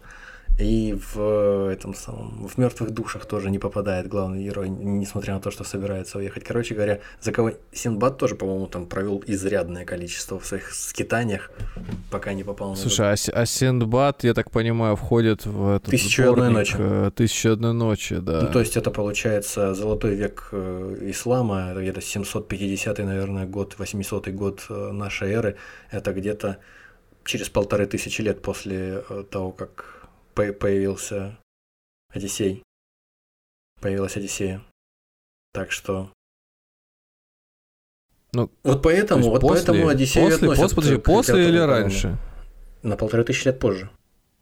И 0.59 0.95
в 1.13 1.71
этом 1.71 1.95
самом, 1.95 2.47
в 2.47 2.59
мертвых 2.59 2.91
душах 2.91 3.25
тоже 3.25 3.49
не 3.49 3.57
попадает 3.57 4.07
главный 4.07 4.43
герой, 4.43 4.69
несмотря 4.69 5.33
на 5.33 5.39
то, 5.39 5.49
что 5.49 5.63
собирается 5.63 6.19
уехать. 6.19 6.43
Короче 6.43 6.75
говоря, 6.75 6.99
за 7.19 7.31
кого 7.31 7.53
Синбад 7.71 8.19
тоже, 8.19 8.35
по-моему, 8.35 8.67
там 8.67 8.85
провел 8.85 9.23
изрядное 9.25 9.83
количество 9.83 10.39
в 10.39 10.45
своих 10.45 10.71
скитаниях, 10.71 11.49
пока 12.11 12.33
не 12.33 12.43
попал 12.43 12.71
на. 12.71 12.75
Слушай, 12.75 13.13
а, 13.13 13.15
а 13.33 13.45
Синдбад, 13.47 14.23
я 14.23 14.35
так 14.35 14.51
понимаю, 14.51 14.95
входит 14.95 15.43
в 15.47 15.77
этот 15.77 15.89
Тысячу 15.89 16.31
одной 16.31 16.51
ночи. 16.51 16.75
Э, 16.77 17.09
Тысячу 17.15 17.53
одной 17.53 17.73
ночи, 17.73 18.17
да. 18.17 18.41
Ну, 18.41 18.51
то 18.51 18.59
есть 18.59 18.77
это 18.77 18.91
получается 18.91 19.73
золотой 19.73 20.13
век 20.13 20.49
э, 20.51 20.97
ислама, 21.09 21.71
это 21.71 21.81
где-то 21.81 22.01
750 22.01 22.99
наверное, 22.99 23.47
год, 23.47 23.75
800 23.79 24.27
год 24.29 24.65
э, 24.69 24.91
нашей 24.91 25.31
эры. 25.31 25.55
Это 25.89 26.13
где-то 26.13 26.59
через 27.25 27.49
полторы 27.49 27.85
тысячи 27.87 28.21
лет 28.21 28.41
после 28.41 29.03
того, 29.29 29.51
как 29.51 30.07
появился 30.33 31.37
Одиссей. 32.11 32.63
Появилась 33.81 34.17
Одиссея. 34.17 34.63
Так 35.53 35.71
что... 35.71 36.11
Ну, 38.31 38.49
вот 38.63 38.81
поэтому, 38.81 39.29
вот 39.29 39.41
после, 39.41 39.65
поэтому 39.65 39.87
Одиссею 39.89 40.31
после, 40.31 40.51
относят 40.51 40.75
после, 40.75 40.97
к, 40.97 41.03
после 41.03 41.49
или 41.49 41.59
раньше? 41.59 42.17
На 42.81 42.97
полторы 42.97 43.23
тысячи 43.23 43.47
лет 43.47 43.59
позже. 43.59 43.89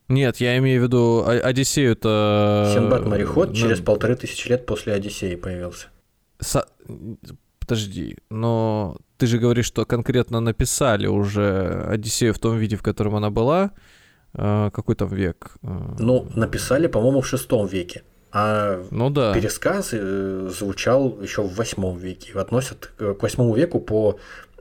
Нет, 0.07 0.37
я 0.37 0.57
имею 0.57 0.81
в 0.81 0.83
виду 0.83 1.25
Одиссею 1.25 1.93
это... 1.93 2.71
Синбад 2.73 3.05
мореход 3.05 3.49
ну... 3.49 3.55
через 3.55 3.79
полторы 3.81 4.15
тысячи 4.15 4.47
лет 4.47 4.65
после 4.65 4.93
Одиссеи 4.93 5.35
появился. 5.35 5.87
Со... 6.39 6.67
Подожди, 7.71 8.17
но 8.29 8.97
ты 9.17 9.27
же 9.27 9.37
говоришь, 9.37 9.67
что 9.67 9.85
конкретно 9.85 10.41
написали 10.41 11.07
уже 11.07 11.85
Одиссею 11.87 12.33
в 12.33 12.37
том 12.37 12.57
виде, 12.57 12.75
в 12.75 12.83
котором 12.83 13.15
она 13.15 13.29
была, 13.29 13.71
а, 14.33 14.71
какой 14.71 14.95
там 14.95 15.07
век? 15.07 15.51
А, 15.63 15.95
ну, 15.97 16.27
написали, 16.35 16.87
по-моему, 16.87 17.21
в 17.21 17.27
шестом 17.27 17.67
веке. 17.67 18.03
А 18.33 18.83
ну, 18.91 19.09
да. 19.09 19.33
пересказ 19.33 19.91
э, 19.93 20.49
звучал 20.49 21.21
еще 21.21 21.43
в 21.43 21.55
восьмом 21.55 21.97
веке. 21.97 22.33
Относят 22.33 22.91
к 22.97 23.21
восьмому 23.21 23.55
веку 23.55 23.79
по 23.79 24.19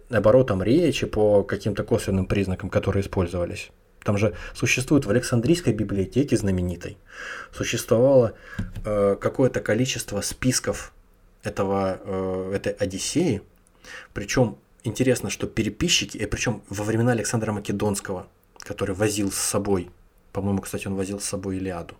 оборотам 0.08 0.62
речи, 0.62 1.06
по 1.06 1.42
каким-то 1.42 1.82
косвенным 1.82 2.26
признакам, 2.26 2.70
которые 2.70 3.02
использовались. 3.02 3.72
Там 4.04 4.18
же 4.18 4.34
существует 4.54 5.04
в 5.04 5.10
Александрийской 5.10 5.72
библиотеке 5.72 6.36
знаменитой, 6.36 6.96
существовало 7.52 8.34
э, 8.84 9.16
какое-то 9.20 9.58
количество 9.58 10.20
списков 10.20 10.92
этого, 11.42 12.00
э, 12.02 12.52
этой 12.54 12.72
Одиссеи. 12.72 13.42
Причем 14.12 14.56
интересно, 14.84 15.30
что 15.30 15.46
переписчики, 15.46 16.16
и 16.16 16.26
причем 16.26 16.62
во 16.68 16.84
времена 16.84 17.12
Александра 17.12 17.52
Македонского, 17.52 18.26
который 18.58 18.94
возил 18.94 19.30
с 19.30 19.36
собой. 19.36 19.90
По-моему, 20.32 20.60
кстати, 20.60 20.86
он 20.86 20.94
возил 20.94 21.20
с 21.20 21.24
собой 21.24 21.56
Илиаду. 21.56 21.96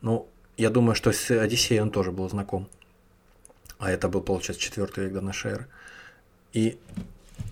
Ну, 0.00 0.28
я 0.56 0.70
думаю, 0.70 0.94
что 0.94 1.12
с 1.12 1.30
Одиссеей 1.30 1.80
он 1.80 1.90
тоже 1.90 2.12
был 2.12 2.28
знаком. 2.28 2.68
А 3.78 3.90
это 3.90 4.08
был, 4.08 4.20
получается, 4.20 4.62
четвертый 4.62 5.04
век 5.04 5.14
до 5.14 5.20
нашей 5.20 5.52
эры. 5.52 5.66
И 6.52 6.78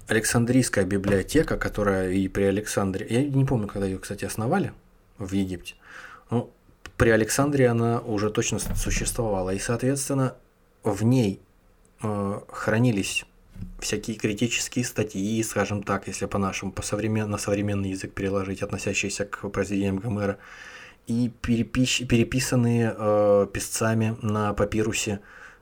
Александрийская 0.09 0.85
библиотека, 0.85 1.57
которая 1.57 2.11
и 2.11 2.29
при 2.29 2.43
Александре... 2.45 3.07
Я 3.09 3.25
не 3.25 3.45
помню, 3.45 3.67
когда 3.67 3.87
ее, 3.87 3.99
кстати, 3.99 4.25
основали 4.25 4.73
в 5.19 5.33
Египте. 5.33 5.75
Ну, 6.31 6.51
при 6.97 7.11
Александре 7.11 7.69
она 7.69 8.01
уже 8.01 8.31
точно 8.31 8.59
существовала. 8.59 9.51
И, 9.51 9.59
соответственно, 9.59 10.35
в 10.93 11.05
ней 11.05 11.41
э, 12.03 12.41
хранились 12.49 13.25
всякие 13.81 14.17
критические 14.17 14.85
статьи, 14.85 15.43
скажем 15.43 15.83
так, 15.83 16.07
если 16.09 16.27
по-нашему, 16.27 16.73
по 16.73 16.83
современ... 16.83 17.31
на 17.31 17.39
современный 17.39 17.91
язык 17.91 18.13
переложить, 18.13 18.63
относящиеся 18.63 19.25
к 19.25 19.49
произведениям 19.49 19.99
Гомера, 19.99 20.39
и 21.07 21.31
перепис... 21.41 21.99
переписанные 22.09 22.95
э, 22.97 23.47
писцами 23.53 24.17
на 24.23 24.53
папирусе 24.55 25.21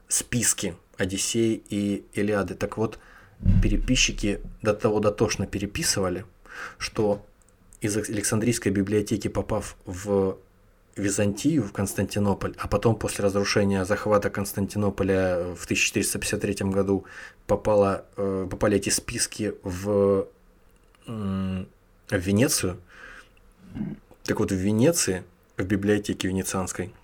списки 0.09 0.75
Одиссеи 0.99 1.63
и 1.69 2.05
Илиады. 2.15 2.55
Так 2.55 2.77
вот, 2.79 2.99
переписчики 3.63 4.41
до 4.63 4.75
того 4.75 5.01
дотошно 5.01 5.47
переписывали, 5.47 6.25
что 6.79 7.25
из 7.81 7.97
Александрийской 7.97 8.73
библиотеки, 8.73 9.29
попав 9.29 9.77
в 9.85 10.39
Византию, 10.97 11.63
в 11.63 11.73
Константинополь, 11.73 12.55
а 12.57 12.69
потом 12.69 12.97
после 12.97 13.23
разрушения 13.23 13.85
захвата 13.85 14.31
Константинополя 14.31 15.55
в 15.55 15.65
1453 15.65 16.71
году 16.71 17.05
попало, 17.47 18.07
э, 18.17 18.49
попали 18.51 18.79
эти 18.79 18.89
списки 18.89 19.55
в, 19.63 20.27
в 21.07 21.67
Венецию. 22.11 22.81
Так 24.25 24.41
вот, 24.41 24.53
в 24.53 24.55
Венеции, 24.55 25.23
в 25.59 25.65
библиотеке 25.65 26.29
венецианской, 26.29 26.95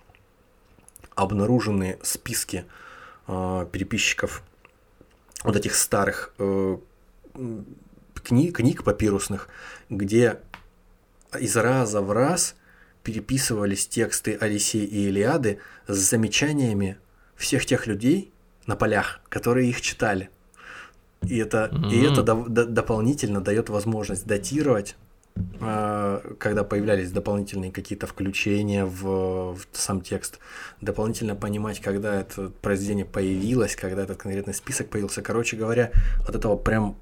обнаружены 1.13 1.99
списки 2.01 2.65
э, 3.27 3.67
переписчиков 3.71 4.41
вот 5.43 5.55
этих 5.55 5.75
старых 5.75 6.33
э, 6.39 6.77
книг, 8.23 8.55
книг 8.55 8.83
папирусных, 8.83 9.49
где 9.91 10.39
из 11.39 11.55
раза 11.55 12.01
в 12.01 12.11
раз– 12.11 12.55
переписывались 13.03 13.87
тексты 13.87 14.35
Одиссеи 14.35 14.85
и 14.85 15.07
Илиады 15.09 15.59
с 15.87 15.97
замечаниями 15.97 16.97
всех 17.35 17.65
тех 17.65 17.85
людей 17.87 18.31
на 18.65 18.75
полях, 18.75 19.19
которые 19.29 19.69
их 19.69 19.81
читали. 19.81 20.29
И 21.21 21.37
это, 21.37 21.69
mm-hmm. 21.71 21.91
и 21.91 22.11
это 22.11 22.23
до, 22.23 22.45
до, 22.47 22.65
дополнительно 22.65 23.41
дает 23.41 23.69
возможность 23.69 24.25
датировать, 24.25 24.95
э, 25.35 26.33
когда 26.37 26.63
появлялись 26.63 27.11
дополнительные 27.11 27.71
какие-то 27.71 28.07
включения 28.07 28.85
в, 28.85 29.55
в 29.55 29.67
сам 29.71 30.01
текст, 30.01 30.39
дополнительно 30.81 31.35
понимать, 31.35 31.79
когда 31.79 32.21
это 32.21 32.51
произведение 32.61 33.05
появилось, 33.05 33.75
когда 33.75 34.03
этот 34.03 34.21
конкретный 34.21 34.53
список 34.53 34.89
появился. 34.89 35.21
Короче 35.21 35.55
говоря, 35.55 35.91
от 36.27 36.35
этого 36.35 36.57
прям 36.57 36.97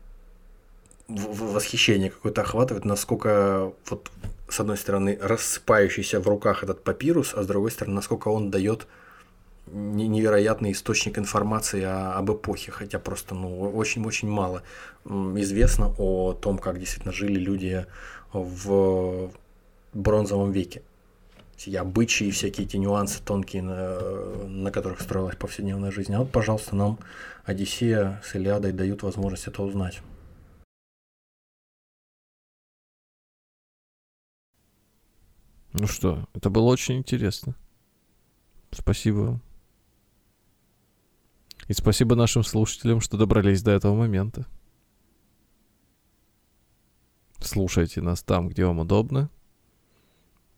восхищение 1.07 2.09
какое-то 2.09 2.41
охватывает, 2.41 2.85
насколько 2.85 3.73
вот 3.89 4.11
с 4.51 4.59
одной 4.59 4.77
стороны, 4.77 5.17
рассыпающийся 5.21 6.19
в 6.19 6.27
руках 6.27 6.63
этот 6.63 6.83
папирус, 6.83 7.33
а 7.33 7.43
с 7.43 7.47
другой 7.47 7.71
стороны, 7.71 7.95
насколько 7.95 8.27
он 8.27 8.51
дает 8.51 8.87
невероятный 9.67 10.73
источник 10.73 11.17
информации 11.17 11.83
о, 11.83 12.13
об 12.13 12.31
эпохе, 12.31 12.71
хотя 12.71 12.99
просто 12.99 13.35
ну, 13.35 13.71
очень-очень 13.71 14.27
мало 14.27 14.63
известно 15.05 15.93
о 15.97 16.33
том, 16.33 16.57
как 16.57 16.79
действительно 16.79 17.13
жили 17.13 17.39
люди 17.39 17.85
в 18.33 19.31
бронзовом 19.93 20.51
веке. 20.51 20.81
Эти 21.57 21.75
обычаи, 21.75 22.31
всякие 22.31 22.65
эти 22.65 22.77
нюансы 22.77 23.21
тонкие, 23.23 23.61
на, 23.61 23.99
на 24.47 24.71
которых 24.71 24.99
строилась 24.99 25.35
повседневная 25.35 25.91
жизнь. 25.91 26.13
А 26.13 26.19
вот, 26.19 26.31
пожалуйста, 26.31 26.75
нам 26.75 26.97
Одиссея 27.45 28.21
с 28.25 28.35
Илиадой 28.35 28.71
дают 28.71 29.03
возможность 29.03 29.47
это 29.47 29.61
узнать. 29.61 30.01
Ну 35.73 35.87
что, 35.87 36.27
это 36.33 36.49
было 36.49 36.65
очень 36.65 36.97
интересно. 36.97 37.55
Спасибо 38.71 39.17
вам. 39.17 39.41
И 41.67 41.73
спасибо 41.73 42.15
нашим 42.15 42.43
слушателям, 42.43 42.99
что 42.99 43.17
добрались 43.17 43.63
до 43.63 43.71
этого 43.71 43.95
момента. 43.95 44.45
Слушайте 47.39 48.01
нас 48.01 48.21
там, 48.21 48.49
где 48.49 48.65
вам 48.65 48.79
удобно. 48.79 49.29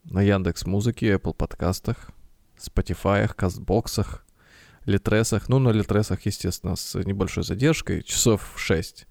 На 0.04 0.20
Яндекс 0.22 0.66
Музыке, 0.66 1.14
Apple 1.14 1.34
подкастах, 1.34 2.10
Spotify, 2.58 3.32
Кастбоксах, 3.32 4.26
Литресах. 4.84 5.48
Ну, 5.48 5.58
на 5.58 5.70
Литресах, 5.70 6.26
естественно, 6.26 6.76
с 6.76 6.94
небольшой 6.98 7.44
задержкой, 7.44 8.02
часов 8.02 8.52
6. 8.56 9.06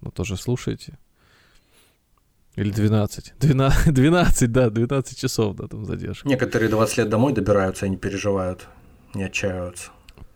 Но 0.00 0.10
тоже 0.10 0.36
слушайте. 0.36 0.98
Или 2.60 2.72
12. 2.72 3.34
12, 3.38 3.94
12, 3.94 4.52
да, 4.52 4.68
12 4.68 5.18
часов, 5.18 5.56
да, 5.56 5.66
там 5.66 5.86
задержка. 5.86 6.28
Некоторые 6.28 6.68
20 6.68 6.98
лет 6.98 7.08
домой 7.08 7.32
добираются 7.32 7.86
и 7.86 7.88
не 7.88 7.96
переживают, 7.96 8.68
не 9.14 9.24
отчаиваются. 9.24 9.90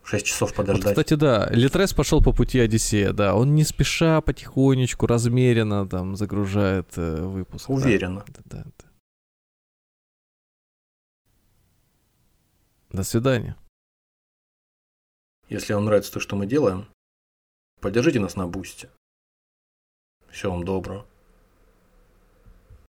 6 0.05 0.27
часов 0.27 0.55
подождать. 0.55 0.97
Вот, 0.97 1.05
кстати, 1.05 1.21
да, 1.21 1.51
Литрес 1.51 1.93
пошел 1.93 2.23
по 2.23 2.33
пути 2.33 2.61
Одиссея, 2.61 3.13
да. 3.13 3.35
Он 3.35 3.55
не 3.55 3.63
спеша, 3.63 4.23
потихонечку, 4.23 5.07
размеренно 5.07 5.87
там 5.87 6.17
загружает 6.17 6.87
э, 6.97 7.23
выпуск. 7.23 7.69
Уверенно. 7.69 8.25
Да, 8.27 8.43
да, 8.47 8.65
да. 8.65 8.87
До 12.91 13.03
свидания. 13.03 13.55
Если 15.51 15.75
вам 15.75 15.85
нравится 15.85 16.11
то, 16.11 16.21
что 16.21 16.37
мы 16.37 16.47
делаем, 16.47 16.87
поддержите 17.83 18.19
нас 18.19 18.35
на 18.35 18.47
бусте. 18.47 18.89
Всего 20.31 20.53
вам 20.53 20.65
доброго. 20.65 21.05